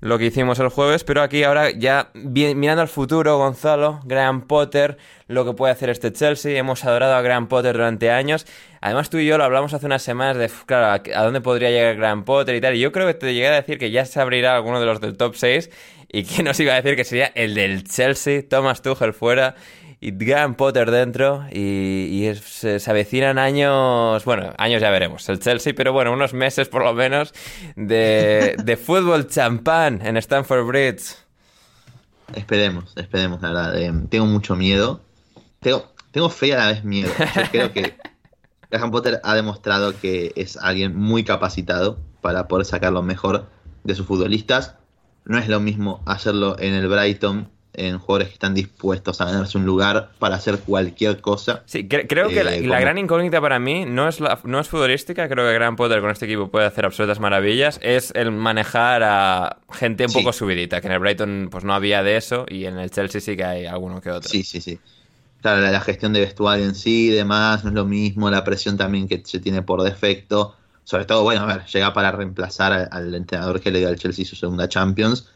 lo 0.00 0.18
que 0.18 0.26
hicimos 0.26 0.58
el 0.58 0.68
jueves, 0.68 1.04
pero 1.04 1.22
aquí 1.22 1.42
ahora 1.44 1.70
ya 1.70 2.10
mirando 2.14 2.82
al 2.82 2.88
futuro, 2.88 3.36
Gonzalo, 3.36 4.00
Graham 4.04 4.46
Potter, 4.46 4.96
lo 5.28 5.44
que 5.44 5.52
puede 5.52 5.72
hacer 5.72 5.90
este 5.90 6.12
Chelsea, 6.12 6.58
hemos 6.58 6.84
adorado 6.84 7.14
a 7.14 7.22
Graham 7.22 7.48
Potter 7.48 7.74
durante 7.74 8.10
años, 8.10 8.46
además 8.80 9.10
tú 9.10 9.18
y 9.18 9.26
yo 9.26 9.36
lo 9.36 9.44
hablamos 9.44 9.74
hace 9.74 9.86
unas 9.86 10.02
semanas 10.02 10.36
de, 10.38 10.50
claro, 10.64 11.02
a, 11.14 11.22
dónde 11.22 11.40
podría 11.42 11.70
llegar 11.70 11.96
Graham 11.96 12.24
Potter 12.24 12.54
y 12.54 12.60
tal, 12.60 12.74
y 12.74 12.80
yo 12.80 12.92
creo 12.92 13.06
que 13.06 13.14
te 13.14 13.34
llegué 13.34 13.48
a 13.48 13.54
decir 13.54 13.78
que 13.78 13.90
ya 13.90 14.06
se 14.06 14.20
abrirá 14.20 14.56
alguno 14.56 14.80
de 14.80 14.86
los 14.86 15.00
del 15.00 15.16
top 15.16 15.34
6, 15.36 15.70
y 16.12 16.24
que 16.24 16.42
nos 16.42 16.58
iba 16.60 16.72
a 16.72 16.76
decir 16.76 16.96
que 16.96 17.04
sería 17.04 17.26
el 17.34 17.54
del 17.54 17.84
Chelsea, 17.84 18.42
Thomas 18.48 18.82
Tuchel 18.82 19.12
fuera, 19.12 19.54
y 20.00 20.12
Graham 20.12 20.54
Potter 20.54 20.90
dentro 20.90 21.44
y, 21.52 22.30
se, 22.42 22.80
avecinan 22.86 23.38
años, 23.38 24.24
bueno, 24.24 24.54
años 24.56 24.80
ya 24.80 24.90
veremos, 24.90 25.28
el 25.28 25.40
Chelsea, 25.40 25.74
pero 25.76 25.92
bueno, 25.92 26.12
unos 26.12 26.32
meses 26.32 26.68
por 26.68 26.82
lo 26.82 26.94
menos 26.94 27.34
de, 27.76 28.56
de 28.62 28.76
fútbol 28.78 29.28
champán 29.28 30.00
en 30.04 30.16
Stamford 30.16 30.66
Bridge. 30.66 31.16
Esperemos, 32.34 32.92
esperemos, 32.96 33.42
la 33.42 33.48
verdad. 33.48 33.78
Eh, 33.78 33.92
tengo 34.08 34.26
mucho 34.26 34.56
miedo. 34.56 35.00
Tengo, 35.60 35.92
tengo 36.12 36.30
fe 36.30 36.48
y 36.48 36.52
a 36.52 36.58
la 36.58 36.66
vez 36.68 36.84
miedo. 36.84 37.10
Yo 37.18 37.42
creo 37.50 37.72
que 37.72 37.94
Graham 38.70 38.90
Potter 38.90 39.20
ha 39.24 39.34
demostrado 39.34 39.98
que 39.98 40.32
es 40.36 40.56
alguien 40.56 40.96
muy 40.96 41.24
capacitado 41.24 41.98
para 42.20 42.48
poder 42.48 42.66
sacar 42.66 42.92
lo 42.92 43.02
mejor 43.02 43.48
de 43.84 43.94
sus 43.94 44.06
futbolistas. 44.06 44.76
No 45.24 45.38
es 45.38 45.48
lo 45.48 45.60
mismo 45.60 46.02
hacerlo 46.06 46.56
en 46.58 46.74
el 46.74 46.88
Brighton 46.88 47.50
en 47.72 47.98
jugadores 47.98 48.28
que 48.28 48.34
están 48.34 48.54
dispuestos 48.54 49.20
a 49.20 49.26
ganarse 49.26 49.56
un 49.56 49.64
lugar 49.64 50.10
para 50.18 50.36
hacer 50.36 50.58
cualquier 50.58 51.20
cosa. 51.20 51.62
Sí, 51.66 51.86
creo 51.86 52.28
que 52.28 52.42
la, 52.42 52.56
eh, 52.56 52.62
gran 52.62 52.98
incógnita 52.98 53.40
para 53.40 53.58
mí 53.58 53.84
no 53.86 54.08
es, 54.08 54.20
la, 54.20 54.40
no 54.44 54.58
es 54.58 54.68
futbolística, 54.68 55.28
creo 55.28 55.46
que 55.46 55.54
Gran 55.54 55.76
Potter 55.76 56.00
con 56.00 56.10
este 56.10 56.26
equipo 56.26 56.48
puede 56.48 56.66
hacer 56.66 56.84
absolutas 56.84 57.20
maravillas, 57.20 57.78
es 57.82 58.12
el 58.14 58.32
manejar 58.32 59.02
a 59.04 59.58
gente 59.72 60.06
un 60.06 60.12
poco 60.12 60.32
subidita, 60.32 60.80
que 60.80 60.88
en 60.88 60.94
el 60.94 60.98
Brighton 60.98 61.48
pues 61.50 61.64
no 61.64 61.74
había 61.74 62.02
de 62.02 62.16
eso 62.16 62.44
y 62.48 62.64
en 62.64 62.78
el 62.78 62.90
Chelsea 62.90 63.20
sí 63.20 63.36
que 63.36 63.44
hay 63.44 63.66
alguno 63.66 64.00
que 64.00 64.10
otro. 64.10 64.28
Sí, 64.28 64.42
sí, 64.42 64.60
sí. 64.60 64.78
Claro, 65.40 65.62
la, 65.62 65.80
gestión 65.80 66.12
de 66.12 66.20
vestuario 66.20 66.66
en 66.66 66.74
sí 66.74 67.06
y 67.06 67.10
demás 67.10 67.64
no 67.64 67.70
es 67.70 67.74
lo 67.74 67.86
mismo, 67.86 68.30
la 68.30 68.44
presión 68.44 68.76
también 68.76 69.08
que 69.08 69.22
se 69.24 69.38
tiene 69.38 69.62
por 69.62 69.82
defecto. 69.82 70.56
Sobre 70.84 71.04
todo, 71.04 71.22
bueno, 71.22 71.42
a 71.42 71.46
ver, 71.46 71.64
llega 71.66 71.94
para 71.94 72.10
reemplazar 72.10 72.72
al, 72.72 72.88
al 72.90 73.14
entrenador 73.14 73.60
que 73.60 73.70
le 73.70 73.78
dio 73.78 73.88
al 73.88 73.96
Chelsea 73.96 74.24
su 74.24 74.34
segunda 74.34 74.68
Champions 74.68 75.28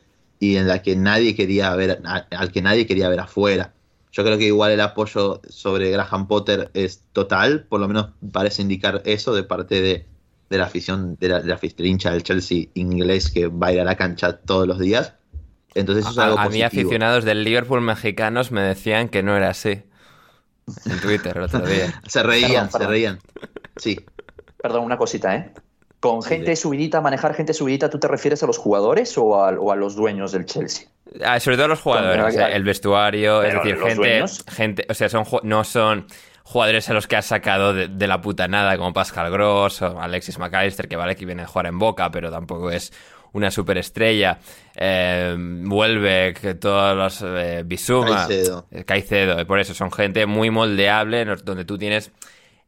y 0.44 0.56
en 0.58 0.68
la 0.68 0.82
que 0.82 0.94
nadie 0.94 1.34
quería 1.34 1.74
ver, 1.74 2.02
al 2.04 2.52
que 2.52 2.60
nadie 2.60 2.86
quería 2.86 3.08
ver 3.08 3.20
afuera. 3.20 3.72
Yo 4.12 4.22
creo 4.24 4.36
que 4.36 4.44
igual 4.44 4.72
el 4.72 4.80
apoyo 4.80 5.40
sobre 5.48 5.90
Graham 5.90 6.28
Potter 6.28 6.70
es 6.74 7.02
total, 7.12 7.64
por 7.64 7.80
lo 7.80 7.88
menos 7.88 8.10
parece 8.30 8.62
indicar 8.62 9.02
eso 9.06 9.34
de 9.34 9.42
parte 9.42 9.80
de, 9.80 10.06
la 10.50 10.66
afición, 10.66 11.16
de 11.18 11.28
la, 11.28 11.40
de 11.40 11.56
del 11.56 12.22
Chelsea 12.22 12.66
inglés 12.74 13.30
que 13.30 13.48
va 13.48 13.68
a 13.68 13.72
ir 13.72 13.80
a 13.80 13.84
la 13.84 13.96
cancha 13.96 14.36
todos 14.36 14.68
los 14.68 14.78
días. 14.78 15.14
Entonces 15.74 16.04
eso 16.04 16.12
es 16.12 16.18
algo 16.18 16.38
a, 16.38 16.48
mí 16.50 16.62
aficionados 16.62 17.24
del 17.24 17.42
Liverpool 17.42 17.80
mexicanos 17.80 18.52
me 18.52 18.60
decían 18.60 19.08
que 19.08 19.22
no 19.22 19.36
era 19.36 19.48
así. 19.48 19.82
En 20.86 21.00
Twitter 21.00 21.36
el 21.36 21.44
otro 21.44 21.66
día. 21.66 22.00
se 22.06 22.22
reían, 22.22 22.70
se 22.70 22.86
reían. 22.86 23.18
Sí. 23.76 23.98
Perdón, 24.62 24.84
una 24.84 24.96
cosita, 24.96 25.34
¿eh? 25.34 25.52
Con 26.04 26.22
gente 26.22 26.54
subidita, 26.54 27.00
manejar 27.00 27.32
gente 27.32 27.54
subidita, 27.54 27.88
¿tú 27.88 27.98
te 27.98 28.08
refieres 28.08 28.42
a 28.42 28.46
los 28.46 28.58
jugadores 28.58 29.16
o 29.16 29.42
a, 29.42 29.74
los 29.74 29.96
dueños 29.96 30.32
del 30.32 30.44
Chelsea? 30.44 30.86
Ah, 31.24 31.40
sobre 31.40 31.56
todo 31.56 31.64
a 31.64 31.68
los 31.70 31.80
jugadores, 31.80 32.36
el 32.36 32.62
vestuario, 32.62 33.42
es 33.42 33.54
decir, 33.54 33.78
gente, 33.78 34.24
gente, 34.52 34.86
o 34.90 34.92
sea, 34.92 35.08
son, 35.08 35.24
no 35.44 35.64
son 35.64 36.06
jugadores 36.42 36.90
a 36.90 36.92
los 36.92 37.06
que 37.06 37.16
has 37.16 37.24
sacado 37.24 37.72
de, 37.72 38.06
la 38.06 38.20
puta 38.20 38.46
nada, 38.48 38.76
como 38.76 38.92
Pascal 38.92 39.30
Gross 39.30 39.80
o 39.80 39.98
Alexis 39.98 40.38
McAllister, 40.38 40.88
que 40.88 40.96
vale 40.96 41.16
que 41.16 41.24
viene 41.24 41.44
a 41.44 41.46
jugar 41.46 41.68
en 41.68 41.78
Boca, 41.78 42.10
pero 42.10 42.30
tampoco 42.30 42.70
es 42.70 42.92
una 43.32 43.50
superestrella. 43.50 44.38
Eh, 44.76 45.34
vuelve 45.38 46.34
que 46.34 46.54
todos 46.54 46.94
los 46.94 47.22
eh, 47.26 47.62
Bisuma, 47.64 48.26
Caicedo. 48.26 48.66
Caicedo, 48.84 49.46
por 49.46 49.58
eso 49.58 49.72
son 49.72 49.90
gente 49.90 50.26
muy 50.26 50.50
moldeable, 50.50 51.24
donde 51.24 51.64
tú 51.64 51.78
tienes 51.78 52.12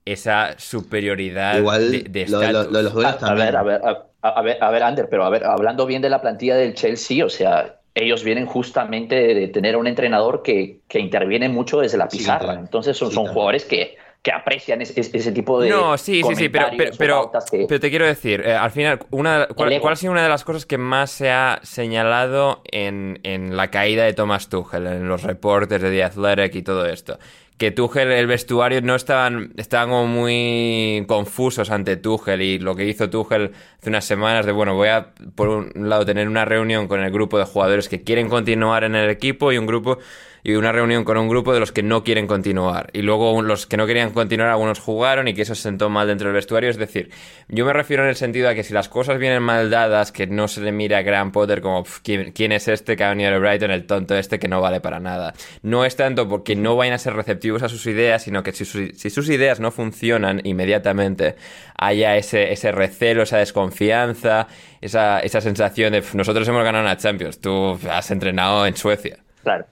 esa 0.06 0.54
superioridad 0.56 1.54
de, 1.54 2.04
de 2.08 2.26
lo, 2.28 2.40
los 2.70 3.04
a, 3.22 3.34
ver, 3.34 3.56
a 3.56 3.62
ver, 3.62 3.80
a, 4.22 4.42
ver, 4.42 4.58
a 4.60 4.70
ver, 4.70 4.82
Ander, 4.82 5.08
pero 5.10 5.24
a 5.24 5.30
ver, 5.30 5.44
hablando 5.44 5.84
bien 5.84 6.00
de 6.00 6.08
la 6.08 6.22
plantilla 6.22 6.54
del 6.56 6.74
Chelsea, 6.74 7.24
o 7.24 7.28
sea, 7.28 7.80
ellos 7.94 8.22
vienen 8.22 8.46
justamente 8.46 9.34
de 9.34 9.48
tener 9.48 9.76
un 9.76 9.86
entrenador 9.86 10.42
que, 10.42 10.80
que 10.86 11.00
interviene 11.00 11.48
mucho 11.48 11.80
desde 11.80 11.98
la 11.98 12.08
pizarra. 12.08 12.54
Entonces 12.54 12.96
son, 12.96 13.10
son 13.10 13.26
jugadores 13.26 13.64
que, 13.64 13.96
que 14.26 14.32
aprecian 14.32 14.82
ese, 14.82 15.32
tipo 15.32 15.60
de. 15.60 15.70
No, 15.70 15.96
sí, 15.96 16.22
sí, 16.22 16.34
sí, 16.34 16.48
pero, 16.48 16.66
pero, 16.98 17.30
pero, 17.68 17.80
te 17.80 17.90
quiero 17.90 18.06
decir, 18.06 18.42
eh, 18.44 18.54
al 18.54 18.72
final, 18.72 18.98
una, 19.10 19.46
¿cuál, 19.54 19.72
ha 19.72 19.96
sido 19.96 20.12
una 20.12 20.24
de 20.24 20.28
las 20.28 20.42
cosas 20.42 20.66
que 20.66 20.78
más 20.78 21.12
se 21.12 21.30
ha 21.30 21.60
señalado 21.62 22.60
en, 22.64 23.20
en 23.22 23.56
la 23.56 23.70
caída 23.70 24.04
de 24.04 24.14
Thomas 24.14 24.48
Tuchel, 24.48 24.86
en 24.88 25.08
los 25.08 25.22
reportes 25.22 25.80
de 25.80 25.90
The 25.90 26.02
Athletic 26.02 26.56
y 26.56 26.62
todo 26.62 26.86
esto? 26.86 27.18
Que 27.58 27.70
Tuchel, 27.70 28.12
el 28.12 28.26
vestuario 28.26 28.82
no 28.82 28.94
estaban, 28.94 29.52
estaban 29.56 29.88
como 29.88 30.06
muy 30.06 31.04
confusos 31.08 31.70
ante 31.70 31.96
Tuchel 31.96 32.42
y 32.42 32.58
lo 32.58 32.76
que 32.76 32.84
hizo 32.86 33.08
Tuchel 33.08 33.52
hace 33.78 33.88
unas 33.88 34.04
semanas 34.04 34.44
de, 34.44 34.52
bueno, 34.52 34.74
voy 34.74 34.88
a 34.88 35.14
por 35.34 35.48
un 35.48 35.88
lado 35.88 36.04
tener 36.04 36.28
una 36.28 36.44
reunión 36.44 36.86
con 36.86 37.02
el 37.02 37.10
grupo 37.10 37.38
de 37.38 37.44
jugadores 37.44 37.88
que 37.88 38.02
quieren 38.02 38.28
continuar 38.28 38.84
en 38.84 38.94
el 38.94 39.08
equipo 39.08 39.52
y 39.52 39.58
un 39.58 39.66
grupo 39.66 39.98
y 40.46 40.54
una 40.54 40.70
reunión 40.70 41.02
con 41.02 41.16
un 41.16 41.28
grupo 41.28 41.52
de 41.52 41.58
los 41.58 41.72
que 41.72 41.82
no 41.82 42.04
quieren 42.04 42.28
continuar. 42.28 42.90
Y 42.92 43.02
luego 43.02 43.42
los 43.42 43.66
que 43.66 43.76
no 43.76 43.84
querían 43.84 44.12
continuar, 44.12 44.50
algunos 44.50 44.78
jugaron 44.78 45.26
y 45.26 45.34
que 45.34 45.42
eso 45.42 45.56
se 45.56 45.62
sentó 45.62 45.90
mal 45.90 46.06
dentro 46.06 46.28
del 46.28 46.36
vestuario. 46.36 46.70
Es 46.70 46.76
decir, 46.76 47.10
yo 47.48 47.66
me 47.66 47.72
refiero 47.72 48.04
en 48.04 48.10
el 48.10 48.14
sentido 48.14 48.48
a 48.48 48.54
que 48.54 48.62
si 48.62 48.72
las 48.72 48.88
cosas 48.88 49.18
vienen 49.18 49.42
mal 49.42 49.70
dadas, 49.70 50.12
que 50.12 50.28
no 50.28 50.46
se 50.46 50.60
le 50.60 50.70
mira 50.70 50.98
a 50.98 51.02
Graham 51.02 51.32
Potter 51.32 51.60
como 51.60 51.84
¿quién, 52.04 52.52
es 52.52 52.68
este 52.68 52.94
que 52.94 53.02
ha 53.02 53.08
venido 53.08 53.32
de 53.32 53.40
Brighton, 53.40 53.72
el 53.72 53.86
tonto 53.86 54.14
este 54.14 54.38
que 54.38 54.46
no 54.46 54.60
vale 54.60 54.80
para 54.80 55.00
nada. 55.00 55.34
No 55.62 55.84
es 55.84 55.96
tanto 55.96 56.28
porque 56.28 56.54
no 56.54 56.76
vayan 56.76 56.94
a 56.94 56.98
ser 56.98 57.14
receptivos 57.14 57.64
a 57.64 57.68
sus 57.68 57.84
ideas, 57.86 58.22
sino 58.22 58.44
que 58.44 58.52
si, 58.52 58.64
sus 58.64 59.28
ideas 59.28 59.58
no 59.58 59.72
funcionan 59.72 60.42
inmediatamente, 60.44 61.34
haya 61.76 62.16
ese, 62.16 62.52
ese 62.52 62.70
recelo, 62.70 63.24
esa 63.24 63.38
desconfianza, 63.38 64.46
esa, 64.80 65.18
esa 65.18 65.40
sensación 65.40 65.90
de 65.90 66.04
nosotros 66.14 66.46
hemos 66.46 66.62
ganado 66.62 66.84
una 66.84 66.96
Champions, 66.96 67.40
tú 67.40 67.76
has 67.90 68.12
entrenado 68.12 68.64
en 68.64 68.76
Suecia. 68.76 69.18
Claro. 69.42 69.66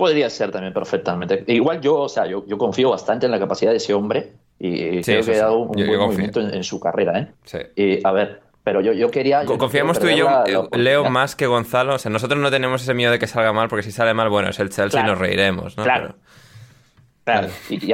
Podría 0.00 0.30
ser 0.30 0.50
también 0.50 0.72
perfectamente. 0.72 1.44
Igual 1.46 1.82
yo, 1.82 1.98
o 1.98 2.08
sea, 2.08 2.24
yo, 2.24 2.46
yo 2.46 2.56
confío 2.56 2.88
bastante 2.88 3.26
en 3.26 3.32
la 3.32 3.38
capacidad 3.38 3.70
de 3.70 3.76
ese 3.76 3.92
hombre 3.92 4.32
y 4.58 5.02
creo 5.02 5.22
que 5.22 5.34
ha 5.34 5.42
dado 5.42 5.58
un 5.58 5.72
buen 5.72 5.98
movimiento 5.98 6.40
en, 6.40 6.64
su 6.64 6.80
carrera, 6.80 7.18
¿eh? 7.18 7.28
Sí. 7.44 7.58
Y, 7.76 8.06
a 8.06 8.10
ver, 8.10 8.40
pero 8.64 8.80
yo, 8.80 8.94
yo 8.94 9.10
quería... 9.10 9.44
Confiamos 9.44 9.98
tú 9.98 10.06
y 10.06 10.16
yo, 10.16 10.26
eh, 10.46 10.78
Leo, 10.78 11.10
más 11.10 11.36
que 11.36 11.46
Gonzalo. 11.46 11.96
O 11.96 11.98
sea, 11.98 12.10
nosotros 12.10 12.40
no 12.40 12.50
tenemos 12.50 12.80
ese 12.80 12.94
miedo 12.94 13.12
de 13.12 13.18
que 13.18 13.26
salga 13.26 13.52
mal, 13.52 13.68
porque 13.68 13.82
si 13.82 13.92
sale 13.92 14.14
mal, 14.14 14.30
bueno, 14.30 14.48
es 14.48 14.58
el 14.58 14.70
Chelsea 14.70 15.02
y 15.02 15.04
nos 15.04 15.18
reiremos, 15.18 15.76
¿no? 15.76 15.84
Claro. 15.84 16.14
Claro. 17.24 17.48
Y, 17.68 17.90
y, 17.90 17.92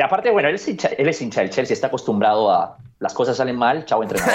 aparte, 0.00 0.30
bueno, 0.30 0.48
él 0.48 0.54
es, 0.54 0.68
hincha, 0.68 0.90
él 0.96 1.08
es 1.08 1.20
hincha 1.20 1.40
del 1.40 1.50
Chelsea, 1.50 1.74
está 1.74 1.88
acostumbrado 1.88 2.52
a, 2.52 2.78
las 3.00 3.14
cosas 3.14 3.36
salen 3.36 3.56
mal, 3.56 3.86
chao 3.86 4.02
entrenador. 4.02 4.34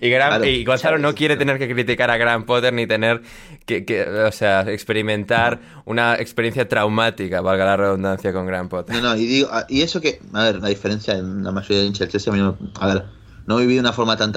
y, 0.46 0.64
Gonzalo 0.64 0.96
no 0.98 1.12
quiere 1.12 1.36
tener 1.36 1.58
que 1.58 1.68
criticar 1.68 2.08
a 2.08 2.16
Graham 2.16 2.46
Potter 2.46 2.72
ni 2.72 2.86
tener 2.86 3.20
que, 3.66 4.06
o 4.26 4.30
sea, 4.30 4.60
experimentar 4.60 5.60
una 5.86 6.14
experiencia 6.14 6.68
traumática, 6.68 7.40
valga 7.40 7.64
la 7.64 7.76
redundancia, 7.76 8.32
con 8.32 8.46
Graham 8.46 8.68
Potter. 8.68 8.94
No, 8.94 9.02
no, 9.02 9.16
y 9.16 9.26
digo, 9.26 9.48
y 9.68 9.82
eso 9.82 10.00
que, 10.00 10.20
a 10.32 10.44
ver, 10.44 10.60
la 10.60 10.68
diferencia 10.68 11.14
en 11.14 11.42
la 11.42 11.50
mayoría 11.50 11.80
de 11.80 11.86
hinchas 11.86 12.00
del 12.00 12.10
Chelsea, 12.10 12.32
a 12.80 12.86
ver, 12.86 13.04
no 13.46 13.58
he 13.58 13.62
vivido 13.62 13.82
de 13.82 13.88
una 13.88 13.92
forma 13.92 14.16
tan, 14.16 14.32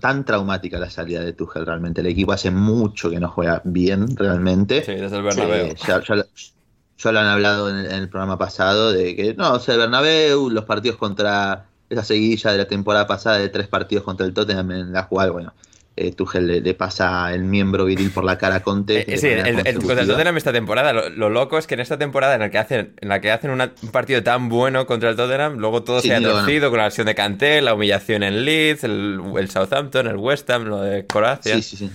tan, 0.00 0.24
traumática 0.24 0.78
la 0.78 0.90
salida 0.90 1.20
de 1.20 1.32
Tuchel 1.32 1.66
realmente. 1.66 2.00
El 2.00 2.06
equipo 2.06 2.32
hace 2.32 2.52
mucho 2.52 3.10
que 3.10 3.18
no 3.18 3.28
juega 3.28 3.60
bien 3.64 4.16
realmente. 4.16 4.84
Sí, 4.84 4.94
desde 4.94 5.16
el 5.16 5.22
Bernabéu. 5.24 5.66
Eh, 5.66 5.76
ya, 5.86 7.12
lo 7.12 7.18
han 7.20 7.26
hablado 7.26 7.68
en 7.70 7.76
el, 7.76 8.08
programa 8.08 8.38
pasado 8.38 8.92
de 8.92 9.14
que 9.14 9.34
no, 9.34 9.54
o 9.54 9.60
sea, 9.60 9.74
el 9.74 9.80
Bernabéu, 9.80 10.48
los 10.48 10.64
partidos 10.64 10.96
contra 10.96 11.67
esa 11.90 12.04
seguidilla 12.04 12.52
de 12.52 12.58
la 12.58 12.66
temporada 12.66 13.06
pasada 13.06 13.38
de 13.38 13.48
tres 13.48 13.68
partidos 13.68 14.04
contra 14.04 14.26
el 14.26 14.34
Tottenham 14.34 14.70
en 14.72 14.92
la 14.92 15.06
cual, 15.06 15.32
bueno, 15.32 15.54
eh, 16.00 16.12
Tuchel 16.12 16.62
le, 16.62 16.74
pasa 16.74 17.34
el 17.34 17.42
miembro 17.42 17.84
viril 17.84 18.10
por 18.10 18.22
la 18.22 18.38
cara 18.38 18.56
a 18.56 18.60
Conte. 18.60 19.12
Eh, 19.12 19.18
sí, 19.18 19.26
el, 19.26 19.66
el, 19.66 19.78
contra 19.78 20.02
el 20.02 20.06
Tottenham 20.06 20.36
esta 20.36 20.52
temporada, 20.52 20.92
lo, 20.92 21.28
loco 21.28 21.58
es 21.58 21.66
que 21.66 21.74
en 21.74 21.80
esta 21.80 21.98
temporada 21.98 22.34
en 22.34 22.40
la 22.40 22.50
que 22.50 22.58
hacen, 22.58 22.94
en 23.00 23.08
la 23.08 23.20
que 23.20 23.32
hacen 23.32 23.50
un 23.50 23.90
partido 23.90 24.22
tan 24.22 24.48
bueno 24.48 24.86
contra 24.86 25.10
el 25.10 25.16
Tottenham, 25.16 25.56
luego 25.58 25.82
todo 25.82 26.00
se 26.00 26.14
ha 26.14 26.20
torcido 26.20 26.70
con 26.70 26.78
la 26.78 26.84
versión 26.84 27.06
de 27.06 27.16
Canté, 27.16 27.60
la 27.62 27.74
humillación 27.74 28.22
en 28.22 28.44
Leeds, 28.44 28.84
el, 28.84 29.48
Southampton, 29.50 30.06
el 30.06 30.16
West 30.16 30.48
Ham, 30.50 30.64
lo 30.66 30.80
de 30.82 31.04
Croacia. 31.04 31.56
Sí, 31.56 31.62
sí, 31.62 31.76
sí. 31.76 31.90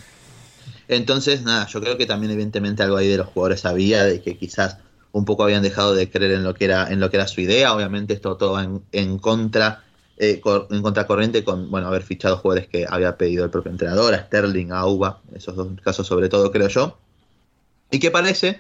Entonces, 0.90 1.44
nada, 1.44 1.66
yo 1.68 1.80
creo 1.80 1.98
que 1.98 2.06
también 2.06 2.34
evidentemente 2.34 2.84
algo 2.84 2.98
ahí 2.98 3.08
de 3.08 3.18
los 3.18 3.28
jugadores 3.28 3.66
había, 3.66 4.04
de 4.04 4.22
que 4.22 4.38
quizás 4.38 4.80
un 5.14 5.26
poco 5.26 5.44
habían 5.44 5.64
dejado 5.64 5.94
de 5.96 6.10
creer 6.10 6.32
en 6.32 6.44
lo 6.44 6.56
que 6.56 6.66
era, 6.66 6.92
en 6.92 7.00
lo 7.00 7.10
que 7.10 7.18
era 7.18 7.28
su 7.28 7.40
idea. 7.40 7.74
Obviamente 7.74 8.14
esto 8.14 8.36
todo 8.36 8.54
va 8.54 8.68
en, 8.92 9.18
contra, 9.20 9.84
eh, 10.18 10.42
en 10.72 10.82
contracorriente 10.82 11.44
con 11.44 11.70
bueno 11.70 11.88
haber 11.88 12.02
fichado 12.02 12.38
jugadores 12.38 12.68
que 12.68 12.86
había 12.90 13.16
pedido 13.16 13.46
el 13.46 13.52
propio 13.52 13.72
entrenador, 13.72 14.16
a 14.16 14.26
Sterling, 14.26 14.72
a 14.72 14.86
Uba, 14.88 15.22
esos 15.34 15.56
dos 15.56 15.70
casos 15.82 16.08
sobre 16.08 16.30
todo, 16.30 16.52
creo 16.52 16.68
yo. 16.68 16.98
Y 17.92 18.00
que 18.00 18.10
parece 18.10 18.60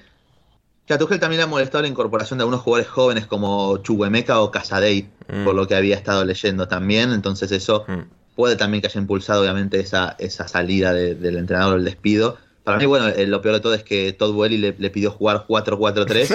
que 0.85 0.93
a 0.93 0.99
Tuchel 0.99 1.19
también 1.19 1.39
le 1.39 1.43
ha 1.43 1.47
molestado 1.47 1.81
la 1.81 1.87
incorporación 1.87 2.37
de 2.37 2.43
algunos 2.43 2.61
jugadores 2.61 2.91
jóvenes 2.91 3.25
como 3.25 3.77
Chuguemeca 3.77 4.39
o 4.39 4.51
Casadei, 4.51 5.09
mm. 5.27 5.45
por 5.45 5.55
lo 5.55 5.67
que 5.67 5.75
había 5.75 5.95
estado 5.95 6.23
leyendo 6.23 6.67
también. 6.67 7.13
Entonces 7.13 7.51
eso 7.51 7.83
mm. 7.87 8.35
puede 8.35 8.57
también 8.57 8.81
que 8.81 8.87
haya 8.87 9.01
impulsado 9.01 9.41
obviamente 9.41 9.79
esa, 9.79 10.15
esa 10.19 10.47
salida 10.47 10.93
del 10.93 11.37
entrenador, 11.37 11.79
el 11.79 11.85
despido. 11.85 12.37
Para 12.63 12.77
mí, 12.77 12.85
bueno, 12.85 13.09
eh, 13.09 13.27
lo 13.27 13.41
peor 13.41 13.55
de 13.55 13.61
todo 13.61 13.73
es 13.73 13.83
que 13.83 14.13
Todd 14.13 14.33
Welly 14.35 14.57
le, 14.57 14.89
pidió 14.89 15.11
jugar 15.11 15.45
4-4-3. 15.47 16.27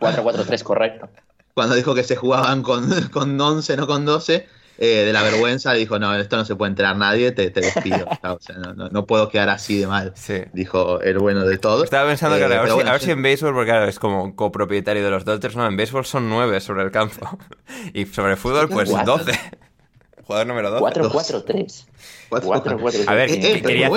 4-4-3, 0.00 0.62
correcto. 0.64 1.08
Cuando 1.54 1.74
dijo 1.76 1.94
que 1.94 2.02
se 2.02 2.16
jugaban 2.16 2.62
con, 2.62 2.90
con 3.12 3.40
11, 3.40 3.76
no 3.76 3.86
con 3.86 4.04
12, 4.04 4.46
eh, 4.78 5.04
de 5.04 5.12
la 5.12 5.22
vergüenza, 5.22 5.74
dijo, 5.74 5.98
no, 5.98 6.14
esto 6.16 6.36
no 6.36 6.44
se 6.44 6.56
puede 6.56 6.70
enterar 6.70 6.96
nadie, 6.96 7.32
te, 7.32 7.50
te 7.50 7.60
despido. 7.60 8.08
o 8.22 8.38
sea, 8.40 8.56
no, 8.56 8.88
no, 8.88 9.06
puedo 9.06 9.28
quedar 9.28 9.50
así 9.50 9.78
de 9.78 9.86
mal. 9.86 10.14
Dijo 10.52 11.00
el 11.00 11.18
bueno 11.18 11.44
de 11.44 11.58
todo. 11.58 11.84
Estaba 11.84 12.08
pensando 12.08 12.36
que 12.38 12.44
a, 12.44 12.48
ver, 12.48 12.66
eh, 12.66 12.98
si, 12.98 13.10
en 13.10 13.22
béisbol, 13.22 13.52
porque 13.52 13.70
claro, 13.70 13.84
es 13.86 13.98
como 13.98 14.34
copropietario 14.34 15.04
de 15.04 15.10
los 15.10 15.24
Dodgers, 15.24 15.54
no, 15.54 15.66
en 15.66 15.76
béisbol 15.76 16.06
son 16.06 16.28
9 16.28 16.60
sobre 16.60 16.82
el 16.82 16.90
campo. 16.90 17.38
Y 17.92 18.06
sobre 18.06 18.36
fútbol, 18.36 18.68
pues 18.68 18.90
12. 19.04 19.32
Jugador 20.30 20.46
número 20.46 20.70
12. 20.70 20.84
4-4-3. 22.30 23.08
A 23.08 23.14
ver, 23.14 23.30
eh, 23.30 23.60
quería, 23.60 23.90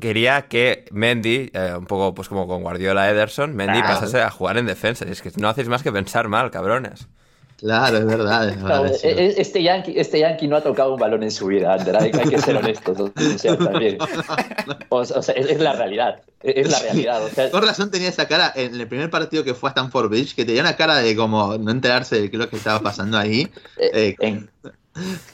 quería, 0.00 0.42
que 0.42 0.84
Mendy, 0.92 1.50
eh, 1.52 1.74
un 1.76 1.86
poco 1.86 2.14
pues 2.14 2.28
como 2.28 2.46
con 2.46 2.62
Guardiola 2.62 3.10
Ederson, 3.10 3.56
Mendy 3.56 3.82
pasase 3.82 4.20
a 4.20 4.30
jugar 4.30 4.56
en 4.56 4.66
defensa. 4.66 5.04
Es 5.04 5.20
que 5.20 5.32
no 5.36 5.48
hacéis 5.48 5.66
más 5.66 5.82
que 5.82 5.90
pensar 5.90 6.28
mal, 6.28 6.52
cabrones. 6.52 7.08
Claro, 7.58 7.98
es 7.98 8.06
verdad. 8.06 8.54
Este, 9.02 9.64
yankee, 9.64 9.94
este 9.96 10.20
Yankee 10.20 10.46
no 10.46 10.56
ha 10.56 10.60
tocado 10.60 10.94
un 10.94 11.00
balón 11.00 11.24
en 11.24 11.32
su 11.32 11.46
vida, 11.46 11.72
Ander, 11.72 11.96
hay, 11.96 12.12
que 12.12 12.38
ser 12.38 12.56
honestos. 12.56 13.00
O 13.00 13.12
sea, 13.38 13.56
también. 13.56 13.98
O, 14.90 15.04
sea, 15.04 15.34
es, 15.34 15.60
la 15.60 15.72
realidad. 15.72 16.20
Es 16.40 16.70
la 16.70 16.78
realidad. 16.78 17.24
O 17.24 17.28
sea, 17.30 17.50
Con 17.50 17.66
razón 17.66 17.90
tenía 17.90 18.10
esa 18.10 18.28
cara 18.28 18.52
en 18.54 18.80
el 18.80 18.86
primer 18.86 19.10
partido 19.10 19.42
que 19.42 19.54
fue 19.54 19.70
a 19.70 19.72
Stanford 19.72 20.08
Bridge, 20.08 20.36
que 20.36 20.44
tenía 20.44 20.60
una 20.60 20.76
cara 20.76 20.98
de 20.98 21.16
como 21.16 21.58
no 21.58 21.70
enterarse 21.70 22.20
de 22.20 22.30
qué 22.30 22.36
es 22.36 22.42
lo 22.42 22.48
que 22.48 22.56
estaba 22.56 22.80
pasando 22.80 23.18
ahí. 23.18 23.50
Eh, 23.78 24.14
en, 24.20 24.50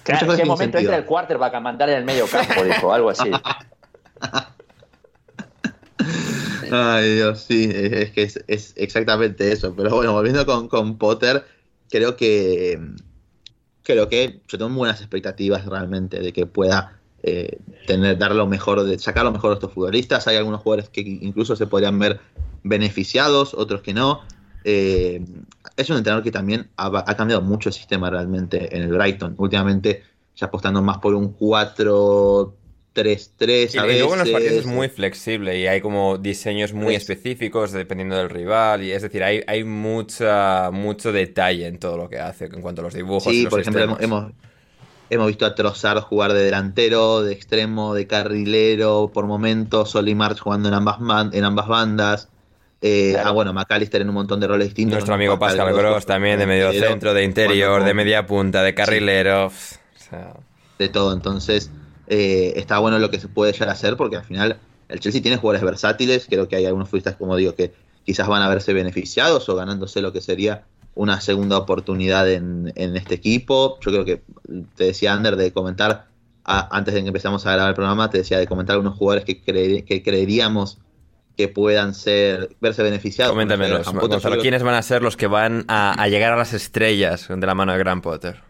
Claro, 0.03 0.33
¿En 0.33 0.39
qué 0.39 0.45
momento 0.45 0.79
entra 0.79 0.97
el 0.97 1.05
quarterback 1.05 1.55
a 1.55 1.61
mandar 1.61 1.91
en 1.91 1.99
el 1.99 2.05
medio 2.05 2.27
campo? 2.27 2.65
Dijo, 2.65 2.93
algo 2.93 3.11
así. 3.11 3.31
Ay, 6.71 7.15
Dios, 7.17 7.43
sí, 7.43 7.71
es 7.73 8.11
que 8.13 8.23
es, 8.23 8.73
exactamente 8.77 9.53
eso. 9.53 9.75
Pero 9.77 9.91
bueno, 9.97 10.13
volviendo 10.13 10.47
con, 10.47 10.69
con, 10.69 10.97
Potter, 10.97 11.45
creo 11.91 12.17
que 12.17 12.81
creo 13.83 14.09
que 14.09 14.41
yo 14.47 14.59
tengo 14.59 14.71
buenas 14.71 15.01
expectativas 15.01 15.67
realmente 15.67 16.21
de 16.21 16.33
que 16.33 16.47
pueda 16.47 17.01
eh, 17.23 17.59
tener, 17.87 18.17
dar 18.19 18.35
lo 18.35 18.47
mejor, 18.47 18.85
de 18.85 18.99
sacar 18.99 19.25
lo 19.25 19.33
mejor 19.33 19.51
de 19.51 19.55
estos 19.55 19.73
futbolistas. 19.73 20.27
Hay 20.27 20.37
algunos 20.37 20.63
jugadores 20.63 20.89
que 20.89 21.01
incluso 21.01 21.57
se 21.57 21.67
podrían 21.67 21.99
ver 21.99 22.21
beneficiados, 22.63 23.55
otros 23.55 23.83
que 23.83 23.93
no. 23.93 24.23
Eh, 24.65 25.25
es 25.81 25.91
un 25.91 25.97
entrenador 25.97 26.23
que 26.23 26.31
también 26.31 26.71
ha, 26.77 27.17
cambiado 27.17 27.43
mucho 27.43 27.69
el 27.69 27.75
sistema 27.75 28.11
realmente 28.11 28.77
en 28.77 28.83
el 28.83 28.93
Brighton. 28.93 29.35
Últimamente 29.39 30.03
ya 30.37 30.47
apostando 30.47 30.83
más 30.83 30.99
por 30.99 31.15
un 31.15 31.33
4 31.33 32.57
3-3 32.95 33.79
a 33.81 33.87
y, 33.87 33.99
luego 33.99 34.15
en 34.15 34.21
los 34.21 34.31
partidos 34.31 34.57
es 34.57 34.67
muy 34.67 34.89
flexible 34.89 35.59
y 35.59 35.67
hay 35.67 35.81
como 35.81 36.19
diseños 36.19 36.73
muy 36.73 36.97
específicos 36.97 37.71
dependiendo 37.71 38.17
del 38.17 38.29
rival 38.29 38.83
y 38.83 38.91
es 38.91 39.03
decir, 39.03 39.23
hay, 39.23 39.43
hay 39.47 39.63
mucha, 39.63 40.71
mucho 40.73 41.13
detalle 41.13 41.67
en 41.69 41.79
todo 41.79 41.97
lo 41.97 42.09
que 42.09 42.19
hace 42.19 42.47
en 42.47 42.61
cuanto 42.61 42.81
a 42.83 42.85
los 42.85 42.95
dibujos. 42.95 43.33
Sí, 43.33 43.47
por 43.47 43.61
ejemplo, 43.61 43.97
hemos, 44.01 44.33
hemos 45.09 45.27
visto 45.29 45.47
a 45.47 45.55
Trozar 45.55 46.01
jugar 46.01 46.33
de 46.33 46.43
delantero, 46.43 47.23
de 47.23 47.33
extremo, 47.33 47.95
de 47.95 48.07
carrilero, 48.07 49.11
por 49.15 49.27
momentos, 49.27 49.91
Sol 49.91 50.09
y 50.09 50.15
March 50.17 50.41
jugando 50.41 50.69
en 50.69 50.75
ambas, 50.75 50.99
en 51.33 51.45
ambas 51.45 51.69
bandas. 51.69 52.29
Eh, 52.83 53.17
ah, 53.23 53.31
bueno, 53.31 53.53
McAllister 53.53 54.01
en 54.01 54.09
un 54.09 54.15
montón 54.15 54.41
de 54.41 54.47
roles 54.47 54.69
distintos. 54.69 54.95
Nuestro 54.95 55.15
amigo 55.15 55.39
Pascal 55.39 55.73
Gross 55.75 56.07
también, 56.07 56.39
de 56.39 56.47
medio 56.47 56.73
centro, 56.73 57.13
de 57.13 57.25
interior, 57.25 57.85
de 57.85 57.95
media 57.95 58.27
punta, 58.27 58.63
de 58.63 58.75
carrilero. 58.75 59.53
De 60.79 60.89
todo, 60.89 61.13
entonces 61.13 61.71
eh, 62.07 62.55
está 62.57 62.79
bueno 62.79 62.99
lo 62.99 63.11
que 63.11 63.21
se 63.21 63.29
puede 63.29 63.53
llegar 63.53 63.69
a 63.69 63.73
hacer 63.73 63.97
porque 63.97 64.17
al 64.17 64.25
final 64.25 64.59
el 64.89 64.99
Chelsea 64.99 65.21
tiene 65.21 65.37
jugadores 65.37 65.63
versátiles, 65.63 66.27
creo 66.29 66.49
que 66.49 66.57
hay 66.57 66.65
algunos 66.65 66.89
futbolistas, 66.89 67.17
como 67.17 67.37
digo, 67.37 67.55
que 67.55 67.73
quizás 68.05 68.27
van 68.27 68.43
a 68.43 68.49
verse 68.49 68.73
beneficiados 68.73 69.49
o 69.49 69.55
ganándose 69.55 70.01
lo 70.01 70.13
que 70.13 70.23
sería 70.23 70.65
una 70.95 71.21
segunda 71.21 71.59
oportunidad 71.59 72.29
en, 72.31 72.73
este 72.75 73.15
equipo. 73.15 73.79
Yo 73.81 73.93
creo 73.93 74.05
que 74.05 74.23
te 74.75 74.85
decía 74.85 75.13
Ander 75.13 75.37
de 75.37 75.53
comentar, 75.53 76.07
antes 76.45 76.95
de 76.95 77.03
que 77.03 77.09
empezamos 77.09 77.47
a 77.47 77.53
grabar 77.53 77.69
el 77.69 77.77
programa, 77.77 78.11
te 78.11 78.19
decía 78.19 78.39
de 78.39 78.47
comentar 78.47 78.75
algunos 78.75 78.97
jugadores 78.97 79.25
que, 79.25 79.41
que 79.85 80.03
creeríamos 80.03 80.79
que 81.41 81.49
puedan 81.49 81.95
ser 81.95 82.51
verse 82.61 82.83
beneficiados. 82.83 83.33
Coméntamelos, 83.33 83.91
¿quiénes 84.43 84.63
van 84.63 84.75
a 84.75 84.83
ser 84.83 85.03
los 85.03 85.17
que 85.17 85.27
van 85.27 85.65
a, 85.69 86.07
llegar 86.09 86.35
a 86.35 86.37
las 86.37 86.53
estrellas 86.53 87.29
de 87.29 87.47
la 87.47 87.55
mano 87.55 87.73
de 87.73 87.79
Graham 87.79 88.03
Potter? 88.03 88.43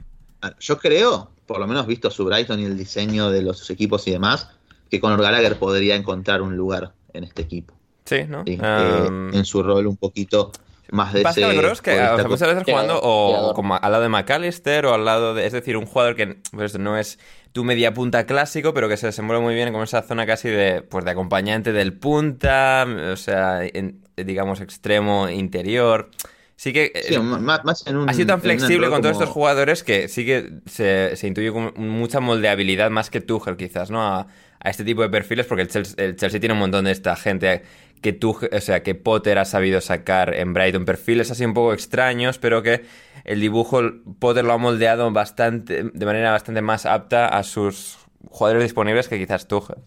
Ah, 0.42 0.54
yo 0.58 0.78
creo, 0.78 1.30
por 1.46 1.60
lo 1.60 1.68
menos 1.68 1.86
visto 1.86 2.10
su 2.10 2.24
Brighton 2.24 2.58
y 2.58 2.64
el 2.64 2.76
diseño 2.76 3.30
de 3.30 3.42
los 3.42 3.70
equipos 3.70 4.08
y 4.08 4.10
demás, 4.10 4.48
que 4.90 4.98
Conor 4.98 5.22
Gallagher 5.22 5.56
podría 5.56 5.94
encontrar 5.94 6.42
un 6.42 6.56
lugar 6.56 6.92
en 7.12 7.22
este 7.22 7.42
equipo. 7.42 7.74
Sí, 8.06 8.24
¿no? 8.26 8.42
Sí, 8.44 8.58
eh, 8.60 9.30
en 9.32 9.44
su 9.44 9.62
rol 9.62 9.86
un 9.86 9.96
poquito 9.96 10.50
más 10.90 11.12
de 11.12 11.22
Pascal 11.22 11.52
ese 11.52 11.60
Gross, 11.60 11.82
que 11.82 11.92
futbolista 11.92 12.14
o 12.14 12.16
sea, 12.18 12.28
muchas 12.28 12.48
veces 12.48 12.64
jugando 12.64 13.00
o 13.00 13.54
como 13.54 13.76
al 13.76 13.92
lado 13.92 14.02
de 14.02 14.08
McAllister 14.08 14.86
o 14.86 14.94
al 14.94 15.04
lado 15.04 15.34
de... 15.34 15.46
Es 15.46 15.52
decir, 15.52 15.76
un 15.76 15.86
jugador 15.86 16.16
que 16.16 16.40
pues, 16.50 16.76
no 16.76 16.98
es 16.98 17.20
tu 17.52 17.64
media 17.64 17.92
punta 17.92 18.26
clásico, 18.26 18.72
pero 18.74 18.88
que 18.88 18.96
se 18.96 19.06
desenvuelve 19.06 19.42
muy 19.42 19.54
bien 19.54 19.70
como 19.72 19.84
esa 19.84 20.02
zona 20.02 20.26
casi 20.26 20.48
de, 20.48 20.82
pues, 20.82 21.04
de 21.04 21.10
acompañante 21.10 21.72
del 21.72 21.92
punta, 21.94 22.86
o 23.12 23.16
sea, 23.16 23.64
en- 23.64 24.00
digamos, 24.16 24.60
extremo 24.60 25.28
interior. 25.28 26.10
Sí 26.56 26.72
que... 26.74 26.92
Sí, 27.02 27.14
eh, 27.14 27.18
más, 27.20 27.64
más 27.64 27.86
en 27.86 27.96
un, 27.96 28.10
ha 28.10 28.12
sido 28.12 28.26
tan 28.26 28.42
flexible 28.42 28.88
con 28.90 29.00
todos 29.00 29.14
estos 29.14 29.30
jugadores 29.30 29.82
que 29.82 30.08
sí 30.08 30.26
que 30.26 30.50
se, 30.66 31.16
se 31.16 31.26
intuye 31.26 31.50
mucha 31.50 32.20
moldeabilidad 32.20 32.90
más 32.90 33.08
que 33.08 33.22
Tuchel 33.22 33.56
quizás, 33.56 33.90
¿no? 33.90 34.02
A, 34.02 34.26
a 34.62 34.68
este 34.70 34.84
tipo 34.84 35.00
de 35.00 35.08
perfiles 35.08 35.46
porque 35.46 35.62
el 35.62 35.68
Chelsea, 35.68 35.94
el 36.04 36.16
Chelsea 36.16 36.38
tiene 36.38 36.52
un 36.52 36.58
montón 36.58 36.84
de 36.84 36.90
esta 36.90 37.16
gente 37.16 37.62
que 38.00 38.12
Tuchel, 38.12 38.50
o 38.52 38.60
sea, 38.60 38.82
que 38.82 38.94
Potter 38.94 39.38
ha 39.38 39.44
sabido 39.44 39.80
sacar 39.80 40.34
en 40.34 40.54
Brighton 40.54 40.84
perfiles 40.84 41.30
así 41.30 41.44
un 41.44 41.54
poco 41.54 41.72
extraños, 41.72 42.38
pero 42.38 42.62
que 42.62 42.84
el 43.24 43.40
dibujo 43.40 43.80
Potter 44.18 44.44
lo 44.44 44.52
ha 44.52 44.58
moldeado 44.58 45.10
bastante 45.10 45.84
de 45.84 46.06
manera 46.06 46.30
bastante 46.30 46.62
más 46.62 46.86
apta 46.86 47.28
a 47.28 47.42
sus 47.42 47.98
jugadores 48.28 48.62
disponibles 48.62 49.08
que 49.08 49.18
quizás 49.18 49.48
Tuchel. 49.48 49.78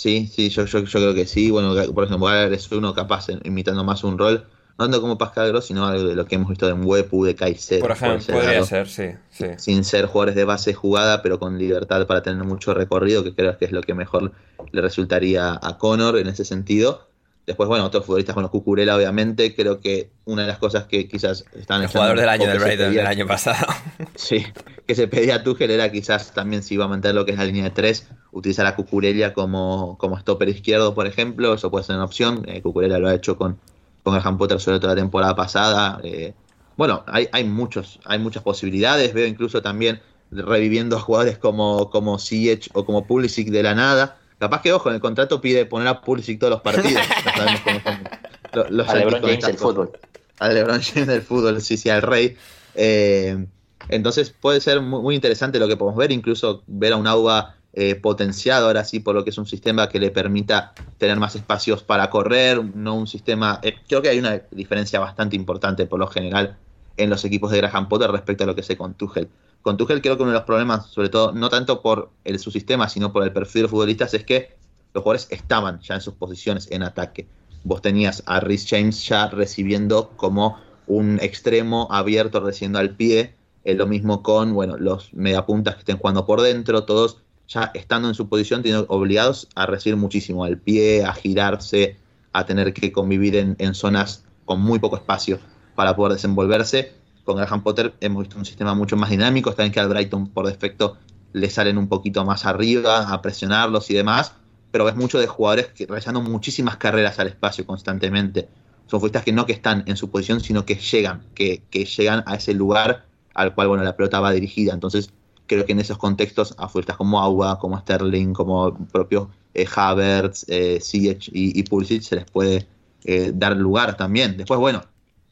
Sí, 0.00 0.30
sí, 0.32 0.48
yo, 0.48 0.64
yo, 0.64 0.82
creo 0.84 1.14
que 1.14 1.26
sí. 1.26 1.50
Bueno, 1.50 1.74
por 1.92 2.04
ejemplo, 2.04 2.32
es 2.32 2.72
uno 2.72 2.94
capaz 2.94 3.26
imitando 3.44 3.84
más 3.84 4.02
un 4.02 4.16
rol, 4.16 4.46
tanto 4.80 5.02
como 5.02 5.18
Pascal 5.18 5.48
Gross, 5.48 5.66
sino 5.66 5.86
algo 5.86 6.08
de 6.08 6.14
lo 6.14 6.24
que 6.24 6.36
hemos 6.36 6.48
visto 6.48 6.66
en 6.66 6.86
Wepu, 6.86 7.26
de 7.26 7.34
Caicedo. 7.34 7.82
Por 7.82 7.90
ejemplo, 7.90 8.34
podría 8.34 8.64
ser, 8.64 8.88
sí, 8.88 9.10
sí. 9.28 9.44
Sin 9.58 9.84
ser 9.84 10.06
jugadores 10.06 10.34
de 10.34 10.44
base 10.44 10.72
jugada, 10.72 11.20
pero 11.20 11.38
con 11.38 11.58
libertad 11.58 12.06
para 12.06 12.22
tener 12.22 12.42
mucho 12.44 12.72
recorrido, 12.72 13.22
que 13.22 13.34
creo 13.34 13.58
que 13.58 13.66
es 13.66 13.72
lo 13.72 13.82
que 13.82 13.92
mejor 13.92 14.32
le 14.72 14.80
resultaría 14.80 15.58
a 15.60 15.76
Connor 15.76 16.16
en 16.16 16.28
ese 16.28 16.46
sentido. 16.46 17.10
Después, 17.46 17.68
bueno, 17.68 17.84
otros 17.84 18.06
futbolistas 18.06 18.32
con 18.32 18.42
los 18.42 18.50
Cucurella, 18.50 18.96
obviamente, 18.96 19.54
creo 19.54 19.80
que 19.80 20.12
una 20.24 20.42
de 20.42 20.48
las 20.48 20.56
cosas 20.56 20.84
que 20.84 21.06
quizás 21.06 21.44
están 21.52 21.82
El 21.82 21.88
jugador 21.88 22.18
del 22.18 22.28
año 22.30 22.46
del 22.46 22.58
Brighton 22.58 22.94
del 22.94 23.06
año 23.06 23.26
pasado. 23.26 23.66
Sí, 24.14 24.46
que 24.86 24.94
se 24.94 25.08
pedía 25.08 25.36
a 25.36 25.42
Tuchel 25.42 25.70
era 25.70 25.92
quizás 25.92 26.32
también 26.32 26.62
si 26.62 26.74
iba 26.74 26.86
a 26.86 26.88
mantener 26.88 27.14
lo 27.16 27.26
que 27.26 27.32
es 27.32 27.38
la 27.38 27.44
línea 27.44 27.64
de 27.64 27.70
tres, 27.70 28.08
utilizar 28.32 28.64
a 28.64 28.76
Cucurella 28.76 29.34
como, 29.34 29.98
como 29.98 30.18
stopper 30.18 30.48
izquierdo, 30.48 30.94
por 30.94 31.06
ejemplo, 31.06 31.52
eso 31.52 31.70
puede 31.70 31.84
ser 31.84 31.96
una 31.96 32.04
opción. 32.06 32.44
Eh, 32.46 32.62
Cucurella 32.62 32.98
lo 32.98 33.08
ha 33.08 33.14
hecho 33.14 33.36
con, 33.36 33.58
con 34.02 34.14
Graham 34.14 34.38
Potter 34.38 34.60
sobre 34.60 34.80
todo 34.80 34.90
la 34.90 35.00
temporada 35.00 35.34
pasada. 35.34 36.00
Eh, 36.02 36.34
bueno, 36.76 37.04
hay, 37.06 37.28
hay 37.32 37.44
muchos, 37.44 38.00
hay 38.04 38.18
muchas 38.18 38.42
posibilidades. 38.42 39.12
Veo 39.12 39.26
incluso 39.26 39.62
también 39.62 40.00
reviviendo 40.30 40.96
a 40.96 41.00
jugadores 41.00 41.38
como, 41.38 41.90
como 41.90 42.18
Ziyech 42.18 42.70
o 42.72 42.84
como 42.84 43.06
Pulisic 43.06 43.48
de 43.48 43.62
la 43.62 43.74
nada. 43.74 44.18
Capaz 44.38 44.62
que, 44.62 44.72
ojo, 44.72 44.88
en 44.88 44.94
el 44.94 45.00
contrato 45.00 45.40
pide 45.40 45.66
poner 45.66 45.88
a 45.88 46.00
Pulisic 46.00 46.38
todos 46.38 46.52
los 46.52 46.62
partidos. 46.62 47.02
Sabemos 47.36 47.60
cómo 47.60 47.80
son 47.80 48.08
los, 48.52 48.70
los 48.70 48.88
A 48.88 48.94
LeBron 48.94 49.20
James 49.20 49.46
del 49.46 49.58
fútbol. 49.58 49.90
al 50.38 50.54
LeBron 50.54 50.80
James 50.80 51.06
del 51.06 51.22
fútbol, 51.22 51.60
sí, 51.60 51.76
sí, 51.76 51.90
al 51.90 52.02
rey. 52.02 52.36
Eh, 52.74 53.46
entonces 53.88 54.30
puede 54.30 54.60
ser 54.60 54.80
muy, 54.80 55.02
muy 55.02 55.14
interesante 55.14 55.58
lo 55.58 55.68
que 55.68 55.76
podemos 55.76 55.98
ver, 55.98 56.12
incluso 56.12 56.62
ver 56.66 56.94
a 56.94 56.96
un 56.96 57.06
AUBA 57.06 57.56
eh, 57.72 57.94
potenciado 57.94 58.66
ahora 58.66 58.84
sí 58.84 59.00
por 59.00 59.14
lo 59.14 59.22
que 59.22 59.30
es 59.30 59.38
un 59.38 59.46
sistema 59.46 59.88
que 59.88 60.00
le 60.00 60.10
permita 60.10 60.72
tener 60.98 61.18
más 61.18 61.36
espacios 61.36 61.82
para 61.82 62.10
correr, 62.10 62.64
no 62.74 62.94
un 62.94 63.06
sistema... 63.06 63.60
eh, 63.62 63.76
creo 63.88 64.02
que 64.02 64.08
hay 64.08 64.18
una 64.18 64.42
diferencia 64.50 64.98
bastante 64.98 65.36
importante 65.36 65.86
por 65.86 66.00
lo 66.00 66.08
general 66.08 66.56
en 66.96 67.10
los 67.10 67.24
equipos 67.24 67.50
de 67.50 67.58
Graham 67.58 67.88
Potter 67.88 68.10
respecto 68.10 68.44
a 68.44 68.46
lo 68.46 68.54
que 68.54 68.62
sé 68.62 68.76
con 68.76 68.94
Tuchel. 68.94 69.28
Con 69.62 69.76
Tuchel 69.76 70.00
creo 70.00 70.16
que 70.16 70.22
uno 70.22 70.32
de 70.32 70.38
los 70.38 70.46
problemas, 70.46 70.86
sobre 70.86 71.08
todo, 71.08 71.32
no 71.32 71.48
tanto 71.48 71.82
por 71.82 72.10
el, 72.24 72.38
su 72.38 72.50
sistema, 72.50 72.88
sino 72.88 73.12
por 73.12 73.22
el 73.22 73.32
perfil 73.32 73.60
de 73.60 73.62
los 73.62 73.70
futbolistas, 73.70 74.14
es 74.14 74.24
que 74.24 74.56
los 74.92 75.02
jugadores 75.02 75.28
estaban 75.30 75.80
ya 75.80 75.94
en 75.94 76.00
sus 76.00 76.14
posiciones 76.14 76.68
en 76.70 76.82
ataque. 76.82 77.26
Vos 77.62 77.82
tenías 77.82 78.22
a 78.26 78.40
Rhys 78.40 78.66
James 78.68 79.06
ya 79.06 79.28
recibiendo 79.28 80.10
como 80.16 80.58
un 80.86 81.18
extremo 81.20 81.88
abierto, 81.90 82.40
recibiendo 82.40 82.78
al 82.78 82.96
pie. 82.96 83.34
Eh, 83.64 83.74
lo 83.74 83.86
mismo 83.86 84.22
con 84.22 84.54
bueno, 84.54 84.76
los 84.78 85.12
mediapuntas 85.12 85.74
que 85.74 85.80
estén 85.80 85.98
jugando 85.98 86.24
por 86.24 86.40
dentro, 86.40 86.84
todos 86.84 87.18
ya 87.50 87.72
estando 87.74 88.08
en 88.08 88.14
su 88.14 88.28
posición, 88.28 88.62
tienen 88.62 88.84
obligados 88.88 89.48
a 89.56 89.66
recibir 89.66 89.96
muchísimo 89.96 90.44
al 90.44 90.56
pie, 90.58 91.04
a 91.04 91.12
girarse, 91.12 91.96
a 92.32 92.46
tener 92.46 92.72
que 92.72 92.92
convivir 92.92 93.34
en, 93.36 93.56
en 93.58 93.74
zonas 93.74 94.24
con 94.44 94.60
muy 94.60 94.78
poco 94.78 94.96
espacio 94.96 95.40
para 95.74 95.96
poder 95.96 96.12
desenvolverse. 96.14 96.92
Con 97.24 97.36
Graham 97.36 97.62
Potter 97.62 97.94
hemos 98.00 98.22
visto 98.22 98.38
un 98.38 98.44
sistema 98.44 98.74
mucho 98.74 98.96
más 98.96 99.10
dinámico, 99.10 99.50
está 99.50 99.62
bien 99.62 99.72
que 99.72 99.80
al 99.80 99.88
Brighton 99.88 100.28
por 100.28 100.46
defecto 100.46 100.96
le 101.32 101.50
salen 101.50 101.76
un 101.76 101.88
poquito 101.88 102.24
más 102.24 102.46
arriba, 102.46 103.12
a 103.12 103.20
presionarlos 103.20 103.90
y 103.90 103.94
demás, 103.94 104.34
pero 104.70 104.84
ves 104.84 104.96
mucho 104.96 105.18
de 105.18 105.26
jugadores 105.26 105.68
que 105.68 105.86
realizando 105.86 106.20
muchísimas 106.22 106.76
carreras 106.76 107.18
al 107.18 107.28
espacio 107.28 107.66
constantemente. 107.66 108.48
Son 108.86 109.00
futbolistas 109.00 109.24
que 109.24 109.32
no 109.32 109.46
que 109.46 109.52
están 109.52 109.84
en 109.86 109.96
su 109.96 110.10
posición, 110.10 110.40
sino 110.40 110.64
que 110.64 110.76
llegan, 110.76 111.26
que, 111.34 111.62
que 111.70 111.84
llegan 111.84 112.22
a 112.26 112.36
ese 112.36 112.54
lugar 112.54 113.06
al 113.34 113.54
cual 113.54 113.68
bueno, 113.68 113.84
la 113.84 113.96
pelota 113.96 114.20
va 114.20 114.32
dirigida. 114.32 114.72
Entonces, 114.72 115.12
creo 115.50 115.66
que 115.66 115.72
en 115.72 115.80
esos 115.80 115.98
contextos 115.98 116.54
a 116.58 116.68
futbolistas 116.68 116.96
como 116.96 117.20
Agua, 117.20 117.58
como 117.58 117.76
Sterling, 117.76 118.32
como 118.32 118.72
propio 118.92 119.30
eh, 119.52 119.66
Havertz, 119.74 120.44
eh, 120.46 120.78
y, 120.92 121.58
y 121.58 121.62
Pulisic 121.64 122.02
se 122.02 122.14
les 122.14 122.24
puede 122.30 122.68
eh, 123.04 123.32
dar 123.34 123.56
lugar 123.56 123.96
también. 123.96 124.36
Después, 124.36 124.60
bueno, 124.60 124.80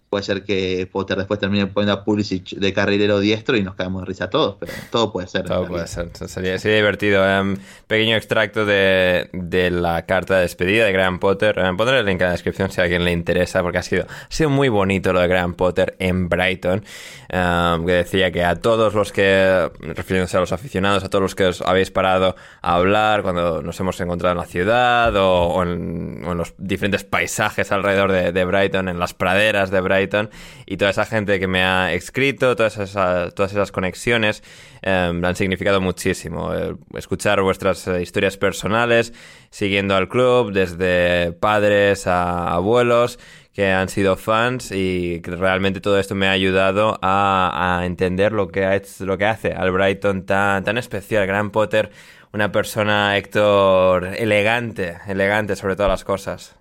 puede 0.09 0.25
ser 0.25 0.45
que 0.45 0.89
Potter 0.91 1.19
después 1.19 1.39
termine 1.39 1.67
poniendo 1.67 1.93
a 1.93 2.05
Pulisic 2.05 2.51
de 2.51 2.73
carrilero 2.73 3.21
diestro 3.21 3.57
y 3.57 3.63
nos 3.63 3.75
caemos 3.75 4.03
de 4.03 4.07
risa 4.07 4.31
todos, 4.31 4.57
pero 4.59 4.73
todo 4.91 5.13
puede 5.13 5.29
ser. 5.29 5.45
Todo 5.45 5.67
puede 5.67 5.87
ser, 5.87 6.11
sería, 6.15 6.59
sería 6.59 6.77
divertido. 6.79 7.29
Em, 7.29 7.57
pequeño 7.87 8.17
extracto 8.17 8.65
de, 8.65 9.29
de 9.33 9.71
la 9.71 10.07
carta 10.07 10.37
de 10.37 10.43
despedida 10.43 10.87
de 10.87 10.93
Graham 10.93 11.19
Potter. 11.19 11.57
Pondré 11.77 12.01
el 12.01 12.07
link 12.07 12.21
en 12.21 12.27
la 12.27 12.33
descripción 12.33 12.71
si 12.71 12.81
a 12.81 12.85
alguien 12.85 13.05
le 13.05 13.13
interesa, 13.13 13.63
porque 13.63 13.79
ha 13.79 13.83
sido, 13.83 14.05
ha 14.05 14.33
sido 14.33 14.51
muy 14.51 14.69
bonito 14.69 15.13
lo 15.13 15.21
de 15.21 15.29
Graham 15.29 15.55
Potter 15.55 15.97
en 15.99 16.29
Brighton. 16.29 16.85
Em, 17.29 17.87
que 17.87 17.93
decía 17.93 18.31
que 18.31 18.45
a 18.45 18.57
todos 18.57 18.95
los 18.95 19.13
que, 19.13 19.71
refiriéndose 19.81 20.37
a 20.37 20.41
los 20.41 20.53
aficionados, 20.53 21.05
a 21.05 21.11
todos 21.11 21.23
los 21.23 21.35
que 21.35 21.47
os 21.47 21.61
habéis 21.63 21.91
parado 21.91 22.37
a 22.63 22.75
hablar 22.75 23.23
cuando 23.23 23.63
nos 23.63 23.79
hemos 23.81 24.01
encontrado 24.01 24.33
en 24.33 24.39
la 24.39 24.47
ciudad 24.47 25.15
o, 25.17 25.49
o 25.49 25.63
en, 25.63 26.23
o 26.25 26.33
en 26.33 26.39
los 26.39 26.55
diferentes 26.57 27.05
paisajes 27.05 27.71
alrededor 27.73 28.13
de, 28.13 28.33
de 28.33 28.45
Brighton, 28.45 28.89
en 28.89 28.99
las 28.99 29.13
praderas 29.13 29.71
de 29.71 29.81
Brighton, 29.81 29.98
y 30.01 30.77
toda 30.77 30.91
esa 30.91 31.05
gente 31.05 31.39
que 31.41 31.47
me 31.47 31.63
ha 31.63 31.93
escrito, 31.93 32.57
todas 32.57 32.77
esas, 32.79 33.35
todas 33.35 33.53
esas 33.53 33.73
conexiones, 33.73 34.43
eh, 34.83 35.21
han 35.23 35.37
significado 35.37 35.81
muchísimo. 35.81 36.55
Eh, 36.55 36.75
escuchar 36.95 37.41
vuestras 37.43 37.87
eh, 37.89 38.03
historias 38.03 38.37
personales, 38.37 39.13
siguiendo 39.51 39.97
al 39.97 40.09
club, 40.09 40.53
desde 40.53 41.33
padres 41.33 42.07
a 42.07 42.53
abuelos 42.53 43.19
que 43.53 43.73
han 43.73 43.89
sido 43.89 44.17
fans 44.17 44.71
y 44.71 45.21
que 45.21 45.33
realmente 45.33 45.81
todo 45.81 45.99
esto 45.99 46.15
me 46.15 46.29
ha 46.29 46.31
ayudado 46.31 46.99
a, 47.03 47.83
entender 47.85 48.33
lo 48.33 48.47
que, 48.49 48.65
ha 48.65 48.81
lo 49.01 49.19
que 49.19 49.27
hace 49.27 49.53
al 49.53 49.73
Brighton 49.73 50.27
tan, 50.27 50.63
tan 50.63 50.79
especial. 50.79 51.27
Gran 51.27 51.51
Potter, 51.51 51.91
una 52.33 52.53
persona, 52.53 53.17
Héctor, 53.17 54.15
elegante, 54.17 54.99
elegante 55.09 55.57
sobre 55.57 55.75
todas 55.75 55.91
las 55.91 56.05
cosas. 56.05 56.55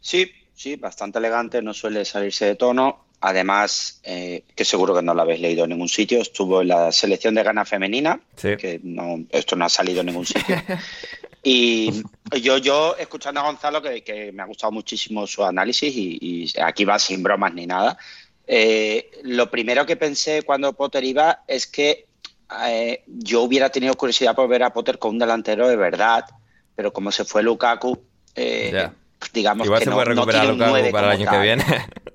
Sí, 0.00 0.32
sí, 0.56 0.74
bastante 0.76 1.18
elegante, 1.18 1.62
no 1.62 1.72
suele 1.72 2.04
salirse 2.04 2.46
de 2.46 2.54
tono. 2.56 3.04
Además, 3.20 4.00
eh, 4.04 4.42
que 4.54 4.64
seguro 4.64 4.94
que 4.94 5.02
no 5.02 5.14
lo 5.14 5.22
habéis 5.22 5.40
leído 5.40 5.64
en 5.64 5.70
ningún 5.70 5.88
sitio, 5.88 6.20
estuvo 6.20 6.60
en 6.62 6.68
la 6.68 6.92
selección 6.92 7.34
de 7.34 7.42
Ghana 7.44 7.64
femenina, 7.64 8.20
Sí. 8.36 8.56
que 8.58 8.80
no, 8.82 9.24
esto 9.30 9.56
no 9.56 9.64
ha 9.64 9.68
salido 9.68 10.00
en 10.00 10.06
ningún 10.06 10.26
sitio. 10.26 10.56
Y 11.48 12.02
yo, 12.42 12.58
yo 12.58 12.96
escuchando 12.98 13.38
a 13.40 13.44
Gonzalo, 13.44 13.80
que, 13.80 14.02
que 14.02 14.32
me 14.32 14.42
ha 14.42 14.46
gustado 14.46 14.72
muchísimo 14.72 15.28
su 15.28 15.44
análisis 15.44 15.94
y, 15.94 16.18
y 16.20 16.52
aquí 16.60 16.84
va 16.84 16.98
sin 16.98 17.22
bromas 17.22 17.54
ni 17.54 17.66
nada, 17.68 17.96
eh, 18.48 19.12
lo 19.22 19.48
primero 19.48 19.86
que 19.86 19.94
pensé 19.94 20.42
cuando 20.42 20.72
Potter 20.72 21.04
iba 21.04 21.44
es 21.46 21.68
que 21.68 22.06
eh, 22.66 23.04
yo 23.06 23.42
hubiera 23.42 23.70
tenido 23.70 23.94
curiosidad 23.94 24.34
por 24.34 24.48
ver 24.48 24.64
a 24.64 24.72
Potter 24.72 24.98
con 24.98 25.12
un 25.12 25.18
delantero 25.20 25.68
de 25.68 25.76
verdad, 25.76 26.24
pero 26.74 26.92
como 26.92 27.12
se 27.12 27.24
fue 27.24 27.44
Lukaku, 27.44 27.96
eh, 28.34 28.70
Ya. 28.72 28.94
Digamos 29.32 29.64
Igual 29.66 29.80
que 29.80 29.84
se 29.84 29.90
no, 29.90 29.96
puede 29.96 30.06
no 30.14 30.14
recuperar 30.14 30.40
tiene 30.42 30.52
un 30.52 30.58
Lukaku 30.58 30.70
9 30.72 30.90
para 30.92 31.06
el 31.12 31.18
como 31.18 31.30
año 31.30 31.30
que 31.30 31.36
tal. 31.36 31.42
viene. 31.42 31.64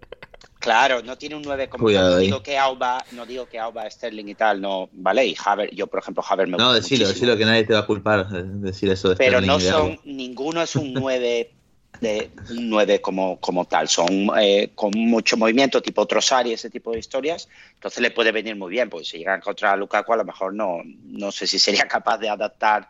Claro, 0.59 1.01
no 1.01 1.17
tiene 1.17 1.35
un 1.35 1.41
9 1.41 1.69
como 1.69 1.83
Cuidado 1.85 2.09
tal. 2.09 2.13
No 2.13 2.19
ahí. 2.19 2.25
digo 2.27 2.43
que 2.43 2.55
Auba, 2.55 3.03
no 3.13 3.25
digo 3.25 3.47
que 3.49 3.57
Auba, 3.57 3.89
Sterling 3.89 4.27
y 4.27 4.35
tal, 4.35 4.61
no, 4.61 4.89
¿vale? 4.93 5.25
Y 5.25 5.35
Haver, 5.43 5.73
yo 5.73 5.87
por 5.87 5.99
ejemplo, 6.01 6.23
Haver 6.29 6.47
me 6.47 6.55
No, 6.57 6.65
gusta 6.65 6.75
decilo, 6.75 7.05
muchísimo. 7.07 7.13
decilo 7.13 7.37
que 7.37 7.45
nadie 7.45 7.63
te 7.63 7.73
va 7.73 7.79
a 7.79 7.85
culpar 7.87 8.29
de 8.29 8.43
decir 8.69 8.89
eso 8.91 9.09
de 9.09 9.15
Pero 9.15 9.39
Sterling 9.39 9.47
no 9.47 9.59
son, 9.59 9.99
ninguno 10.03 10.61
es 10.61 10.75
un 10.75 10.93
9 10.93 11.51
de 11.99 12.31
un 12.51 12.69
9 12.69 13.01
como, 13.01 13.39
como 13.39 13.65
tal, 13.65 13.87
son 13.89 14.29
eh, 14.39 14.71
con 14.75 14.91
mucho 14.95 15.35
movimiento, 15.35 15.81
tipo 15.81 16.05
Trossard 16.05 16.45
y 16.45 16.53
ese 16.53 16.69
tipo 16.69 16.91
de 16.91 16.99
historias, 16.99 17.49
entonces 17.73 17.99
le 18.01 18.11
puede 18.11 18.31
venir 18.31 18.55
muy 18.55 18.69
bien, 18.69 18.87
porque 18.89 19.05
si 19.05 19.17
llegan 19.17 19.41
contra 19.41 19.75
Lukaku 19.75 20.13
a 20.13 20.17
lo 20.17 20.25
mejor 20.25 20.53
no, 20.53 20.77
no 20.85 21.31
sé 21.31 21.47
si 21.47 21.57
sería 21.57 21.87
capaz 21.87 22.19
de 22.19 22.29
adaptar 22.29 22.87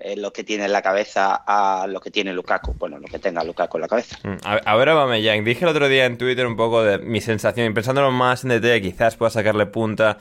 eh, 0.00 0.16
lo 0.16 0.32
que 0.32 0.44
tiene 0.44 0.64
en 0.64 0.72
la 0.72 0.82
cabeza 0.82 1.42
a 1.46 1.86
lo 1.86 2.00
que 2.00 2.10
tiene 2.10 2.32
Lukaku, 2.32 2.74
bueno, 2.78 2.98
lo 2.98 3.06
que 3.06 3.18
tenga 3.18 3.44
Lukaku 3.44 3.76
en 3.76 3.82
la 3.82 3.88
cabeza. 3.88 4.18
Mm, 4.22 4.36
A, 4.42 4.76
ver, 4.76 4.88
Aubameyang, 4.88 5.44
dije 5.44 5.64
el 5.64 5.70
otro 5.70 5.88
día 5.88 6.06
en 6.06 6.16
Twitter 6.16 6.46
un 6.46 6.56
poco 6.56 6.82
de 6.82 6.98
mi 6.98 7.20
sensación, 7.20 7.70
y 7.70 7.74
pensándolo 7.74 8.10
más 8.10 8.44
en 8.44 8.50
detalle, 8.50 8.80
quizás 8.80 9.16
pueda 9.16 9.30
sacarle 9.30 9.66
punta, 9.66 10.18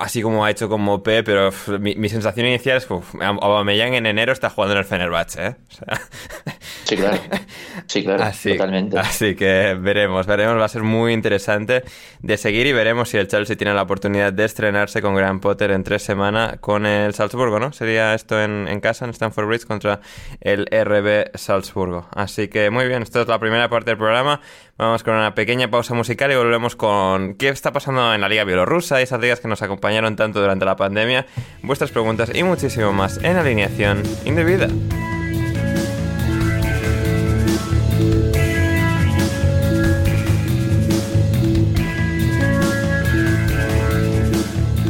así 0.00 0.22
como 0.22 0.44
ha 0.44 0.50
hecho 0.50 0.68
con 0.68 0.80
Mopé, 0.80 1.22
pero 1.22 1.50
mi, 1.78 2.08
sensación 2.08 2.46
inicial 2.46 2.78
es 2.78 2.86
que 2.86 2.94
Aubameyang 3.20 3.94
en 3.94 4.06
enero 4.06 4.32
está 4.32 4.50
jugando 4.50 4.72
en 4.72 4.78
el 4.78 4.84
Fenerbahce, 4.84 5.46
¿eh? 5.46 5.56
Sí, 6.84 6.96
claro. 6.96 7.18
Sí, 7.86 8.02
claro, 8.02 8.22
así, 8.24 8.52
totalmente. 8.52 8.98
Así 8.98 9.34
que 9.34 9.76
veremos, 9.78 10.26
veremos, 10.26 10.58
va 10.58 10.64
a 10.64 10.68
ser 10.68 10.82
muy 10.82 11.12
interesante 11.12 11.82
de 12.20 12.36
seguir 12.36 12.66
y 12.66 12.72
veremos 12.72 13.08
si 13.08 13.18
el 13.18 13.28
Chelsea 13.28 13.56
tiene 13.56 13.74
la 13.74 13.82
oportunidad 13.82 14.32
de 14.32 14.44
estrenarse 14.44 15.02
con 15.02 15.14
Graham 15.14 15.40
Potter 15.40 15.70
en 15.72 15.84
tres 15.84 16.02
semanas 16.02 16.58
con 16.60 16.86
el 16.86 17.12
Salzburgo, 17.14 17.58
¿no? 17.58 17.72
Sería 17.72 18.14
esto 18.14 18.40
en, 18.40 18.68
en 18.68 18.80
casa, 18.80 19.04
en 19.04 19.10
Stamford 19.10 19.46
Bridge, 19.46 19.66
contra 19.66 20.00
el 20.40 20.66
RB 20.66 21.36
Salzburgo. 21.36 22.08
Así 22.14 22.48
que 22.48 22.70
muy 22.70 22.86
bien, 22.86 23.02
esto 23.02 23.20
es 23.20 23.28
la 23.28 23.38
primera 23.38 23.68
parte 23.68 23.90
del 23.90 23.98
programa. 23.98 24.40
Vamos 24.78 25.02
con 25.02 25.14
una 25.14 25.34
pequeña 25.34 25.70
pausa 25.70 25.94
musical 25.94 26.30
y 26.30 26.34
volvemos 26.34 26.76
con 26.76 27.34
qué 27.36 27.48
está 27.48 27.72
pasando 27.72 28.12
en 28.12 28.20
la 28.20 28.28
Liga 28.28 28.44
Bielorrusa 28.44 29.00
esas 29.00 29.18
ligas 29.18 29.40
que 29.40 29.48
nos 29.48 29.62
acompañaron 29.62 30.16
tanto 30.16 30.38
durante 30.38 30.66
la 30.66 30.76
pandemia, 30.76 31.24
vuestras 31.62 31.90
preguntas 31.90 32.30
y 32.34 32.42
muchísimo 32.42 32.92
más 32.92 33.16
en 33.22 33.38
alineación 33.38 34.02
indebida. 34.26 34.68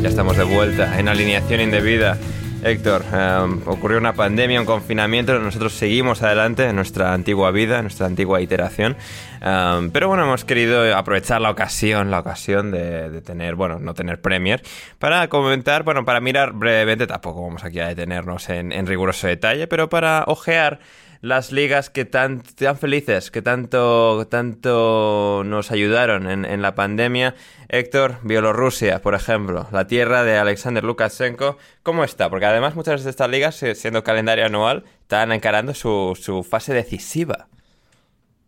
Ya 0.03 0.09
estamos 0.09 0.37
de 0.37 0.43
vuelta 0.43 0.99
en 0.99 1.07
alineación 1.07 1.61
indebida. 1.61 2.19
Héctor, 2.63 3.05
em, 3.13 3.61
ocurrió 3.67 3.99
una 3.99 4.15
pandemia, 4.15 4.61
un 4.61 4.67
confinamiento, 4.67 5.39
nosotros 5.39 5.73
seguimos 5.73 6.23
adelante 6.23 6.65
en 6.65 6.75
nuestra 6.77 7.13
antigua 7.13 7.51
vida, 7.51 7.77
en 7.77 7.83
nuestra 7.83 8.07
antigua 8.07 8.41
iteración, 8.41 8.97
em, 9.41 9.91
pero 9.91 10.09
bueno, 10.09 10.25
hemos 10.25 10.45
querido 10.45 10.97
aprovechar 10.97 11.41
la 11.41 11.51
ocasión, 11.51 12.11
la 12.11 12.21
ocasión 12.21 12.71
de, 12.71 13.21
tener, 13.23 13.55
bueno, 13.55 13.79
no 13.79 13.95
tener 13.95 14.21
Premier, 14.21 14.63
para 14.99 15.29
comentar, 15.29 15.85
bueno, 15.85 16.05
para 16.05 16.21
mirar 16.21 16.53
brevemente, 16.53 17.07
tampoco 17.07 17.43
vamos 17.43 17.63
aquí 17.65 17.79
a 17.79 17.89
detenernos 17.89 18.49
en, 18.49 18.73
en 18.73 18.87
riguroso 18.87 19.27
detalle, 19.27 19.67
pero 19.67 19.89
para 19.89 20.25
ojear 20.27 20.81
las 21.21 21.53
ligas 21.53 21.91
que 21.91 22.05
tan, 22.05 22.43
tan 22.43 22.77
felices, 22.77 23.31
que 23.31 23.43
tanto, 23.43 24.27
tanto 24.29 25.43
nos 25.45 25.71
ayudaron 25.71 26.29
en, 26.31 26.45
en, 26.45 26.63
la 26.63 26.75
pandemia. 26.75 27.35
Héctor, 27.69 28.19
Bielorrusia, 28.23 29.03
por 29.03 29.15
ejemplo, 29.15 29.69
la 29.73 29.87
tierra 29.87 30.23
de 30.23 30.37
Alexander 30.39 30.85
Lukashenko, 30.85 31.59
¿cómo 31.83 32.05
está? 32.05 32.31
Porque 32.31 32.47
además 32.47 32.75
muchas 32.75 33.05
de 33.05 33.11
estas 33.11 33.31
ligas, 33.31 33.57
siendo 33.75 34.05
calendario 34.05 34.47
anual, 34.47 34.85
están 35.03 35.33
encarando 35.33 35.75
su, 35.75 36.19
su 36.21 36.43
fase 36.43 36.75
decisiva. 36.75 37.49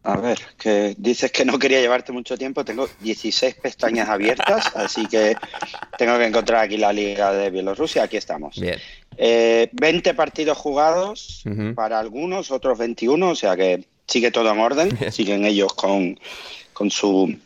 A 0.05 0.17
ver, 0.17 0.39
que 0.57 0.95
dices 0.97 1.31
que 1.31 1.45
no 1.45 1.59
quería 1.59 1.81
llevarte 1.81 2.13
mucho 2.13 2.39
tiempo. 2.39 2.65
Tengo 2.65 2.89
16 3.01 3.57
pestañas 3.57 4.09
abiertas, 4.09 4.75
así 4.75 5.07
que 5.07 5.37
tengo 5.99 6.17
que 6.17 6.25
encontrar 6.25 6.65
aquí 6.65 6.79
la 6.79 6.93
liga 6.93 7.31
de 7.33 7.51
Bielorrusia. 7.51 8.05
Aquí 8.05 8.17
estamos. 8.17 8.59
Bien. 8.59 8.79
Eh, 9.21 9.69
20 9.73 10.15
partidos 10.15 10.57
jugados 10.57 11.43
para 11.75 11.99
algunos, 11.99 12.53
otros 12.53 12.79
21, 12.79 13.31
o 13.31 13.35
sea 13.35 13.57
que 13.57 13.85
sigue 14.07 14.31
todo 14.31 14.51
en 14.53 14.61
orden. 14.61 15.13
Siguen 15.13 15.45
ellos 15.45 15.75
con, 15.75 16.19
con, 16.73 16.91
su, 16.91 17.37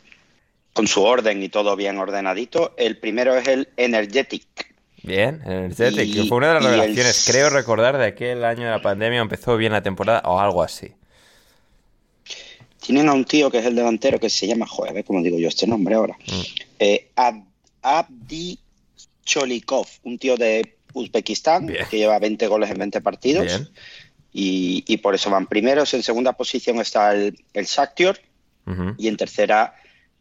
con 0.74 0.86
su 0.86 1.03
orden 1.03 1.43
y 1.43 1.49
todo 1.49 1.74
bien 1.74 1.99
ordenadito. 1.99 2.74
El 2.77 2.99
primero 2.99 3.35
es 3.36 3.49
el 3.49 3.69
Energetic. 3.78 4.44
Bien, 5.03 5.40
Energetic, 5.47 6.12
que 6.12 6.24
fue 6.24 6.36
una 6.36 6.49
de 6.49 6.55
las 6.55 6.65
revelaciones, 6.65 7.24
creo 7.27 7.49
recordar, 7.49 7.97
de 7.97 8.07
aquel 8.07 8.44
año 8.44 8.65
de 8.65 8.70
la 8.70 8.82
pandemia 8.82 9.20
empezó 9.20 9.57
bien 9.57 9.73
la 9.73 9.82
temporada 9.82 10.23
o 10.27 10.39
algo 10.39 10.62
así. 10.62 10.93
Tienen 12.81 13.09
a 13.09 13.15
un 13.15 13.24
tío 13.24 13.51
que 13.51 13.59
es 13.59 13.66
el 13.66 13.77
delantero 13.77 14.20
que 14.20 14.28
se 14.28 14.47
llama, 14.47 14.66
joder, 14.66 14.90
a 14.90 14.94
ver 14.94 15.05
cómo 15.05 15.23
digo 15.23 15.39
yo 15.39 15.49
este 15.49 15.66
nombre 15.66 15.94
ahora. 15.94 16.16
Mm. 16.27 16.40
Eh, 16.81 17.09
Abdi 17.81 18.59
Cholikov, 19.24 19.86
un 20.03 20.19
tío 20.19 20.36
de 20.36 20.77
Uzbekistán 20.93 21.66
que 21.66 21.98
lleva 21.98 22.19
20 22.19 22.47
goles 22.47 22.70
en 22.70 22.78
20 22.78 23.01
partidos. 23.01 23.70
Y, 24.32 24.97
por 24.98 25.14
eso 25.14 25.31
van 25.31 25.47
primeros. 25.47 25.93
En 25.94 26.02
segunda 26.02 26.32
posición 26.32 26.81
está 26.81 27.12
el, 27.14 27.39
el 27.52 27.66
Shakhtar 27.66 28.19
y 28.97 29.09
en 29.09 29.16
tercera 29.16 29.74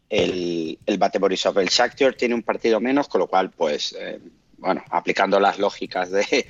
el, 0.08 0.78
el 0.84 0.98
Bate 0.98 1.18
Borisov. 1.18 1.58
El 1.58 1.68
Shakhtar 1.68 2.14
tiene 2.14 2.34
un 2.34 2.42
partido 2.42 2.80
menos, 2.80 3.08
con 3.08 3.20
lo 3.20 3.26
cual, 3.26 3.50
pues, 3.50 3.96
eh, 3.98 4.18
bueno, 4.62 4.84
aplicando 4.90 5.40
las 5.40 5.58
lógicas 5.58 6.10
de, 6.10 6.46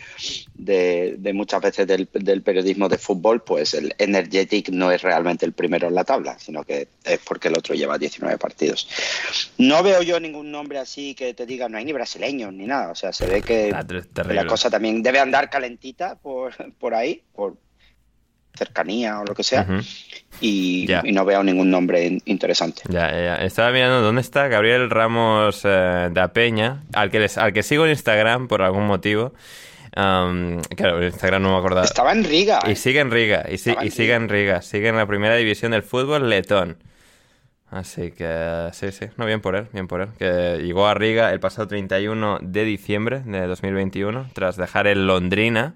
de, 0.55 1.33
muchas 1.33 1.63
veces 1.63 1.87
del, 1.87 2.07
periodismo 2.07 2.89
de 2.89 2.99
fútbol, 2.99 3.43
pues 3.43 3.73
el 3.73 3.95
Energetic 3.97 4.69
no 4.69 4.91
es 4.91 5.01
realmente 5.01 5.47
el 5.47 5.53
primero 5.53 5.89
en 5.89 5.95
la 5.95 6.05
tabla, 6.05 6.39
sino 6.39 6.63
que 6.63 6.89
es 7.05 7.19
porque 7.21 7.49
el 7.49 7.57
otro 7.57 7.75
lleva 7.75 7.97
19 7.97 8.37
partidos. 8.37 8.87
No 9.57 9.83
veo 9.83 10.03
yo 10.03 10.21
ningún 10.21 10.51
nombre 10.51 10.79
así 10.79 11.15
que 11.15 11.33
te 11.33 11.47
diga, 11.47 11.71
no 11.71 11.79
hay 11.79 11.87
ni 11.87 11.93
brasileños 11.93 12.53
ni 12.53 12.67
nada, 12.67 12.91
o 12.91 12.95
sea, 12.95 13.15
se 13.15 13.27
ve 13.27 13.41
que, 13.41 13.75
la 14.27 14.47
cosa 14.47 14.69
también 14.69 15.03
debe 15.03 15.19
andar 15.19 15.49
calentita 15.49 16.17
por, 16.17 16.53
por 16.75 16.95
ahí, 16.95 17.23
por, 17.35 17.57
cercanía 18.55 19.21
o 19.21 19.25
lo 19.25 19.35
que 19.35 19.43
sea. 19.43 19.67
y, 20.41 20.89
no 21.13 21.25
veo 21.25 21.43
ningún 21.43 21.71
nombre 21.71 22.19
interesante. 22.25 22.83
Ya, 22.89 23.37
Estaba 23.37 23.71
mirando 23.71 24.03
dónde 24.03 24.21
está 24.21 24.49
Gabriel 24.49 24.91
Ramos 24.91 25.63
eh, 25.65 26.09
de 26.11 26.29
Peña, 26.29 26.83
al 26.93 27.11
que, 27.11 27.21
les, 27.21 27.39
al 27.39 27.53
que 27.53 27.63
sigo 27.63 27.85
en 27.85 27.91
Instagram 27.91 28.49
por 28.49 28.63
algún 28.63 28.87
motivo. 28.87 29.33
claro, 29.93 30.99
en 30.99 31.05
Instagram 31.05 31.43
no 31.43 31.53
me 31.53 31.59
acordaba. 31.59 31.85
Estaba 31.85 32.13
en 32.13 32.25
Riga. 32.25 32.61
Y 32.69 32.77
sigue 32.77 33.01
en 33.01 33.11
Riga. 33.11 33.45
Y, 33.49 33.55
y 33.55 33.91
sigue 33.91 34.15
en 34.15 34.29
Riga. 34.29 34.63
Sigue 34.63 34.89
en 34.89 34.97
la 34.97 35.07
primera 35.07 35.37
división 35.37 35.73
del 35.73 35.83
fútbol 35.83 36.29
letón. 36.29 36.79
Así 37.73 38.11
que 38.11 38.69
sí, 38.75 38.93
sí, 38.93 39.07
no, 39.17 39.25
bien 39.25 39.41
por 39.41 39.57
él, 39.57 39.67
bien 39.73 39.89
por 39.89 40.03
él. 40.03 40.09
Que 40.19 40.61
llegó 40.63 40.87
a 40.87 40.93
Riga 40.93 41.33
el 41.33 41.41
pasado 41.41 41.69
31 41.69 42.41
de 42.43 42.65
diciembre 42.65 43.21
de 43.25 43.47
2021, 43.47 44.29
tras 44.35 44.59
dejar 44.59 44.87
el 44.87 45.07
Londrina 45.07 45.75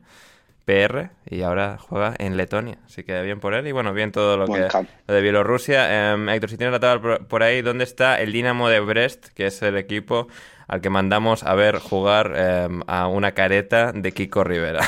PR 0.67 1.11
y 1.31 1.43
ahora 1.43 1.79
juega 1.79 2.15
en 2.19 2.37
Letonia. 2.37 2.79
Así 2.85 3.05
que 3.05 3.23
bien 3.23 3.39
por 3.39 3.55
él 3.55 3.67
y 3.69 3.73
bueno, 3.73 3.95
bien 3.95 4.11
todo 4.11 4.37
lo 4.37 4.47
que 4.47 4.69
lo 5.07 5.15
de 5.15 5.23
Bielorrusia. 5.23 6.13
Eh, 6.13 6.35
Héctor, 6.35 6.51
si 6.51 6.57
tienes 6.59 6.73
la 6.73 6.81
tabla 6.81 7.21
por, 7.21 7.43
ahí, 7.43 7.63
¿dónde 7.63 7.85
está 7.85 8.21
el 8.21 8.33
Dinamo 8.33 8.69
de 8.69 8.81
Brest, 8.81 9.29
que 9.29 9.47
es 9.47 9.63
el 9.63 9.77
equipo 9.77 10.27
al 10.67 10.81
que 10.81 10.91
mandamos 10.91 11.45
a 11.45 11.55
ver 11.55 11.79
jugar 11.79 12.35
em, 12.37 12.83
a 12.89 13.07
una 13.07 13.33
careta 13.33 13.93
de 13.93 14.13
Kiko 14.13 14.43
Rivera? 14.43 14.81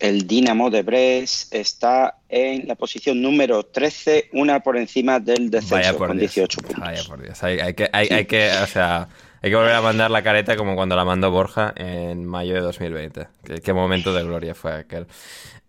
El 0.00 0.26
Dinamo 0.26 0.68
de 0.68 0.82
Brest 0.82 1.54
está 1.54 2.18
en 2.28 2.66
la 2.66 2.74
posición 2.74 3.22
número 3.22 3.62
13, 3.64 4.30
una 4.32 4.60
por 4.60 4.76
encima 4.76 5.20
del 5.20 5.48
descenso, 5.48 5.96
con 5.96 6.18
18 6.18 6.60
puntos. 6.60 6.80
Vaya 6.80 7.04
por 7.04 7.22
Dios, 7.22 7.42
hay, 7.42 7.72
que, 7.72 7.88
hay, 7.92 8.08
hay 8.08 8.26
que, 8.26 8.50
o 8.62 8.66
sea, 8.66 9.08
hay 9.46 9.50
que 9.50 9.56
volver 9.56 9.74
a 9.74 9.80
mandar 9.80 10.10
la 10.10 10.24
careta 10.24 10.56
como 10.56 10.74
cuando 10.74 10.96
la 10.96 11.04
mandó 11.04 11.30
Borja 11.30 11.72
en 11.76 12.24
mayo 12.24 12.54
de 12.54 12.60
2020. 12.62 13.28
Qué, 13.62 13.72
momento 13.72 14.12
de 14.12 14.24
gloria 14.24 14.56
fue 14.56 14.74
aquel. 14.74 15.06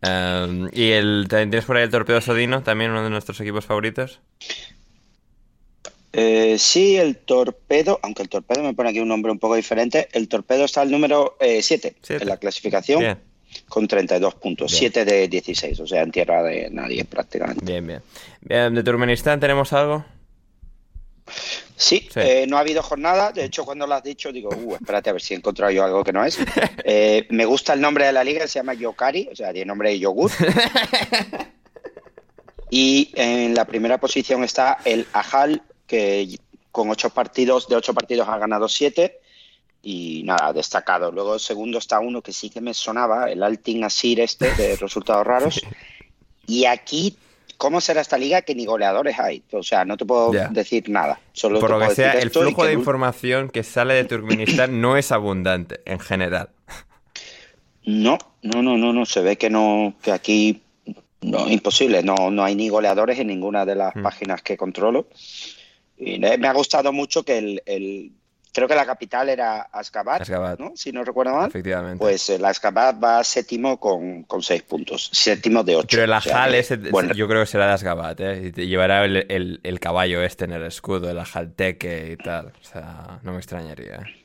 Em, 0.01 0.67
¿Y 0.73 0.89
el, 0.93 1.27
tienes 1.29 1.65
por 1.65 1.77
ahí 1.77 1.83
el 1.83 1.91
Torpedo 1.91 2.19
Sodino, 2.19 2.63
también 2.63 2.89
uno 2.89 3.03
de 3.03 3.11
nuestros 3.11 3.39
equipos 3.39 3.65
favoritos? 3.65 4.19
Eh, 6.11 6.55
sí, 6.57 6.97
el 6.97 7.17
Torpedo, 7.17 7.99
aunque 8.01 8.23
el 8.23 8.29
Torpedo 8.29 8.63
me 8.63 8.73
pone 8.73 8.89
aquí 8.89 8.99
un 8.99 9.09
nombre 9.09 9.31
un 9.31 9.37
poco 9.37 9.53
diferente, 9.53 10.07
el 10.11 10.27
Torpedo 10.27 10.65
está 10.65 10.81
al 10.81 10.89
número 10.89 11.37
7 11.39 11.87
eh, 11.87 12.17
en 12.19 12.27
la 12.27 12.37
clasificación. 12.37 13.19
Con 13.69 13.87
32 13.87 14.35
puntos, 14.35 14.71
7 14.71 15.05
de 15.05 15.27
16, 15.27 15.79
o 15.81 15.87
sea, 15.87 16.01
en 16.01 16.11
tierra 16.11 16.41
de 16.41 16.69
nadie 16.71 17.05
prácticamente. 17.05 17.63
Bien, 17.63 17.85
bien. 17.85 18.01
bien 18.41 18.73
¿De 18.73 18.83
Turkmenistán 18.83 19.39
tenemos 19.39 19.71
algo? 19.71 20.03
Sí, 21.79 22.09
eh, 22.15 22.47
no 22.49 22.57
ha 22.57 22.61
habido 22.61 22.81
jornada. 22.81 23.31
De 23.31 23.45
hecho, 23.45 23.63
cuando 23.63 23.85
lo 23.85 23.93
has 23.93 24.03
dicho, 24.03 24.31
digo, 24.31 24.49
uh, 24.49 24.75
espérate 24.75 25.11
a 25.11 25.13
ver 25.13 25.21
si 25.21 25.35
he 25.35 25.37
encontrado 25.37 25.71
yo 25.71 25.83
algo 25.83 26.03
que 26.03 26.11
no 26.11 26.25
es. 26.25 26.39
Eh, 26.89 27.27
me 27.31 27.45
gusta 27.45 27.73
el 27.73 27.81
nombre 27.81 28.05
de 28.05 28.13
la 28.13 28.23
liga, 28.23 28.47
se 28.47 28.59
llama 28.59 28.73
Yokari, 28.73 29.27
o 29.29 29.35
sea, 29.35 29.51
tiene 29.51 29.65
nombre 29.65 29.89
de 29.89 29.99
yogur. 29.99 30.31
y 32.69 33.11
en 33.13 33.53
la 33.53 33.65
primera 33.65 33.99
posición 33.99 34.45
está 34.45 34.77
el 34.85 35.05
Ajal, 35.11 35.63
que 35.85 36.39
con 36.71 36.89
ocho 36.89 37.09
partidos, 37.09 37.67
de 37.67 37.75
ocho 37.75 37.93
partidos 37.93 38.29
ha 38.29 38.37
ganado 38.37 38.69
siete. 38.69 39.19
Y 39.83 40.21
nada, 40.23 40.53
destacado. 40.53 41.11
Luego, 41.11 41.33
el 41.33 41.41
segundo 41.41 41.77
está 41.77 41.99
uno 41.99 42.21
que 42.21 42.31
sí 42.31 42.49
que 42.49 42.61
me 42.61 42.73
sonaba, 42.73 43.29
el 43.29 43.43
Altin 43.43 43.83
Asir, 43.83 44.21
este, 44.21 44.53
de 44.53 44.75
resultados 44.77 45.27
raros. 45.27 45.61
Y 46.45 46.65
aquí 46.65 47.17
¿Cómo 47.57 47.81
será 47.81 48.01
esta 48.01 48.17
liga 48.17 48.43
que 48.43 48.53
ni 48.53 48.65
goleadores 48.65 49.19
hay? 49.19 49.43
O 49.51 49.63
sea, 49.63 49.83
no 49.83 49.97
te 49.97 50.05
puedo 50.05 50.31
decir 50.51 50.89
nada. 50.89 51.19
Solo 51.33 51.59
Por 51.59 51.71
lo 51.71 51.79
que 51.79 51.95
sea, 51.95 52.13
el 52.13 52.29
flujo 52.29 52.65
de 52.65 52.73
información 52.73 53.49
que 53.49 53.63
sale 53.63 53.95
de 53.95 54.03
Turkmenistán 54.03 54.79
no 54.81 54.95
es 54.95 55.11
abundante 55.11 55.81
en 55.85 55.99
general. 55.99 56.49
No, 57.83 58.17
no, 58.41 58.61
no, 58.61 58.77
no, 58.77 58.91
no. 58.91 59.05
Se 59.05 59.21
ve 59.21 59.37
que 59.37 59.49
no, 59.49 59.93
que 60.01 60.11
aquí 60.11 60.61
no, 61.21 61.49
imposible. 61.49 62.03
No, 62.03 62.29
no 62.31 62.43
hay 62.43 62.53
ni 62.53 62.69
goleadores 62.69 63.17
en 63.17 63.27
ninguna 63.27 63.65
de 63.65 63.75
las 63.75 63.95
mm. 63.95 64.03
páginas 64.03 64.41
que 64.41 64.57
controlo. 64.57 65.07
Y 65.97 66.19
me 66.19 66.47
ha 66.47 66.53
gustado 66.53 66.93
mucho 66.93 67.23
que 67.23 67.61
el, 67.65 68.11
creo 68.53 68.67
que 68.67 68.75
la 68.75 68.85
capital 68.85 69.29
era 69.29 69.61
Asgabat, 69.61 70.21
Ashgabat. 70.21 70.59
¿no? 70.59 70.71
si 70.75 70.91
no 70.91 71.03
recuerdo 71.03 71.35
mal. 71.35 71.47
Efectivamente. 71.49 71.99
Pues 71.99 72.29
el 72.29 72.43
Asgabat 72.45 73.03
va 73.03 73.23
séptimo 73.23 73.79
con, 73.79 74.23
con 74.23 74.41
seis 74.41 74.63
puntos, 74.63 75.09
séptimo 75.13 75.63
de 75.63 75.75
ocho. 75.75 75.87
Pero 75.91 76.03
el 76.03 76.11
O 76.11 76.21
sea 76.21 76.35
Ajal 76.37 76.55
ese, 76.55 76.77
bueno, 76.77 77.13
yo 77.13 77.27
creo 77.27 77.41
que 77.41 77.47
será 77.47 77.67
de 77.67 77.73
Asgabat, 77.73 78.19
¿eh? 78.21 78.41
Y 78.47 78.51
te 78.51 78.67
llevará 78.67 79.05
el, 79.05 79.25
el- 79.29 79.59
el 79.63 79.79
caballo 79.79 80.21
este 80.23 80.45
en 80.45 80.53
el 80.53 80.63
escudo, 80.63 81.09
el 81.09 81.19
Ajalteque 81.19 82.11
y 82.11 82.17
tal. 82.17 82.47
O 82.47 82.63
sea, 82.63 83.19
no 83.23 83.31
me 83.33 83.37
extrañaría. 83.37 83.95
¿eh? 83.95 84.23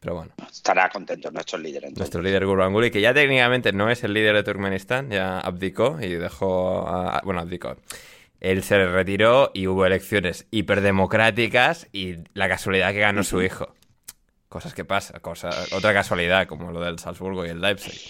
Pero 0.00 0.14
bueno, 0.14 0.32
estará 0.50 0.88
contento 0.88 1.30
nuestro 1.30 1.58
líder. 1.58 1.82
Entonces. 1.84 1.98
nuestro 1.98 2.22
líder 2.22 2.46
Gurbanguly, 2.46 2.90
que 2.90 3.02
ya 3.02 3.12
técnicamente 3.12 3.70
no 3.72 3.90
es 3.90 4.02
el 4.02 4.14
líder 4.14 4.34
de 4.34 4.42
Turkmenistán, 4.44 5.10
ya 5.10 5.40
abdicó 5.40 5.98
y 6.00 6.14
dejó... 6.14 6.88
a- 6.88 7.20
bueno, 7.22 7.40
abdicó. 7.40 7.76
Él 8.40 8.62
se 8.62 8.84
retiró 8.86 9.50
y 9.54 9.66
hubo 9.66 9.84
elecciones 9.86 10.46
hiperdemocráticas 10.50 11.88
y 11.92 12.16
la 12.34 12.48
casualidad 12.48 12.92
que 12.92 13.00
ganó 13.00 13.22
su 13.22 13.42
hijo. 13.42 13.74
Cosas 14.48 14.74
que 14.74 14.84
pasan, 14.84 15.20
cosas, 15.20 15.72
otra 15.72 15.92
casualidad 15.92 16.46
como 16.48 16.72
lo 16.72 16.80
del 16.80 16.98
Salzburgo 16.98 17.46
y 17.46 17.50
el 17.50 17.60
Leipzig. 17.60 18.00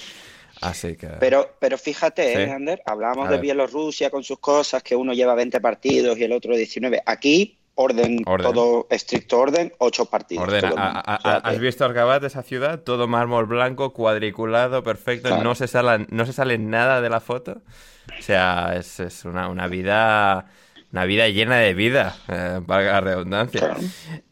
Así 0.63 0.97
que... 0.97 1.07
Pero, 1.19 1.57
pero 1.59 1.77
fíjate, 1.79 2.35
Sí. 2.35 2.41
¿eh, 2.43 2.51
Ander, 2.53 2.83
hablábamos 2.87 3.29
A 3.29 3.33
de. 3.33 3.39
Bielorrusia 3.39 4.11
con 4.11 4.23
sus 4.23 4.39
cosas, 4.39 4.83
que 4.83 4.95
uno 4.97 5.13
lleva 5.13 5.35
20 5.35 5.61
partidos 5.61 6.17
y 6.19 6.25
el 6.25 6.33
otro 6.33 6.55
19. 6.57 7.03
Aquí, 7.07 7.59
orden, 7.75 8.23
Orden. 8.27 8.53
todo 8.53 8.87
estricto 8.91 9.39
orden, 9.39 9.73
8 9.79 10.05
partidos. 10.07 10.47
Mundo. 10.47 10.75
A- 10.79 11.01
a- 11.01 11.17
O 11.17 11.21
sea 11.23 11.31
a- 11.33 11.37
¿Has 11.39 11.55
que- 11.55 11.61
visto 11.61 11.85
Argabat, 11.85 12.25
esa 12.25 12.43
ciudad? 12.43 12.81
Todo 12.81 13.09
mármol 13.09 13.47
blanco, 13.47 13.93
cuadriculado, 13.93 14.83
perfecto. 14.83 15.29
Claro. 15.29 15.43
No, 15.43 15.55
se 15.55 15.67
sale, 15.67 16.07
no 16.11 16.27
se 16.27 16.33
sale 16.33 16.59
nada 16.59 17.01
de 17.01 17.09
la 17.11 17.21
foto. 17.21 17.63
O 18.19 18.23
sea, 18.23 18.75
es, 18.77 19.01
es 19.01 19.25
una, 19.25 19.49
una 19.49 19.67
vida 19.67 20.47
una 20.93 21.05
vida 21.05 21.29
llena 21.29 21.59
de 21.59 21.73
vida, 21.73 22.17
eh, 22.29 22.61
valga 22.67 22.93
la 22.95 23.01
redundancia. 23.01 23.61
Claro. 23.61 23.81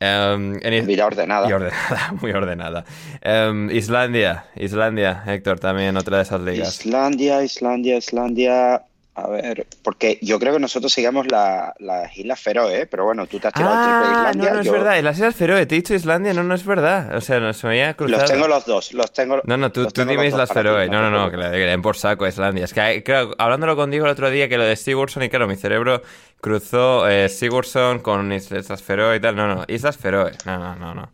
Em, 0.01 0.59
en 0.61 0.87
Vida 0.87 1.07
ordenada. 1.07 1.49
y 1.49 1.53
ordenada, 1.53 2.13
muy 2.21 2.33
ordenada. 2.33 2.85
Em, 3.21 3.71
Islandia, 3.71 4.47
Islandia, 4.57 5.23
Héctor, 5.27 5.61
también 5.61 5.97
otra 5.97 6.17
de 6.17 6.25
esas 6.25 6.41
ligas. 6.41 6.85
Islandia, 6.85 7.45
Islandia, 7.45 7.97
Islandia. 7.97 8.83
A 9.21 9.27
ver, 9.27 9.67
porque 9.83 10.19
yo 10.23 10.39
creo 10.39 10.53
que 10.53 10.61
nosotros 10.61 10.93
sigamos 10.93 11.27
la- 11.29 11.75
las 11.81 12.17
Islas 12.17 12.39
Feroe, 12.41 12.83
¿eh? 12.83 12.87
pero 12.87 13.05
bueno, 13.05 13.27
tú 13.27 13.41
te 13.41 13.49
has 13.49 13.55
tirado 13.55 13.75
el 13.75 13.81
triple 13.83 14.07
Ah, 14.07 14.13
Islandia. 14.13 14.51
no, 14.51 14.55
no 14.55 14.61
es 14.61 14.71
verdad. 14.71 15.03
Las 15.03 15.17
Islas 15.17 15.35
Feroe, 15.35 15.67
te 15.67 15.75
he 15.75 15.79
dicho 15.79 15.93
Islandia, 15.95 16.33
no, 16.35 16.45
no 16.45 16.55
es 16.55 16.65
verdad. 16.65 17.17
O 17.17 17.21
sea, 17.21 17.41
no 17.41 17.53
se 17.53 17.67
me 17.67 17.73
había 17.73 17.95
cruzado. 17.95 18.21
Los 18.23 18.31
tengo 18.31 18.47
los 18.47 18.65
dos, 18.65 18.93
los 18.93 19.13
tengo. 19.13 19.41
No, 19.43 19.57
no, 19.57 19.73
tú, 19.73 19.87
tú 19.89 20.05
dime 20.05 20.25
Islas 20.27 20.49
ti, 20.51 20.55
Feroe. 20.55 20.89
No, 20.89 21.03
no, 21.03 21.11
no, 21.11 21.31
que 21.33 21.37
le, 21.37 21.49
den 21.51 21.83
por 21.83 21.97
saco 21.97 22.27
a 22.27 22.29
Islandia. 22.29 22.65
Es 22.65 22.73
que, 22.73 22.81
hay- 22.81 23.03
creo, 23.03 23.35
hablándolo 23.39 23.75
contigo 23.75 24.05
el 24.05 24.13
otro 24.13 24.31
día, 24.31 24.49
que 24.49 24.57
lo 24.57 24.65
de 24.65 24.77
Sigurdsson, 24.77 25.25
y 25.25 25.29
claro, 25.29 25.49
mi 25.49 25.57
cerebro 25.57 26.01
cruzó 26.41 27.09
eh, 27.09 27.29
Sigurdsson 27.29 27.99
con 27.99 28.33
Islas 28.33 28.81
Feroe 28.83 29.17
y 29.17 29.21
tal. 29.21 29.35
No, 29.35 29.49
no, 29.53 29.65
Islas 29.67 29.97
Feroe. 29.97 30.31
No, 30.47 30.59
no, 30.59 30.77
no, 30.77 30.95
no. 30.95 31.11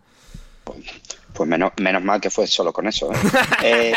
Pues 1.33 1.49
menos, 1.49 1.73
menos 1.79 2.03
mal 2.03 2.21
que 2.21 2.31
fue 2.31 2.47
solo 2.47 2.73
con 2.73 2.87
eso. 2.87 3.11
¿eh? 3.13 3.17
Eh, 3.65 3.93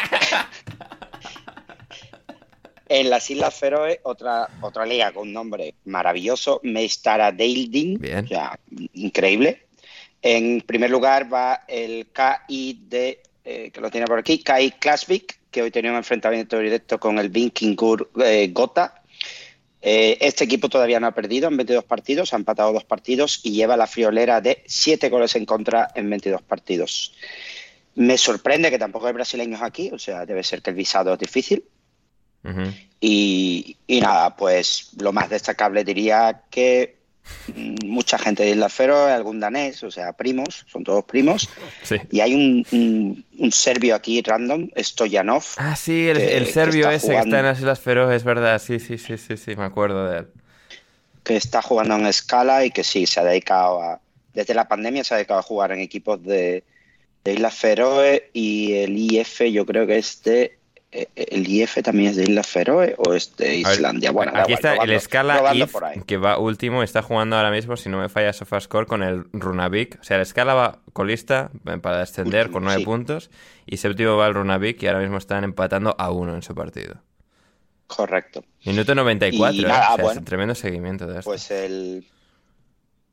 en 2.89 3.09
las 3.09 3.29
Islas 3.29 3.55
Feroe, 3.55 3.99
otra, 4.03 4.49
otra 4.61 4.85
liga 4.85 5.11
con 5.11 5.27
un 5.27 5.33
nombre 5.33 5.75
maravilloso, 5.85 6.59
Meistaradeilding, 6.63 7.99
Bien. 7.99 8.25
o 8.25 8.27
sea, 8.27 8.59
increíble. 8.93 9.67
En 10.21 10.61
primer 10.61 10.89
lugar 10.89 11.31
va 11.31 11.63
el 11.67 12.07
KID, 12.07 12.93
eh, 12.93 13.71
que 13.71 13.81
lo 13.81 13.89
tiene 13.91 14.07
por 14.07 14.19
aquí, 14.19 14.39
KI 14.39 14.71
Klasvik, 14.71 15.39
que 15.51 15.61
hoy 15.61 15.71
tenía 15.71 15.91
un 15.91 15.97
enfrentamiento 15.97 16.59
directo 16.59 16.99
con 16.99 17.19
el 17.19 17.29
Vinkingur 17.29 18.11
eh, 18.23 18.49
Gotha. 18.51 19.01
Eh, 19.81 20.17
este 20.19 20.43
equipo 20.43 20.69
todavía 20.69 20.99
no 20.99 21.07
ha 21.07 21.13
perdido 21.13 21.47
en 21.47 21.55
22 21.55 21.83
partidos, 21.83 22.33
ha 22.33 22.37
empatado 22.37 22.73
dos 22.73 22.83
partidos 22.83 23.39
y 23.43 23.51
lleva 23.51 23.77
la 23.77 23.87
friolera 23.87 24.41
de 24.41 24.63
7 24.65 25.09
goles 25.09 25.35
en 25.35 25.45
contra 25.45 25.89
en 25.95 26.09
22 26.09 26.41
partidos. 26.41 27.13
Me 27.95 28.17
sorprende 28.17 28.69
que 28.69 28.79
tampoco 28.79 29.07
hay 29.07 29.13
brasileños 29.13 29.61
aquí, 29.61 29.89
o 29.93 29.99
sea, 29.99 30.25
debe 30.25 30.43
ser 30.43 30.61
que 30.61 30.71
el 30.71 30.75
visado 30.75 31.13
es 31.13 31.19
difícil. 31.19 31.63
Y, 32.99 33.77
y 33.87 34.01
nada, 34.01 34.35
pues 34.35 34.89
lo 34.99 35.13
más 35.13 35.29
destacable 35.29 35.83
diría 35.83 36.41
que 36.49 36.95
mucha 37.83 38.17
gente 38.17 38.43
de 38.43 38.51
Islas 38.51 38.73
Feroe, 38.73 39.11
algún 39.11 39.39
danés, 39.39 39.83
o 39.83 39.91
sea, 39.91 40.13
primos, 40.13 40.65
son 40.71 40.83
todos 40.83 41.03
primos. 41.05 41.49
Sí. 41.83 41.97
Y 42.11 42.21
hay 42.21 42.33
un, 42.33 42.65
un- 42.71 43.25
un 43.37 43.51
serbio 43.51 43.95
aquí 43.95 44.21
random, 44.21 44.69
Stoyanov, 44.77 45.43
Ah, 45.57 45.75
sí, 45.75 46.07
el, 46.07 46.17
que- 46.17 46.37
el 46.37 46.45
que 46.45 46.51
serbio 46.53 46.89
ese 46.89 47.09
que 47.09 47.17
está 47.17 47.39
en 47.39 47.45
las 47.45 47.59
Islas 47.59 47.79
Feroe, 47.81 48.15
es 48.15 48.23
verdad. 48.23 48.59
Sí, 48.59 48.79
sí, 48.79 48.97
sí, 48.97 49.17
sí, 49.17 49.35
sí, 49.37 49.55
me 49.55 49.65
acuerdo 49.65 50.09
de 50.09 50.19
él. 50.19 50.27
que 51.23 51.35
está 51.35 51.61
jugando 51.61 51.95
en 51.95 52.05
escala 52.07 52.63
y 52.65 52.71
que 52.71 52.83
sí, 52.85 53.05
se 53.05 53.19
ha 53.19 53.23
dedicado 53.25 53.81
a, 53.81 53.99
desde 54.33 54.53
la 54.53 54.67
pandemia 54.69 55.03
se 55.03 55.13
ha 55.13 55.17
dedicado 55.17 55.41
a 55.41 55.43
jugar 55.43 55.73
en 55.73 55.81
equipos 55.81 56.23
de, 56.23 56.63
de 57.25 57.33
Islas 57.33 57.53
Feroe 57.55 58.29
y 58.31 58.71
el 58.73 58.97
IF 58.97 59.41
yo 59.51 59.65
creo 59.65 59.85
que 59.85 59.97
es 59.97 60.23
de, 60.23 60.43
eh, 60.43 60.56
el 60.91 61.47
IF 61.47 61.77
también 61.83 62.11
es 62.11 62.15
de 62.15 62.23
Islas 62.23 62.47
Feroe 62.47 62.95
o 62.97 63.13
es 63.13 63.35
de 63.35 63.45
ver, 63.49 63.57
Islandia. 63.73 64.11
bueno, 64.11 64.31
aquí 64.35 64.53
está 64.53 64.71
el 64.73 64.77
probando- 64.79 64.99
Scala 65.01 65.33
probando 65.35 65.65
If, 65.65 66.03
que 66.05 66.17
va 66.17 66.37
último, 66.39 66.81
está 66.81 67.01
jugando 67.01 67.35
ahora 67.35 67.51
mismo, 67.51 67.75
si 67.75 67.89
no 67.89 67.99
me 67.99 68.09
falla 68.09 68.31
Sofascore, 68.33 68.87
con 68.87 69.03
el 69.03 69.25
Runavik. 69.33 69.97
O 69.99 70.03
sea, 70.03 70.17
el 70.17 70.25
Scala 70.25 70.53
va 70.53 70.79
colista 70.93 71.51
eh, 71.67 71.77
para 71.77 71.99
descender 71.99 72.43
Último, 72.47 72.53
con 72.53 72.63
nueve 72.63 72.79
sí. 72.79 72.85
puntos. 72.85 73.29
Y 73.65 73.77
séptimo 73.77 74.15
va 74.15 74.27
el 74.27 74.33
Runavik, 74.33 74.81
y 74.81 74.87
ahora 74.87 74.99
mismo 74.99 75.17
están 75.17 75.43
empatando 75.43 75.93
a 75.99 76.09
uno 76.11 76.33
en 76.35 76.41
su 76.41 76.55
partido. 76.55 76.95
Correcto. 77.87 78.43
Minuto 78.65 78.95
94, 78.95 79.53
Y 79.55 79.59
¿eh? 79.63 79.67
nada, 79.67 79.93
O 79.93 79.95
sea, 79.95 80.03
bueno. 80.05 80.19
es 80.19 80.25
tremendo 80.25 80.55
seguimiento 80.55 81.05
de 81.07 81.19
esto. 81.19 81.29
Pues 81.29 81.51
el, 81.51 82.05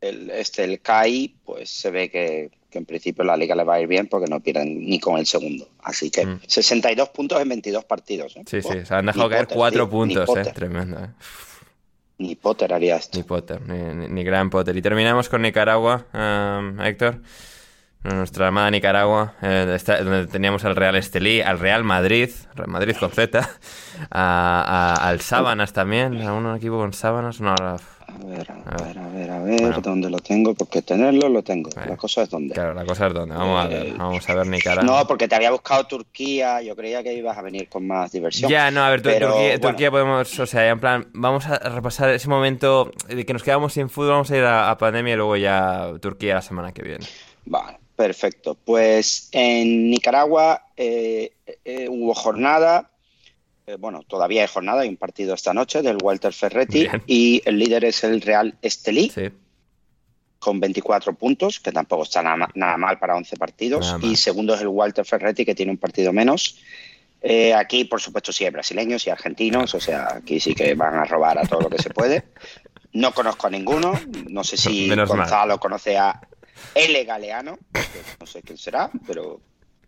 el, 0.09 0.31
este, 0.31 0.65
el 0.65 0.81
CAI, 0.81 1.35
pues 1.45 1.71
se 1.71 1.91
ve 1.91 2.11
que, 2.11 2.51
que 2.71 2.79
en 2.79 2.85
principio 2.87 3.25
la 3.25 3.37
liga 3.37 3.55
le 3.55 3.65
va 3.65 3.75
a 3.75 3.81
ir 3.81 3.87
bien 3.87 4.07
porque 4.09 4.27
no 4.29 4.41
pierden 4.41 4.81
ni 4.85 4.99
con 5.01 5.19
el 5.19 5.27
segundo. 5.27 5.69
Así 5.83 6.11
que 6.11 6.27
Mm. 6.27 6.41
62 6.47 7.09
puntos 7.11 7.41
en 7.41 7.49
22 7.49 7.85
partidos. 7.85 8.37
¿eh? 8.37 8.43
sí, 8.47 8.63
sí, 8.63 8.85
se 8.85 8.95
han 8.95 9.05
ni 9.07 9.13
dejado 9.13 9.29
caer 9.31 9.45
Potter, 9.47 9.57
cuatro 9.57 9.85
tío, 9.85 9.91
puntos, 9.91 10.29
ni 10.35 10.41
¿eh? 10.43 10.53
Tremendo, 10.55 10.99
¿eh? 11.05 11.09
Ni 12.19 12.35
Potter 12.37 12.73
haría 12.73 12.97
esto. 12.97 13.19
Ni 13.19 13.25
Potter, 13.25 13.61
ni, 13.63 13.77
ni- 13.95 14.09
ni 14.09 14.23
gran 14.25 14.49
Potter. 14.51 14.77
Y 14.77 14.83
terminamos 14.83 15.29
con 15.29 15.43
Nicaragua, 15.43 16.07
um, 16.15 16.81
Héctor. 16.81 17.21
Nuestra 18.05 18.49
amada 18.49 18.71
Nicaragua, 18.71 19.35
eh, 19.41 19.73
está- 19.75 20.03
donde 20.03 20.27
teníamos 20.27 20.63
al 20.67 20.77
Real 20.77 20.95
Estelí, 20.95 21.41
al 21.41 21.59
Real 21.59 21.85
Madrid, 21.85 22.29
Real 22.55 22.69
Madrid 22.69 22.95
con 23.01 23.11
Z, 23.11 23.39
a- 24.11 24.95
a- 25.01 25.09
al 25.09 25.21
Sábanas 25.23 25.73
también, 25.73 26.21
a 26.21 26.35
un 26.35 26.55
equipo 26.55 26.77
con 26.77 26.93
Sábanas. 26.93 27.41
No, 27.41 27.55
A 28.23 28.27
ver, 28.27 28.51
a 28.51 28.55
ver. 28.77 28.99
a 28.99 29.09
ver, 29.09 29.31
a 29.31 29.39
ver, 29.41 29.61
Bueno. 29.61 29.81
¿dónde 29.81 30.11
lo 30.11 30.19
tengo? 30.19 30.55
Porque 30.55 30.83
tenerlo 30.83 31.29
lo 31.29 31.43
tengo. 31.43 31.71
La 31.87 31.97
cosa 31.97 32.23
es 32.23 32.31
dónde. 32.31 32.55
claro, 32.55 32.75
la 32.75 32.85
cosa 32.85 33.07
es 33.09 33.15
dónde. 33.15 33.35
Vamos 33.35 33.65
a 33.65 33.69
ver, 33.69 33.87
Eh, 33.87 33.95
vamos 33.97 34.29
a 34.29 34.35
ver 34.35 34.47
Nicaragua. 34.47 34.85
No, 35.01 35.07
porque 35.07 35.29
te 35.29 35.35
había 35.35 35.51
buscado 35.51 35.85
Turquía. 35.87 36.63
Yo 36.63 36.75
creía 36.77 37.03
que 37.03 37.13
ibas 37.15 37.37
a 37.37 37.43
venir 37.43 37.69
con 37.69 37.87
más 37.87 38.13
diversión. 38.13 38.51
Ya, 38.51 38.71
no, 38.71 38.83
a 38.85 38.91
ver, 38.91 39.03
Pero, 39.03 39.29
Turquía, 39.29 39.49
bueno. 39.49 39.61
Turquía 39.61 39.91
podemos, 39.91 40.39
o 40.39 40.47
sea, 40.47 40.69
en 40.69 40.81
plan, 40.81 41.09
vamos 41.13 41.47
a 41.47 41.59
repasar 41.59 42.11
ese 42.11 42.29
momento 42.29 42.91
de 43.09 43.25
que 43.27 43.33
nos 43.33 43.43
quedamos 43.43 43.73
sin 43.73 43.89
fútbol, 43.89 44.11
vamos 44.11 44.31
a 44.31 44.37
ir 44.37 44.45
a, 44.45 44.71
a 44.71 44.79
pandemia 44.79 45.15
y 45.15 45.17
luego 45.17 45.37
ya 45.37 45.93
Turquía 46.01 46.35
la 46.35 46.43
semana 46.43 46.73
que 46.73 46.83
viene. 46.83 47.05
Vale, 47.47 47.79
perfecto. 47.97 48.57
Pues 48.65 49.29
en 49.33 49.91
Nicaragua 49.91 50.63
eh, 50.77 51.33
eh, 51.65 51.89
hubo 51.89 52.15
jornada. 52.15 52.91
Eh, 53.67 53.77
bueno, 53.79 54.03
todavía 54.07 54.43
hay 54.43 54.49
jornada, 54.49 54.83
hay 54.83 54.89
un 54.89 54.97
partido 54.97 55.35
esta 55.35 55.55
noche 55.55 55.83
del 55.83 55.99
Walter 56.03 56.33
Ferretti 56.33 56.81
Bien. 56.81 57.03
y 57.07 57.43
el 57.45 57.59
líder 57.59 57.85
es 57.85 58.05
el 58.05 58.21
Real 58.21 58.57
Estelí 58.63 59.09
Sí, 59.11 59.31
con 60.39 60.61
24 60.61 61.15
puntos, 61.15 61.61
que 61.61 61.73
tampoco 61.73 62.03
está 62.03 62.23
nada, 62.23 62.37
ma- 62.37 62.51
nada 62.55 62.77
mal 62.77 62.99
para 62.99 63.17
11 63.17 63.37
partidos. 63.37 63.97
Y 64.03 64.17
segundo 64.17 64.55
es 64.55 64.61
el 64.61 64.69
Walter 64.69 65.05
Ferretti, 65.07 65.45
que 65.47 65.55
tiene 65.55 65.73
un 65.73 65.79
partido 65.79 66.13
menos. 66.13 66.59
Eh, 67.23 67.55
aquí, 67.55 67.85
por 67.87 68.03
supuesto, 68.03 68.31
sí 68.31 68.45
hay 68.45 68.51
brasileños 68.51 69.07
y 69.07 69.11
argentinos, 69.11 69.75
o 69.75 69.81
sea, 69.81 70.17
aquí 70.17 70.39
sí 70.41 70.55
que 70.55 70.75
van 70.75 70.97
a 70.97 71.05
robar 71.05 71.39
a 71.39 71.47
todo 71.47 71.63
lo 71.63 71.71
que 71.71 71.83
se 71.83 71.89
puede. 71.89 72.25
No 72.93 73.13
conozco 73.13 73.47
a 73.47 73.51
ninguno, 73.51 73.99
no 74.29 74.45
sé 74.45 74.59
si 74.59 74.87
Menos 74.91 75.09
mal. 75.09 75.21
Gonzalo 75.21 75.59
conoce 75.59 75.97
a 75.97 76.21
L. 76.75 77.05
Galeano, 77.05 77.59
no 78.21 78.27
sé 78.27 78.43
quién 78.43 78.59
será, 78.59 78.91
pero 79.07 79.41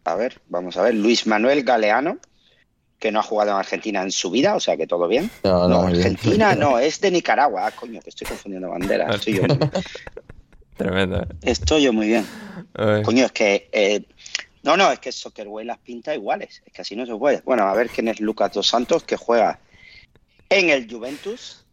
a 0.04 0.14
ver, 0.14 0.40
vamos 0.48 0.78
a 0.78 0.82
ver, 0.82 0.94
Luis 0.94 1.26
Manuel 1.26 1.62
Galeano, 1.64 2.16
que 2.98 3.12
no 3.12 3.20
ha 3.20 3.22
jugado 3.22 3.50
en 3.52 3.56
Argentina 3.58 4.02
en 4.02 4.10
su 4.10 4.30
vida, 4.30 4.54
o 4.56 4.60
sea 4.60 4.76
que 4.76 4.86
todo 4.86 5.06
bien. 5.08 5.30
No, 5.44 5.60
no, 5.62 5.68
No, 5.68 5.82
muy 5.82 5.92
bien. 5.92 6.06
Argentina 6.06 6.54
no, 6.54 6.78
es 6.78 7.00
de 7.00 7.10
Nicaragua. 7.10 7.66
Ah, 7.66 7.70
coño, 7.72 8.00
que 8.00 8.10
estoy 8.10 8.26
confundiendo 8.26 8.70
banderas. 8.70 9.16
Estoy 9.16 9.34
yo, 9.34 9.42
tremendo. 10.76 11.22
¿eh? 11.22 11.26
estoy 11.42 11.82
yo 11.82 11.92
muy 11.92 12.06
bien. 12.08 12.26
Ay. 12.74 13.02
Coño, 13.02 13.24
es 13.26 13.32
que. 13.32 13.68
eh, 13.72 14.02
no, 14.62 14.76
no, 14.76 14.90
es 14.90 14.98
que 14.98 15.12
Soccerway 15.12 15.64
las 15.64 15.78
pinta 15.78 16.12
iguales. 16.14 16.60
Es 16.66 16.72
que 16.72 16.82
así 16.82 16.96
no 16.96 17.06
se 17.06 17.14
puede. 17.14 17.40
Bueno, 17.44 17.64
a 17.64 17.74
ver 17.74 17.88
quién 17.88 18.08
es 18.08 18.18
Lucas 18.20 18.52
Dos 18.52 18.66
Santos, 18.66 19.04
que 19.04 19.16
juega 19.16 19.60
en 20.48 20.70
el 20.70 20.90
Juventus, 20.90 21.64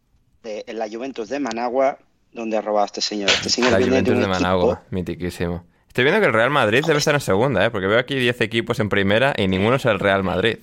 de- 0.44 0.62
en 0.68 0.78
la 0.78 0.88
Juventus 0.88 1.28
de 1.28 1.40
Managua, 1.40 1.98
donde 2.32 2.56
ha 2.56 2.60
robado 2.60 2.86
este 2.86 3.00
señor. 3.00 3.30
Este 3.30 3.50
señor 3.50 3.72
La 3.72 3.78
viene 3.78 3.90
Juventus 3.92 4.14
de 4.18 4.20
equipo- 4.24 4.32
Managua, 4.40 4.82
mitiquísimo. 4.90 5.64
Estoy 5.88 6.04
viendo 6.04 6.20
que 6.20 6.26
el 6.28 6.32
Real 6.32 6.50
Madrid 6.50 6.84
debe 6.86 6.98
estar 6.98 7.14
en 7.14 7.20
segunda, 7.20 7.64
¿eh? 7.64 7.70
porque 7.70 7.86
veo 7.88 7.98
aquí 7.98 8.14
10 8.16 8.40
equipos 8.42 8.78
en 8.80 8.88
primera 8.88 9.32
y 9.36 9.46
ninguno 9.48 9.76
es 9.76 9.84
el 9.86 9.98
Real 9.98 10.22
Madrid. 10.24 10.58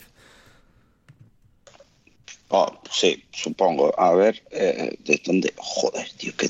Oh, 2.54 2.70
sí, 2.92 3.24
supongo. 3.32 3.98
A 3.98 4.14
ver, 4.14 4.44
eh, 4.52 4.98
¿de 5.06 5.22
dónde? 5.26 5.54
Joder, 5.56 6.06
tío, 6.18 6.36
que. 6.36 6.50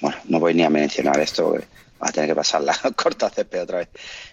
Bueno, 0.00 0.18
no 0.28 0.40
voy 0.40 0.52
ni 0.52 0.62
a 0.62 0.68
mencionar 0.68 1.18
esto. 1.20 1.54
Va 2.00 2.08
a 2.08 2.12
tener 2.12 2.28
que 2.28 2.36
pasar 2.36 2.60
la 2.62 2.76
corta 2.96 3.30
CP 3.30 3.60
otra 3.60 3.78
vez. 3.78 3.88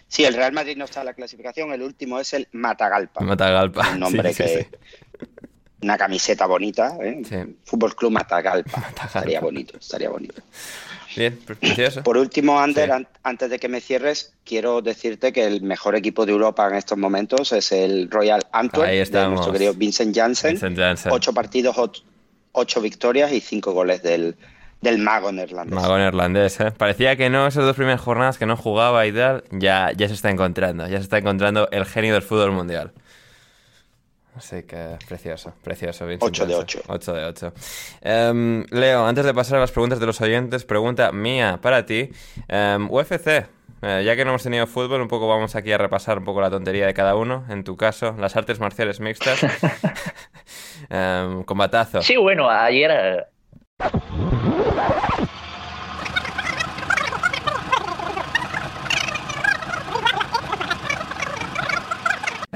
Sí, 0.10 0.26
el 0.26 0.34
Real 0.34 0.52
Madrid 0.52 0.76
no 0.76 0.86
está 0.86 1.00
en 1.00 1.08
la 1.08 1.14
clasificación, 1.14 1.72
el 1.72 1.82
último 1.82 2.20
es 2.20 2.34
el 2.34 2.50
Matagalpa. 2.52 3.22
Matagalpa. 3.22 3.92
Un 3.94 4.00
nombre 4.02 4.34
sí, 4.34 4.44
que. 4.44 4.50
sí, 4.50 4.60
sí. 4.60 5.28
Una 5.82 5.98
camiseta 5.98 6.48
bonita, 6.48 6.98
¿eh? 7.02 7.22
Sí. 7.28 7.58
Fútbol 7.64 7.96
Club 7.96 8.12
Matagalpa. 8.12 8.92
Estaría 9.06 9.40
bonito, 9.40 9.78
estaría 9.78 10.10
bonito. 10.10 10.42
Bien, 11.16 11.38
precioso. 11.46 12.04
Por 12.04 12.18
último, 12.18 12.60
Ander, 12.60 12.86
Sí. 12.86 12.92
an- 12.92 13.08
antes 13.24 13.50
de 13.50 13.60
que 13.60 13.68
me 13.70 13.82
cierres, 13.82 14.34
quiero 14.44 14.82
decirte 14.82 15.32
que 15.34 15.46
el 15.46 15.62
mejor 15.62 15.96
equipo 15.96 16.26
de 16.26 16.32
Europa 16.34 16.68
en 16.68 16.76
estos 16.76 16.98
momentos 16.98 17.52
es 17.54 17.72
el 17.72 18.10
Royal 18.12 18.42
Antwerp 18.52 18.90
Ahí 18.90 18.98
de 19.04 19.28
nuestro 19.30 19.52
querido 19.54 19.74
Vincent 19.74 20.16
Janssen. 20.16 20.52
Vincent 20.52 20.78
Janssen. 20.78 21.12
Ocho 21.12 21.34
partidos, 21.34 21.78
ocho, 21.78 22.04
ocho 22.52 22.82
victorias 22.82 23.32
y 23.32 23.40
cinco 23.42 23.72
goles 23.74 24.02
del, 24.04 24.36
del 24.82 24.98
mago 25.00 25.32
neerlandés. 25.32 25.74
Mago 25.76 25.98
neerlandés, 25.98 26.60
¿eh? 26.60 26.72
Parecía 26.72 27.16
que 27.16 27.30
no, 27.30 27.48
esas 27.48 27.64
dos 27.66 27.76
primeras 27.76 28.02
jornadas 28.02 28.38
que 28.38 28.46
no 28.46 28.56
jugaba 28.58 29.06
y 29.08 29.12
tal, 29.14 29.44
ya, 29.52 29.92
ya 29.96 30.08
se 30.08 30.14
está 30.14 30.30
encontrando, 30.30 30.88
ya 30.88 30.98
se 30.98 31.04
está 31.04 31.18
encontrando 31.18 31.70
el 31.72 31.86
genio 31.86 32.14
del 32.14 32.24
fútbol 32.24 32.52
mundial. 32.52 32.92
Así 34.36 34.64
que 34.64 34.98
precioso, 35.08 35.54
precioso. 35.64 36.06
Vincent 36.06 36.30
Ocho 36.30 36.46
de 36.46 36.54
Janssen. 36.56 36.82
ocho. 36.82 36.94
Ocho 36.94 37.14
de 37.14 37.26
ocho. 37.26 37.54
Em, 38.02 38.66
Leo, 38.70 39.06
antes 39.06 39.24
de 39.26 39.34
pasar 39.34 39.58
a 39.58 39.62
las 39.62 39.72
preguntas 39.72 40.00
de 40.00 40.06
los 40.06 40.20
oyentes, 40.22 40.66
pregunta 40.66 41.12
mía 41.14 41.60
para 41.62 41.86
ti. 41.86 42.10
Em, 42.50 42.90
UFC, 42.92 43.46
eh, 43.82 44.04
ya 44.06 44.16
que 44.16 44.26
no 44.26 44.32
hemos 44.32 44.44
tenido 44.44 44.68
fútbol, 44.68 45.02
un 45.02 45.08
poco 45.08 45.28
vamos 45.28 45.56
aquí 45.56 45.72
a 45.72 45.78
repasar 45.78 46.18
un 46.18 46.26
poco 46.26 46.42
la 46.42 46.50
tontería 46.50 46.86
de 46.86 46.94
cada 46.94 47.16
uno. 47.16 47.46
En 47.50 47.64
tu 47.64 47.78
caso, 47.78 48.14
las 48.20 48.36
artes 48.36 48.60
marciales 48.60 49.00
mixtas. 49.00 49.40
Em, 50.90 51.44
combatazo. 51.44 52.02
Sí, 52.02 52.16
bueno, 52.18 52.50
ayer 52.50 53.28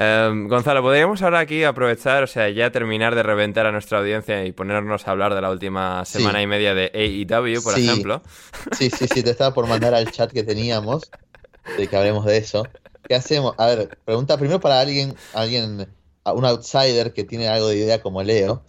Em, 0.02 0.48
Gonzalo, 0.48 0.80
podríamos 0.80 1.20
ahora 1.20 1.40
aquí 1.40 1.62
aprovechar, 1.62 2.22
o 2.22 2.26
sea, 2.26 2.48
ya 2.48 2.70
terminar 2.70 3.14
de 3.14 3.22
reventar 3.22 3.66
a 3.66 3.70
nuestra 3.72 3.98
audiencia 3.98 4.46
y 4.46 4.52
ponernos 4.52 5.06
a 5.06 5.10
hablar 5.10 5.34
de 5.34 5.42
la 5.42 5.50
última 5.50 6.06
Sí. 6.06 6.18
semana 6.18 6.40
y 6.40 6.46
media 6.46 6.74
de 6.74 6.90
AEW, 6.94 7.62
por 7.62 7.74
Sí. 7.74 7.86
ejemplo. 7.86 8.22
Sí, 8.72 8.88
sí, 8.88 9.06
sí, 9.08 9.22
te 9.22 9.28
estaba 9.28 9.52
por 9.52 9.66
mandar 9.68 9.92
al 9.92 10.10
chat 10.10 10.32
que 10.32 10.42
teníamos, 10.42 11.12
de 11.76 11.86
que 11.86 11.94
hablemos 11.98 12.24
de 12.24 12.38
eso. 12.38 12.66
¿Qué 13.06 13.14
hacemos? 13.14 13.54
A 13.58 13.66
ver, 13.66 13.90
pregunta 14.06 14.38
primero 14.38 14.58
para 14.58 14.80
alguien, 14.80 15.14
alguien, 15.34 15.86
a 16.24 16.32
un 16.32 16.46
outsider 16.46 17.12
que 17.12 17.24
tiene 17.24 17.48
algo 17.48 17.68
de 17.68 17.76
idea 17.76 18.00
como 18.00 18.22
Leo. 18.22 18.62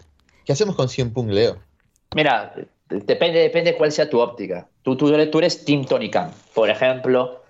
¿Qué 0.45 0.51
hacemos 0.51 0.75
con 0.75 0.89
100 0.89 1.13
Punk, 1.13 1.29
Leo? 1.29 1.59
Mira, 2.13 2.53
depende, 2.89 3.39
depende 3.39 3.77
cuál 3.77 3.93
sea 3.93 4.09
tu 4.09 4.19
óptica. 4.19 4.67
Tú, 4.81 4.97
tú, 4.97 5.07
eres, 5.13 5.31
tú 5.31 5.37
eres 5.37 5.63
Team 5.63 5.85
Tony 5.85 6.09
Khan, 6.11 6.31
por 6.53 6.69
ejemplo. 6.69 7.40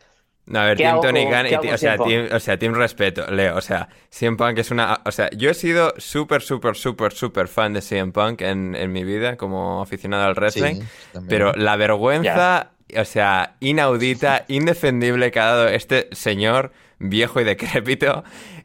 No, 0.48 0.60
a 0.60 0.66
ver, 0.66 0.78
¿Qué 0.78 0.84
Team 0.84 1.02
Tony 1.02 1.30
Khan, 1.30 1.46
o, 1.72 1.78
sea, 1.78 1.98
team, 1.98 2.28
o 2.32 2.40
sea, 2.40 2.58
Team 2.58 2.74
Respeto, 2.74 3.30
Leo, 3.32 3.56
o 3.56 3.62
sea, 3.62 3.88
CM 4.10 4.38
Punk 4.38 4.58
es 4.58 4.72
una... 4.72 5.02
O 5.06 5.12
sea, 5.12 5.30
yo 5.32 5.50
he 5.52 5.54
sido 5.54 5.94
súper, 5.98 6.42
súper, 6.42 6.76
súper, 6.76 7.14
súper 7.14 7.48
fan 7.48 7.74
de 7.74 7.82
CM 7.82 8.12
Punk 8.12 8.42
en, 8.42 8.76
en 8.76 8.92
mi 8.92 9.04
vida 9.04 9.38
como 9.38 9.82
aficionado 9.82 10.26
al 10.26 10.36
wrestling, 10.36 10.82
Sí, 10.82 11.20
pero 11.30 11.54
la 11.54 11.76
vergüenza, 11.76 12.72
o 12.98 13.06
sea, 13.06 13.56
inaudita, 13.60 14.46
indefendible 14.50 15.32
que 15.32 15.40
ha 15.40 15.46
dado 15.46 15.68
este 15.68 16.10
señor 16.12 16.72
viejo 16.98 17.40
y 17.40 17.44
decrépito 17.44 18.24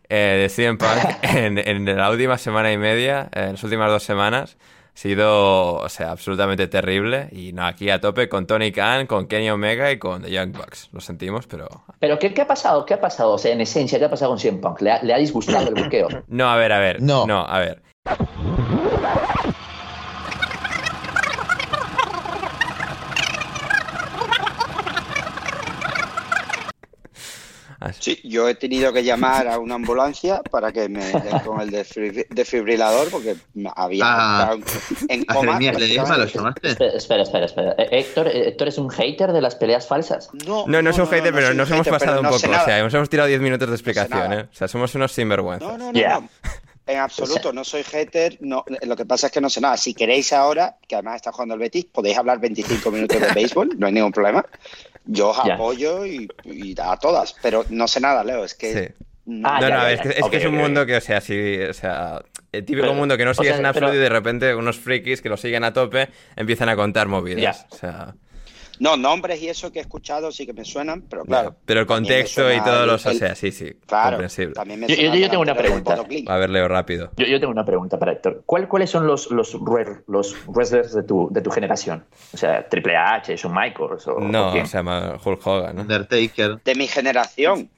eh, 0.09 0.39
de 0.41 0.49
CM 0.49 0.79
Punk 0.79 1.05
en, 1.23 1.59
en 1.59 1.97
la 1.97 2.11
última 2.11 2.39
semana 2.39 2.73
y 2.73 2.79
media, 2.79 3.29
en 3.33 3.53
las 3.53 3.63
últimas 3.63 3.91
dos 3.91 4.03
semanas, 4.03 4.57
sido, 4.97 5.75
o 5.75 5.89
sea, 5.89 6.11
absolutamente 6.11 6.67
terrible. 6.69 7.29
Y 7.31 7.53
no, 7.53 7.67
aquí 7.67 7.91
a 7.91 8.01
tope 8.01 8.29
con 8.29 8.47
Tony 8.47 8.73
Khan, 8.73 9.07
con 9.07 9.27
Kenny 9.27 9.51
Omega 9.51 9.93
y 9.93 9.99
con 9.99 10.23
The 10.23 10.31
Young 10.31 10.57
Bucks. 10.57 10.89
Lo 10.93 11.01
sentimos, 11.01 11.47
pero 11.47 11.69
Pero 12.01 12.19
¿qué, 12.19 12.33
qué 12.33 12.43
ha 12.43 12.47
pasado? 12.47 12.87
¿Qué 12.87 12.95
ha 12.95 13.01
pasado? 13.01 13.33
O 13.33 13.39
sea, 13.39 13.53
en 13.53 13.61
esencia, 13.61 13.99
¿qué 13.99 14.07
ha 14.07 14.11
pasado 14.11 14.31
con 14.31 14.39
CM 14.39 14.59
Punk? 14.59 14.81
¿Le 14.81 14.93
ha, 14.93 15.03
le 15.03 15.13
ha 15.13 15.19
disgustado 15.19 15.69
el 15.69 15.75
buqueo? 15.75 16.09
No, 16.29 16.49
a 16.49 16.57
ver, 16.57 16.73
a 16.73 16.81
ver. 16.81 17.03
No. 17.03 17.27
No, 17.27 17.47
a 17.47 17.59
ver. 17.61 17.83
Así. 27.87 28.17
Sí, 28.17 28.21
yo 28.29 28.49
he 28.49 28.55
tenido 28.55 28.93
que 28.93 29.03
llamar 29.05 29.49
a 29.49 29.59
una 29.59 29.75
ambulancia 29.77 30.43
para 30.51 30.73
que 30.73 30.89
me 30.89 31.05
den 31.05 31.39
con 31.45 31.61
el 31.61 31.71
desfibri- 31.71 32.27
desfibrilador 32.31 33.09
porque 33.11 33.37
me 33.55 33.71
había 33.75 34.05
Ah, 34.07 34.57
en 35.09 35.25
¿A 35.29 35.35
coma. 35.35 35.53
Lo 35.61 35.71
prácticamente. 35.71 35.95
llamaste? 36.35 36.69
espera, 36.71 36.97
espera, 36.97 37.23
espera. 37.23 37.45
espera. 37.47 37.75
Eh, 37.79 37.89
Héctor, 37.93 38.29
eh, 38.29 38.49
Héctor 38.49 38.69
es 38.69 38.79
un 38.79 38.91
hater 38.91 39.33
de 39.33 39.41
las 39.41 39.55
peleas 39.55 39.87
falsas. 39.87 40.31
No, 40.47 40.65
No, 40.67 40.83
no 40.83 40.91
es 40.91 40.99
un 40.99 41.07
hater, 41.07 41.33
pero 41.33 41.47
soy 41.47 41.51
un 41.53 41.57
nos 41.59 41.71
hemos 41.71 41.87
hater, 41.87 41.93
pasado 41.93 42.11
pero 42.13 42.21
un 42.21 42.25
no 42.25 42.31
poco. 42.41 42.63
o 42.63 42.65
sea, 42.65 42.83
nos 42.83 42.95
hemos 42.95 43.09
tirado 43.09 43.29
10 43.29 43.41
minutos 43.41 43.69
de 43.69 43.75
explicación. 43.75 44.33
¿eh? 44.33 44.47
O 44.51 44.55
sea, 44.55 44.69
somos 44.69 44.95
unos 44.95 45.13
sinvergüenzas. 45.13 45.69
No, 45.69 45.77
no, 45.79 45.93
no, 45.93 46.09
no. 46.21 46.29
En 46.87 46.99
absoluto, 47.01 47.53
no 47.53 47.65
soy 47.65 47.83
hater. 47.83 48.39
No, 48.41 48.65
lo 48.83 48.97
que 48.97 49.05
pasa 49.05 49.27
es 49.27 49.33
que 49.33 49.41
no 49.41 49.51
sé 49.51 49.61
nada. 49.61 49.77
Si 49.77 49.93
queréis 49.95 50.33
ahora, 50.33 50.77
que 50.87 50.95
además 50.95 51.17
está 51.17 51.33
jugando 51.33 51.55
el 51.55 51.61
Betis, 51.61 51.85
podéis 51.87 52.17
hablar 52.17 52.39
25 52.41 52.91
minutos 52.91 53.21
de 53.21 53.33
béisbol, 53.33 53.71
no 53.79 53.87
hay 53.89 53.93
ningún 53.93 54.13
problema. 54.13 54.45
Yo 55.07 55.31
os 55.31 55.39
apoyo 55.39 56.05
y, 56.05 56.29
y 56.45 56.75
a 56.81 56.97
todas, 56.97 57.35
pero 57.43 57.65
no 57.71 57.87
sé 57.89 58.01
nada, 58.01 58.25
Leo. 58.25 58.45
Es 58.45 58.55
que. 58.55 58.73
Sí. 58.99 59.05
no- 59.27 59.49
Ah, 59.49 59.61
no, 59.61 59.69
ya, 59.69 59.77
no, 59.77 59.83
ya, 59.83 59.93
es 59.93 60.01
que 60.01 60.09
es, 60.11 60.23
Ok, 60.23 60.31
que 60.31 60.37
es 60.39 60.45
un 60.47 60.55
mundo 60.57 60.85
que, 60.87 60.97
o 60.97 61.01
sea, 61.01 61.21
sí, 61.21 61.59
o 61.63 61.73
sea, 61.73 62.23
el 62.53 62.65
típico 62.65 62.83
Pero- 62.87 62.95
mundo 62.95 63.17
que 63.17 63.25
no 63.25 63.31
o 63.33 63.35
sigues 63.35 63.51
sea, 63.53 63.59
en 63.59 63.67
absoluto 63.67 63.93
pero- 63.93 64.01
y 64.01 64.05
de 64.05 64.09
repente 64.09 64.55
unos 64.55 64.79
frikis 64.79 65.21
que 65.23 65.29
lo 65.29 65.37
siguen 65.37 65.65
a 65.65 65.73
tope 65.73 66.09
empiezan 66.37 66.69
a 66.69 66.77
contar 66.77 67.09
movidas. 67.09 67.41
Ya. 67.41 67.67
O 67.71 67.77
sea, 67.77 68.15
No, 68.79 68.97
nombres 68.97 69.41
y 69.43 69.49
eso 69.49 69.73
que 69.73 69.79
he 69.79 69.83
escuchado 69.83 70.31
sí 70.33 70.47
que 70.47 70.53
me 70.53 70.65
suenan, 70.65 71.03
pero 71.03 71.25
claro. 71.25 71.57
pero 71.65 71.81
el 71.81 71.87
contexto 71.87 72.53
y 72.53 72.61
todos 72.61 72.83
el- 72.83 72.87
los, 72.89 73.07
o 73.07 73.11
el- 73.11 73.19
sea, 73.19 73.35
sí, 73.35 73.51
sí, 73.53 73.73
Claro, 73.87 74.11
comprensible. 74.17 74.55
también 74.55 74.81
me 74.81 74.87
Yo- 74.89 74.95
yo- 74.97 75.15
yo 75.15 75.29
tengo 75.31 75.43
una 75.43 75.55
pregunta. 75.55 75.97
A 76.29 76.37
ver, 76.37 76.51
Leo, 76.51 76.69
rápido. 76.69 77.11
Yo, 77.17 77.27
yo 77.27 77.39
tengo 77.41 77.53
una 77.53 77.65
pregunta 77.65 77.99
para 77.99 78.13
Héctor. 78.13 78.43
¿Cuál- 78.47 78.69
¿Cuáles 78.69 78.91
son 78.91 79.07
los, 79.07 79.31
los, 79.31 79.55
los 80.07 80.37
wrestlers 80.49 80.93
de 80.95 81.03
tu, 81.03 81.29
de 81.31 81.41
tu 81.41 81.51
generación? 81.51 82.05
O 82.33 82.37
sea, 82.37 82.69
Triple 82.69 82.97
H, 82.97 83.37
Shawn 83.37 83.55
Michaels 83.55 84.07
o, 84.09 84.21
No, 84.21 84.49
o 84.49 84.53
quién? 84.53 84.67
se 84.67 84.77
llama 84.79 85.19
Hulk 85.25 85.47
Hogan, 85.47 85.77
¿no? 85.77 85.83
Undertaker. 85.83 86.61
De 86.65 86.75
mi 86.75 86.87
generación. 86.87 87.71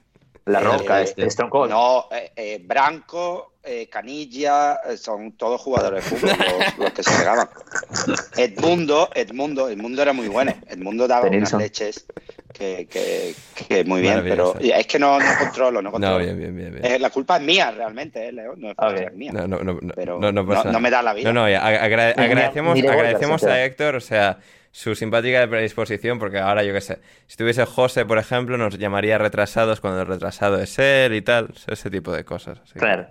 La 0.49 0.59
Roca, 0.59 1.01
eh, 1.01 1.13
este. 1.17 1.43
No, 1.69 2.07
eh, 2.11 2.31
eh, 2.35 2.61
Branco, 2.63 3.53
eh, 3.63 3.87
Canilla, 3.89 4.79
eh, 4.89 4.97
son 4.97 5.33
todos 5.33 5.61
jugadores 5.61 6.03
de 6.03 6.09
fútbol 6.17 6.29
los, 6.37 6.77
los 6.79 6.91
que 6.93 7.03
se 7.03 7.17
pegaban. 7.17 7.49
Edmundo, 8.37 9.09
Edmundo, 9.13 9.69
Edmundo 9.69 10.01
era 10.01 10.13
muy 10.13 10.27
bueno. 10.27 10.53
Edmundo 10.67 11.07
daba 11.07 11.27
unas 11.27 11.53
leches 11.53 12.05
que, 12.53 12.87
que, 12.89 13.35
que 13.67 13.83
muy 13.83 14.01
bien, 14.01 14.23
pero 14.23 14.55
es 14.59 14.87
que 14.87 14.99
no, 14.99 15.19
no 15.19 15.25
controlo, 15.39 15.81
no 15.81 15.91
controlo. 15.91 16.19
No, 16.19 16.23
bien, 16.23 16.37
bien, 16.37 16.55
bien. 16.55 16.73
bien. 16.73 16.85
Eh, 16.85 16.99
la 16.99 17.09
culpa 17.09 17.37
es 17.37 17.43
mía 17.43 17.71
realmente, 17.71 18.27
eh, 18.27 18.31
Leo, 18.31 18.55
no 18.55 18.71
es, 18.71 19.01
es 19.01 19.13
mía. 19.13 19.31
No, 19.33 19.47
no, 19.47 19.59
no, 19.63 19.79
Pero 19.95 20.19
no, 20.19 20.79
me 20.79 20.89
da 20.89 21.01
la 21.01 21.13
vida. 21.13 21.31
No, 21.31 21.41
no, 21.41 21.45
agra- 21.45 22.11
agradecemos, 22.11 22.79
agradecemos 22.79 23.43
a. 23.43 23.63
Héctor, 23.63 23.95
o 23.95 24.01
sea, 24.01 24.39
su 24.71 24.95
simpática 24.95 25.47
predisposición, 25.47 26.19
porque 26.19 26.39
ahora 26.39 26.63
yo 26.63 26.73
qué 26.73 26.81
sé, 26.81 26.99
si 27.27 27.37
tuviese 27.37 27.65
José, 27.65 28.05
por 28.05 28.17
ejemplo, 28.17 28.57
nos 28.57 28.77
llamaría 28.77 29.17
retrasados 29.17 29.81
cuando 29.81 30.01
el 30.01 30.07
retrasado 30.07 30.59
es 30.59 30.77
él 30.79 31.13
y 31.13 31.21
tal, 31.21 31.53
ese 31.67 31.89
tipo 31.89 32.11
de 32.11 32.23
cosas. 32.23 32.59
Claro. 32.73 33.07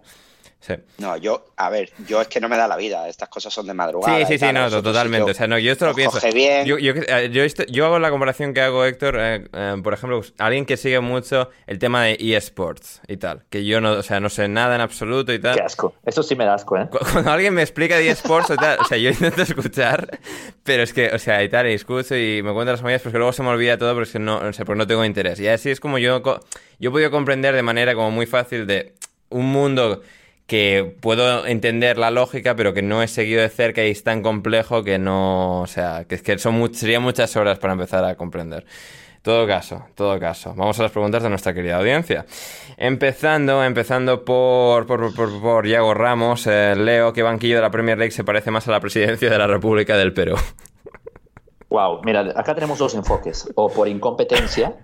Sí. 0.61 0.75
No, 0.99 1.17
yo, 1.17 1.47
a 1.57 1.71
ver, 1.71 1.91
yo 2.09 2.21
es 2.21 2.27
que 2.27 2.41
no 2.41 2.49
me 2.49 2.57
da 2.57 2.67
la 2.67 2.77
vida, 2.77 3.09
estas 3.09 3.29
cosas 3.29 3.55
son 3.55 3.67
de 3.69 3.75
madrugada. 3.75 4.19
Sí, 4.19 4.25
sí, 4.27 4.33
sí, 4.35 4.39
tal, 4.41 4.55
no, 4.55 4.83
totalmente. 4.83 5.27
sí 5.27 5.31
O 5.31 5.35
sea, 5.35 5.47
no, 5.47 5.57
yo 5.59 5.71
esto 5.71 5.87
lo 5.87 5.95
pienso. 5.95 6.17
coge 6.19 6.33
bien. 6.33 6.67
Yo, 6.67 6.79
yo, 6.79 6.95
eh, 6.97 7.31
yo, 7.33 7.45
esto- 7.45 7.63
yo 7.69 7.87
hago 7.87 8.01
la 8.01 8.11
comparación 8.11 8.53
que 8.53 8.61
hago, 8.61 8.85
Héctor, 8.85 9.17
eh, 9.21 9.45
eh, 9.53 9.77
por 9.85 9.95
ejemplo, 9.95 10.21
alguien 10.39 10.67
que 10.67 10.77
sigue 10.77 10.99
mucho 10.99 11.49
el 11.69 11.79
tema 11.79 12.03
de 12.05 12.17
eSports 12.21 13.01
y 13.07 13.19
tal, 13.19 13.45
que 13.51 13.65
yo 13.65 13.81
no, 13.81 13.93
o 13.93 14.03
sea, 14.03 14.19
no 14.19 14.29
sé 14.31 14.49
nada 14.49 14.75
en 14.75 14.81
absoluto 14.81 15.33
y 15.33 15.39
tal. 15.39 15.55
Qué 15.55 15.63
asco. 15.63 15.95
Eso 16.05 16.25
sí 16.25 16.35
me 16.35 16.45
da 16.45 16.55
asco, 16.55 16.77
¿eh? 16.77 16.89
Cu- 16.91 16.99
Cuando 17.13 17.31
alguien 17.31 17.55
me 17.55 17.63
explica 17.63 17.97
de 17.97 18.11
eSports 18.11 18.51
o 18.51 18.57
tal, 18.57 18.81
o 18.81 18.85
sea, 18.85 18.99
yo 18.99 19.11
intento 19.11 19.43
escuchar, 19.43 20.19
pero 20.65 20.83
es 20.83 20.93
que, 20.93 21.09
o 21.11 21.19
sea, 21.21 21.43
y 21.45 21.49
tal, 21.49 21.69
y 21.69 21.75
escucho 21.75 22.17
y 22.17 22.43
me 22.43 22.53
cuento 22.53 22.73
las 22.73 22.83
movidas, 22.83 23.03
que 23.03 23.11
luego 23.11 23.33
se 23.33 23.45
me 23.45 23.51
olvida 23.51 23.79
todo 23.79 23.95
porque 23.95 24.19
no, 24.19 24.39
o 24.39 24.53
sea, 24.53 24.65
porque 24.65 24.79
no 24.79 24.87
tengo 24.89 25.05
interés. 25.05 25.39
Y 25.39 25.47
así 25.47 25.71
es 25.71 25.79
como 25.79 25.99
yo, 25.99 26.21
yo 26.81 26.89
he 26.89 26.93
podido 26.93 27.13
comprender 27.13 27.55
de 27.55 27.63
manera 27.63 27.95
como 27.95 28.11
muy 28.11 28.27
fácil 28.27 28.67
de 28.67 28.95
un 29.31 29.47
mundo 29.47 30.03
que 30.49 30.97
puedo 31.03 31.47
entender 31.47 31.99
la 31.99 32.11
lógica, 32.11 32.57
pero 32.57 32.73
que 32.73 32.81
no 32.81 33.03
he 33.03 33.07
seguido 33.07 33.43
de 33.43 33.51
cerca 33.51 33.85
y 33.85 33.91
es 33.91 34.03
tan 34.03 34.23
complejo 34.23 34.83
que 34.83 34.99
no, 34.99 35.61
o 35.61 35.67
sea, 35.67 36.07
que 36.09 36.17
que 36.17 36.39
son 36.39 36.75
serían 36.75 37.03
muchas 37.03 37.37
horas 37.37 37.59
para 37.59 37.75
empezar 37.75 38.03
a 38.05 38.15
comprender. 38.17 38.65
Todo 39.21 39.47
caso, 39.47 39.85
todo 39.95 40.19
caso. 40.19 40.55
Vamos 40.57 40.81
a 40.81 40.85
las 40.85 40.93
preguntas 40.93 41.23
de 41.23 41.29
nuestra 41.29 41.53
querida 41.53 41.77
audiencia. 41.77 42.25
Empezando, 42.79 43.63
empezando 43.63 44.25
por, 44.25 44.87
por, 44.87 45.15
por, 45.15 45.41
por 45.43 45.67
Iago 45.67 45.93
Ramos, 45.93 46.47
eh, 46.47 46.75
Leo, 46.75 47.13
¿qué 47.13 47.23
banquillo 47.23 47.57
de 47.57 47.63
la 47.63 47.71
Premier 47.71 47.99
League 47.99 48.13
se 48.13 48.25
parece 48.25 48.51
más 48.51 48.67
a 48.69 48.71
la 48.71 48.81
presidencia 48.81 49.29
de 49.29 49.37
la 49.37 49.47
República 49.47 49.99
del 49.99 50.15
Perú? 50.15 50.37
Wow, 51.69 52.01
mira, 52.05 52.21
acá 52.35 52.55
tenemos 52.55 52.79
dos 52.79 52.95
enfoques. 52.95 53.53
O 53.55 53.69
por 53.69 53.87
incompetencia 53.87 54.77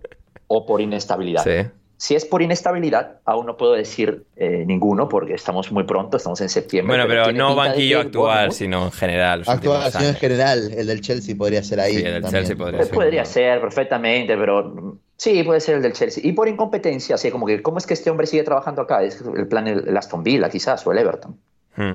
o 0.46 0.66
por 0.66 0.82
inestabilidad. 0.82 1.42
Sí. 1.42 1.70
Si 1.96 2.14
es 2.16 2.24
por 2.24 2.42
inestabilidad, 2.42 3.20
aún 3.24 3.46
no 3.46 3.56
puedo 3.56 3.72
decir 3.72 4.24
eh, 4.36 4.64
ninguno 4.66 5.08
porque 5.08 5.34
estamos 5.34 5.70
muy 5.70 5.84
pronto, 5.84 6.16
estamos 6.16 6.40
en 6.40 6.48
septiembre. 6.48 6.96
Bueno, 6.96 7.08
pero, 7.08 7.32
no 7.32 7.54
banquillo 7.54 8.00
actual, 8.00 8.48
Bournemouth- 8.50 8.52
sino 8.52 8.84
en 8.86 8.92
general. 8.92 9.42
Actual, 9.46 9.92
sino 9.92 10.04
en 10.08 10.14
general, 10.16 10.70
el 10.76 10.86
del 10.86 11.00
Chelsea 11.00 11.36
podría 11.36 11.62
ser 11.62 11.80
ahí. 11.80 11.92
Sí, 11.92 11.98
el 11.98 12.12
del 12.14 12.22
también. 12.22 12.42
Chelsea 12.42 12.56
podría 12.56 12.78
Pues 12.78 12.88
ser. 12.88 12.94
podría 12.96 13.24
ser 13.24 13.60
perfectamente, 13.60 14.36
pero 14.36 14.64
mm, 14.64 14.98
sí, 15.16 15.42
puede 15.44 15.60
ser 15.60 15.76
el 15.76 15.82
del 15.82 15.92
Chelsea. 15.92 16.22
Y 16.26 16.32
por 16.32 16.48
incompetencia, 16.48 17.14
así 17.14 17.30
como 17.30 17.46
que, 17.46 17.62
¿cómo 17.62 17.78
es 17.78 17.86
que 17.86 17.94
este 17.94 18.10
hombre 18.10 18.26
sigue 18.26 18.42
trabajando 18.42 18.82
acá? 18.82 19.02
Es 19.02 19.22
el 19.22 19.46
plan 19.46 19.68
el, 19.68 19.96
Aston 19.96 20.22
Villa, 20.24 20.48
quizás, 20.50 20.84
o 20.86 20.92
el 20.92 20.98
Everton. 20.98 21.38
Hmm. 21.76 21.92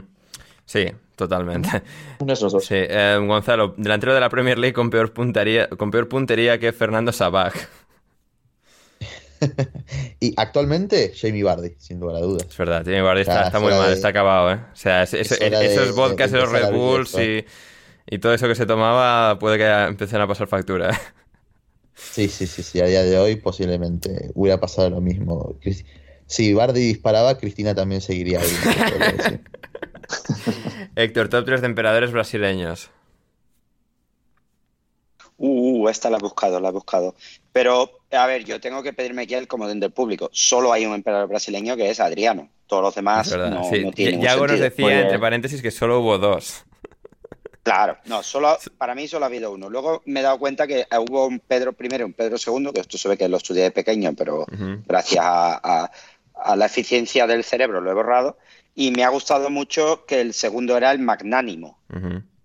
Sí, 0.66 0.86
totalmente. 1.18 1.70
Uno 2.20 2.28
de 2.28 2.34
esos 2.34 2.54
dos. 2.54 2.66
Sí, 2.66 2.76
eh, 2.78 3.18
Gonzalo, 3.22 3.74
delantero 3.76 4.14
de 4.14 4.22
la 4.22 4.30
Premier 4.30 4.58
League 4.58 4.74
con 4.74 4.90
peor 4.90 5.12
puntería, 5.12 5.68
con 5.68 5.92
peor 5.92 6.08
puntería 6.08 6.58
que 6.58 6.72
Fernando 6.72 7.12
Sabag. 7.12 7.54
Y 10.20 10.34
actualmente, 10.38 11.14
Jamie 11.16 11.44
Vardy, 11.44 11.76
sin 11.78 12.00
lugar 12.00 12.18
a 12.18 12.20
dudas. 12.20 12.48
Es 12.50 12.58
verdad, 12.58 12.82
Jamie 12.84 13.02
Vardy 13.02 13.22
está, 13.22 13.32
O 13.34 13.36
sea, 13.38 13.46
está 13.48 13.58
es 13.58 13.64
muy 13.64 13.74
mal, 13.74 13.88
de- 13.90 13.96
está 13.96 14.08
acabado, 14.10 14.52
¿eh? 14.52 14.60
O 14.74 14.76
sea, 14.76 15.04
es- 15.04 15.14
es- 15.14 15.32
es 15.32 15.42
hora 15.42 15.60
de- 15.60 15.74
esos 15.74 15.96
vodkas, 15.96 16.32
de 16.32 16.40
esos 16.40 16.52
Red 16.52 16.72
Bulls 16.72 17.10
esto. 17.10 17.24
y, 17.24 17.46
y 18.08 18.20
todo 18.20 18.34
eso 18.34 18.48
que 18.48 18.56
se 18.56 18.66
tomaba 18.66 19.40
puede 19.40 19.58
que 19.58 19.68
empiecen 19.68 20.20
a 20.22 20.28
pasar 20.28 20.48
factura. 20.48 20.92
¿eh? 20.92 20.98
Sí, 21.96 22.28
sí, 22.30 22.48
sí, 22.48 22.64
sí. 22.64 22.80
A 22.82 22.86
día 22.86 23.04
de 23.04 23.18
hoy 23.18 23.36
posiblemente 23.36 24.32
hubiera 24.34 24.60
pasado 24.60 24.90
lo 24.90 25.02
mismo. 25.02 25.56
Si 26.28 26.54
Bardi 26.54 26.80
disparaba, 26.82 27.38
Cristina 27.38 27.74
también 27.76 28.02
seguiría 28.02 28.40
ahí. 28.40 28.48
Héctor, 30.96 31.30
top 31.30 31.46
3 31.46 31.62
de 31.62 31.68
emperadores 31.68 32.12
brasileños. 32.12 32.90
Uh, 35.38 35.88
esta 35.88 36.10
la 36.10 36.18
he 36.18 36.20
buscado, 36.22 36.60
la 36.60 36.70
he 36.70 36.72
buscado. 36.72 37.16
Pero, 37.52 38.02
a 38.12 38.26
ver, 38.28 38.44
yo 38.46 38.60
tengo 38.60 38.84
que 38.84 38.94
pedirme 38.94 39.24
aquí 39.24 39.34
el 39.34 39.48
comodín 39.48 39.80
del 39.80 39.92
público. 39.92 40.30
Solo 40.32 40.72
hay 40.72 40.86
un 40.86 40.94
emperador 40.94 41.28
brasileño 41.28 41.76
que 41.76 41.90
es 41.90 42.00
Adriano. 42.00 42.50
Todos 42.68 42.84
los 42.84 42.96
demás 42.96 43.36
no, 43.36 43.64
sí. 43.64 43.84
no 43.84 43.92
tienen 43.92 44.22
Yago 44.22 44.46
nos 44.48 44.60
decía, 44.60 44.88
bien. 44.88 45.00
entre 45.00 45.18
paréntesis, 45.20 45.62
que 45.62 45.72
solo 45.72 46.00
hubo 46.02 46.18
dos. 46.20 46.66
Claro, 47.64 47.98
no, 48.06 48.24
solo 48.24 48.58
para 48.78 48.96
mí 48.96 49.08
solo 49.08 49.26
ha 49.26 49.28
habido 49.28 49.52
uno. 49.52 49.70
Luego 49.70 50.02
me 50.06 50.22
he 50.22 50.24
dado 50.24 50.40
cuenta 50.40 50.66
que 50.66 50.86
hubo 51.00 51.28
un 51.28 51.40
Pedro 51.40 51.76
I 51.80 51.88
y 52.00 52.04
un 52.04 52.14
Pedro 52.14 52.38
II, 52.38 52.72
que 52.74 52.82
esto 52.82 52.98
se 52.98 53.10
ve 53.10 53.18
que 53.18 53.28
lo 53.28 53.38
estudié 53.38 53.64
de 53.64 53.72
pequeño, 53.72 54.14
pero 54.18 54.46
gracias 54.88 55.24
a, 55.26 55.60
a- 55.84 55.92
a 56.42 56.56
la 56.56 56.68
eficiencia 56.68 57.28
del 57.28 57.44
cerebro 57.44 57.82
lo 57.82 57.92
he 57.92 57.94
borrado. 57.94 58.38
Y 58.76 58.92
me 58.92 59.04
ha 59.04 59.10
gustado 59.10 59.50
mucho 59.50 60.06
que 60.06 60.22
el 60.22 60.34
segundo 60.34 60.78
era 60.78 60.92
el 60.92 61.00
magnánimo, 61.00 61.80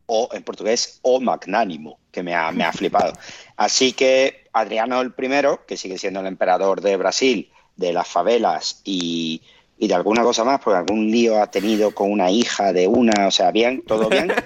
o 0.06 0.28
en 0.32 0.42
portugués, 0.42 0.98
o 1.02 1.20
magnánimo, 1.20 2.00
que 2.10 2.22
me 2.22 2.34
ha, 2.34 2.50
me 2.50 2.64
ha 2.64 2.72
flipado. 2.72 3.12
Así 3.56 3.92
que 3.92 4.43
Adriano 4.54 5.00
el 5.00 5.12
primero, 5.12 5.66
que 5.66 5.76
sigue 5.76 5.98
siendo 5.98 6.20
el 6.20 6.26
emperador 6.26 6.80
de 6.80 6.96
Brasil, 6.96 7.50
de 7.76 7.92
las 7.92 8.08
favelas 8.08 8.80
y, 8.84 9.42
y 9.78 9.88
de 9.88 9.94
alguna 9.94 10.22
cosa 10.22 10.44
más, 10.44 10.60
porque 10.60 10.78
algún 10.78 11.10
lío 11.10 11.42
ha 11.42 11.50
tenido 11.50 11.90
con 11.90 12.10
una 12.10 12.30
hija 12.30 12.72
de 12.72 12.86
una, 12.86 13.26
o 13.26 13.30
sea, 13.30 13.50
bien, 13.50 13.82
todo 13.86 14.08
bien. 14.08 14.32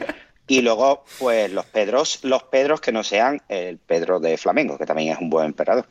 Y 0.51 0.63
luego, 0.63 1.05
pues 1.19 1.53
los 1.53 1.67
Pedros, 1.67 2.21
los 2.23 2.43
Pedros 2.45 2.81
que 2.81 2.91
no 2.91 3.05
sean 3.05 3.43
el 3.51 3.77
Pedro 3.77 4.19
de 4.19 4.39
Flamengo, 4.39 4.79
que 4.79 4.87
también 4.87 5.13
es 5.13 5.19
un 5.21 5.29
buen 5.29 5.45
emperador. 5.45 5.85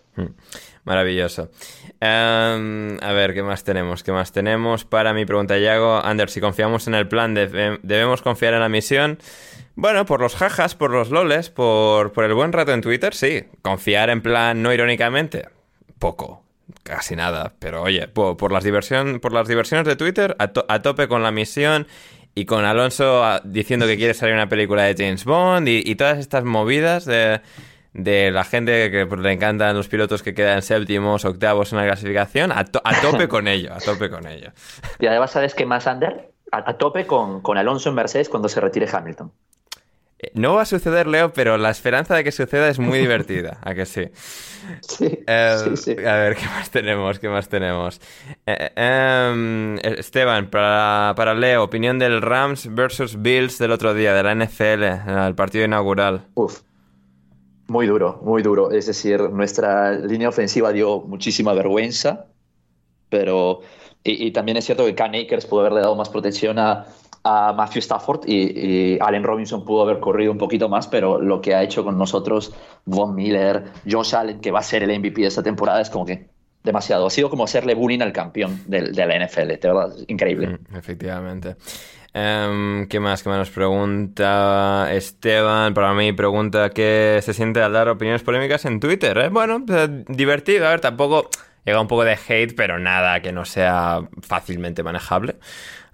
Maravilloso. 0.84 1.52
Em, 2.00 2.98
a 3.04 3.12
ver, 3.14 3.36
¿qué 3.36 3.44
más 3.44 3.64
tenemos? 3.64 4.04
¿Qué 4.04 4.12
más 4.12 4.32
tenemos? 4.32 4.84
Para 4.86 5.14
mi 5.14 5.26
pregunta, 5.26 5.60
Yago, 5.60 5.98
Ander, 6.04 6.30
si 6.32 6.42
confiamos 6.42 6.88
en 6.88 6.96
el 6.96 7.08
plan, 7.08 7.36
debe- 7.36 7.80
¿debemos 7.84 8.24
confiar 8.24 8.56
en 8.56 8.62
la 8.62 8.70
misión? 8.70 9.20
Bueno, 9.80 10.08
por 10.08 10.22
los 10.22 10.36
jajas, 10.36 10.74
por 10.74 10.90
los 10.90 11.12
loles, 11.12 11.52
por, 11.52 12.12
por 12.12 12.24
el 12.24 12.34
buen 12.34 12.52
rato 12.52 12.74
en 12.74 12.82
Twitter, 12.82 13.14
sí. 13.14 13.44
Confiar 13.62 14.10
en 14.10 14.24
plan, 14.24 14.64
no 14.64 14.74
irónicamente, 14.74 15.50
poco. 16.00 16.42
Casi 16.82 17.16
nada, 17.16 17.54
pero 17.60 17.84
oye, 17.84 18.08
por, 18.08 18.38
por 18.38 18.52
las, 18.52 18.64
diversión, 18.64 19.20
por 19.20 19.34
las 19.34 19.48
diversiones 19.48 19.86
de 19.86 19.96
Twitter, 19.96 20.36
a, 20.40 20.48
to- 20.48 20.66
a 20.68 20.82
tope 20.82 21.08
con 21.08 21.22
la 21.22 21.30
misión 21.32 21.86
y 22.34 22.46
con 22.46 22.66
Alonso 22.66 23.24
ah, 23.24 23.40
diciendo 23.44 23.86
que 23.86 23.98
quiere 23.98 24.16
salir 24.16 24.34
una 24.34 24.50
película 24.50 24.82
de 24.84 24.96
James 24.98 25.24
Bond 25.26 25.68
y, 25.68 25.84
y 25.86 25.96
todas 25.96 26.18
estas 26.18 26.44
movidas 26.44 27.06
de, 27.06 27.42
de 27.94 28.32
la 28.32 28.44
gente 28.46 28.90
que 28.90 29.06
pues, 29.06 29.22
le 29.22 29.32
encantan 29.32 29.76
los 29.78 29.88
pilotos 29.88 30.24
que 30.24 30.34
quedan 30.34 30.62
séptimos, 30.64 31.24
octavos 31.24 31.72
en 31.72 31.78
la 31.78 31.86
clasificación, 31.86 32.52
a, 32.52 32.66
to- 32.66 32.82
a 32.84 33.00
tope 33.00 33.28
con 33.30 33.48
ello, 33.48 33.74
a 33.74 33.78
tope 33.78 34.10
con 34.10 34.26
ello. 34.28 34.52
Y 35.00 35.06
además, 35.06 35.30
¿sabes 35.32 35.54
qué 35.54 35.66
más, 35.68 35.86
Ander? 35.86 36.32
A, 36.52 36.70
a 36.70 36.78
tope 36.78 37.06
con, 37.06 37.42
con 37.42 37.58
Alonso 37.60 37.90
en 37.90 37.96
Mercedes 37.96 38.28
cuando 38.28 38.50
se 38.50 38.60
retire 38.60 38.88
Hamilton. 38.92 39.32
Eh, 40.20 40.32
No 40.34 40.56
va 40.56 40.64
a 40.64 40.66
suceder, 40.66 41.08
Leo, 41.08 41.32
pero 41.34 41.58
la 41.58 41.70
esperanza 41.70 42.16
de 42.16 42.24
que 42.24 42.32
suceda 42.32 42.70
es 42.70 42.80
muy 42.80 43.00
divertida, 43.00 43.60
¿a 43.62 43.74
que 43.76 43.86
sí? 43.86 44.04
Sí, 44.82 45.20
Eh, 45.28 45.56
sí, 45.64 45.78
sí. 45.78 46.06
A 46.06 46.16
ver, 46.16 46.36
¿qué 46.36 46.46
más 46.46 46.70
tenemos? 46.70 47.20
¿Qué 47.20 47.30
más 47.30 47.48
tenemos? 47.48 48.02
Eh, 48.46 48.72
em, 48.76 49.78
Esteban, 49.78 50.50
para, 50.50 51.14
para 51.16 51.34
Leo, 51.34 51.64
opinión 51.64 52.00
del 52.00 52.22
Rams 52.22 52.74
versus 52.74 53.22
Bills 53.22 53.60
del 53.60 53.72
otro 53.72 53.94
día, 53.94 54.14
de 54.14 54.24
la 54.24 54.36
NFL, 54.36 54.84
el 55.28 55.36
partido 55.36 55.64
inaugural. 55.64 56.26
Uf. 56.36 56.62
Muy 57.68 57.86
duro, 57.86 58.20
muy 58.24 58.42
duro. 58.44 58.72
Es 58.72 58.88
decir, 58.88 59.22
nuestra 59.30 59.92
línea 59.92 60.30
ofensiva 60.30 60.72
dio 60.72 61.02
muchísima 61.02 61.54
vergüenza, 61.54 62.28
pero. 63.10 63.62
Y, 64.04 64.28
y 64.28 64.32
también 64.32 64.58
es 64.58 64.66
cierto 64.66 64.86
que 64.86 65.04
Akers 65.04 65.46
pudo 65.46 65.62
haberle 65.62 65.82
dado 65.82 65.96
más 65.96 66.10
protección 66.10 66.60
a, 66.60 66.86
a 67.28 67.54
Matthew 67.54 67.80
Stafford 67.80 68.22
y, 68.28 68.98
Allen 69.02 69.24
Robinson 69.24 69.66
pudo 69.66 69.84
haber 69.84 70.00
corrido 70.00 70.32
un 70.32 70.38
poquito 70.38 70.70
más, 70.70 70.88
pero 70.88 71.22
lo 71.22 71.42
que 71.42 71.54
ha 71.56 71.64
hecho 71.64 71.84
con 71.84 71.98
nosotros 71.98 72.54
Von 72.86 73.16
Miller, 73.16 73.66
Josh 73.90 74.16
Allen, 74.16 74.40
que 74.40 74.52
va 74.52 74.60
a 74.60 74.64
ser 74.64 74.84
el 74.84 75.00
MVP 75.00 75.22
de 75.22 75.28
esta 75.28 75.44
temporada, 75.44 75.82
es 75.82 75.90
como 75.90 76.06
que 76.06 76.28
demasiado. 76.64 77.08
Ha 77.08 77.10
sido 77.10 77.30
como 77.30 77.44
hacerle 77.44 77.74
bullying 77.76 78.02
al 78.02 78.14
campeón 78.14 78.62
de, 78.68 78.92
la 78.94 79.26
NFL, 79.26 79.48
de 79.48 79.60
verdad, 79.62 79.94
increíble. 80.08 80.48
Mm, 80.48 80.76
efectivamente. 80.76 81.56
Em, 82.14 82.88
¿Qué 82.88 83.00
más? 83.00 83.24
¿Qué 83.24 83.30
más 83.30 83.38
nos 83.40 83.50
pregunta 83.50 84.88
Esteban? 84.92 85.74
Para 85.74 85.94
mí 85.94 86.14
pregunta 86.14 86.70
qué 86.70 87.20
se 87.22 87.34
siente 87.34 87.62
al 87.62 87.74
dar 87.74 87.90
opiniones 87.90 88.24
polémicas 88.24 88.66
en 88.66 88.80
Twitter. 88.80 89.18
¿eh? 89.18 89.30
Bueno, 89.30 89.64
divertido. 90.08 90.68
A 90.68 90.72
ver, 90.72 90.82
tampoco 90.82 91.30
llega 91.66 91.82
un 91.82 91.88
poco 91.88 92.04
de 92.06 92.18
hate, 92.28 92.56
pero 92.56 92.80
nada 92.80 93.22
que 93.22 93.32
no 93.32 93.46
sea 93.46 94.02
fácilmente 94.22 94.84
manejable. 94.84 95.36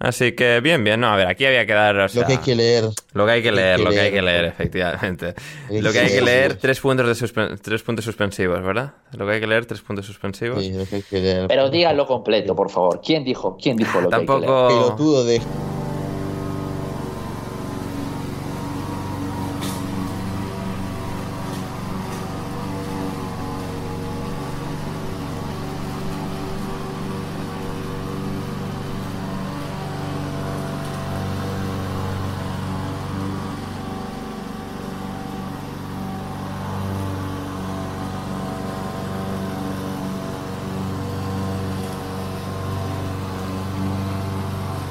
Así 0.03 0.33
que 0.33 0.59
bien, 0.59 0.83
bien. 0.83 0.99
No, 0.99 1.07
a 1.07 1.15
ver, 1.15 1.27
aquí 1.27 1.45
había 1.45 1.65
que 1.65 1.73
dar... 1.73 1.95
o 1.97 2.07
Lo 2.13 2.25
que 2.25 2.33
hay 2.33 2.37
que 2.39 2.55
leer. 2.55 2.83
Lo 3.13 3.25
que 3.25 3.31
hay 3.31 3.41
que 3.41 3.51
leer, 3.53 3.77
que 3.77 3.83
lo 3.85 3.89
que 3.89 3.99
hay 4.01 4.11
que 4.11 4.21
leer. 4.21 4.45
efectivamente. 4.45 5.33
Lo 5.69 5.91
que 5.93 5.99
hay 5.99 6.09
que 6.11 6.21
leer, 6.21 6.55
tres 6.55 6.79
puntos, 6.81 7.07
de 7.07 7.13
suspen- 7.25 7.57
tres 7.61 7.81
puntos 7.83 8.03
suspensivos, 8.03 8.61
¿verdad? 8.61 8.91
Lo 9.13 9.25
que 9.25 9.31
hay 9.33 9.39
que 9.39 9.47
leer, 9.47 9.65
tres 9.65 9.81
puntos 9.81 10.05
suspensivos. 10.05 10.61
Sí, 10.63 10.71
lo 10.73 10.85
que 10.85 10.97
hay 10.97 11.01
que 11.03 11.19
leer. 11.21 11.47
Pero 11.47 11.69
díganlo 11.69 12.05
completo, 12.05 12.53
por 12.55 12.69
favor. 12.69 12.99
¿Quién 13.03 13.23
dijo, 13.23 13.57
quién 13.59 13.77
dijo 13.77 14.01
lo 14.01 14.09
que 14.09 14.15
hay 14.17 14.25
que 14.25 14.31
leer? 14.33 14.41
Tampoco... 14.45 14.67
Pelotudo 14.67 15.23
de. 15.25 15.41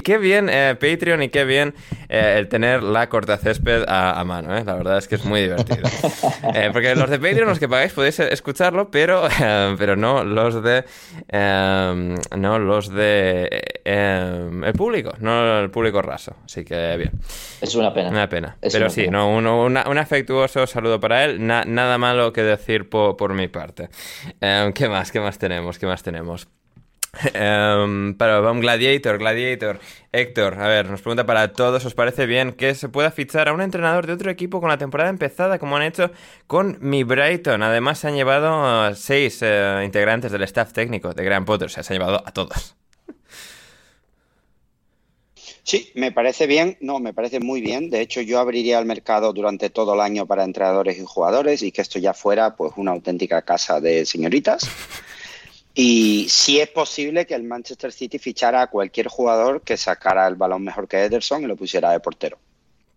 Qué 0.03 0.19
bien 0.19 0.49
eh, 0.51 0.77
Patreon 0.79 1.23
y 1.23 1.29
qué 1.31 1.45
bien 1.45 1.75
eh, 2.09 2.37
el 2.39 2.49
tener 2.49 2.83
la 2.83 3.09
cortacésped 3.09 3.85
a, 3.89 4.21
a 4.21 4.25
mano, 4.25 4.57
¿eh? 4.57 4.65
La 4.65 4.75
verdad 4.75 4.99
es 4.99 5.09
que 5.09 5.15
es 5.17 5.25
muy 5.25 5.41
divertido. 5.43 5.89
Eh, 6.55 6.71
porque 6.73 6.95
los 6.95 7.09
de 7.09 7.19
Patreon, 7.19 7.49
los 7.49 7.59
que 7.59 7.69
pagáis, 7.69 7.93
podéis 7.93 8.19
eh, 8.21 8.29
escucharlo, 8.33 8.91
pero, 8.91 9.27
eh, 9.41 9.75
pero 9.79 9.97
no 9.97 10.23
los 10.25 10.63
de... 10.63 10.85
eh, 11.29 12.15
no 12.37 12.59
los 12.59 12.89
de... 12.93 13.49
eh, 13.85 14.51
el 14.65 14.73
público, 14.75 15.13
no 15.21 15.61
el 15.61 15.71
público 15.71 16.03
raso. 16.03 16.37
Así 16.45 16.65
que 16.65 16.97
bien. 16.97 17.13
Es 17.61 17.75
una 17.75 17.95
pena. 17.95 18.11
Una 18.11 18.29
pena. 18.29 18.57
Es 18.61 18.73
Pero 18.73 18.87
una 18.87 18.91
sí, 18.95 19.03
pena. 19.03 19.19
no, 19.19 19.31
un, 19.31 19.47
una- 19.47 19.89
un 19.89 19.99
afectuoso 19.99 20.67
saludo 20.67 21.01
para 21.01 21.25
él. 21.25 21.47
Na- 21.47 21.65
nada 21.65 21.97
malo 21.99 22.33
que 22.33 22.43
decir 22.43 22.89
po- 22.91 23.17
por 23.17 23.33
mi 23.35 23.49
parte. 23.49 23.89
Eh, 24.41 24.73
¿Qué 24.75 24.89
más? 24.89 25.11
¿Qué 25.13 25.21
más 25.21 25.39
tenemos? 25.39 25.79
¿Qué 25.79 25.87
más 25.87 26.03
tenemos? 26.03 26.49
Em, 27.35 28.15
para 28.15 28.41
vamos, 28.41 28.63
Gladiator, 28.63 29.19
Gladiator. 29.19 29.81
Héctor, 30.13 30.59
a 30.59 30.67
ver, 30.67 30.91
nos 30.91 31.03
pregunta 31.03 31.27
para 31.27 31.53
todos, 31.53 31.85
¿os 31.85 31.95
parece 31.95 32.27
bien 32.27 32.53
que 32.53 32.75
se 32.75 32.89
pueda 32.89 33.11
fichar 33.11 33.49
a 33.49 33.53
un 33.53 33.61
entrenador 33.61 34.07
de 34.07 34.15
otro 34.15 34.31
equipo 34.31 34.61
con 34.61 34.71
la 34.71 34.79
temporada 34.79 35.11
empezada, 35.11 35.59
como 35.59 35.77
han 35.77 35.83
hecho 35.83 36.11
con 36.47 36.79
mi 36.81 37.05
Brighton? 37.05 37.63
Además, 37.63 37.99
se 37.99 38.09
han 38.09 38.15
llevado 38.15 38.95
seis 38.95 39.41
eh, 39.43 39.83
integrantes 39.85 40.33
del 40.33 40.43
staff 40.43 40.73
técnico 40.73 41.13
de 41.13 41.25
Graham 41.25 41.45
Potter, 41.45 41.67
o 41.67 41.69
sea, 41.69 41.83
se 41.83 41.93
han 41.93 42.01
llevado 42.01 42.23
a 42.25 42.33
todos. 42.33 42.77
Sí, 45.65 45.93
me 45.95 46.11
parece 46.11 46.47
bien, 46.47 46.77
no, 46.81 46.99
me 46.99 47.15
parece 47.15 47.39
muy 47.39 47.61
bien. 47.61 47.89
De 47.89 48.01
hecho, 48.01 48.21
yo 48.21 48.41
abriría 48.41 48.79
el 48.79 48.85
mercado 48.85 49.33
durante 49.33 49.71
todo 49.71 49.95
el 49.95 50.01
año 50.01 50.27
para 50.27 50.45
entrenadores 50.45 50.99
y 50.99 51.05
jugadores 51.05 51.63
y 51.63 51.71
que 51.71 51.83
esto 51.83 51.99
ya 52.01 52.15
fuera 52.15 52.57
pues 52.57 52.73
una 52.77 52.91
auténtica 52.91 53.43
casa 53.43 53.81
de 53.81 54.05
señoritas. 54.05 54.69
Y 55.75 56.27
sí 56.29 56.61
es 56.61 56.69
posible 56.69 57.27
que 57.27 57.35
el 57.35 57.45
Manchester 57.45 57.93
City 57.93 58.19
fichara 58.19 58.63
a 58.63 58.67
cualquier 58.67 59.09
jugador 59.09 59.63
que 59.63 59.77
sacara 59.77 60.27
el 60.29 60.35
balón 60.35 60.63
mejor 60.65 60.87
que 60.87 61.05
Ederson 61.05 61.43
y 61.43 61.47
lo 61.47 61.57
pusiera 61.57 61.91
de 61.91 62.01
portero. 62.01 62.39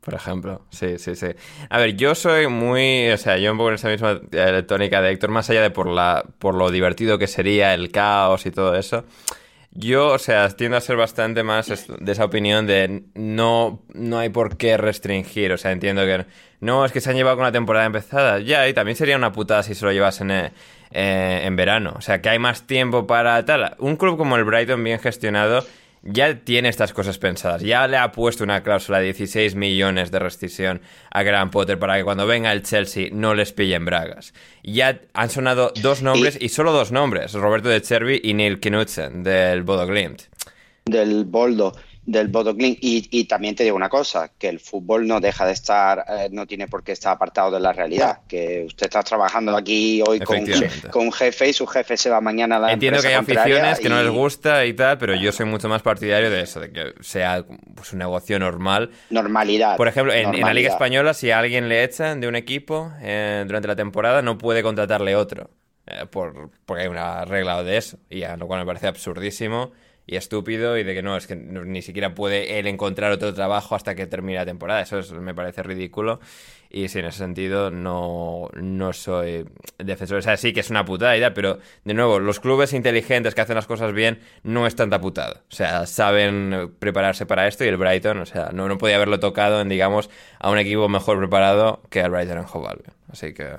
Por 0.01 0.13
ejemplo, 0.13 0.61
sí, 0.69 0.99
sí, 0.99 1.15
sí. 1.15 1.27
A 1.67 1.79
ver, 1.79 1.95
yo 1.95 2.13
soy 2.13 2.47
muy, 2.47 3.09
o 3.09 3.17
sea, 3.17 3.37
yo 3.37 3.51
un 3.51 3.57
poco 3.57 3.69
en 3.69 3.75
esa 3.75 3.89
misma 3.89 4.21
tónica 4.67 5.01
de 5.01 5.11
Héctor, 5.11 5.31
más 5.31 5.49
allá 5.49 5.63
de 5.63 5.71
por 5.71 5.87
la, 5.87 6.23
por 6.37 6.53
lo 6.53 6.69
divertido 6.69 7.17
que 7.17 7.25
sería 7.25 7.73
el 7.73 7.91
caos 7.91 8.45
y 8.45 8.51
todo 8.51 8.75
eso. 8.75 9.03
Yo, 9.71 10.09
o 10.09 10.19
sea, 10.19 10.47
tiendo 10.49 10.77
a 10.77 10.81
ser 10.81 10.95
bastante 10.95 11.43
más 11.43 11.87
de 11.99 12.11
esa 12.11 12.23
opinión 12.23 12.67
de 12.67 13.03
no, 13.15 13.81
no 13.93 14.19
hay 14.19 14.29
por 14.29 14.57
qué 14.57 14.77
restringir. 14.77 15.51
O 15.51 15.57
sea, 15.57 15.71
entiendo 15.71 16.05
que 16.05 16.25
no, 16.61 16.85
es 16.85 16.91
que 16.91 17.01
se 17.01 17.09
han 17.09 17.15
llevado 17.15 17.37
con 17.37 17.43
la 17.45 17.51
temporada 17.51 17.85
empezada. 17.85 18.39
Ya, 18.39 18.69
y 18.69 18.73
también 18.73 18.95
sería 18.95 19.17
una 19.17 19.31
putada 19.31 19.63
si 19.63 19.73
se 19.73 19.83
lo 19.85 19.91
llevasen 19.91 20.51
eh, 20.91 21.41
en 21.43 21.55
verano. 21.55 21.93
O 21.97 22.01
sea, 22.01 22.21
que 22.21 22.29
hay 22.29 22.39
más 22.39 22.67
tiempo 22.67 23.07
para 23.07 23.43
tal. 23.45 23.75
Un 23.79 23.95
club 23.95 24.17
como 24.17 24.35
el 24.35 24.43
Brighton, 24.43 24.83
bien 24.83 24.99
gestionado, 24.99 25.65
ya 26.05 26.39
tiene 26.39 26.69
estas 26.69 26.93
cosas 26.93 27.17
pensadas. 27.17 27.61
Ya 27.61 27.87
le 27.87 27.97
ha 27.97 28.11
puesto 28.11 28.43
una 28.43 28.61
cláusula 28.61 28.99
de 28.99 29.05
16 29.05 29.55
millones 29.55 30.11
de 30.11 30.19
rescisión 30.19 30.81
a 31.11 31.23
Graham 31.23 31.49
Potter 31.49 31.79
para 31.79 31.97
que 31.97 32.03
cuando 32.03 32.27
venga 32.27 32.51
el 32.51 32.61
Chelsea 32.61 33.09
no 33.11 33.33
les 33.33 33.51
pillen 33.51 33.85
bragas. 33.85 34.33
Ya 34.63 35.01
han 35.13 35.29
sonado 35.29 35.73
dos 35.81 36.03
nombres 36.03 36.37
y, 36.39 36.49
solo 36.49 36.71
dos 36.71 36.91
nombres, 36.91 37.33
Roberto 37.33 37.69
de 37.69 37.81
Cherby 37.81 38.21
y 38.23 38.35
Neil 38.35 38.59
Knudsen 38.59 39.23
del 39.23 39.63
Bodo 39.63 39.87
Glimt. 39.87 40.23
Del 40.85 41.25
Boldo 41.25 41.73
del 42.05 42.27
Bodoglin. 42.27 42.77
Y, 42.79 43.07
y, 43.11 43.25
también 43.25 43.55
te 43.55 43.63
digo 43.63 43.75
una 43.75 43.89
cosa, 43.89 44.31
que 44.37 44.47
el 44.47 44.59
fútbol 44.59 45.07
no 45.07 45.19
deja 45.19 45.45
de 45.45 45.53
estar, 45.53 46.05
eh, 46.07 46.29
no 46.31 46.45
tiene 46.45 46.67
por 46.67 46.83
qué 46.83 46.91
estar 46.91 47.13
apartado 47.13 47.51
de 47.51 47.59
la 47.59 47.73
realidad. 47.73 48.19
Que 48.27 48.63
usted 48.67 48.85
está 48.87 49.03
trabajando 49.03 49.55
aquí 49.55 50.01
hoy 50.07 50.19
con, 50.19 50.45
con, 50.91 51.05
un 51.07 51.11
jefe 51.11 51.49
y 51.49 51.53
su 51.53 51.65
jefe 51.65 51.97
se 51.97 52.09
va 52.09 52.21
mañana 52.21 52.57
a 52.57 52.59
la 52.59 52.71
Entiendo 52.73 53.01
que 53.01 53.07
hay 53.07 53.13
aficiones 53.15 53.79
que 53.79 53.89
no 53.89 54.01
les 54.01 54.11
gusta 54.11 54.65
y 54.65 54.73
tal, 54.73 54.97
pero 54.97 55.15
yo 55.15 55.31
soy 55.31 55.45
mucho 55.45 55.67
más 55.67 55.81
partidario 55.81 56.29
de 56.29 56.41
eso, 56.41 56.59
de 56.59 56.71
que 56.71 56.93
sea 57.01 57.43
pues, 57.75 57.93
un 57.93 57.99
negocio 57.99 58.37
normal. 58.39 58.91
Normalidad. 59.09 59.77
Por 59.77 59.87
ejemplo, 59.87 60.13
en, 60.13 60.39
la 60.39 60.53
Liga 60.53 60.69
Española, 60.69 61.13
si 61.13 61.31
a 61.31 61.39
alguien 61.39 61.69
le 61.69 61.83
echan 61.83 62.21
de 62.21 62.27
un 62.27 62.35
equipo 62.35 62.91
eh, 63.01 63.43
durante 63.47 63.67
la 63.67 63.75
temporada, 63.75 64.21
no 64.21 64.37
puede 64.37 64.61
contratarle 64.61 65.15
otro. 65.15 65.49
Eh, 65.87 66.05
por, 66.09 66.49
porque 66.65 66.83
hay 66.83 66.87
una 66.87 67.25
regla 67.25 67.63
de 67.63 67.77
eso. 67.77 67.97
Y 68.09 68.23
a 68.23 68.37
lo 68.37 68.47
cual 68.47 68.59
me 68.59 68.65
parece 68.65 68.87
absurdísimo 68.87 69.71
y 70.07 70.17
estúpido 70.17 70.77
y 70.77 70.83
de 70.83 70.93
que 70.93 71.01
no, 71.01 71.17
es 71.17 71.27
que 71.27 71.35
ni 71.35 71.81
siquiera 71.81 72.13
puede 72.13 72.59
él 72.59 72.67
encontrar 72.67 73.11
otro 73.11 73.33
trabajo 73.33 73.75
hasta 73.75 73.95
que 73.95 74.07
termine 74.07 74.37
la 74.37 74.45
temporada. 74.45 74.81
Eso 74.81 75.01
me 75.19 75.33
parece 75.33 75.63
ridículo 75.63 76.19
y 76.69 76.89
sí, 76.89 76.99
en 76.99 77.05
ese 77.05 77.19
sentido 77.19 77.71
no, 77.71 78.49
no 78.53 78.93
soy 78.93 79.45
defensor. 79.77 80.17
O 80.17 80.21
sea, 80.21 80.37
sí 80.37 80.53
que 80.53 80.59
es 80.59 80.69
una 80.69 80.85
putada 80.85 81.15
idea, 81.17 81.33
pero 81.33 81.59
de 81.83 81.93
nuevo, 81.93 82.19
los 82.19 82.39
clubes 82.39 82.73
inteligentes 82.73 83.33
que 83.33 83.41
hacen 83.41 83.55
las 83.55 83.65
cosas 83.65 83.93
bien 83.93 84.19
no 84.43 84.67
es 84.67 84.75
tanta 84.75 84.99
putada. 84.99 85.41
O 85.49 85.55
sea, 85.55 85.85
saben 85.85 86.75
prepararse 86.79 87.25
para 87.25 87.47
esto 87.47 87.63
y 87.63 87.69
el 87.69 87.77
Brighton, 87.77 88.19
o 88.19 88.25
sea, 88.25 88.49
no, 88.53 88.67
no 88.67 88.77
podía 88.77 88.97
haberlo 88.97 89.19
tocado 89.19 89.61
en, 89.61 89.69
digamos, 89.69 90.09
a 90.39 90.49
un 90.49 90.57
equipo 90.57 90.89
mejor 90.89 91.17
preparado 91.17 91.81
que 91.89 92.01
al 92.01 92.11
Brighton 92.11 92.39
en 92.39 92.45
Hove 92.51 92.83
Así 93.11 93.33
que... 93.33 93.55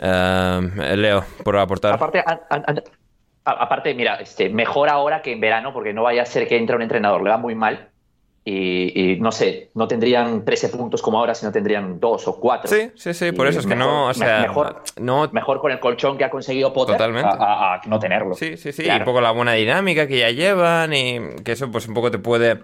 Eh, 0.00 0.94
Leo, 0.96 1.24
por 1.44 1.56
aportar. 1.56 1.94
Aparte, 1.94 2.24
aparte, 3.44 3.94
mira, 3.94 4.16
este, 4.16 4.48
mejor 4.48 4.88
ahora 4.88 5.22
que 5.22 5.32
en 5.32 5.40
verano, 5.40 5.72
porque 5.72 5.92
no 5.92 6.02
vaya 6.02 6.22
a 6.22 6.26
ser 6.26 6.48
que 6.48 6.56
entre 6.56 6.76
un 6.76 6.82
entrenador, 6.82 7.22
le 7.22 7.30
va 7.30 7.36
muy 7.36 7.54
mal. 7.54 7.90
Y, 8.46 9.16
no 9.20 9.32
sé, 9.32 9.70
no 9.74 9.88
tendrían 9.88 10.44
13 10.44 10.68
puntos 10.68 11.00
como 11.00 11.18
ahora, 11.18 11.34
sino 11.34 11.50
tendrían 11.50 11.98
2 11.98 12.28
o 12.28 12.38
4. 12.38 12.68
Sí, 12.68 12.90
sí, 12.94 13.14
sí, 13.14 13.32
por 13.32 13.46
eso 13.46 13.60
es 13.60 13.66
que 13.66 13.74
no, 13.74 14.08
o 14.08 14.14
sea, 14.14 14.42
mejor, 14.42 14.82
no... 15.00 15.30
mejor 15.32 15.60
con 15.60 15.72
el 15.72 15.80
colchón 15.80 16.18
que 16.18 16.24
ha 16.24 16.30
conseguido 16.30 16.70
Potter 16.70 16.96
Totalmente. 16.96 17.30
A, 17.32 17.80
no 17.86 17.98
tenerlo. 17.98 18.34
Sí, 18.34 18.58
sí, 18.58 18.72
sí, 18.72 18.84
y 18.86 18.90
un 18.90 19.04
poco 19.04 19.22
la 19.22 19.30
buena 19.30 19.54
dinámica 19.54 20.06
que 20.06 20.18
ya 20.18 20.30
llevan 20.30 20.92
y 20.92 21.20
que 21.42 21.52
eso 21.52 21.70
pues 21.70 21.88
un 21.88 21.94
poco 21.94 22.10
te 22.10 22.18
puede 22.18 22.58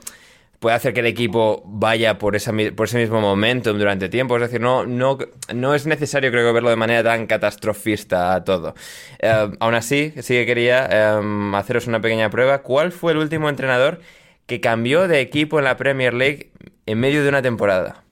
puede 0.60 0.76
hacer 0.76 0.92
que 0.92 1.00
el 1.00 1.06
equipo 1.06 1.62
vaya 1.64 2.18
por, 2.18 2.36
esa, 2.36 2.52
por 2.76 2.86
ese 2.86 2.98
mismo 2.98 3.20
momento 3.20 3.72
durante 3.72 4.10
tiempo. 4.10 4.36
Es 4.36 4.42
decir, 4.42 4.60
no, 4.60 4.86
no, 4.86 5.18
no 5.54 5.74
es 5.74 5.86
necesario, 5.86 6.30
creo 6.30 6.46
que, 6.46 6.52
verlo 6.52 6.68
de 6.68 6.76
manera 6.76 7.02
tan 7.02 7.26
catastrofista 7.26 8.34
a 8.34 8.44
todo. 8.44 8.74
Eh, 9.18 9.50
aún 9.58 9.74
así, 9.74 10.12
sí 10.18 10.34
que 10.34 10.46
quería 10.46 10.86
eh, 10.90 11.20
haceros 11.54 11.86
una 11.86 12.00
pequeña 12.00 12.28
prueba. 12.28 12.58
¿Cuál 12.58 12.92
fue 12.92 13.12
el 13.12 13.18
último 13.18 13.48
entrenador 13.48 14.00
que 14.46 14.60
cambió 14.60 15.08
de 15.08 15.20
equipo 15.20 15.58
en 15.58 15.64
la 15.64 15.78
Premier 15.78 16.12
League 16.12 16.52
en 16.84 17.00
medio 17.00 17.22
de 17.22 17.30
una 17.30 17.40
temporada? 17.40 18.04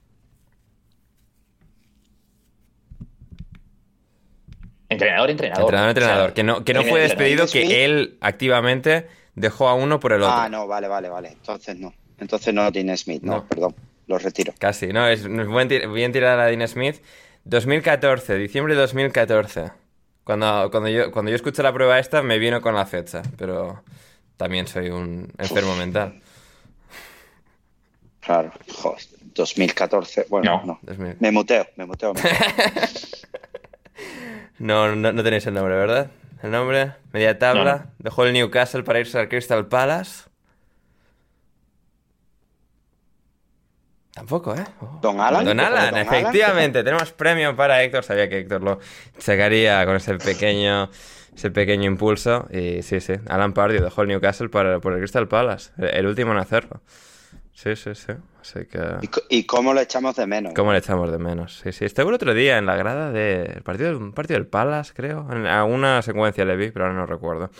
Entrenador, 4.89 5.29
entrenador. 5.29 5.65
Entrenador, 5.65 5.89
entrenador. 5.89 6.33
que 6.33 6.41
no, 6.41 6.65
que 6.65 6.73
no 6.73 6.83
fue 6.83 6.99
despedido, 7.01 7.45
que 7.45 7.85
él 7.85 8.17
activamente 8.21 9.07
dejó 9.35 9.67
a 9.67 9.75
uno 9.75 9.99
por 9.99 10.13
el 10.13 10.23
otro. 10.23 10.35
Ah, 10.35 10.49
no, 10.49 10.65
vale, 10.65 10.87
vale, 10.87 11.09
vale. 11.09 11.29
Entonces 11.29 11.77
no. 11.77 11.93
Entonces 12.19 12.53
no 12.53 12.69
Dean 12.71 12.95
Smith, 12.97 13.23
no, 13.23 13.45
perdón, 13.45 13.75
lo 14.07 14.17
retiro. 14.17 14.53
Casi, 14.57 14.87
no, 14.87 15.07
es, 15.07 15.27
bien 15.27 16.11
tirada 16.11 16.35
la 16.35 16.45
Dean 16.45 16.67
Smith. 16.67 17.01
2014, 17.45 18.37
diciembre 18.37 18.75
de 18.75 18.81
2014. 18.81 19.71
Cuando, 20.23 20.69
cuando, 20.69 20.89
yo, 20.89 21.11
cuando 21.11 21.31
yo 21.31 21.35
escuché 21.35 21.63
la 21.63 21.73
prueba 21.73 21.97
esta 21.97 22.21
me 22.21 22.37
vino 22.37 22.61
con 22.61 22.75
la 22.75 22.85
fecha, 22.85 23.23
pero 23.37 23.81
también 24.37 24.67
soy 24.67 24.89
un 24.89 25.31
enfermo 25.37 25.75
mental. 25.75 26.21
Claro, 28.19 28.51
joder, 28.75 29.01
2014, 29.33 30.27
bueno, 30.29 30.61
no, 30.65 30.79
me 31.19 31.31
muteo, 31.31 31.65
me 31.77 31.85
muteo. 31.85 32.13
no, 34.59 34.95
no, 34.95 35.11
no, 35.11 35.23
tenéis 35.23 35.47
el 35.47 35.55
nombre, 35.55 35.75
¿verdad? 35.75 36.11
El 36.43 36.51
nombre, 36.51 36.93
media 37.11 37.39
tabla, 37.39 37.87
dejó 37.97 38.25
el 38.25 38.33
Newcastle 38.33 38.83
para 38.83 38.99
irse 38.99 39.17
al 39.17 39.29
Crystal 39.29 39.67
Palace. 39.67 40.28
Tampoco, 44.19 44.53
¿eh? 44.53 44.65
Don 45.01 45.21
Alan. 45.21 45.45
Don 45.45 45.57
Alan, 45.61 45.95
efectivamente. 45.95 46.83
Tenemos 46.83 47.13
premio 47.13 47.55
para 47.55 47.81
Héctor. 47.81 48.03
Sabía 48.03 48.27
que 48.27 48.39
Héctor 48.39 48.61
lo 48.61 48.79
sacaría 49.17 49.85
con 49.85 49.95
ese 49.95 50.15
pequeño, 50.15 50.89
ese 51.33 51.51
pequeño 51.51 51.85
impulso. 51.85 52.45
Y 52.51 52.81
sí, 52.81 52.99
sí. 52.99 53.13
Alan 53.29 53.53
Pardew 53.53 53.81
dejó 53.81 54.01
el 54.01 54.09
Newcastle 54.09 54.49
para, 54.49 54.79
por 54.79 54.91
el 54.91 54.99
Crystal 54.99 55.29
Palace. 55.29 55.71
El 55.77 56.05
último 56.05 56.33
en 56.33 56.39
hacerlo. 56.39 56.81
Sí, 57.53 57.77
sí, 57.77 57.95
sí. 57.95 58.11
Así 58.41 58.65
que... 58.65 59.07
¿Y, 59.29 59.45
cómo 59.45 59.73
lo 59.73 59.79
echamos 59.79 60.17
de 60.17 60.27
menos? 60.27 60.53
¿Cómo 60.53 60.73
le 60.73 60.79
echamos 60.79 61.09
de 61.09 61.17
menos? 61.17 61.61
Sí, 61.63 61.71
sí. 61.71 61.85
Estuve 61.85 62.09
el 62.09 62.15
otro 62.15 62.33
día 62.33 62.57
en 62.57 62.65
la 62.65 62.75
grada 62.75 63.11
del 63.11 63.61
partido, 63.63 63.97
un 63.97 64.11
partido 64.11 64.37
del 64.37 64.47
Palace, 64.47 64.91
creo. 64.93 65.27
En 65.31 65.45
alguna 65.45 66.01
secuencia 66.01 66.43
le 66.43 66.57
vi, 66.57 66.71
pero 66.71 66.87
ahora 66.87 66.97
no 66.97 67.05
recuerdo. 67.05 67.51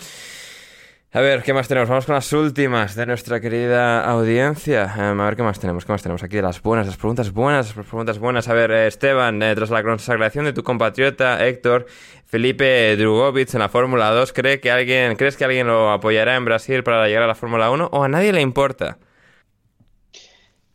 A 1.11 1.21
ver, 1.21 1.41
¿qué 1.41 1.53
más 1.53 1.67
tenemos? 1.67 1.89
Vamos 1.89 2.05
con 2.05 2.13
las 2.13 2.31
últimas 2.33 2.93
de 2.93 3.07
nuestra 3.07 3.41
querida 3.41 4.05
audiencia. 4.05 4.83
Em, 4.95 5.19
a 5.19 5.25
ver, 5.25 5.35
¿qué 5.35 5.41
más 5.41 5.59
tenemos? 5.59 5.83
¿Qué 5.83 5.91
más 5.91 6.03
tenemos 6.03 6.21
aquí? 6.21 6.39
Las 6.39 6.61
buenas, 6.61 6.85
las 6.85 6.97
preguntas 6.97 7.33
buenas, 7.33 7.75
las 7.75 7.87
preguntas 7.87 8.19
buenas. 8.19 8.47
A 8.47 8.53
ver, 8.53 8.69
eh, 8.69 8.85
Esteban, 8.85 9.41
eh, 9.41 9.55
tras 9.55 9.71
la 9.71 9.81
consagración 9.81 10.45
de 10.45 10.53
tu 10.53 10.61
compatriota 10.61 11.43
Héctor, 11.43 11.87
Felipe 12.25 12.95
Drugovic 12.95 13.51
en 13.55 13.59
la 13.59 13.69
Fórmula 13.69 14.11
2, 14.11 14.33
¿cree 14.33 14.59
que 14.59 14.69
alguien, 14.69 15.15
¿crees 15.15 15.35
que 15.35 15.45
alguien 15.45 15.65
lo 15.65 15.89
apoyará 15.89 16.35
en 16.35 16.45
Brasil 16.45 16.83
para 16.83 17.07
llegar 17.07 17.23
a 17.23 17.27
la 17.27 17.33
Fórmula 17.33 17.71
1 17.71 17.89
o 17.91 18.03
a 18.03 18.07
nadie 18.07 18.31
le 18.31 18.41
importa? 18.41 18.99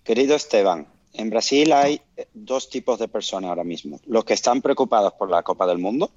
Querido 0.02 0.34
Esteban, 0.34 0.88
en 1.12 1.30
Brasil 1.30 1.72
hay 1.72 2.00
dos 2.32 2.70
tipos 2.70 2.98
de 2.98 3.06
personas 3.06 3.50
ahora 3.50 3.62
mismo. 3.62 4.00
Los 4.06 4.24
que 4.24 4.34
están 4.34 4.62
preocupados 4.62 5.12
por 5.12 5.30
la 5.30 5.44
Copa 5.44 5.64
del 5.64 5.78
Mundo, 5.78 6.10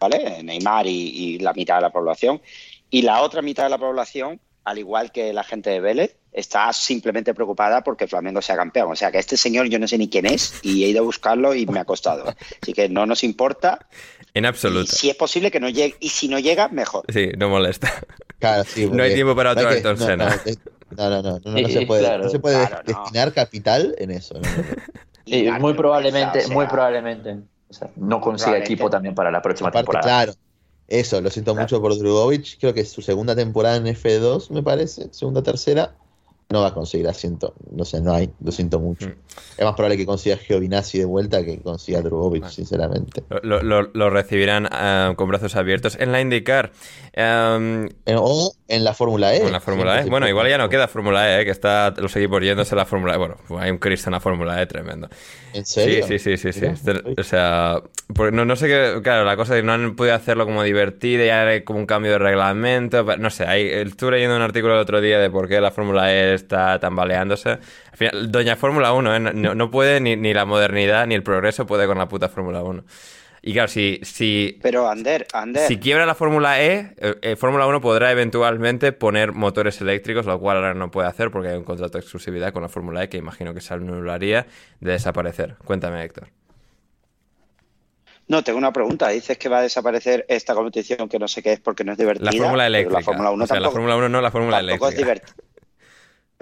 ¿vale? 0.00 0.42
Neymar 0.42 0.86
y 0.86 1.38
la 1.38 1.52
mitad 1.52 1.74
de 1.76 1.82
la 1.82 1.90
población 1.92 2.40
y 2.92 3.02
la 3.02 3.22
otra 3.22 3.40
mitad 3.40 3.64
de 3.64 3.70
la 3.70 3.78
población, 3.78 4.38
al 4.64 4.78
igual 4.78 5.12
que 5.12 5.32
la 5.32 5.42
gente 5.42 5.70
de 5.70 5.80
Vélez, 5.80 6.16
está 6.30 6.70
simplemente 6.74 7.32
preocupada 7.32 7.82
porque 7.82 8.06
Flamengo 8.06 8.42
sea 8.42 8.54
campeón. 8.54 8.92
O 8.92 8.96
sea 8.96 9.10
que 9.10 9.18
este 9.18 9.38
señor 9.38 9.66
yo 9.70 9.78
no 9.78 9.88
sé 9.88 9.96
ni 9.96 10.10
quién 10.10 10.26
es 10.26 10.60
y 10.62 10.84
he 10.84 10.88
ido 10.88 11.00
a 11.00 11.02
buscarlo 11.02 11.54
y 11.54 11.64
me 11.66 11.80
ha 11.80 11.86
costado. 11.86 12.34
Así 12.60 12.74
que 12.74 12.90
no 12.90 13.06
nos 13.06 13.24
importa. 13.24 13.86
En 14.34 14.44
absoluto. 14.44 14.92
si 14.92 15.08
es 15.08 15.16
posible 15.16 15.50
que 15.50 15.58
no 15.58 15.70
llegue, 15.70 15.96
y 16.00 16.10
si 16.10 16.28
no 16.28 16.38
llega, 16.38 16.68
mejor. 16.68 17.04
Sí, 17.10 17.30
no 17.38 17.48
molesta. 17.48 17.90
Claro, 18.38 18.64
sí, 18.64 18.86
no 18.92 19.02
hay 19.02 19.14
tiempo 19.14 19.34
para 19.34 19.52
otro 19.52 19.68
Ayrton 19.68 19.98
no, 19.98 20.06
Senna. 20.06 20.42
No, 20.90 21.08
no, 21.08 21.22
no, 21.22 21.40
no, 21.42 21.68
se 21.68 21.86
puede, 21.86 22.18
no 22.18 22.28
se 22.28 22.38
puede 22.40 22.68
destinar 22.84 23.32
capital 23.32 23.94
en 23.96 24.10
eso. 24.10 24.38
muy 25.60 25.72
probablemente, 25.72 26.46
muy 26.48 26.66
probablemente. 26.66 27.38
no 27.96 28.20
consiga 28.20 28.58
equipo 28.58 28.90
también 28.90 29.14
para 29.14 29.30
la 29.30 29.40
próxima 29.40 29.70
temporada. 29.70 30.04
Claro, 30.04 30.34
eso, 30.92 31.20
lo 31.20 31.30
siento 31.30 31.54
mucho 31.54 31.80
por 31.80 31.96
Drugovic. 31.96 32.58
Creo 32.60 32.74
que 32.74 32.80
es 32.80 32.90
su 32.92 33.00
segunda 33.00 33.34
temporada 33.34 33.76
en 33.76 33.86
F2, 33.86 34.50
me 34.50 34.62
parece. 34.62 35.08
Segunda, 35.12 35.42
tercera. 35.42 35.96
No 36.50 36.60
va 36.60 36.68
a 36.68 36.74
conseguir 36.74 37.08
asiento. 37.08 37.54
No 37.70 37.84
sé, 37.84 38.00
no 38.00 38.12
hay, 38.12 38.30
lo 38.42 38.52
siento 38.52 38.78
mucho. 38.78 39.08
Mm. 39.08 39.14
Es 39.56 39.64
más 39.64 39.74
probable 39.74 39.96
que 39.96 40.04
consiga 40.04 40.36
Giovinazzi 40.36 40.98
de 40.98 41.04
vuelta 41.06 41.44
que 41.44 41.58
consiga 41.60 42.02
Drugovic, 42.02 42.46
sinceramente. 42.48 43.22
Lo, 43.42 44.10
recibirán 44.10 44.68
eh, 44.70 45.14
con 45.16 45.28
brazos 45.28 45.56
abiertos 45.56 45.96
en 45.98 46.12
la 46.12 46.20
IndyCar. 46.20 46.72
Em, 47.14 47.88
o 48.06 48.54
en 48.68 48.84
la 48.84 48.94
Fórmula 48.94 49.34
E. 49.34 49.46
En 49.46 49.52
la 49.52 49.60
Fórmula 49.60 50.00
E. 50.00 50.04
Bueno, 50.08 50.28
igual 50.28 50.48
ya 50.48 50.58
no 50.58 50.68
queda 50.68 50.88
Fórmula 50.88 51.40
E, 51.40 51.44
que 51.44 51.50
está 51.50 51.94
los 51.96 52.14
equipos 52.16 52.42
yéndose 52.42 52.74
a 52.74 52.78
la 52.78 52.86
Fórmula 52.86 53.14
E. 53.14 53.18
Bueno, 53.18 53.36
hay 53.58 53.70
un 53.70 53.78
Cristo 53.78 54.10
en 54.10 54.12
la 54.12 54.20
Fórmula 54.20 54.60
E 54.60 54.66
tremendo. 54.66 55.08
¿En 55.54 55.64
serio? 55.64 56.06
Sí, 56.06 56.18
sí, 56.18 56.36
sí, 56.36 56.52
sí. 56.52 56.66
O 57.16 57.22
sea, 57.22 57.82
no, 58.32 58.44
no 58.44 58.56
sé 58.56 58.66
qué. 58.66 59.00
Claro, 59.02 59.24
la 59.24 59.36
cosa 59.36 59.54
es 59.54 59.60
que 59.60 59.66
no 59.66 59.72
han 59.72 59.96
podido 59.96 60.14
hacerlo 60.14 60.44
como 60.46 60.62
divertido, 60.62 61.24
ya 61.24 61.46
hay 61.46 61.62
como 61.62 61.78
un 61.78 61.86
cambio 61.86 62.12
de 62.12 62.18
reglamento. 62.18 63.04
No 63.18 63.30
sé, 63.30 63.46
hay, 63.46 63.68
estuve 63.68 64.12
leyendo 64.12 64.36
un 64.36 64.42
artículo 64.42 64.74
el 64.74 64.80
otro 64.80 65.00
día 65.00 65.18
de 65.18 65.30
por 65.30 65.48
qué 65.48 65.60
la 65.60 65.70
Fórmula 65.70 66.12
E 66.12 66.41
está 66.42 66.78
tambaleándose. 66.78 67.50
Al 67.50 67.96
final, 67.96 68.30
doña 68.30 68.56
Fórmula 68.56 68.92
1, 68.92 69.16
¿eh? 69.16 69.20
no, 69.20 69.70
puede 69.70 70.00
ni, 70.00 70.16
ni, 70.16 70.34
la 70.34 70.44
modernidad 70.44 71.06
ni 71.06 71.14
el 71.14 71.22
progreso 71.22 71.66
puede 71.66 71.86
con 71.86 71.98
la 71.98 72.08
puta 72.08 72.28
Fórmula 72.28 72.62
1. 72.62 72.84
Y 73.44 73.54
claro, 73.54 73.66
si, 73.66 73.98
si, 74.04 74.60
Pero 74.62 74.88
Ander, 74.88 75.26
Ander. 75.32 75.66
si 75.66 75.78
quiebra 75.78 76.06
la 76.06 76.14
Fórmula 76.14 76.62
E, 76.62 76.94
eh, 76.96 77.14
eh, 77.22 77.36
Fórmula 77.36 77.66
1 77.66 77.80
podrá 77.80 78.12
eventualmente 78.12 78.92
poner 78.92 79.32
motores 79.32 79.80
eléctricos, 79.80 80.26
lo 80.26 80.38
cual 80.38 80.58
ahora 80.58 80.74
no 80.74 80.92
puede 80.92 81.08
hacer 81.08 81.32
porque 81.32 81.48
hay 81.48 81.56
un 81.56 81.64
contrato 81.64 81.98
de 81.98 82.02
exclusividad 82.02 82.52
con 82.52 82.62
la 82.62 82.68
Fórmula 82.68 83.02
E 83.02 83.08
que 83.08 83.16
imagino 83.16 83.52
que 83.52 83.60
se 83.60 83.74
anularía 83.74 84.46
de 84.78 84.92
desaparecer. 84.92 85.56
Cuéntame, 85.64 86.04
Héctor. 86.04 86.28
No, 88.28 88.44
tengo 88.44 88.58
una 88.58 88.72
pregunta. 88.72 89.08
Dices 89.08 89.36
que 89.36 89.48
va 89.48 89.58
a 89.58 89.62
desaparecer 89.62 90.24
esta 90.28 90.54
competición 90.54 91.08
que 91.08 91.18
no 91.18 91.26
sé 91.26 91.42
qué 91.42 91.54
es 91.54 91.60
porque 91.60 91.82
no 91.82 91.92
es 91.92 91.98
divertida. 91.98 92.30
La 92.30 92.38
Fórmula 92.38 92.66
eléctrica. 92.68 93.00
La 93.00 93.04
Fórmula 93.04 93.30
1 93.32 93.44
o 93.44 93.46
sea, 93.48 93.60
la 93.60 93.70
Fórmula 93.70 93.96
1 93.96 94.08
no, 94.08 94.20
la 94.20 94.30
Fórmula 94.30 94.60
eléctrica. 94.60 95.12
Es 95.12 95.22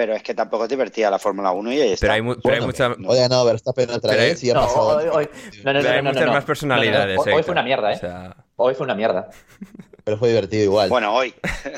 pero 0.00 0.14
es 0.14 0.22
que 0.22 0.32
tampoco 0.32 0.64
es 0.64 0.70
divertida 0.70 1.10
la 1.10 1.18
Fórmula 1.18 1.52
1 1.52 1.72
y 1.74 1.80
ahí 1.82 1.92
está. 1.92 2.06
Pero 2.06 2.14
hay, 2.14 2.36
pero 2.42 2.54
hay 2.54 2.60
mucha... 2.62 2.96
Oye, 3.06 3.28
no, 3.28 3.44
Verstappen 3.44 3.90
otra 3.90 4.16
vez 4.16 4.42
y 4.42 4.48
ha 4.48 4.54
pasado... 4.54 4.96
Hoy, 4.96 5.04
hoy, 5.12 5.28
no, 5.62 5.74
no, 5.74 5.80
pero 5.80 5.94
hay 5.94 6.02
muchas 6.02 6.26
más 6.26 6.44
personalidades. 6.46 7.18
Hoy, 7.18 7.42
fue 7.42 7.52
una 7.52 7.62
mierda, 7.62 7.92
¿eh? 7.92 7.96
O 7.96 7.98
sea... 7.98 8.36
Hoy 8.56 8.74
fue 8.74 8.84
una 8.84 8.94
mierda. 8.94 9.28
Pero 10.04 10.16
fue 10.16 10.28
divertido 10.30 10.64
igual. 10.64 10.88
Bueno, 10.88 11.14
hoy. 11.14 11.34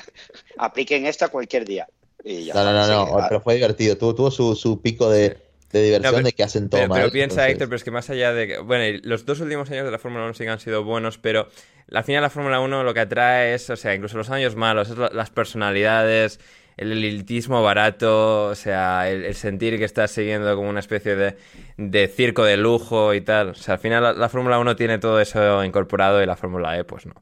Apliquen 0.57 1.05
esto 1.07 1.29
cualquier 1.33 1.65
día. 1.65 1.89
Y 2.23 2.45
ya 2.45 2.55
no, 2.55 2.63
no, 2.63 2.87
no, 2.87 3.07
no, 3.07 3.27
pero 3.29 3.41
fue 3.41 3.55
divertido. 3.55 3.97
Tuvo, 3.97 4.15
tuvo 4.15 4.31
su, 4.31 4.55
su 4.55 4.81
pico 4.81 5.11
de, 5.11 5.37
de 5.73 5.83
diversión 5.83 6.23
de 6.23 6.33
que 6.33 6.45
hacen 6.45 6.71
todo 6.71 6.79
pero, 6.79 6.89
mal. 6.89 7.01
Pero 7.01 7.13
piensa, 7.13 7.49
Héctor, 7.49 7.67
pero 7.67 7.77
es 7.77 7.83
que 7.83 7.91
más 7.91 8.09
allá 8.09 8.33
de 8.33 8.47
que. 8.47 8.59
Bueno, 8.59 9.01
los 9.03 9.27
dos 9.27 9.41
últimos 9.41 9.69
años 9.73 9.85
de 9.85 9.91
la 9.91 9.99
Fórmula 9.99 10.25
1 10.27 10.35
sí 10.35 10.45
que 10.45 10.51
han 10.51 10.61
sido 10.61 10.85
buenos, 10.85 11.19
pero 11.19 11.49
al 11.93 12.05
final 12.05 12.23
la 12.23 12.31
Fórmula 12.31 12.61
1 12.61 12.85
lo 12.85 12.95
que 12.95 13.01
atrae 13.01 13.55
es, 13.55 13.69
o 13.71 13.77
sea, 13.77 13.93
incluso 13.93 14.17
los 14.17 14.31
años 14.31 14.55
malos, 14.55 14.91
es 14.91 14.97
las 14.97 15.31
personalidades, 15.31 16.39
el 16.77 16.93
elitismo 16.93 17.63
barato, 17.63 18.47
o 18.47 18.55
sea, 18.55 19.09
el, 19.11 19.35
sentir 19.35 19.79
que 19.79 19.85
estás 19.85 20.11
siguiendo 20.11 20.55
como 20.57 20.69
una 20.69 20.81
especie 20.81 21.17
de, 21.17 21.37
de, 21.77 22.09
circo 22.09 22.45
de 22.45 22.57
lujo 22.57 23.15
y 23.15 23.21
tal. 23.21 23.51
O 23.51 23.55
sea, 23.55 23.75
al 23.75 23.81
final 23.81 24.19
la, 24.19 24.29
Fórmula 24.29 24.59
1 24.59 24.77
tiene 24.77 24.99
todo 24.99 25.21
eso 25.21 25.65
incorporado 25.65 26.23
y 26.23 26.27
la 26.27 26.37
Fórmula 26.37 26.79
E, 26.79 26.85
pues 26.85 27.07
no. 27.07 27.15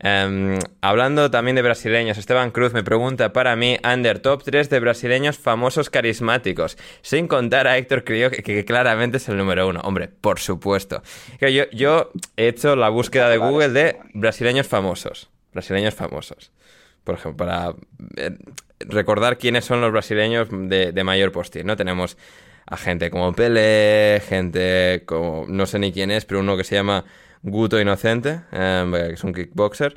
Em, 0.00 0.58
hablando 0.80 1.28
también 1.28 1.56
de 1.56 1.62
brasileños, 1.62 2.18
Esteban 2.18 2.52
Cruz 2.52 2.72
me 2.72 2.84
pregunta 2.84 3.32
para 3.32 3.56
mí, 3.56 3.78
under 3.82 4.20
top 4.20 4.44
3 4.44 4.70
de 4.70 4.78
brasileños 4.78 5.38
famosos 5.38 5.90
carismáticos, 5.90 6.78
sin 7.02 7.26
contar 7.26 7.66
a 7.66 7.76
Héctor 7.76 8.04
Crio, 8.04 8.30
que, 8.30 8.44
que, 8.44 8.64
claramente 8.64 9.16
es 9.16 9.28
el 9.28 9.36
número 9.36 9.66
uno. 9.66 9.80
Hombre, 9.80 10.08
por 10.08 10.38
supuesto. 10.38 11.02
Yo, 11.40 11.64
yo 11.72 12.12
he 12.36 12.46
hecho 12.46 12.76
la 12.76 12.90
búsqueda 12.90 13.28
de 13.28 13.38
Google 13.38 13.70
de 13.70 13.98
brasileños 14.14 14.68
famosos. 14.68 15.30
Brasileños 15.52 15.94
famosos 15.94 16.52
por 17.08 17.14
ejemplo, 17.14 17.46
para 17.46 17.74
eh, 18.18 18.36
recordar 18.80 19.38
quiénes 19.38 19.64
son 19.64 19.80
los 19.80 19.90
brasileños 19.90 20.48
de, 20.50 21.04
mayor 21.04 21.32
postín, 21.32 21.66
¿no? 21.66 21.74
Tenemos 21.74 22.18
a 22.66 22.76
gente 22.76 23.10
como 23.10 23.32
Pele, 23.32 24.20
gente 24.28 25.04
como, 25.06 25.46
no 25.48 25.64
sé 25.64 25.78
ni 25.78 25.90
quién 25.90 26.10
es, 26.10 26.26
pero 26.26 26.40
uno 26.40 26.54
que 26.58 26.64
se 26.64 26.74
llama 26.74 27.06
Guto 27.42 27.80
Inocente, 27.80 28.42
em, 28.52 28.92
que 28.92 29.14
es 29.14 29.24
un 29.24 29.32
kickboxer. 29.32 29.96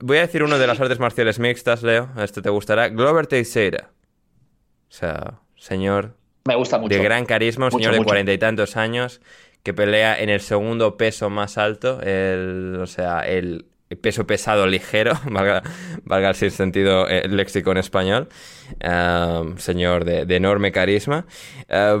Voy 0.00 0.16
a 0.16 0.22
decir 0.22 0.42
uno 0.42 0.58
de 0.58 0.66
las 0.66 0.80
artes 0.80 0.98
marciales 0.98 1.38
mixtas, 1.38 1.82
Leo, 1.82 2.08
esto 2.22 2.40
te 2.40 2.48
gustará, 2.48 2.88
Glover 2.88 3.26
Teixeira. 3.26 3.90
O 4.88 4.92
sea, 4.92 5.40
señor 5.56 6.16
Me 6.46 6.56
gusta 6.56 6.78
mucho. 6.78 6.96
de 6.96 7.04
gran 7.04 7.26
carisma, 7.26 7.66
un 7.66 7.72
señor 7.72 7.92
de 7.92 8.02
cuarenta 8.02 8.32
y 8.32 8.38
tantos 8.38 8.78
años 8.78 9.20
que 9.62 9.74
pelea 9.74 10.18
en 10.18 10.30
el 10.30 10.40
segundo 10.40 10.96
peso 10.96 11.28
más 11.28 11.58
alto, 11.58 12.00
el, 12.00 12.78
o 12.80 12.86
sea, 12.86 13.20
el 13.20 13.66
peso 13.94 14.26
pesado 14.26 14.66
ligero, 14.66 15.12
valga, 15.30 15.62
valga 16.04 16.30
el 16.30 16.50
sentido 16.50 17.06
el 17.06 17.32
eh, 17.32 17.34
léxico 17.34 17.70
en 17.70 17.78
español, 17.78 18.28
señor 19.58 20.04
de, 20.04 20.36
enorme 20.36 20.72
carisma. 20.72 21.26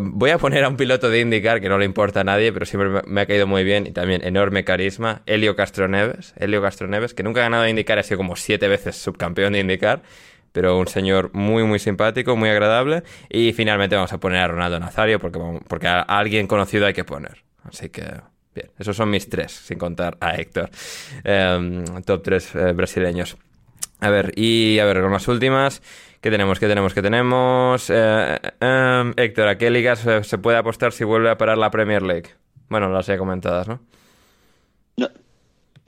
Voy 0.00 0.30
a 0.30 0.38
poner 0.38 0.64
a 0.64 0.68
un 0.68 0.76
piloto 0.76 1.08
de 1.08 1.20
IndyCar 1.20 1.60
que 1.60 1.68
no 1.68 1.78
le 1.78 1.84
importa 1.84 2.20
a 2.20 2.24
nadie, 2.24 2.52
pero 2.52 2.66
siempre 2.66 3.02
me, 3.06 3.20
ha 3.20 3.26
caído 3.26 3.46
muy 3.46 3.62
bien 3.62 3.86
y 3.86 3.92
también 3.92 4.24
enorme 4.24 4.64
carisma, 4.64 5.22
Helio 5.26 5.54
Castroneves, 5.54 6.34
Helio 6.36 6.60
Castroneves, 6.60 7.14
que 7.14 7.22
nunca 7.22 7.40
ha 7.40 7.44
ganado 7.44 7.68
IndyCar, 7.68 7.98
ha 7.98 8.02
sido 8.02 8.18
como 8.18 8.36
siete 8.36 8.66
veces 8.68 8.96
subcampeón 8.96 9.52
de 9.52 9.60
IndyCar, 9.60 10.02
pero 10.56 10.78
un 10.78 10.88
señor 10.88 11.30
muy, 11.34 11.64
muy 11.64 11.78
simpático, 11.78 12.34
muy 12.34 12.48
agradable. 12.48 13.02
Y 13.28 13.52
finalmente 13.52 13.94
vamos 13.94 14.14
a 14.14 14.18
poner 14.18 14.40
a 14.40 14.48
Ronaldo 14.48 14.80
Nazario, 14.80 15.20
porque, 15.20 15.38
porque 15.68 15.86
a 15.86 16.00
alguien 16.00 16.46
conocido 16.46 16.86
hay 16.86 16.94
que 16.94 17.04
poner. 17.04 17.44
Así 17.62 17.90
que 17.90 18.04
Bien, 18.56 18.70
esos 18.78 18.96
son 18.96 19.10
mis 19.10 19.28
tres, 19.28 19.52
sin 19.52 19.78
contar 19.78 20.16
a 20.18 20.34
Héctor. 20.34 20.70
Em, 21.22 21.84
top 22.06 22.22
tres 22.22 22.54
eh, 22.54 22.72
brasileños. 22.72 23.36
A 24.00 24.08
ver, 24.08 24.32
y 24.34 24.78
a 24.78 24.86
ver, 24.86 25.02
con 25.02 25.12
las 25.12 25.28
últimas. 25.28 25.82
¿Qué 26.22 26.30
tenemos? 26.30 26.58
¿Qué 26.58 26.66
tenemos? 26.66 26.94
¿Qué 26.94 27.02
tenemos? 27.02 27.90
Eh, 27.90 28.38
em, 28.60 29.12
Héctor, 29.14 29.48
¿a 29.48 29.58
qué 29.58 29.70
ligas 29.70 30.06
se, 30.22 30.38
puede 30.38 30.56
apostar 30.56 30.92
si 30.92 31.04
vuelve 31.04 31.28
a 31.28 31.36
parar 31.36 31.58
la 31.58 31.70
Premier 31.70 32.00
League? 32.00 32.30
Bueno, 32.70 32.88
las 32.88 33.06
he 33.10 33.18
comentadas, 33.18 33.68
¿no? 33.68 33.80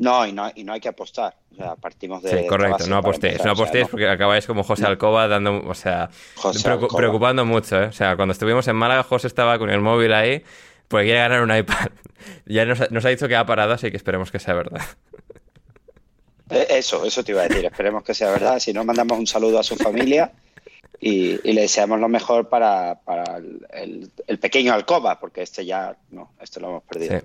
No, 0.01 0.25
y 0.27 0.33
no, 0.33 0.49
y 0.55 0.63
no 0.63 0.75
hay 0.75 0.81
que 0.81 0.91
apostar. 0.91 1.35
O 1.53 1.57
sea, 1.57 1.75
partimos 1.75 2.23
de. 2.23 2.43
Sí, 2.43 2.47
correcto, 2.47 2.87
no 2.87 2.99
apostéis. 2.99 3.45
No 3.45 3.51
apostéis 3.51 3.89
porque 3.89 4.09
acabáis 4.09 4.47
como 4.47 4.63
José 4.63 4.87
Alcoba 4.87 5.27
dando. 5.27 5.61
O 5.67 5.75
sea, 5.75 6.09
preocupando 6.95 7.45
mucho, 7.45 7.83
¿eh? 7.83 7.87
O 7.87 7.93
sea, 7.93 8.15
cuando 8.15 8.33
estuvimos 8.33 8.69
en 8.69 8.77
Málaga, 8.77 9.03
José 9.03 9.27
estaba 9.27 9.59
con 9.59 9.71
el 9.71 9.81
móvil 9.81 10.13
ahí 10.13 10.45
porque 10.89 11.07
quiere 11.07 11.21
ganar 11.21 11.43
un 11.43 11.55
iPad. 11.55 11.89
Ya 12.45 12.65
nos, 12.65 12.81
ha 12.81 13.09
dicho 13.09 13.29
que 13.29 13.37
ha 13.37 13.47
parado, 13.47 13.73
así 13.73 13.91
que 13.91 13.97
esperemos 13.97 14.31
que 14.31 14.39
sea 14.39 14.53
verdad. 14.53 14.83
Eh, 16.51 16.67
eso, 16.71 17.05
eso 17.05 17.23
te 17.23 17.33
iba 17.33 17.43
a 17.43 17.49
decir. 17.49 17.65
Esperemos 17.65 18.03
que 18.03 18.13
sea 18.13 18.31
verdad. 18.31 18.59
Si 18.59 18.73
no, 18.73 18.85
mandamos 18.85 19.19
un 19.19 19.27
saludo 19.27 19.59
a 19.59 19.63
su 19.63 19.77
familia 19.77 20.33
y, 21.01 21.39
le 21.53 21.63
deseamos 21.63 22.01
lo 22.01 22.09
mejor 22.09 22.49
para, 22.49 23.01
el, 23.73 24.11
pequeño 24.41 24.75
Alcoba, 24.75 25.21
porque 25.21 25.43
este 25.43 25.65
ya 25.65 25.97
no, 26.11 26.33
este 26.41 26.61
lo 26.61 26.69
hemos 26.69 26.83
perdido. 26.83 27.23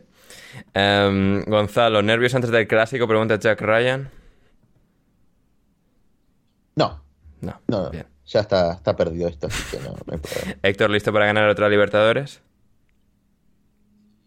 Em, 0.73 1.43
Gonzalo, 1.45 2.01
¿nervios 2.01 2.35
antes 2.35 2.51
del 2.51 2.67
clásico? 2.67 3.07
Pregunta 3.07 3.39
Jack 3.39 3.61
Ryan. 3.61 4.09
No. 6.75 7.01
No, 7.41 7.59
no, 7.67 7.89
Bien. 7.89 8.05
ya 8.25 8.39
está, 8.39 8.73
está 8.73 8.95
perdido 8.95 9.27
esto, 9.27 9.49
Héctor, 10.63 10.89
¿listo 10.89 11.11
para 11.11 11.25
ganar 11.25 11.49
otra 11.49 11.67
Libertadores? 11.67 12.41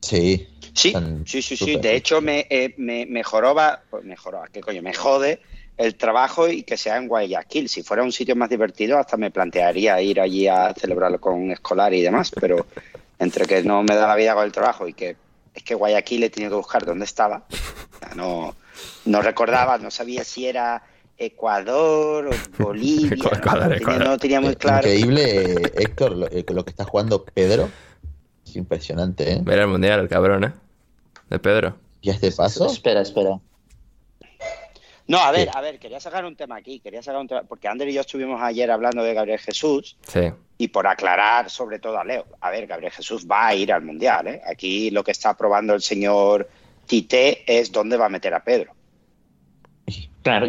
Sí. 0.07 0.49
Sí, 0.74 0.93
sí, 1.24 1.43
sí, 1.43 1.57
sí. 1.57 1.77
De 1.77 1.97
hecho, 1.97 2.20
me, 2.20 2.47
eh, 2.51 2.74
me 2.77 3.07
mejoró, 3.07 3.57
pues 3.89 4.05
¿qué 4.53 4.61
coño? 4.61 4.83
Me 4.83 4.93
jode 4.93 5.41
el 5.78 5.95
trabajo 5.95 6.49
y 6.49 6.65
que 6.65 6.77
sea 6.77 6.99
en 6.99 7.09
Guayaquil. 7.09 7.69
Si 7.69 7.83
fuera 7.83 8.03
un 8.03 8.12
sitio 8.12 8.37
más 8.37 8.51
divertido, 8.51 8.99
hasta 8.99 9.16
me 9.16 9.31
plantearía 9.31 10.01
ir 10.03 10.20
allí 10.20 10.47
a 10.47 10.74
celebrarlo 10.74 11.19
con 11.19 11.35
un 11.35 11.51
escolar 11.51 11.95
y 11.95 12.03
demás, 12.03 12.31
pero 12.39 12.66
entre 13.19 13.47
que 13.47 13.62
no 13.62 13.83
me 13.83 13.95
da 13.95 14.07
la 14.07 14.16
vida 14.16 14.35
con 14.35 14.45
el 14.45 14.53
trabajo 14.53 14.87
y 14.87 14.93
que 14.93 15.16
es 15.55 15.62
que 15.62 15.74
Guayaquil 15.74 16.24
he 16.24 16.31
tenido 16.31 16.51
que 16.51 16.57
buscar 16.57 16.85
dónde 16.85 17.07
estaba. 17.07 17.47
No, 18.15 18.55
no 19.07 19.23
recordaba, 19.23 19.78
no 19.78 19.91
sabía 19.91 20.24
si 20.24 20.47
era 20.47 20.83
Ecuador 21.16 22.27
o 22.27 22.31
Bolivia. 22.62 23.16
no, 23.99 24.19
tenía, 24.19 24.43
muy 24.43 24.57
claro. 24.57 24.87
Increíble, 24.87 25.73
Héctor, 25.74 26.16
lo, 26.16 26.27
eh, 26.27 26.45
lo 26.47 26.65
que 26.65 26.70
está 26.70 26.85
jugando 26.85 27.24
Pedro 27.24 27.70
impresionante, 28.59 29.33
¿eh? 29.33 29.41
Ver 29.43 29.61
el 29.61 29.69
mundial, 29.69 30.01
el 30.01 30.09
cabrón, 30.09 30.45
¿eh? 30.45 30.53
De 31.28 31.39
Pedro. 31.39 31.77
¿Y 32.01 32.11
este 32.11 32.31
paso? 32.33 32.66
Espera, 32.66 33.01
espera. 33.01 33.39
No, 35.09 35.19
a 35.19 35.31
ver, 35.31 35.51
a 35.55 35.61
ver, 35.61 35.78
quería 35.78 36.01
sacar 36.01 36.24
un 36.24 36.35
tema 36.35 36.57
aquí, 36.57 36.81
quería 36.81 37.01
sacar 37.01 37.20
un 37.20 37.28
tema, 37.28 37.43
porque 37.45 37.69
Ander 37.69 37.89
y 37.89 37.93
yo 37.93 38.01
estuvimos 38.01 38.43
ayer 38.43 38.70
hablando 38.70 39.05
de 39.05 39.15
Gabriel 39.15 39.39
Jesús. 39.39 39.97
Sí. 40.07 40.33
Y 40.59 40.69
por 40.69 40.87
aclarar 40.87 41.49
sobre 41.49 41.78
todo 41.78 41.99
a 41.99 42.05
Leo, 42.05 42.27
a 42.41 42.51
ver, 42.51 42.66
Gabriel 42.66 42.93
Jesús 42.93 43.27
va 43.31 43.47
a 43.47 43.55
ir 43.55 43.73
al 43.73 43.83
Mundial, 43.83 44.27
¿eh? 44.27 44.43
Aquí 44.47 44.91
lo 44.91 45.05
que 45.05 45.12
está 45.12 45.37
probando 45.37 45.74
el 45.74 45.83
señor 45.83 46.49
Tite 46.87 47.45
es 47.47 47.70
dónde 47.70 47.97
va 47.97 48.07
a 48.07 48.09
meter 48.09 48.35
a 48.35 48.43
Pedro. 48.43 48.73
Claro, 50.23 50.47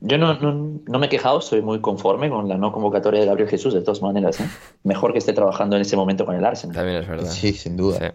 yo 0.00 0.16
no, 0.18 0.34
no, 0.38 0.98
me 0.98 1.06
he 1.06 1.08
quejado, 1.10 1.42
soy 1.42 1.60
muy 1.60 1.80
conforme 1.80 2.30
con 2.30 2.48
la 2.48 2.56
no 2.56 2.72
convocatoria 2.72 3.20
de 3.20 3.26
Gabriel 3.26 3.50
Jesús, 3.50 3.74
de 3.74 3.82
todas 3.82 4.00
maneras. 4.00 4.40
¿eh? 4.40 4.48
Mejor 4.84 5.12
que 5.12 5.18
esté 5.18 5.34
trabajando 5.34 5.76
en 5.76 5.82
ese 5.82 5.96
momento 5.96 6.24
con 6.24 6.34
el 6.34 6.44
Arsenal. 6.44 6.74
También 6.74 7.02
es 7.02 7.06
verdad. 7.08 7.30
Sí, 7.30 7.52
sin 7.52 7.76
duda. 7.76 8.14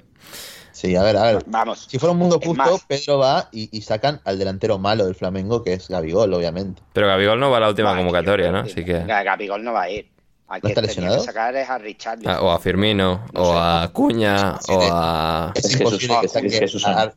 Sí. 0.72 0.95
a 0.95 1.04
ver, 1.04 1.18
a 1.18 1.24
ver. 1.26 1.44
Vamos. 1.45 1.86
Si 1.88 2.00
fuera 2.00 2.14
un 2.14 2.18
mundo 2.18 2.40
justo, 2.44 2.80
Pedro 2.88 3.20
va 3.20 3.48
y, 3.52 3.80
sacan 3.82 4.22
al 4.26 4.40
delantero 4.40 4.80
malo 4.80 5.06
del 5.06 5.14
Flamengo, 5.14 5.64
que 5.64 5.74
es 5.74 5.88
Gabigol, 5.88 6.34
obviamente. 6.34 6.82
Pero 6.94 7.06
Gabigol 7.08 7.40
no 7.40 7.52
va 7.52 7.58
a 7.58 7.60
la 7.60 7.70
última 7.70 7.95
convocatoria, 7.95 8.52
¿no? 8.52 8.60
Así 8.60 8.84
que... 8.84 9.04
Gabigol 9.04 9.64
no 9.64 9.74
va 9.74 9.84
a 9.84 9.90
ir. 9.91 10.10
Hay 10.48 10.60
¿No 10.62 10.68
que, 10.68 10.72
está 10.74 10.82
que 10.82 10.88
lesionado? 10.88 11.20
sacar 11.20 11.56
es 11.56 11.70
a 11.70 11.78
Richard. 11.78 12.20
Ah, 12.26 12.40
o 12.41 12.52
a 12.52 12.60
Firmino, 12.60 13.24
No 13.34 13.41
o 13.41 13.45
sé. 13.45 13.52
a 13.60 13.90
Cuña, 13.94 14.58
o 14.70 14.80
a... 14.91 15.52
Es, 15.56 15.66
Es 15.66 15.80
imposible 15.80 16.08
Jesús, 16.16 16.22
que 16.22 16.28
saque 16.28 16.50
Jesús. 16.50 16.86
a- 16.88 17.14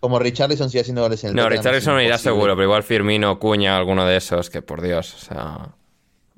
como 0.00 0.18
Richarlison 0.18 0.68
sigue 0.70 0.80
haciendo 0.80 1.02
goles 1.02 1.22
en 1.24 1.30
el 1.30 1.36
No, 1.36 1.42
Tottenham, 1.42 1.58
Richarlison 1.62 1.98
es 2.00 2.06
irá 2.06 2.14
imposible. 2.16 2.32
seguro, 2.34 2.54
pero 2.56 2.64
igual 2.64 2.82
Firmino, 2.82 3.38
Cuña, 3.38 3.76
alguno 3.76 4.04
de 4.06 4.16
esos, 4.16 4.50
que 4.50 4.62
por 4.62 4.80
Dios, 4.82 5.14
o 5.14 5.18
sea... 5.18 5.68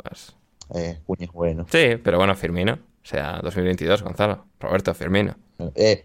Pues... 0.02 0.34
Eh, 0.74 0.98
Cuña 1.06 1.26
es 1.26 1.32
bueno. 1.32 1.66
Sí, 1.70 1.96
pero 2.02 2.18
bueno, 2.18 2.34
Firmino. 2.34 2.74
O 2.74 3.06
sea, 3.06 3.40
2022, 3.42 4.02
Gonzalo. 4.02 4.46
Roberto 4.60 4.94
Firmino. 4.94 5.36
Eh, 5.74 6.04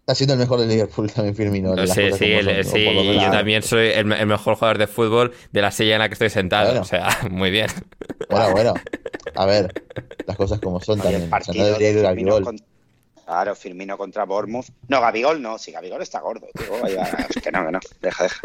está 0.00 0.14
siendo 0.14 0.34
el 0.34 0.40
mejor 0.40 0.60
de 0.60 0.66
Liverpool 0.66 1.10
también 1.12 1.34
Firmino. 1.36 1.74
Sí, 1.86 2.10
sí, 2.12 2.24
el- 2.32 2.64
son, 2.64 2.72
sí, 2.74 2.80
y 2.80 3.14
yo 3.20 3.30
también 3.30 3.62
soy 3.62 3.88
el, 3.88 4.10
el 4.12 4.26
mejor 4.26 4.54
jugador 4.56 4.78
de 4.78 4.86
fútbol 4.86 5.32
de 5.52 5.62
la 5.62 5.70
silla 5.70 5.94
en 5.94 5.98
la 6.00 6.08
que 6.08 6.14
estoy 6.14 6.30
sentado. 6.30 6.66
Bueno. 6.66 6.80
O 6.80 6.84
sea, 6.84 7.08
muy 7.30 7.50
bien. 7.50 7.68
Bueno, 8.28 8.50
bueno. 8.52 8.74
A 9.34 9.46
ver, 9.46 9.72
las 10.26 10.36
cosas 10.36 10.58
como 10.60 10.80
son 10.80 11.00
Oye, 11.00 11.02
también. 11.18 11.22
el 11.22 11.28
O 11.28 11.30
sea, 11.30 11.38
partido 11.38 11.58
no 11.64 11.64
debería 11.78 11.90
ir 11.90 12.42
con- 12.42 12.56
Claro, 13.28 13.54
Firmino 13.54 13.98
contra 13.98 14.24
Bournemouth. 14.24 14.68
No, 14.88 15.02
Gabigol 15.02 15.42
no, 15.42 15.58
si 15.58 15.70
Gabigol 15.70 16.00
está 16.00 16.18
gordo, 16.20 16.46
tío. 16.56 16.66
Es 17.28 17.42
que 17.42 17.52
no, 17.52 17.66
que 17.66 17.72
no. 17.72 17.78
Deja, 18.00 18.24
deja. 18.24 18.40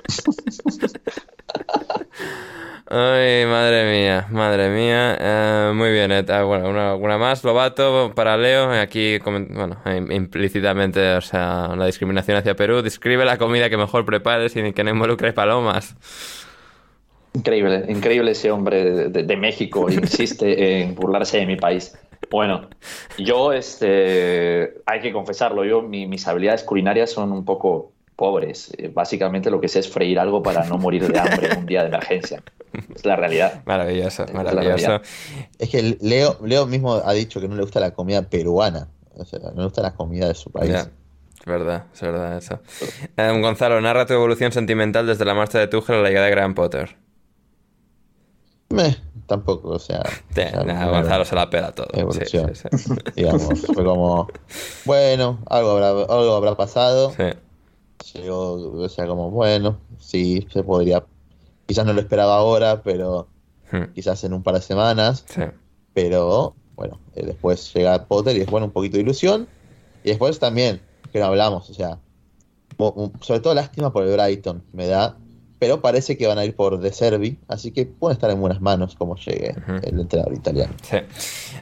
Ay, 2.89 3.45
madre 3.45 3.89
mía, 3.89 4.27
madre 4.29 4.69
mía. 4.69 5.17
Eh, 5.17 5.71
muy 5.73 5.89
bien, 5.93 6.11
Ed. 6.11 6.29
Ah, 6.29 6.43
bueno, 6.43 6.69
una, 6.69 6.95
una 6.95 7.17
más, 7.17 7.45
Lobato, 7.45 8.11
para 8.13 8.35
Leo. 8.35 8.71
Aquí, 8.73 9.19
bueno, 9.19 9.77
im- 9.85 10.13
implícitamente, 10.13 11.13
o 11.15 11.21
sea, 11.21 11.69
la 11.77 11.85
discriminación 11.85 12.35
hacia 12.35 12.53
Perú. 12.57 12.81
Describe 12.81 13.23
la 13.23 13.37
comida 13.37 13.69
que 13.69 13.77
mejor 13.77 14.05
prepares 14.05 14.53
y 14.57 14.73
que 14.73 14.83
no 14.83 14.89
involucre 14.89 15.31
palomas. 15.31 15.95
Increíble, 17.33 17.85
increíble 17.87 18.31
ese 18.31 18.51
hombre 18.51 18.83
de, 18.83 19.09
de- 19.09 19.23
de 19.23 19.37
México, 19.37 19.89
insiste 19.89 20.81
en 20.81 20.93
burlarse 20.93 21.37
de 21.37 21.45
mi 21.45 21.55
país. 21.55 21.97
Bueno, 22.29 22.69
yo, 23.17 23.53
este, 23.53 24.75
hay 24.85 25.01
que 25.01 25.11
confesarlo, 25.13 25.63
yo, 25.65 25.81
mi- 25.81 26.07
mis 26.07 26.27
habilidades 26.27 26.63
culinarias 26.63 27.11
son 27.11 27.31
un 27.31 27.45
poco 27.45 27.91
pobres. 28.15 28.71
Eh, 28.77 28.89
Básicamente 28.93 29.49
lo 29.51 29.59
que 29.59 29.67
sé 29.67 29.79
es 29.79 29.89
freír 29.89 30.19
algo 30.19 30.41
para 30.43 30.65
no 30.65 30.77
morir 30.77 31.07
de 31.11 31.19
hambre 31.19 31.47
en 31.51 31.57
un 31.59 31.65
día 31.65 31.81
de 31.81 31.87
emergencia. 31.89 32.41
Es 32.95 33.05
la 33.05 33.15
realidad. 33.15 33.61
Maravilloso, 33.65 34.25
la 34.25 34.33
maravilloso. 34.33 34.67
realidad. 34.87 35.01
Es 35.59 35.69
que 35.69 35.97
Leo, 36.01 36.37
Leo 36.43 36.65
mismo 36.65 36.93
ha 36.95 37.13
dicho 37.13 37.39
que 37.39 37.47
no 37.47 37.55
le 37.55 37.61
gusta 37.61 37.79
la 37.79 37.91
comida 37.91 38.21
peruana. 38.23 38.87
O 39.15 39.25
sea, 39.25 39.39
no 39.39 39.51
le 39.57 39.63
gusta 39.65 39.81
la 39.83 39.93
comida 39.93 40.27
de 40.27 40.33
su 40.33 40.51
país. 40.51 40.71
Ya, 40.71 40.79
es 40.79 41.45
verdad, 41.45 41.85
es 41.93 42.01
verdad 42.01 42.37
eso. 42.37 42.59
Eh, 43.17 43.39
Gonzalo, 43.41 43.79
narra 43.81 44.05
tu 44.07 44.13
evolución 44.13 44.51
sentimental 44.51 45.05
desde 45.05 45.23
la 45.25 45.35
marcha 45.35 45.59
de 45.59 45.67
Tuchel 45.67 45.97
a 45.97 46.01
la 46.01 46.07
llegada 46.09 46.25
de 46.27 46.31
Graham 46.31 46.55
Potter. 46.55 46.95
Meh, 48.73 48.97
tampoco, 49.27 49.69
o 49.69 49.79
sea. 49.79 50.01
Sí, 50.33 50.41
o 50.41 50.49
sea, 50.49 50.63
nah, 50.63 50.85
no- 50.85 50.91
Gonzalo 50.91 51.25
se 51.25 51.35
la 51.35 51.49
pela 51.49 51.71
todo. 51.73 51.87
Sí, 51.93 51.99
Evolución. 51.99 52.55
sí, 52.55 52.69
sí. 52.77 52.93
digamos, 53.15 53.59
fue 53.71 53.83
como, 53.85 54.27
bueno, 54.85 55.39
algo 55.49 55.71
habrá, 55.71 55.89
algo 55.89 56.35
habrá 56.35 56.55
pasado. 56.57 57.13
Llegó, 58.13 58.53
o 58.83 58.89
sea, 58.89 59.07
como, 59.07 59.31
bueno, 59.31 59.77
sí, 59.99 60.47
se 60.51 60.63
podría, 60.63 61.03
quizás 61.65 61.85
no 61.85 61.93
lo 61.93 62.01
esperaba 62.01 62.35
ahora, 62.37 62.81
pero 62.83 63.27
Hmm, 63.71 63.91
quizás 63.95 64.23
en 64.23 64.33
un 64.33 64.43
par 64.43 64.53
de 64.55 64.61
semanas, 64.61 65.25
pero 65.93 66.53
bueno, 66.75 66.99
eh, 67.15 67.25
después 67.25 67.73
llega 67.73 68.05
Potter 68.05 68.35
y 68.37 68.41
es 68.41 68.47
bueno, 68.47 68.67
un 68.67 68.71
poquito 68.71 68.97
de 68.97 69.03
ilusión, 69.03 69.47
y 70.03 70.09
después 70.09 70.37
también, 70.37 70.81
que 71.11 71.19
no 71.19 71.25
hablamos, 71.25 71.69
o 71.69 71.73
sea, 71.73 71.97
sobre 73.21 73.39
todo 73.39 73.53
lástima 73.55 73.91
por 73.93 74.03
el 74.03 74.11
Brighton, 74.13 74.63
me 74.73 74.85
da, 74.87 75.17
pero 75.63 75.79
parece 75.79 76.17
que 76.17 76.27
van 76.27 76.37
a 76.37 76.43
ir 76.43 76.57
por 76.57 76.77
De 76.77 76.91
Servi, 76.91 77.37
así 77.47 77.71
que 77.71 77.85
pueden 77.85 78.17
estar 78.17 78.29
en 78.29 78.41
buenas 78.41 78.59
manos 78.59 78.95
como 78.95 79.15
llegue 79.15 79.55
el 79.83 79.97
entrenador 79.97 80.33
italiano. 80.33 80.73
Sí. 80.81 80.97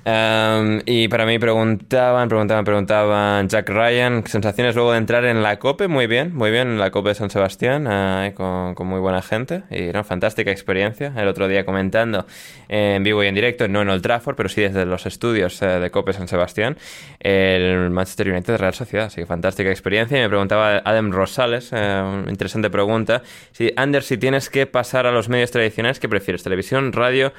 Em, 0.03 0.81
y 0.87 1.07
para 1.07 1.27
mí 1.27 1.37
preguntaban, 1.37 2.27
preguntaban, 2.27 2.65
preguntaban 2.65 3.47
Jack 3.47 3.69
Ryan, 3.69 4.23
sensaciones 4.25 4.73
luego 4.73 4.93
de 4.93 4.97
entrar 4.97 5.23
en 5.25 5.43
la 5.43 5.59
COPE, 5.59 5.87
muy 5.87 6.07
bien, 6.07 6.33
muy 6.35 6.49
bien, 6.49 6.69
en 6.69 6.79
la 6.79 6.89
COPE 6.89 7.09
de 7.09 7.15
San 7.15 7.29
Sebastián, 7.29 7.87
eh, 7.87 8.33
con, 8.35 8.73
con 8.73 8.87
muy 8.87 8.99
buena 8.99 9.21
gente, 9.21 9.61
y 9.69 9.91
no, 9.93 10.03
fantástica 10.03 10.49
experiencia. 10.49 11.13
El 11.15 11.27
otro 11.27 11.47
día 11.47 11.63
comentando 11.63 12.25
en 12.69 13.03
vivo 13.03 13.23
y 13.23 13.27
en 13.27 13.35
directo, 13.35 13.67
no 13.67 13.83
en 13.83 13.89
Old 13.89 14.01
Trafford, 14.01 14.35
pero 14.35 14.49
sí 14.49 14.61
desde 14.61 14.87
los 14.87 15.05
estudios 15.05 15.61
eh, 15.61 15.67
de 15.67 15.91
COPE 15.91 16.13
San 16.13 16.27
Sebastián, 16.27 16.75
el 17.19 17.91
Manchester 17.91 18.29
United 18.29 18.53
de 18.53 18.57
Real 18.57 18.73
Sociedad, 18.73 19.05
así 19.05 19.21
que 19.21 19.27
fantástica 19.27 19.69
experiencia. 19.69 20.17
Y 20.17 20.21
me 20.21 20.29
preguntaba 20.29 20.81
Adam 20.83 21.11
Rosales, 21.11 21.69
eh, 21.71 22.23
interesante 22.27 22.71
pregunta, 22.71 23.21
si 23.51 23.71
Si 23.99 24.17
tienes 24.17 24.49
que 24.49 24.65
pasar 24.65 25.05
a 25.05 25.11
los 25.11 25.29
medios 25.29 25.51
tradicionales, 25.51 25.99
¿qué 25.99 26.07
prefieres? 26.07 26.43
¿Televisión, 26.43 26.93
radio? 26.93 27.33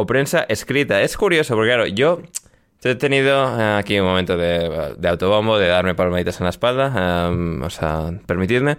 o 0.00 0.06
prensa 0.06 0.46
escrita. 0.48 1.02
Es 1.02 1.16
curioso 1.16 1.54
porque, 1.54 1.68
claro, 1.68 1.86
yo 1.86 2.22
he 2.82 2.94
tenido 2.94 3.60
eh, 3.60 3.76
aquí 3.78 3.98
un 4.00 4.06
momento 4.06 4.36
de, 4.36 4.94
de 4.96 5.08
autobombo, 5.08 5.58
de 5.58 5.68
darme 5.68 5.94
palmaditas 5.94 6.40
en 6.40 6.44
la 6.44 6.50
espalda, 6.50 7.28
em, 7.28 7.62
o 7.62 7.70
sea, 7.70 8.10
permitidme. 8.26 8.78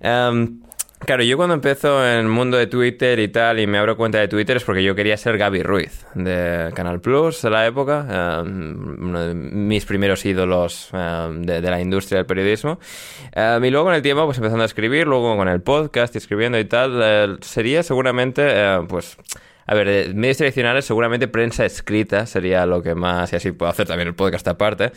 Em, 0.00 0.60
Claro, 1.00 1.22
yo 1.22 1.36
cuando 1.36 1.54
empiezo 1.54 2.04
en 2.04 2.18
el 2.18 2.28
mundo 2.28 2.56
de 2.56 2.66
Twitter 2.66 3.18
y 3.20 3.28
tal, 3.28 3.60
y 3.60 3.66
me 3.66 3.78
abro 3.78 3.96
cuenta 3.96 4.18
de 4.18 4.28
Twitter, 4.28 4.56
es 4.56 4.64
porque 4.64 4.82
yo 4.82 4.94
quería 4.94 5.16
ser 5.16 5.38
Gaby 5.38 5.62
Ruiz, 5.62 6.04
de 6.14 6.70
Canal 6.74 7.00
Plus 7.00 7.40
de 7.40 7.50
la 7.50 7.66
época, 7.66 8.06
eh, 8.10 8.42
uno 8.44 9.26
de 9.26 9.34
mis 9.34 9.84
primeros 9.86 10.26
ídolos 10.26 10.90
eh, 10.92 11.28
de, 11.38 11.62
la 11.62 11.80
industria 11.80 12.18
del 12.18 12.26
periodismo. 12.26 12.78
Eh, 13.32 13.58
y 13.62 13.70
luego 13.70 13.86
con 13.86 13.94
el 13.94 14.02
tiempo, 14.02 14.24
pues 14.24 14.38
empezando 14.38 14.64
a 14.64 14.66
escribir, 14.66 15.06
luego 15.06 15.36
con 15.36 15.48
el 15.48 15.62
podcast 15.62 16.14
y 16.14 16.18
escribiendo 16.18 16.58
y 16.58 16.64
tal, 16.64 17.00
eh, 17.02 17.36
sería 17.40 17.82
seguramente, 17.82 18.42
eh, 18.44 18.80
pues... 18.88 19.16
A 19.70 19.74
ver, 19.74 20.14
medios 20.14 20.38
tradicionales, 20.38 20.86
seguramente 20.86 21.28
prensa 21.28 21.66
escrita 21.66 22.24
sería 22.24 22.64
lo 22.64 22.82
que 22.82 22.94
más, 22.94 23.30
y 23.34 23.36
así 23.36 23.52
puedo 23.52 23.70
hacer 23.70 23.86
también 23.86 24.08
el 24.08 24.14
podcast 24.14 24.48
aparte. 24.48 24.92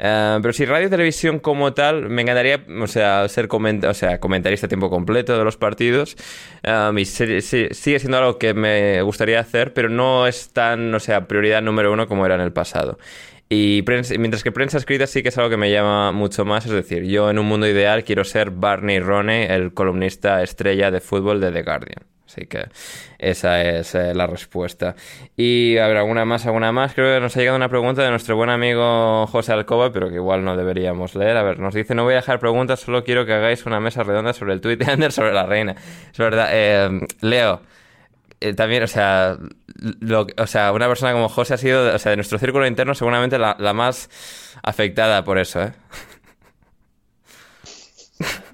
Eh, 0.00 0.38
pero 0.42 0.52
si 0.52 0.64
radio 0.64 0.88
y 0.88 0.90
televisión 0.90 1.38
como 1.38 1.74
tal, 1.74 2.08
me 2.08 2.22
encantaría, 2.22 2.64
o 2.82 2.88
sea, 2.88 3.28
ser 3.28 3.46
comenta 3.46 3.88
o 3.88 3.94
sea, 3.94 4.18
comentarista 4.18 4.66
a 4.66 4.68
tiempo 4.68 4.90
completo 4.90 5.38
de 5.38 5.44
los 5.44 5.56
partidos. 5.56 6.16
Eh, 6.64 6.90
y 6.96 7.04
sigue 7.04 7.98
siendo 8.00 8.18
algo 8.18 8.36
que 8.36 8.52
me 8.52 9.00
gustaría 9.02 9.38
hacer, 9.38 9.72
pero 9.72 9.88
no 9.88 10.26
es 10.26 10.52
tan, 10.52 10.92
o 10.92 10.98
sea, 10.98 11.28
prioridad 11.28 11.62
número 11.62 11.92
uno 11.92 12.08
como 12.08 12.26
era 12.26 12.34
en 12.34 12.40
el 12.40 12.52
pasado. 12.52 12.98
Y 13.48 13.82
prensa- 13.82 14.18
mientras 14.18 14.42
que 14.42 14.50
prensa 14.50 14.78
escrita 14.78 15.06
sí 15.06 15.22
que 15.22 15.28
es 15.28 15.38
algo 15.38 15.50
que 15.50 15.56
me 15.56 15.70
llama 15.70 16.10
mucho 16.10 16.44
más, 16.44 16.66
es 16.66 16.72
decir, 16.72 17.04
yo 17.04 17.30
en 17.30 17.38
un 17.38 17.46
mundo 17.46 17.68
ideal 17.68 18.02
quiero 18.02 18.24
ser 18.24 18.50
Barney 18.50 18.98
Roney, 18.98 19.46
el 19.48 19.72
columnista 19.72 20.42
estrella 20.42 20.90
de 20.90 21.00
fútbol 21.00 21.40
de 21.40 21.52
The 21.52 21.62
Guardian. 21.62 22.15
Así 22.26 22.46
que 22.46 22.66
esa 23.18 23.62
es 23.62 23.94
eh, 23.94 24.12
la 24.14 24.26
respuesta. 24.26 24.96
Y 25.36 25.78
a 25.78 25.86
ver, 25.86 25.96
alguna 25.96 26.24
más, 26.24 26.44
alguna 26.46 26.72
más. 26.72 26.92
Creo 26.94 27.14
que 27.14 27.20
nos 27.20 27.36
ha 27.36 27.40
llegado 27.40 27.56
una 27.56 27.68
pregunta 27.68 28.02
de 28.02 28.10
nuestro 28.10 28.36
buen 28.36 28.50
amigo 28.50 29.26
José 29.28 29.52
Alcoba, 29.52 29.92
pero 29.92 30.08
que 30.08 30.16
igual 30.16 30.44
no 30.44 30.56
deberíamos 30.56 31.14
leer. 31.14 31.36
A 31.36 31.42
ver, 31.44 31.60
nos 31.60 31.74
dice, 31.74 31.94
no 31.94 32.02
voy 32.04 32.14
a 32.14 32.16
dejar 32.16 32.40
preguntas, 32.40 32.80
solo 32.80 33.04
quiero 33.04 33.24
que 33.26 33.32
hagáis 33.32 33.64
una 33.64 33.78
mesa 33.78 34.02
redonda 34.02 34.32
sobre 34.32 34.54
el 34.54 34.60
tweet 34.60 34.76
de 34.76 34.86
Ander 34.90 35.12
sobre 35.12 35.32
la 35.32 35.46
reina. 35.46 35.76
Es 36.10 36.18
verdad. 36.18 36.48
Eh, 36.52 37.00
Leo, 37.20 37.60
eh, 38.40 38.54
también, 38.54 38.82
o 38.82 38.86
sea, 38.86 39.38
o 40.36 40.46
sea, 40.46 40.72
una 40.72 40.88
persona 40.88 41.12
como 41.12 41.28
José 41.28 41.54
ha 41.54 41.58
sido, 41.58 41.94
o 41.94 41.98
sea, 41.98 42.10
de 42.10 42.16
nuestro 42.16 42.38
círculo 42.38 42.66
interno 42.66 42.94
seguramente 42.94 43.38
la, 43.38 43.54
más 43.72 44.10
afectada 44.62 45.24
por 45.24 45.38
eso. 45.38 45.70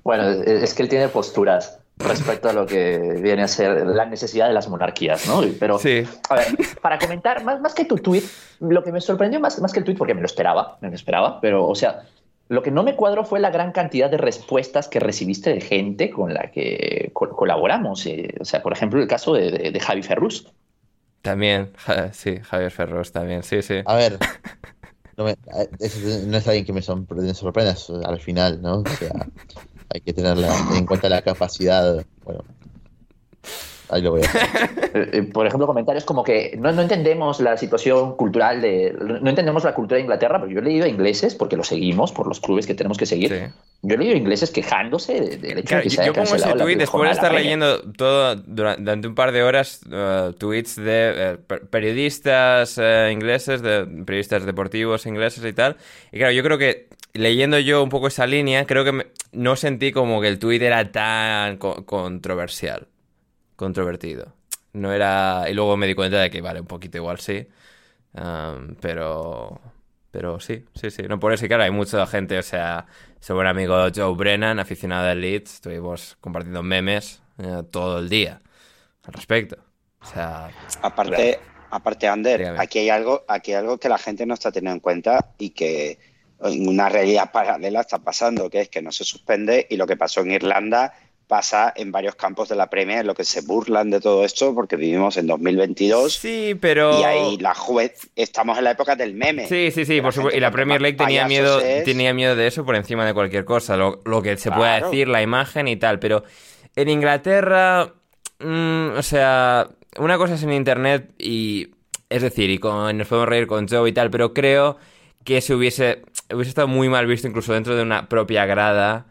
Bueno, 0.05 0.29
es 0.31 0.75
que 0.75 0.83
él 0.83 0.89
tiene 0.89 1.09
posturas 1.09 1.82
respecto 2.05 2.49
a 2.49 2.53
lo 2.53 2.67
que 2.67 3.19
viene 3.23 3.43
a 3.43 3.49
ser 3.49 3.87
la 3.87 4.05
necesidad 4.07 4.49
de 4.49 4.55
las 4.55 4.69
monarquías, 4.69 5.27
¿no? 5.29 5.41
Pero, 5.59 5.79
Sí. 5.79 6.05
a 6.29 6.35
ver, 6.37 6.47
para 6.81 6.99
comentar, 6.99 7.45
más, 7.45 7.61
más 7.61 7.75
que 7.75 7.85
tu 7.85 7.97
tweet, 7.97 8.23
lo 8.61 8.83
que 8.83 8.93
me 8.93 9.01
sorprendió 9.01 9.41
más, 9.41 9.59
más 9.61 9.73
que 9.73 9.79
el 9.81 9.85
tweet, 9.85 9.97
porque 9.97 10.15
me 10.15 10.21
lo 10.21 10.27
esperaba, 10.27 10.79
me 10.81 10.89
lo 10.89 10.95
esperaba, 10.95 11.41
pero, 11.41 11.67
o 11.67 11.75
sea, 11.75 12.03
lo 12.49 12.63
que 12.63 12.71
no 12.71 12.83
me 12.83 12.97
cuadró 12.97 13.25
fue 13.25 13.41
la 13.41 13.51
gran 13.51 13.73
cantidad 13.73 14.11
de 14.11 14.19
respuestas 14.19 14.89
que 14.89 15.01
recibiste 15.01 15.55
de 15.55 15.61
gente 15.61 16.11
con 16.11 16.35
la 16.35 16.51
que 16.51 17.11
co- 17.15 17.31
colaboramos. 17.31 18.05
eh, 18.07 18.35
o 18.41 18.45
sea, 18.45 18.63
por 18.63 18.73
ejemplo, 18.73 19.01
el 19.01 19.09
caso 19.09 19.33
de, 19.33 19.51
de- 19.51 19.71
de 19.71 19.81
Javi 19.81 20.03
Ferrus. 20.03 20.47
También, 21.23 21.71
ja- 21.77 22.13
sí, 22.13 22.41
Javier 22.43 22.71
Ferros 22.73 23.13
también, 23.13 23.43
sí, 23.43 23.63
sí. 23.63 23.77
A 23.87 23.95
ver, 23.95 24.19
no, 25.17 25.25
me- 25.25 25.31
eh, 25.33 25.69
es, 25.79 26.27
no 26.27 26.37
es 26.37 26.47
alguien 26.49 26.65
que 26.67 26.73
me 26.73 26.81
sorpre- 26.83 27.23
me 27.23 27.33
sorprenda 27.33 27.73
es 27.73 27.89
al 27.89 28.19
final, 28.21 28.61
¿no? 28.61 28.79
O 28.81 28.85
sea, 28.87 29.13
hay 29.93 30.01
que 30.01 30.13
tener 30.13 30.37
la- 30.39 30.57
en 30.77 30.87
cuenta 30.87 31.09
la 31.09 31.23
capacidad. 31.23 32.05
Bueno, 32.25 32.45
ahí 33.93 34.03
lo 34.03 34.11
voy 34.13 34.23
a 34.23 34.25
hacer. 34.25 34.43
Eh, 34.95 35.09
eh, 35.13 35.23
por 35.23 35.47
ejemplo, 35.47 35.67
comentarios 35.67 36.05
como 36.05 36.23
que 36.25 36.57
no, 36.59 36.73
no 36.73 36.83
entendemos 36.83 37.41
la 37.41 37.57
situación 37.57 38.17
cultural 38.17 38.61
de. 38.61 38.95
No 39.21 39.31
entendemos 39.31 39.65
la 39.65 39.75
cultura 39.75 39.97
de 39.97 40.03
Inglaterra, 40.03 40.39
pero 40.41 40.51
yo 40.53 40.59
he 40.61 40.63
leído 40.63 40.85
a 40.85 40.89
ingleses, 40.89 41.35
porque 41.35 41.57
lo 41.57 41.65
seguimos 41.65 42.13
por 42.13 42.27
los 42.27 42.41
clubes 42.41 42.67
que 42.67 42.75
tenemos 42.75 42.99
que 42.99 43.07
seguir. 43.07 43.31
Sí. 43.31 43.55
Yo 43.83 43.95
he 43.95 43.99
leído 43.99 44.17
ingleses 44.17 44.51
quejándose 44.51 45.15
de- 45.21 45.37
del 45.39 45.59
hecho 45.59 45.69
Claro, 45.69 45.79
de 45.79 45.85
que 45.85 45.91
se 45.91 45.97
yo, 45.97 46.03
haya 46.03 46.13
yo 46.13 46.23
pongo 46.23 46.37
ese 46.37 46.53
tweet 46.53 46.77
después 46.77 47.09
de 47.09 47.13
estar 47.15 47.33
leyendo 47.35 47.83
todo 47.93 48.37
durante, 48.37 48.83
durante 48.83 49.09
un 49.09 49.15
par 49.15 49.33
de 49.33 49.43
horas 49.43 49.81
eh, 49.91 50.31
tweets 50.39 50.77
de 50.77 51.13
eh, 51.33 51.37
per- 51.47 51.67
periodistas 51.69 52.79
ingleses, 53.11 53.63
de 53.63 53.87
periodistas 54.05 54.45
deportivos 54.45 55.07
ingleses 55.07 55.45
y 55.45 55.53
tal. 55.53 55.77
Y 56.13 56.19
claro, 56.19 56.33
yo 56.33 56.43
creo 56.43 56.59
que 56.59 56.89
leyendo 57.15 57.59
yo 57.59 57.83
un 57.83 57.89
poco 57.89 58.07
esa 58.09 58.27
línea, 58.27 58.65
creo 58.67 58.85
que 58.85 58.93
me- 58.93 59.07
no 59.33 59.57
sentí 59.57 59.93
como 59.93 60.21
que 60.21 60.29
el 60.29 60.39
tweet 60.39 60.63
era 60.63 60.93
tan 60.93 61.57
co- 61.57 61.85
controversial, 61.85 62.87
controvertido. 63.63 64.35
No 64.73 64.93
era... 64.93 65.47
Y 65.49 65.55
luego 65.55 65.77
me 65.77 65.87
di 65.87 65.95
cuenta 65.95 66.19
de 66.19 66.31
que, 66.31 66.41
vale, 66.41 66.61
un 66.61 66.67
poquito 66.67 66.99
igual 66.99 67.19
sí. 67.19 67.47
Um, 68.15 68.75
pero, 68.81 69.61
pero 70.11 70.41
sí, 70.41 70.65
sí, 70.75 70.91
sí. 70.91 71.03
No 71.09 71.19
por 71.19 71.33
eso, 71.33 71.47
claro, 71.47 71.63
hay 71.63 71.71
mucha 71.71 72.07
gente, 72.07 72.39
o 72.39 72.43
sea, 72.43 72.87
su 73.21 73.35
buen 73.35 73.47
amigo 73.47 73.75
Joe 73.95 74.15
Brennan, 74.15 74.59
aficionado 74.59 75.07
del 75.07 75.21
Leeds, 75.21 75.55
estuvimos 75.55 76.17
compartiendo 76.21 76.63
memes 76.63 77.23
eh, 77.39 77.63
todo 77.71 78.01
el 78.01 78.09
día 78.09 78.43
al 79.05 79.13
respecto. 79.15 79.57
O 80.01 80.07
sea, 80.07 80.51
aparte, 80.83 81.39
aparte 81.71 82.09
Ander, 82.09 82.59
aquí 82.59 82.81
hay 82.81 82.91
algo, 82.91 83.25
aquí 83.29 83.53
hay 83.53 83.59
algo 83.59 83.79
que 83.79 83.89
la 83.89 83.99
gente 83.99 84.27
no 84.27 84.35
está 84.35 84.51
teniendo 84.51 84.75
en 84.75 84.81
cuenta 84.81 85.33
y 85.39 85.51
que 85.51 85.99
en 86.41 86.69
una 86.69 86.89
realidad 86.89 87.31
paralela 87.31 87.83
está 87.83 87.99
pasando, 87.99 88.51
que 88.51 88.63
es 88.63 88.69
que 88.69 88.83
no 88.83 88.91
se 88.91 89.05
suspende 89.05 89.67
y 89.71 89.77
lo 89.77 89.87
que 89.87 89.97
pasó 89.97 90.21
en 90.23 90.33
Irlanda 90.33 90.93
pasa 91.33 91.73
en 91.75 91.91
varios 91.91 92.15
campos 92.15 92.51
de 92.51 92.57
la 92.57 92.69
Premier, 92.69 93.07
lo 93.07 93.15
que 93.15 93.25
se 93.25 93.41
burlan 93.41 93.89
de 93.89 94.03
todo 94.03 94.23
esto, 94.23 94.55
porque 94.55 94.77
vivimos 94.77 95.17
en 95.17 95.27
2022. 95.27 96.13
Sí, 96.13 96.55
pero... 96.61 97.01
Y 97.01 97.05
ahí 97.05 97.39
la 97.39 97.55
juez, 97.55 98.11
estamos 98.17 98.59
en 98.59 98.65
la 98.65 98.73
época 98.73 98.97
del 98.97 99.15
meme. 99.15 99.47
Sí, 99.49 99.71
sí, 99.71 99.87
sí, 99.87 100.03
por 100.03 100.13
supuesto. 100.13 100.37
Y 100.37 100.41
la 100.43 100.51
Premier 100.51 100.83
League 100.83 100.99
tenía 100.99 101.27
miedo, 101.27 101.59
tenía 101.87 102.13
miedo 102.13 102.37
de 102.37 102.49
eso 102.49 102.67
por 102.67 102.77
encima 102.77 103.07
de 103.07 103.15
cualquier 103.15 103.47
cosa, 103.47 103.79
lo, 103.79 104.23
que 104.23 104.37
se 104.37 104.51
pueda 104.51 104.83
decir, 104.83 105.09
la 105.09 105.23
imagen 105.23 105.69
y 105.69 105.77
tal. 105.77 106.01
Pero 106.01 106.23
en 106.77 106.91
Inglaterra, 106.91 107.95
mm, 108.39 108.91
o 108.99 109.03
sea, 109.03 109.69
una 109.97 110.19
cosa 110.19 110.35
es 110.35 110.43
en 110.43 110.53
Internet 110.53 111.15
y... 111.17 111.71
Es 112.11 112.21
decir, 112.21 112.51
y 112.51 112.59
con, 112.59 112.99
nos 112.99 113.09
podemos 113.09 113.31
reír 113.31 113.47
con 113.47 113.67
Joe 113.67 113.89
y 113.89 113.93
tal, 113.95 114.11
pero 114.11 114.35
creo 114.35 114.77
que 115.25 115.41
se 115.41 115.55
hubiese, 115.55 116.03
hubiese 116.31 116.51
estado 116.51 116.69
muy 116.69 116.91
mal 116.91 117.07
visto 117.07 117.27
incluso 117.27 117.55
dentro 117.55 117.75
de 117.75 117.81
una 117.81 118.11
propia 118.11 118.45
grada 118.45 119.07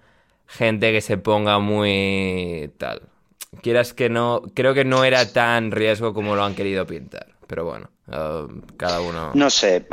gente 0.51 0.91
que 0.91 1.01
se 1.01 1.17
ponga 1.17 1.59
muy 1.59 2.71
tal. 2.77 3.03
Quieras 3.61 3.93
que 3.93 4.09
no, 4.09 4.43
creo 4.53 4.73
que 4.73 4.85
no 4.85 5.03
era 5.03 5.31
tan 5.31 5.71
riesgo 5.71 6.13
como 6.13 6.35
lo 6.35 6.43
han 6.43 6.55
querido 6.55 6.85
pintar. 6.85 7.27
Pero 7.47 7.65
bueno, 7.65 7.89
eh, 8.11 8.47
cada 8.77 9.01
uno. 9.01 9.31
No 9.33 9.49
sé. 9.49 9.85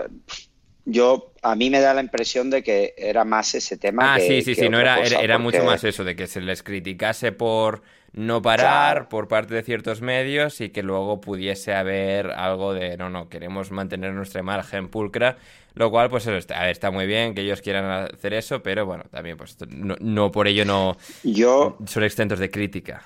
Yo, 0.84 1.32
a 1.42 1.54
mí 1.54 1.70
me 1.70 1.80
da 1.80 1.92
la 1.94 2.00
impresión 2.00 2.50
de 2.50 2.62
que 2.62 2.94
era 2.96 3.24
más 3.24 3.54
ese 3.54 3.76
tema. 3.76 4.14
Ah, 4.14 4.20
sí, 4.20 4.42
sí, 4.42 4.54
sí, 4.54 4.68
no 4.68 4.80
era, 4.80 5.00
era, 5.00 5.38
mucho 5.38 5.62
más 5.64 5.84
eso, 5.84 6.04
de 6.04 6.16
que 6.16 6.26
se 6.26 6.40
les 6.40 6.62
criticase 6.62 7.32
por 7.32 7.82
no 8.18 8.42
parar 8.42 9.08
por 9.08 9.28
parte 9.28 9.54
de 9.54 9.62
ciertos 9.62 10.02
medios 10.02 10.60
y 10.60 10.70
que 10.70 10.82
luego 10.82 11.20
pudiese 11.20 11.72
haber 11.72 12.32
algo 12.32 12.74
de 12.74 12.96
no, 12.96 13.08
no, 13.08 13.28
queremos 13.28 13.70
mantener 13.70 14.12
nuestra 14.12 14.40
imagen 14.40 14.88
pulcra, 14.88 15.36
lo 15.74 15.88
cual 15.92 16.10
pues 16.10 16.26
está, 16.26 16.68
está 16.68 16.90
muy 16.90 17.06
bien 17.06 17.32
que 17.32 17.42
ellos 17.42 17.62
quieran 17.62 18.08
hacer 18.12 18.34
eso, 18.34 18.60
pero 18.60 18.84
bueno, 18.84 19.04
también 19.08 19.36
pues 19.36 19.56
no, 19.68 20.32
por 20.32 20.48
ello 20.48 20.64
no 20.64 20.96
yo, 21.22 21.78
son 21.86 22.02
extentos 22.02 22.40
de 22.40 22.50
crítica. 22.50 23.02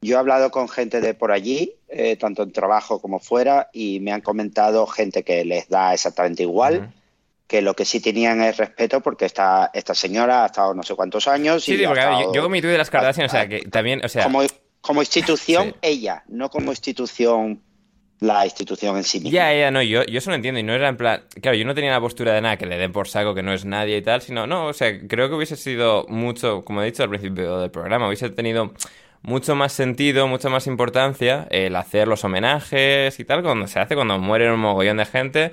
Yo 0.00 0.16
he 0.16 0.18
hablado 0.18 0.50
con 0.50 0.68
gente 0.68 1.00
de 1.00 1.14
por 1.14 1.30
allí, 1.30 1.76
eh, 1.86 2.16
tanto 2.16 2.42
en 2.42 2.50
trabajo 2.50 3.00
como 3.00 3.20
fuera, 3.20 3.70
y 3.72 4.00
me 4.00 4.10
han 4.10 4.22
comentado 4.22 4.88
gente 4.88 5.22
que 5.22 5.44
les 5.44 5.68
da 5.68 5.94
exactamente 5.94 6.42
igual 6.42 6.92
que 7.52 7.60
lo 7.60 7.74
que 7.74 7.84
sí 7.84 8.00
tenían 8.00 8.40
es 8.40 8.56
respeto 8.56 9.02
porque 9.02 9.26
esta, 9.26 9.70
esta 9.74 9.94
señora 9.94 10.44
ha 10.44 10.46
estado 10.46 10.72
no 10.72 10.82
sé 10.82 10.94
cuántos 10.94 11.28
años. 11.28 11.62
Sí, 11.62 11.74
y 11.74 11.86
porque 11.86 12.00
yo, 12.32 12.40
con 12.40 12.50
mi 12.50 12.62
de 12.62 12.78
las 12.78 12.88
Kardashian, 12.88 13.26
o 13.26 13.28
sea, 13.28 13.46
que 13.46 13.60
también, 13.66 14.02
o 14.02 14.08
sea... 14.08 14.24
Como, 14.24 14.40
como 14.80 15.02
institución, 15.02 15.76
ella, 15.82 16.24
no 16.28 16.48
como 16.48 16.70
institución 16.70 17.60
la 18.20 18.46
institución 18.46 18.96
en 18.96 19.04
sí 19.04 19.18
misma. 19.18 19.32
Ya, 19.32 19.52
ya, 19.52 19.70
no, 19.70 19.82
yo, 19.82 20.02
yo 20.04 20.16
eso 20.16 20.30
lo 20.30 20.36
entiendo 20.36 20.60
y 20.60 20.62
no 20.62 20.72
era 20.72 20.88
en 20.88 20.96
plan... 20.96 21.24
Claro, 21.42 21.58
yo 21.58 21.66
no 21.66 21.74
tenía 21.74 21.90
la 21.90 22.00
postura 22.00 22.32
de 22.32 22.40
nada 22.40 22.56
que 22.56 22.64
le 22.64 22.78
den 22.78 22.90
por 22.90 23.06
saco 23.06 23.34
que 23.34 23.42
no 23.42 23.52
es 23.52 23.66
nadie 23.66 23.98
y 23.98 24.02
tal, 24.02 24.22
sino, 24.22 24.46
no, 24.46 24.68
o 24.68 24.72
sea, 24.72 24.98
creo 25.06 25.28
que 25.28 25.34
hubiese 25.34 25.56
sido 25.56 26.06
mucho, 26.08 26.64
como 26.64 26.80
he 26.80 26.86
dicho 26.86 27.02
al 27.02 27.10
principio 27.10 27.58
del 27.58 27.70
programa, 27.70 28.06
hubiese 28.06 28.30
tenido 28.30 28.72
mucho 29.20 29.54
más 29.54 29.74
sentido, 29.74 30.26
mucha 30.26 30.48
más 30.48 30.66
importancia 30.66 31.46
el 31.50 31.76
hacer 31.76 32.08
los 32.08 32.24
homenajes 32.24 33.20
y 33.20 33.24
tal, 33.26 33.42
cuando 33.42 33.66
se 33.66 33.78
hace, 33.78 33.94
cuando 33.94 34.18
muere 34.18 34.50
un 34.50 34.60
mogollón 34.60 34.96
de 34.96 35.04
gente 35.04 35.52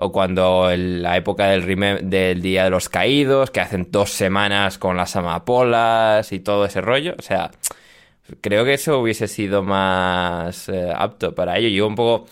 o 0.00 0.12
cuando 0.12 0.70
en 0.70 1.02
la 1.02 1.16
época 1.16 1.48
del, 1.48 2.08
del 2.08 2.42
Día 2.42 2.64
de 2.64 2.70
los 2.70 2.88
Caídos, 2.88 3.50
que 3.50 3.60
hacen 3.60 3.88
dos 3.90 4.10
semanas 4.10 4.78
con 4.78 4.96
las 4.96 5.16
amapolas 5.16 6.32
y 6.32 6.40
todo 6.40 6.64
ese 6.64 6.80
rollo. 6.80 7.14
O 7.18 7.22
sea, 7.22 7.50
creo 8.40 8.64
que 8.64 8.74
eso 8.74 8.98
hubiese 9.00 9.28
sido 9.28 9.62
más 9.62 10.68
eh, 10.68 10.92
apto 10.94 11.34
para 11.34 11.58
ello. 11.58 11.68
Yo 11.68 11.86
un 11.86 11.94
poco 11.94 12.26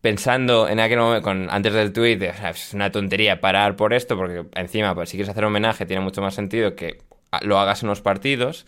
pensando 0.00 0.68
en 0.68 0.80
aquel 0.80 0.98
momento, 0.98 1.30
antes 1.30 1.72
del 1.72 1.92
tweet, 1.92 2.18
es 2.22 2.74
una 2.74 2.90
tontería 2.90 3.40
parar 3.40 3.76
por 3.76 3.92
esto, 3.94 4.16
porque 4.16 4.44
encima, 4.54 4.94
pues, 4.94 5.10
si 5.10 5.16
quieres 5.16 5.30
hacer 5.30 5.44
homenaje, 5.44 5.86
tiene 5.86 6.02
mucho 6.02 6.22
más 6.22 6.34
sentido 6.34 6.74
que 6.74 6.98
lo 7.42 7.58
hagas 7.58 7.82
en 7.82 7.88
los 7.88 8.00
partidos. 8.00 8.66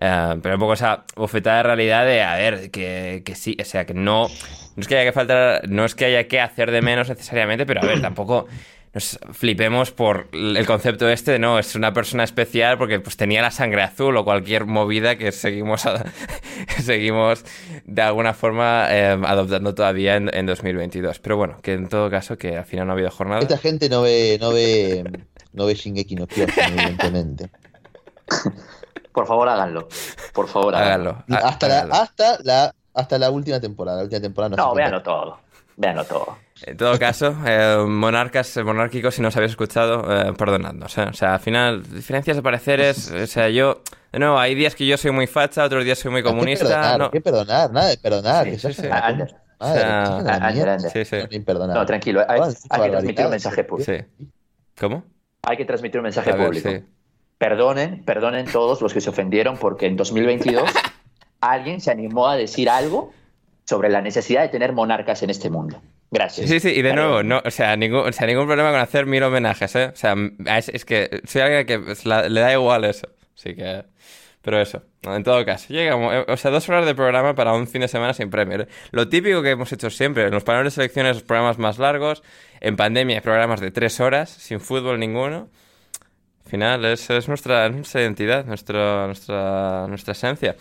Eh, 0.00 0.36
pero 0.42 0.54
un 0.54 0.60
poco 0.60 0.74
esa 0.74 1.04
bofetada 1.16 1.58
de 1.58 1.62
realidad 1.64 2.04
de, 2.06 2.22
a 2.22 2.36
ver, 2.36 2.70
que, 2.70 3.22
que 3.24 3.34
sí, 3.34 3.56
o 3.60 3.64
sea, 3.64 3.86
que 3.86 3.94
no, 3.94 4.28
no 4.76 4.80
es 4.80 4.88
que 4.88 4.96
haya 4.96 5.04
que 5.04 5.12
faltar, 5.12 5.68
no 5.68 5.84
es 5.84 5.94
que 5.94 6.04
haya 6.06 6.28
que 6.28 6.40
hacer 6.40 6.70
de 6.70 6.82
menos 6.82 7.08
necesariamente, 7.08 7.66
pero 7.66 7.82
a 7.82 7.86
ver, 7.86 8.00
tampoco 8.00 8.46
nos 8.94 9.18
flipemos 9.32 9.90
por 9.90 10.28
el 10.32 10.66
concepto 10.66 11.08
este 11.08 11.32
de 11.32 11.38
no, 11.38 11.58
es 11.58 11.74
una 11.74 11.94
persona 11.94 12.24
especial 12.24 12.76
porque 12.76 13.00
pues 13.00 13.16
tenía 13.16 13.40
la 13.40 13.50
sangre 13.50 13.82
azul 13.82 14.16
o 14.18 14.24
cualquier 14.24 14.66
movida 14.66 15.16
que 15.16 15.32
seguimos, 15.32 15.84
seguimos 16.82 17.44
de 17.86 18.02
alguna 18.02 18.34
forma 18.34 18.86
eh, 18.90 19.18
adoptando 19.24 19.74
todavía 19.74 20.16
en, 20.16 20.34
en, 20.34 20.44
2022. 20.44 21.18
Pero 21.20 21.38
bueno, 21.38 21.56
que 21.62 21.72
en 21.72 21.88
todo 21.88 22.10
caso 22.10 22.36
que 22.36 22.58
al 22.58 22.66
final 22.66 22.86
no 22.86 22.92
ha 22.92 22.94
habido 22.94 23.10
jornada. 23.10 23.40
Esta 23.40 23.56
gente 23.56 23.88
no 23.88 24.02
ve, 24.02 24.36
no 24.38 24.52
ve, 24.52 25.04
no 25.54 25.64
ve 25.64 25.74
Shingeki 25.74 26.14
no 26.14 26.26
Kyojin, 26.26 26.78
evidentemente. 26.78 27.50
Por 29.12 29.26
favor, 29.26 29.48
háganlo. 29.48 29.88
Por 30.32 30.48
favor, 30.48 30.74
háganlo. 30.74 31.22
Hasta, 31.28 31.68
La, 31.68 31.96
hasta, 31.96 32.38
la, 32.42 32.74
hasta 32.94 33.18
la 33.18 33.30
última 33.30 33.60
temporada. 33.60 33.98
La 33.98 34.04
última 34.04 34.20
temporada 34.20 34.56
no, 34.56 34.68
no 34.68 34.74
véanlo 34.74 35.02
todo. 35.02 35.38
Véanlo 35.76 36.04
todo. 36.04 36.36
En 36.64 36.76
todo 36.76 36.98
caso, 36.98 37.34
eh, 37.46 37.82
monarcas, 37.86 38.56
monárquicos, 38.58 39.14
si 39.14 39.22
no 39.22 39.28
os 39.28 39.36
habéis 39.36 39.52
escuchado, 39.52 40.04
eh, 40.10 40.32
perdonadnos. 40.34 40.96
Eh. 40.98 41.06
O 41.10 41.12
sea, 41.12 41.34
al 41.34 41.40
final, 41.40 41.82
diferencias 41.82 42.36
de 42.36 42.42
pareceres. 42.42 43.10
O 43.22 43.26
sea, 43.26 43.48
yo. 43.48 43.82
De 44.12 44.18
nuevo, 44.18 44.38
hay 44.38 44.54
días 44.54 44.74
que 44.74 44.86
yo 44.86 44.98
soy 44.98 45.10
muy 45.10 45.26
facha, 45.26 45.64
otros 45.64 45.84
días 45.84 45.98
soy 45.98 46.10
muy 46.10 46.22
comunista. 46.22 46.66
¿Qué 46.66 46.70
perdonar? 46.70 46.98
No. 46.98 47.10
¿Qué 47.10 47.20
perdonar? 47.20 47.72
Nada 47.72 47.88
de 47.88 47.96
perdonar. 47.96 48.44
Sí, 48.44 48.58
sí, 48.58 48.72
sí. 48.74 48.88
No, 51.74 51.86
tranquilo. 51.86 52.22
Hay, 52.28 52.40
hay 52.68 52.82
que 52.82 52.90
transmitir 52.90 53.24
un 53.24 53.30
mensaje 53.30 53.64
público. 53.64 53.90
Sí. 53.90 54.26
¿Cómo? 54.78 55.04
Hay 55.42 55.56
que 55.56 55.64
transmitir 55.64 55.98
un 55.98 56.04
mensaje 56.04 56.34
público 56.34 56.68
perdonen, 57.42 58.04
perdonen 58.04 58.46
todos 58.46 58.80
los 58.80 58.94
que 58.94 59.00
se 59.00 59.10
ofendieron 59.10 59.56
porque 59.56 59.86
en 59.86 59.96
2022 59.96 60.62
alguien 61.42 61.80
se 61.80 61.90
animó 61.90 62.28
a 62.28 62.36
decir 62.36 62.70
algo 62.70 63.12
sobre 63.64 63.90
la 63.90 64.00
necesidad 64.00 64.42
de 64.42 64.48
tener 64.48 64.72
monarcas 64.72 65.22
en 65.22 65.30
este 65.30 65.50
mundo. 65.50 65.82
Gracias. 66.10 66.48
Sí, 66.48 66.60
sí, 66.60 66.68
y 66.68 66.82
de 66.82 66.94
nuevo, 66.94 67.22
no, 67.22 67.42
o 67.44 67.50
sea, 67.50 67.76
ningún, 67.76 68.00
o 68.00 68.12
sea, 68.12 68.26
ningún 68.26 68.46
problema 68.46 68.70
con 68.70 68.80
hacer 68.80 69.06
mil 69.06 69.22
homenajes, 69.22 69.74
¿eh? 69.76 69.90
O 69.92 69.96
sea, 69.96 70.14
es, 70.58 70.84
que 70.84 71.22
soy 71.26 71.42
alguien 71.42 71.66
que 71.66 72.28
le 72.28 72.40
da 72.40 72.52
igual 72.52 72.84
eso. 72.84 73.08
Así 73.34 73.54
que... 73.54 73.84
Pero 74.42 74.60
eso, 74.60 74.82
en 75.02 75.22
todo 75.22 75.44
caso, 75.44 75.72
llegamos, 75.72 76.12
eh, 76.12 76.24
o 76.26 76.36
sea, 76.36 76.50
dos 76.50 76.68
horas 76.68 76.84
de 76.84 76.96
programa 76.96 77.36
para 77.36 77.52
un 77.52 77.68
fin 77.68 77.80
de 77.80 77.86
semana 77.86 78.12
sin 78.12 78.28
Premier. 78.28 78.66
Lo 78.90 79.08
típico 79.08 79.40
que 79.40 79.50
hemos 79.50 79.72
hecho 79.72 79.88
siempre, 79.88 80.24
en 80.24 80.32
los 80.32 80.42
paneles 80.42 80.72
de 80.72 80.82
selecciones, 80.82 81.14
los 81.14 81.22
programas 81.22 81.58
más 81.58 81.78
largos, 81.78 82.24
en 82.60 82.74
pandemia, 82.74 83.20
programas 83.20 83.60
de 83.60 83.70
tres 83.70 84.00
horas, 84.00 84.30
sin 84.30 84.58
fútbol 84.58 84.98
ninguno 84.98 85.48
final 86.44 86.84
es, 86.84 87.08
es 87.10 87.28
nuestra, 87.28 87.68
nuestra, 87.68 88.02
identidad, 88.02 88.44
nuestra, 88.44 89.06
nuestra, 89.06 89.86
nuestra 89.88 90.12
esencia. 90.12 90.56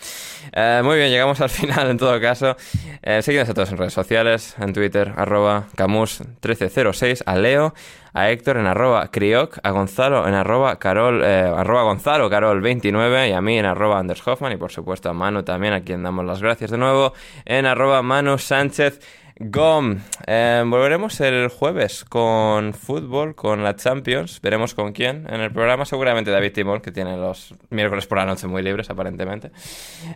Eh, 0.53 0.81
muy 0.83 0.97
bien, 0.97 1.09
llegamos 1.09 1.41
al 1.41 1.49
final 1.49 1.89
en 1.89 1.97
todo 1.97 2.19
caso. 2.21 2.55
Eh, 3.01 3.21
a 3.21 3.53
todos 3.53 3.71
en 3.71 3.77
redes 3.77 3.93
sociales, 3.93 4.55
en 4.59 4.73
Twitter, 4.73 5.13
arroba 5.15 5.65
Camus1306, 5.75 7.23
a 7.25 7.35
Leo, 7.35 7.73
a 8.13 8.29
Héctor 8.29 8.57
en 8.57 8.65
arroba 8.65 9.09
Crioc, 9.09 9.59
a 9.63 9.71
Gonzalo 9.71 10.27
en 10.27 10.33
arroba 10.33 10.77
Carol, 10.79 11.23
eh, 11.23 11.51
arroba 11.55 11.83
Gonzalo 11.83 12.29
Carol29 12.29 13.29
y 13.29 13.33
a 13.33 13.41
mí 13.41 13.57
en 13.57 13.65
arroba 13.65 13.99
Anders 13.99 14.21
y 14.51 14.57
por 14.57 14.71
supuesto 14.71 15.09
a 15.09 15.13
Manu 15.13 15.43
también, 15.43 15.73
a 15.73 15.81
quien 15.81 16.03
damos 16.03 16.25
las 16.25 16.41
gracias 16.41 16.71
de 16.71 16.77
nuevo, 16.77 17.13
en 17.45 17.65
arroba 17.65 18.01
Manu 18.01 18.37
Sánchez. 18.37 18.99
Gom, 19.43 19.97
eh, 20.27 20.63
volveremos 20.67 21.19
el 21.19 21.47
jueves 21.47 22.05
con 22.05 22.73
fútbol, 22.73 23.33
con 23.33 23.63
la 23.63 23.75
Champions. 23.75 24.39
Veremos 24.39 24.75
con 24.75 24.91
quién 24.91 25.25
en 25.27 25.41
el 25.41 25.51
programa. 25.51 25.85
Seguramente 25.85 26.29
David 26.29 26.53
Timor, 26.53 26.81
que 26.83 26.91
tiene 26.91 27.17
los 27.17 27.55
miércoles 27.71 28.05
por 28.05 28.19
la 28.19 28.25
noche 28.25 28.45
muy 28.45 28.61
libres, 28.61 28.91
aparentemente. 28.91 29.49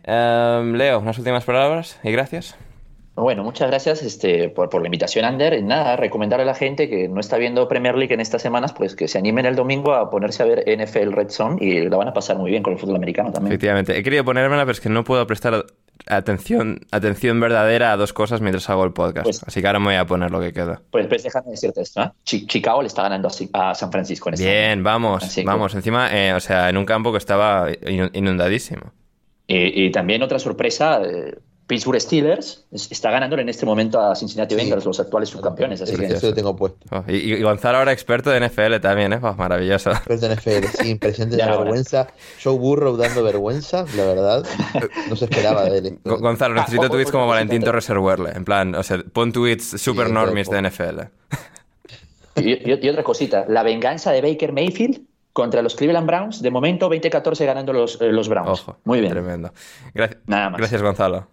Eh, 0.04 0.72
Leo, 0.76 1.00
unas 1.00 1.18
últimas 1.18 1.44
palabras 1.44 2.00
y 2.04 2.12
gracias. 2.12 2.56
Bueno, 3.16 3.44
muchas 3.44 3.70
gracias 3.70 4.04
este, 4.04 4.50
por, 4.50 4.70
por, 4.70 4.82
la 4.82 4.88
invitación, 4.88 5.26
Ander. 5.26 5.64
Nada, 5.64 5.96
recomendarle 5.96 6.44
a 6.44 6.48
la 6.48 6.54
gente 6.54 6.88
que 6.88 7.08
no 7.08 7.20
está 7.20 7.38
viendo 7.38 7.68
Premier 7.68 7.96
League 7.96 8.14
en 8.14 8.20
estas 8.20 8.44
semanas, 8.44 8.74
pues 8.74 8.94
que 8.96 9.08
se 9.08 9.18
animen 9.18 9.48
el 9.48 9.56
domingo 9.56 9.94
a 9.94 10.10
ponerse 10.12 10.44
a 10.44 10.46
ver 10.46 10.66
NFL 10.68 11.14
Red 11.14 11.30
Zone 11.30 11.58
y 11.62 11.90
la 11.90 11.98
van 11.98 12.10
a 12.10 12.14
pasar 12.14 12.38
muy 12.38 12.52
bien 12.52 12.62
con 12.62 12.74
el 12.74 12.80
fútbol 12.80 12.98
americano 12.98 13.32
también. 13.32 13.54
Efectivamente. 13.54 13.98
He 13.98 14.04
querido 14.04 14.24
ponérmela, 14.24 14.64
pero 14.64 14.74
es 14.74 14.82
que 14.82 14.90
no 14.90 15.04
puedo 15.04 15.26
prestar 15.26 15.66
atención, 16.08 16.82
atención 16.92 17.40
verdadera 17.40 17.92
a 17.92 17.98
dos 17.98 18.14
cosas 18.14 18.42
mientras 18.42 18.70
hago 18.70 18.84
el 18.84 18.94
podcast. 18.94 19.26
Pues- 19.26 19.44
Así 19.44 19.62
que 19.62 19.68
ahora 19.68 19.80
me 19.80 19.86
voy 19.86 19.96
a 19.96 20.06
poner 20.06 20.32
lo 20.32 20.40
que 20.40 20.54
queda. 20.54 20.82
Pues, 20.92 21.08
pues 21.08 21.24
déjame 21.24 21.52
decirte 21.52 21.82
esto. 21.82 22.02
¿eh? 22.04 22.12
Chicago 22.24 22.82
le 22.82 22.88
está 22.88 23.04
ganando 23.04 23.30
a, 23.54 23.76
San 23.76 23.92
Francisco. 23.92 24.30
En 24.30 24.34
este 24.36 24.46
Bien, 24.46 24.84
vamos, 24.84 25.24
vamos. 25.44 25.76
Encima, 25.76 26.10
eh, 26.12 26.34
o 26.34 26.40
sea, 26.40 26.70
en 26.70 26.78
un 26.78 26.86
campo 26.86 27.12
que 27.12 27.18
estaba 27.18 27.68
inundadísimo. 28.14 28.94
Y, 29.48 29.92
también 29.92 30.24
otra 30.24 30.40
sorpresa, 30.40 31.02
eh, 31.04 31.38
Pittsburgh 31.68 32.00
Steelers 32.00 32.64
está 32.72 33.10
ganando 33.10 33.38
en 33.40 33.50
este 33.50 33.66
momento 33.66 34.00
a 34.00 34.16
Cincinnati 34.16 34.54
Bengals, 34.54 34.86
los 34.86 35.00
actuales 35.00 35.30
subcampeones. 35.30 35.82
Así 35.82 35.96
que... 35.96 36.06
Eso 36.06 36.28
lo 36.28 36.34
tengo 36.36 36.56
puesto. 36.56 36.86
Oh, 36.92 37.04
y, 37.08 37.42
Gonzalo 37.42 37.80
ahora 37.80 37.92
experto 37.92 38.30
de 38.30 38.40
NFL 38.48 38.76
también, 38.82 39.14
¿eh? 39.14 39.20
Oh, 39.22 39.34
maravilloso. 39.34 39.92
Experto 39.92 40.28
de 40.28 40.36
NFL, 40.36 40.68
sí, 40.84 40.96
presente 41.00 41.38
de 41.38 41.46
vergüenza. 41.46 42.08
Joe 42.44 42.58
Burrow 42.58 42.96
dando 42.98 43.24
vergüenza, 43.24 43.86
la 43.96 44.06
verdad. 44.06 44.46
No 45.10 45.16
se 45.16 45.26
esperaba 45.26 45.66
de 45.66 45.78
él. 45.78 46.00
Gonzalo, 46.04 46.56
necesito 46.56 46.90
tweets 46.90 47.12
como 47.12 47.28
Valentín 47.28 47.64
Torres. 47.64 47.90
En 47.90 48.46
plan, 48.46 48.76
o 48.76 48.84
sea, 48.84 49.04
pon 49.12 49.32
tweets 49.32 49.82
super 49.82 50.10
normies 50.10 50.50
de 50.50 50.62
NFL. 50.62 51.02
Y, 52.36 52.90
otra 52.90 53.04
cosita, 53.04 53.46
la 53.48 53.64
venganza 53.64 54.12
de 54.12 54.22
Baker 54.22 54.52
Mayfield 54.52 55.02
contra 55.32 55.62
los 55.62 55.76
Cleveland 55.76 56.08
Browns, 56.08 56.42
de 56.42 56.52
momento 56.52 56.90
20-14 56.90 57.46
ganando 57.46 57.74
los, 57.74 58.00
eh, 58.02 58.12
los 58.12 58.30
Browns. 58.30 58.62
Ojo, 58.62 58.78
Muy 58.84 59.00
bien. 59.00 59.12
Tremendo. 59.12 59.52
Gracias, 59.94 60.22
Nada 60.28 60.50
más. 60.50 60.60
Gracias, 60.60 60.82
Gonzalo. 60.82 61.28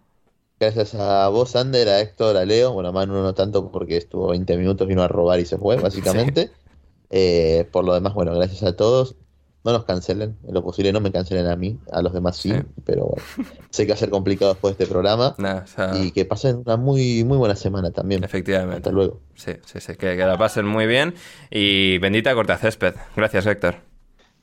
Gracias 0.63 0.95
a 0.95 1.27
vos, 1.27 1.57
Ander, 1.57 1.89
a 1.89 2.01
Héctor, 2.01 2.37
a 2.37 2.45
Leo. 2.45 2.73
Bueno, 2.73 2.91
a 2.91 2.93
Manu 2.93 3.15
no 3.15 3.35
tanto 3.35 3.73
porque 3.73 3.97
estuvo 3.97 4.29
20 4.29 4.57
minutos, 4.57 4.87
vino 4.87 5.03
a 5.03 5.09
robar 5.09 5.41
y 5.41 5.45
se 5.45 5.59
fue, 5.59 5.75
básicamente. 5.83 6.53
Eh, 7.11 7.67
por 7.73 7.85
lo 7.85 7.95
demás, 7.95 8.15
bueno, 8.15 8.33
gracias 8.33 8.63
a 8.63 8.77
todos. 8.77 9.17
No 9.65 9.73
nos 9.73 9.85
cancelen, 9.85 10.37
en 10.47 10.55
lo 10.55 10.63
posible 10.63 10.93
no 10.93 11.01
me 11.01 11.11
cancelen 11.11 11.47
a 11.49 11.57
mí, 11.57 11.79
a 11.91 12.01
los 12.01 12.13
demás 12.13 12.37
sí, 12.37 12.53
pero 12.85 13.07
bueno, 13.07 13.23
sé 13.71 13.87
que 13.87 13.93
va 13.93 13.95
a 13.95 13.99
ser 13.99 14.11
complicado 14.11 14.53
después 14.53 14.77
de 14.77 14.85
este 14.85 14.93
programa. 14.93 15.35
Y 16.01 16.13
que 16.13 16.25
pasen 16.25 16.63
una 16.65 16.77
muy, 16.77 17.25
muy 17.25 17.39
buena 17.39 17.57
semana 17.57 17.91
también. 17.91 18.23
Efectivamente. 18.23 18.77
Hasta 18.77 18.93
luego. 18.93 19.21
Sí, 19.35 19.53
sí, 19.67 19.81
sí, 19.81 19.97
que, 19.97 20.17
que 20.17 20.25
la 20.25 20.39
pasen 20.39 20.65
muy 20.65 20.87
bien. 20.87 21.15
Y 21.51 21.99
bendita 21.99 22.35
corta 22.35 22.57
césped. 22.57 22.95
Gracias, 23.17 23.47
Héctor. 23.47 23.92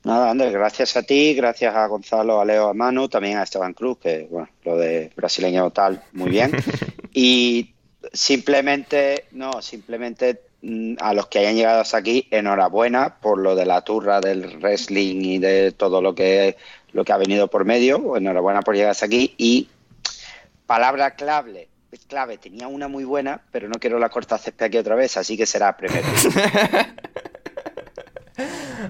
Nada, 0.02 0.30
Andrés, 0.30 0.52
gracias 0.52 0.96
a 0.96 1.02
ti, 1.02 1.34
gracias 1.34 1.74
a 1.74 1.86
Gonzalo, 1.86 2.40
a 2.40 2.44
Leo, 2.44 2.68
a 2.68 2.74
Manu, 2.74 3.08
también 3.08 3.36
a 3.36 3.42
Esteban 3.42 3.74
Cruz, 3.74 3.98
que 3.98 4.26
bueno, 4.30 4.48
lo 4.64 4.78
de 4.78 5.12
brasileño 5.14 5.70
tal, 5.70 6.02
muy 6.12 6.30
bien. 6.30 6.52
y 7.12 7.74
simplemente, 8.10 9.26
no, 9.32 9.60
simplemente 9.60 10.40
mm, 10.62 10.94
a 11.00 11.12
los 11.12 11.26
que 11.26 11.40
hayan 11.40 11.54
llegado 11.54 11.80
hasta 11.80 11.98
aquí, 11.98 12.26
enhorabuena 12.30 13.20
por 13.20 13.38
lo 13.38 13.54
de 13.54 13.66
la 13.66 13.82
turra 13.82 14.20
del 14.20 14.58
wrestling 14.58 15.20
y 15.22 15.38
de 15.38 15.72
todo 15.72 16.00
lo 16.00 16.14
que, 16.14 16.56
lo 16.92 17.04
que 17.04 17.12
ha 17.12 17.18
venido 17.18 17.48
por 17.48 17.66
medio. 17.66 18.16
Enhorabuena 18.16 18.62
por 18.62 18.74
llegar 18.74 18.92
hasta 18.92 19.04
aquí. 19.04 19.34
Y 19.36 19.68
palabra 20.66 21.10
clave, 21.14 21.68
clave, 22.08 22.38
tenía 22.38 22.68
una 22.68 22.88
muy 22.88 23.04
buena, 23.04 23.42
pero 23.50 23.68
no 23.68 23.74
quiero 23.78 23.98
la 23.98 24.08
corta 24.08 24.38
césped 24.38 24.66
aquí 24.66 24.78
otra 24.78 24.94
vez, 24.94 25.16
así 25.16 25.36
que 25.36 25.44
será 25.46 25.76
primero. 25.76 26.08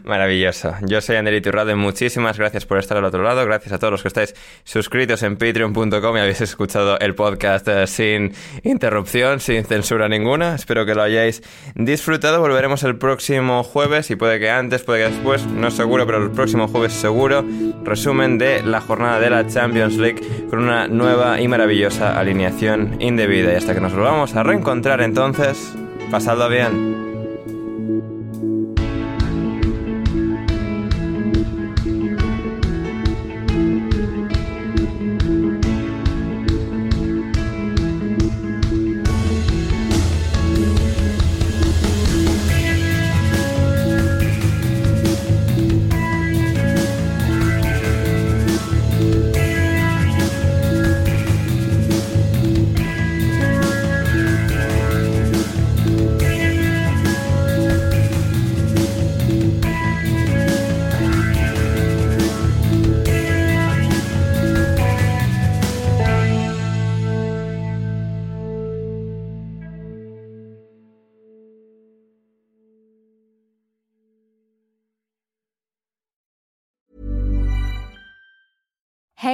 Maravilloso. 0.05 0.75
Yo 0.83 1.01
soy 1.01 1.17
Ander 1.17 1.35
Iturrado 1.35 1.71
muchísimas 1.77 2.39
gracias 2.39 2.67
por 2.67 2.79
estar 2.79 2.97
al 2.97 3.05
otro 3.05 3.23
lado. 3.23 3.45
Gracias 3.45 3.73
a 3.73 3.79
todos 3.79 3.93
los 3.93 4.03
que 4.03 4.09
estáis 4.09 4.35
suscritos 4.65 5.23
en 5.23 5.37
patreon.com 5.37 6.17
y 6.17 6.21
habéis 6.21 6.41
escuchado 6.41 6.99
el 6.99 7.15
podcast 7.15 7.67
eh, 7.69 7.87
sin 7.87 8.33
interrupción, 8.63 9.41
sin 9.41 9.65
censura 9.65 10.09
ninguna. 10.09 10.55
Espero 10.55 10.87
que 10.87 10.95
lo 10.95 11.03
hayáis 11.03 11.43
disfrutado. 11.75 12.41
Volveremos 12.41 12.83
el 12.85 12.97
próximo 12.97 13.63
jueves 13.63 14.11
y 14.11 14.17
puede 14.17 14.39
que 14.39 14.51
antes, 14.51 14.83
puede 14.83 15.05
que 15.05 15.15
después, 15.15 15.47
no 15.47 15.71
seguro, 15.71 16.07
pero 16.07 16.23
el 16.23 16.31
próximo 16.31 16.69
jueves 16.69 16.93
seguro. 16.93 17.45
Resumen 17.85 18.39
de 18.39 18.63
la 18.63 18.81
jornada 18.81 19.21
de 19.21 19.31
la 19.31 19.47
Champions 19.47 19.97
League 19.97 20.21
con 20.49 20.61
una 20.61 20.89
nueva 20.89 21.41
y 21.41 21.49
maravillosa 21.49 22.19
alineación 22.19 22.97
indebida. 23.01 23.53
Y 23.53 23.57
hasta 23.57 23.75
que 23.75 23.81
nos 23.81 23.95
volvamos 23.95 24.35
a 24.35 24.43
reencontrar 24.43 25.01
entonces, 25.01 25.75
pasadlo 26.11 26.49
bien. 26.49 27.10